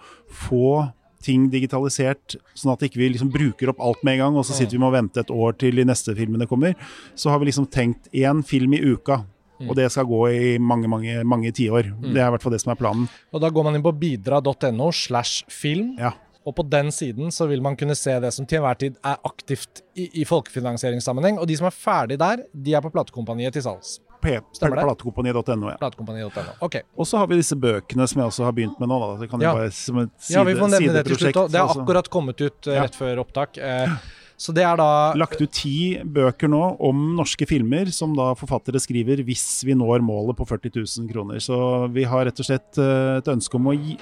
få 0.49 0.91
ting 1.25 1.47
digitalisert, 1.53 2.37
sånn 2.57 2.75
at 2.75 2.83
ikke 2.85 3.01
vi 3.01 3.13
liksom 3.15 3.31
bruker 3.33 3.73
opp 3.73 3.81
alt 3.85 4.03
med 4.05 4.19
en 4.19 4.27
gang, 4.27 4.41
og 4.41 4.45
så 4.47 4.57
sitter 4.57 4.77
vi 4.77 4.83
med 4.83 4.91
å 4.91 4.97
vente 4.97 5.23
et 5.23 5.33
år 5.33 5.57
til 5.61 5.81
de 5.81 5.87
neste 5.89 6.17
filmene 6.17 6.49
kommer, 6.51 6.75
så 7.17 7.33
har 7.33 7.41
vi 7.41 7.49
liksom 7.49 7.71
tenkt 7.73 8.11
én 8.13 8.43
film 8.45 8.77
i 8.77 8.83
uka. 8.85 9.23
Mm. 9.61 9.69
Og 9.71 9.77
det 9.79 9.87
skal 9.95 10.09
gå 10.11 10.21
i 10.35 10.59
mange 10.59 10.91
mange, 10.91 11.21
mange 11.23 11.53
tiår. 11.55 11.93
Mm. 11.93 12.11
Det 12.11 12.21
er 12.21 12.27
i 12.27 12.35
hvert 12.35 12.45
fall 12.45 12.57
det 12.57 12.61
som 12.65 12.73
er 12.75 12.81
planen. 12.81 13.09
Og 13.33 13.41
Da 13.41 13.53
går 13.55 13.69
man 13.69 13.79
inn 13.79 13.85
på 13.85 13.95
bidra.no 13.95 14.91
slash 14.93 15.47
film. 15.49 15.95
Ja. 16.01 16.13
Og 16.45 16.57
på 16.59 16.65
den 16.69 16.91
siden 16.93 17.33
så 17.33 17.47
vil 17.49 17.63
man 17.65 17.77
kunne 17.77 17.97
se 17.97 18.19
det 18.21 18.33
som 18.37 18.45
til 18.45 18.61
enhver 18.61 18.77
tid 18.81 18.99
er 19.01 19.21
aktivt 19.25 19.81
i, 19.97 20.11
i 20.21 20.27
folkefinansieringssammenheng. 20.29 21.39
Og 21.41 21.49
de 21.49 21.57
som 21.57 21.71
er 21.71 21.77
ferdig 21.77 22.19
der, 22.21 22.43
de 22.53 22.75
er 22.75 22.85
på 22.85 22.93
platekompaniet 22.93 23.55
til 23.57 23.65
salgs. 23.65 23.97
Platekompaniet.no. 24.25 25.71
Ja. 25.71 25.77
Platekompaniet.no, 25.83 26.57
okay. 26.65 26.83
Og 26.97 27.09
så 27.09 27.21
har 27.21 27.31
vi 27.31 27.39
disse 27.41 27.57
bøkene 27.61 28.09
som 28.11 28.23
jeg 28.23 28.33
også 28.33 28.49
har 28.49 28.57
begynt 28.57 28.81
med 28.83 28.91
nå. 28.91 28.99
Da. 29.05 29.13
Det 29.23 29.31
kan 29.31 29.45
ja. 29.45 29.55
bare 29.55 29.71
som 29.75 30.03
et 30.03 30.13
side, 30.19 30.39
ja, 30.39 30.45
vi 30.49 30.57
får 30.59 30.75
nevne 30.77 30.99
det 30.99 31.07
til 31.11 31.23
slutt. 31.23 31.41
Det 31.53 31.63
har 31.63 31.73
akkurat 31.77 32.11
kommet 32.13 32.41
ut 32.41 32.71
uh, 32.71 32.77
rett 32.81 32.99
før 32.99 33.25
opptak. 33.25 33.61
Uh, 33.61 33.97
så 34.37 34.53
det 34.55 34.65
er 34.67 34.79
da 34.79 35.15
Lagt 35.19 35.39
ut 35.41 35.53
ti 35.55 35.95
bøker 36.03 36.51
nå 36.51 36.61
om 36.83 37.03
norske 37.19 37.47
filmer, 37.49 37.91
som 37.95 38.17
da 38.17 38.33
forfattere 38.39 38.81
skriver 38.83 39.23
hvis 39.27 39.63
vi 39.67 39.77
når 39.79 40.03
målet 40.05 40.39
på 40.39 40.47
40 40.49 40.75
000 40.81 41.11
kroner. 41.13 41.43
Så 41.43 41.57
vi 41.95 42.07
har 42.09 42.27
rett 42.27 42.43
og 42.43 42.49
slett 42.49 42.81
uh, 42.83 43.21
et 43.21 43.31
ønske 43.31 43.59
om 43.59 43.71
å 43.71 43.77
gi, 43.77 43.95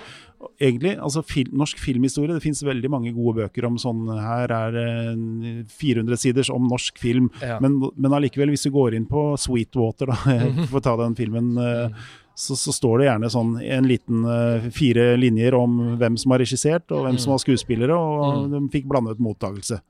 egentlig, 0.57 0.95
altså 0.97 1.23
fil, 1.27 1.51
Norsk 1.53 1.79
filmhistorie, 1.83 2.33
det 2.35 2.45
finnes 2.45 2.65
veldig 2.65 2.91
mange 2.93 3.13
gode 3.15 3.43
bøker 3.43 3.69
om 3.69 3.77
sånn 3.81 4.09
Her 4.17 4.53
er 4.57 4.79
eh, 4.81 5.61
400 5.71 6.19
siders 6.19 6.51
om 6.51 6.67
norsk 6.71 6.99
film. 6.99 7.29
Ja. 7.45 7.61
Men, 7.63 7.79
men 7.95 8.17
allikevel, 8.17 8.55
hvis 8.55 8.67
du 8.67 8.73
går 8.75 8.97
inn 8.99 9.07
på 9.11 9.33
Sweetwater, 9.41 10.11
da, 10.11 10.41
for 10.71 10.81
å 10.81 10.85
ta 10.89 10.97
den 11.05 11.17
filmen 11.19 11.55
eh, 11.61 12.03
så, 12.35 12.57
så, 12.57 12.73
står 12.73 13.03
det 13.03 13.09
gjerne 13.11 13.29
sånn 13.31 13.57
en 13.61 13.87
liten 13.87 14.23
uh, 14.25 14.69
fire 14.73 15.13
linjer 15.21 15.53
om 15.53 15.99
hvem 16.01 16.17
som 16.17 16.33
har 16.33 16.41
regissert 16.41 16.89
og 16.89 17.05
hvem 17.05 17.19
mm. 17.19 17.21
som 17.21 17.35
var 17.35 17.43
skuespillere, 17.43 17.97
og 17.97 18.47
mm. 18.47 18.55
de 18.55 18.61
fikk 18.73 18.89
blandet 18.89 19.21
mottakelse. 19.23 19.83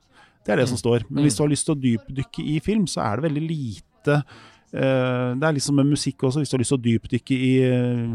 Det 0.43 0.53
er 0.53 0.61
det 0.61 0.67
mm. 0.67 0.73
som 0.73 0.81
står. 0.81 1.05
Men 1.09 1.25
hvis 1.25 1.37
du 1.37 1.43
har 1.43 1.51
lyst 1.51 1.67
til 1.67 1.75
å 1.75 1.81
dypdykke 1.83 2.45
i 2.53 2.57
film, 2.63 2.87
så 2.91 3.03
er 3.05 3.19
det 3.19 3.29
veldig 3.29 3.43
lite 3.47 4.17
det 4.73 5.45
er 5.45 5.53
liksom 5.53 5.77
med 5.77 5.91
musikk 5.91 6.23
også, 6.25 6.41
hvis 6.41 6.49
du 6.49 6.55
har 6.55 6.61
lyst 6.63 6.73
til 6.73 6.79
å 6.79 6.83
dypdykke 6.83 7.35
i 7.35 7.51
uh, 7.69 8.13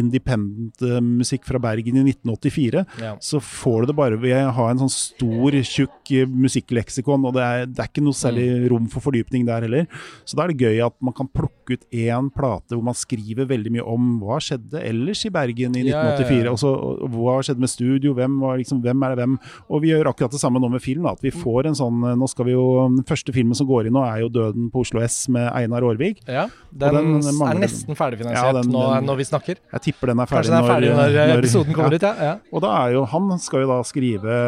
independent 0.00 0.82
uh, 0.84 0.98
musikk 1.00 1.46
fra 1.48 1.60
Bergen 1.62 1.96
i 1.96 2.02
1984, 2.12 2.84
ja. 3.00 3.14
så 3.24 3.40
får 3.40 3.86
du 3.86 3.90
det 3.90 3.96
bare 3.96 4.18
ved 4.20 4.36
å 4.36 4.52
ha 4.58 4.68
en 4.68 4.82
sånn 4.82 4.92
stor, 4.92 5.56
tjukk 5.64 6.12
musikkleksikon, 6.28 7.24
og 7.28 7.36
det 7.36 7.44
er, 7.44 7.64
det 7.68 7.82
er, 7.82 7.90
ikke 7.90 8.04
noe 8.04 8.16
særlig 8.16 8.46
mm. 8.50 8.66
rom 8.72 8.88
for 8.92 9.04
fordypning 9.04 9.46
der 9.48 9.64
heller. 9.66 9.86
Så 10.28 10.36
da 10.36 10.44
er 10.44 10.52
det 10.52 10.68
gøy 10.68 10.82
at 10.86 10.96
man 11.04 11.16
kan 11.16 11.28
plukke 11.32 11.78
ut 11.78 11.84
én 11.92 12.30
plate 12.32 12.76
hvor 12.76 12.84
man 12.84 12.96
skriver 12.96 13.48
veldig 13.48 13.74
mye 13.74 13.86
om 13.88 14.14
hva 14.22 14.38
skjedde 14.44 14.80
ellers 14.84 15.24
i 15.28 15.32
Bergen 15.32 15.76
i 15.76 15.84
1984, 15.86 16.38
ja, 16.38 16.46
ja, 16.48 16.54
og 16.54 16.60
så 16.60 16.72
hva 17.12 17.38
skjedde 17.44 17.64
med 17.64 17.72
studio, 17.72 18.14
hvem, 18.16 18.38
var, 18.42 18.60
liksom, 18.60 18.82
hvem, 18.84 19.04
er 19.04 19.14
det 19.14 19.22
hvem? 19.22 19.36
Og 19.68 19.84
vi 19.84 19.92
gjør 19.92 20.12
akkurat 20.12 20.34
det 20.34 20.42
samme 20.42 20.62
nå 20.62 20.72
med 20.72 20.84
film, 20.84 21.04
da, 21.08 21.14
at 21.16 21.24
vi 21.24 21.32
mm. 21.32 21.40
får 21.44 21.70
en 21.70 21.78
sånn 21.78 22.04
Nå 22.18 22.26
skal 22.30 22.46
vi 22.46 22.52
jo 22.54 22.64
Den 22.92 23.04
første 23.06 23.32
filmen 23.34 23.56
som 23.56 23.66
går 23.68 23.88
inn 23.88 23.96
nå, 23.96 24.02
er 24.06 24.22
jo 24.22 24.30
'Døden 24.32 24.68
på 24.72 24.82
Oslo 24.84 25.02
S' 25.04 25.28
med 25.32 25.48
Einar 25.50 25.77
Einar 25.78 25.88
Aarvik. 25.88 26.20
Ja, 26.26 26.46
den, 26.70 27.20
den 27.22 27.42
er 27.46 27.60
nesten 27.62 27.96
ferdigfinansiert 27.96 28.50
ja, 28.50 28.62
den, 28.62 28.72
nå 28.72 28.82
når 29.06 29.20
vi 29.20 29.26
snakker. 29.28 29.60
Jeg 29.72 29.84
tipper 29.86 30.12
den 30.12 30.22
er 30.22 30.30
ferdig, 30.30 30.50
den 30.50 30.58
er 30.58 30.68
ferdig 30.68 30.90
når, 30.90 30.98
når, 30.98 31.30
når 31.32 31.42
episoden 31.42 31.76
kommer 31.76 31.94
ja. 31.96 31.98
ut, 31.98 32.22
ja. 32.28 32.32
Og 32.52 32.64
da 32.64 32.72
er 32.82 32.94
jo 32.96 33.04
han 33.12 33.30
skal 33.42 33.64
jo 33.64 33.70
da 33.70 33.78
skrive, 33.86 34.38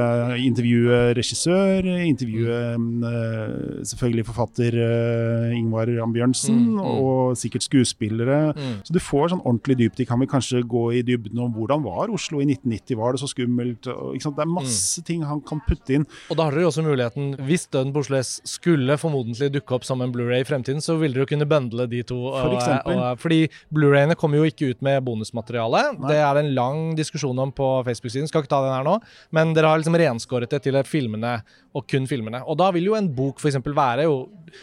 intervjue 0.45 1.01
regissør, 1.19 1.91
intervjue 2.05 2.59
uh, 2.81 3.81
selvfølgelig 3.89 4.27
forfatter 4.31 4.79
uh, 4.81 5.57
Ingvar 5.57 5.93
Ambjørnsen, 6.07 6.59
mm, 6.59 6.81
mm. 6.81 6.91
og 6.91 7.39
sikkert 7.41 7.67
skuespillere. 7.67 8.41
Mm. 8.57 8.77
Så 8.87 8.97
du 8.97 9.01
får 9.03 9.35
sånn 9.35 9.45
ordentlig 9.45 9.79
dypdykk. 9.85 10.11
Kan 10.11 10.23
vi 10.25 10.31
kanskje 10.31 10.65
gå 10.67 10.87
i 10.99 11.05
dybden 11.07 11.41
om 11.43 11.55
hvordan 11.55 11.85
var 11.87 12.13
Oslo 12.13 12.43
i 12.43 12.49
1990, 12.49 12.99
var 13.01 13.15
det 13.15 13.23
så 13.23 13.31
skummelt? 13.31 13.87
Det 13.87 14.45
er 14.45 14.51
masse 14.51 15.03
mm. 15.03 15.07
ting 15.07 15.25
han 15.27 15.43
kan 15.47 15.63
putte 15.67 15.97
inn. 15.97 16.09
Og 16.31 16.39
da 16.39 16.49
har 16.49 16.57
dere 16.57 16.71
også 16.71 16.85
muligheten, 16.87 17.35
hvis 17.47 17.69
Døden 17.71 17.95
på 17.95 18.03
Oslo 18.05 18.19
S 18.21 18.37
skulle 18.49 18.99
formodentlig 19.01 19.51
dukke 19.55 19.77
opp 19.77 19.87
som 19.87 20.03
en 20.03 20.13
Blu-ray 20.15 20.45
i 20.45 20.49
fremtiden, 20.49 20.83
så 20.85 20.97
vil 21.01 21.15
dere 21.15 21.20
kunne 21.29 21.49
bundle 21.49 21.87
de 21.91 22.03
to. 22.07 22.19
For 22.33 22.57
og, 22.57 22.91
og, 22.95 23.21
fordi 23.23 23.41
Blu-rayene 23.75 24.17
kommer 24.19 24.41
jo 24.41 24.49
ikke 24.49 24.73
ut 24.73 24.85
med 24.85 25.03
bonusmateriale. 25.07 25.85
Nei. 25.99 26.13
Det 26.13 26.19
er 26.25 26.41
en 26.43 26.53
lang 26.57 26.83
diskusjon 26.99 27.39
om 27.43 27.53
på 27.55 27.71
Facebook-siden, 27.89 28.29
skal 28.31 28.45
ikke 28.45 28.53
ta 28.53 28.63
den 28.65 28.75
her 28.75 28.87
nå. 28.87 28.99
Men 29.37 29.55
dere 29.57 29.73
har 29.73 29.81
liksom 29.81 29.99
renskåret 30.01 30.53
det 30.53 30.63
til 30.67 30.79
filmene 30.89 31.39
og 31.77 31.87
kun 31.91 32.09
filmene. 32.11 32.43
Og 32.51 32.59
da 32.59 32.71
vil 32.75 32.91
jo 32.91 32.97
en 32.99 33.09
bok 33.15 33.43
f.eks. 33.43 33.61
være 33.65 34.09
jo 34.09 34.21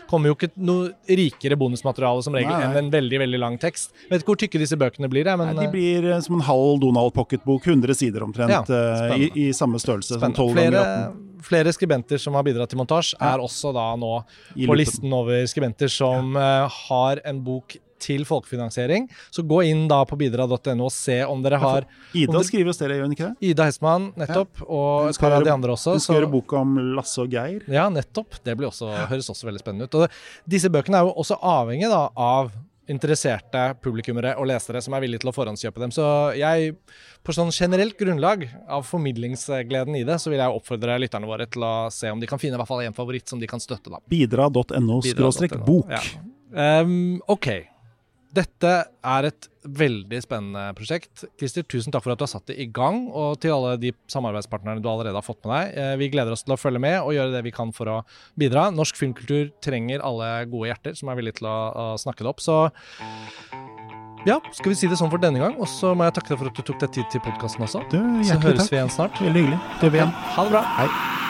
Kommer 0.09 0.27
jo 0.27 0.35
ikke 0.35 0.49
noe 0.67 0.89
rikere 1.07 1.55
bonusmateriale 1.55 2.19
som 2.25 2.35
regel 2.35 2.51
enn 2.51 2.75
en 2.75 2.89
veldig 2.91 3.21
veldig 3.21 3.39
lang 3.39 3.53
tekst. 3.61 3.93
Vet 4.09 4.19
ikke 4.19 4.33
hvor 4.33 4.39
tykke 4.41 4.59
disse 4.59 4.75
bøkene 4.79 5.07
blir. 5.11 5.23
Jeg, 5.29 5.39
men, 5.39 5.53
Nei, 5.55 5.63
de 5.63 5.71
blir 5.71 6.09
eh, 6.11 6.19
som 6.25 6.35
en 6.35 6.43
halv 6.43 6.81
Donald 6.83 7.13
pocketbok, 7.15 7.63
100 7.63 7.95
sider 7.95 8.25
omtrent, 8.25 8.51
ja, 8.51 8.65
eh, 8.67 9.15
i, 9.15 9.29
i, 9.45 9.47
samme 9.55 9.79
størrelse. 9.79 10.19
Som 10.19 10.35
12 10.35 10.51
flere, 10.57 10.83
flere 11.45 11.73
skribenter 11.75 12.21
som 12.21 12.37
har 12.37 12.45
bidratt 12.47 12.71
til 12.71 12.79
montasje, 12.79 13.17
er 13.21 13.43
også 13.43 13.73
da 13.75 13.89
nå 13.99 14.13
på 14.53 14.77
listen 14.77 15.13
over 15.13 15.45
skribenter 15.49 15.91
som 15.91 16.37
uh, 16.37 16.79
har 16.87 17.21
en 17.27 17.43
bok 17.45 17.77
til 18.01 18.25
folkefinansiering. 18.29 19.07
Så 19.33 19.43
gå 19.47 19.61
inn 19.67 19.87
da 19.89 20.03
på 20.07 20.17
bidra.no 20.19 20.87
og 20.87 20.93
se 20.93 21.17
om 21.25 21.41
dere 21.43 21.59
har 21.61 21.87
Ida 22.13 22.35
dere, 22.35 22.43
skriver 22.47 22.71
hos 22.71 22.81
dere, 22.81 22.99
gjør 22.99 23.09
hun 23.09 23.15
ikke 23.15 23.29
det? 23.31 23.49
Ida 23.51 23.67
Hestmann, 23.67 24.11
nettopp. 24.19 24.61
Ja. 24.61 24.67
Og 24.69 25.09
et 25.11 25.21
par 25.21 25.37
av 25.39 25.47
de 25.47 25.53
andre 25.53 25.73
også. 25.73 25.97
Hun 25.97 26.05
skal 26.05 26.19
gjøre 26.21 26.31
boka 26.37 26.61
om 26.61 26.77
Lasse 26.97 27.23
og 27.23 27.33
Geir. 27.33 27.65
Ja, 27.73 27.87
nettopp. 27.93 28.39
Det 28.45 28.57
også, 28.69 28.91
høres 29.11 29.29
også 29.33 29.49
veldig 29.49 29.63
spennende 29.63 29.89
ut. 29.89 29.97
Og 29.97 30.49
disse 30.49 30.71
bøkene 30.73 31.01
er 31.01 31.09
jo 31.09 31.15
også 31.23 31.39
avhengig 31.41 31.91
da 31.91 32.07
av 32.13 32.53
interesserte 32.91 33.63
publikummere 33.83 34.33
og 34.39 34.47
lesere 34.49 34.81
som 34.83 34.95
er 34.95 35.03
villige 35.03 35.23
til 35.23 35.31
å 35.31 35.35
forhåndskjøpe 35.35 35.83
dem. 35.83 35.93
Så 35.93 36.05
jeg, 36.39 36.73
på 37.25 37.35
sånn 37.35 37.51
generelt 37.55 37.97
grunnlag 37.99 38.47
av 38.71 38.85
formidlingsgleden 38.87 39.99
i 39.99 40.05
det, 40.07 40.19
så 40.23 40.31
vil 40.31 40.41
jeg 40.41 40.59
oppfordre 40.59 40.99
lytterne 41.03 41.29
våre 41.29 41.49
til 41.51 41.65
å 41.67 41.75
se 41.93 42.11
om 42.13 42.21
de 42.21 42.29
kan 42.29 42.41
finne 42.41 42.57
i 42.57 42.61
hvert 42.61 42.71
fall 42.71 42.85
én 42.85 42.97
favoritt 42.97 43.27
som 43.29 43.41
de 43.41 43.49
kan 43.49 43.63
støtte. 43.63 43.91
Bidra.no 44.11 45.01
bok. 45.67 45.91
Ja. 45.91 46.03
Um, 46.81 47.19
ok. 47.27 47.49
Dette 48.35 48.71
er 49.07 49.27
et 49.29 49.47
veldig 49.67 50.19
spennende 50.23 50.63
prosjekt. 50.77 51.23
Christer, 51.39 51.65
tusen 51.67 51.93
takk 51.93 52.03
for 52.05 52.13
at 52.13 52.19
du 52.19 52.25
har 52.25 52.31
satt 52.31 52.51
det 52.51 52.57
i 52.59 52.67
gang, 52.71 53.05
og 53.07 53.39
til 53.43 53.55
alle 53.55 53.75
de 53.81 53.93
samarbeidspartnerne 54.11 54.83
du 54.83 54.89
allerede 54.91 55.17
har 55.17 55.25
fått 55.25 55.41
med 55.45 55.53
deg. 55.53 55.77
Eh, 55.79 55.93
vi 56.01 56.09
gleder 56.13 56.35
oss 56.35 56.45
til 56.45 56.55
å 56.55 56.59
følge 56.59 56.81
med 56.83 56.99
og 57.01 57.15
gjøre 57.15 57.35
det 57.35 57.43
vi 57.47 57.55
kan 57.55 57.73
for 57.75 57.91
å 57.91 57.97
bidra. 58.39 58.67
Norsk 58.75 58.99
filmkultur 58.99 59.51
trenger 59.63 60.03
alle 60.05 60.31
gode 60.51 60.71
hjerter 60.71 60.97
som 60.99 61.11
er 61.11 61.19
villige 61.19 61.41
til 61.41 61.51
å, 61.51 61.57
å 61.71 61.87
snakke 62.01 62.25
det 62.25 62.33
opp. 62.33 62.43
Så 62.43 62.59
ja, 64.27 64.41
skal 64.51 64.73
vi 64.73 64.79
si 64.79 64.89
det 64.91 64.97
sånn 64.99 65.11
for 65.13 65.23
denne 65.23 65.39
gang. 65.43 65.55
Og 65.61 65.69
så 65.71 65.93
må 65.95 66.07
jeg 66.07 66.17
takke 66.17 66.33
deg 66.33 66.41
for 66.41 66.51
at 66.51 66.59
du 66.59 66.65
tok 66.67 66.83
deg 66.83 66.97
tid 66.99 67.13
til 67.13 67.23
podkasten 67.23 67.63
også. 67.67 67.85
Du, 67.93 68.01
så 68.27 68.39
høres 68.43 68.65
takk. 68.65 68.73
vi 68.73 68.81
igjen 68.81 68.93
snart. 68.99 69.23
Veldig 69.23 69.45
hyggelig. 69.45 69.63
Det 69.77 69.87
gjør 69.87 69.95
vi 69.95 70.03
igjen. 70.03 70.19
Ha 70.35 70.47
det 70.47 70.55
bra. 70.57 70.67
Hei. 70.81 71.25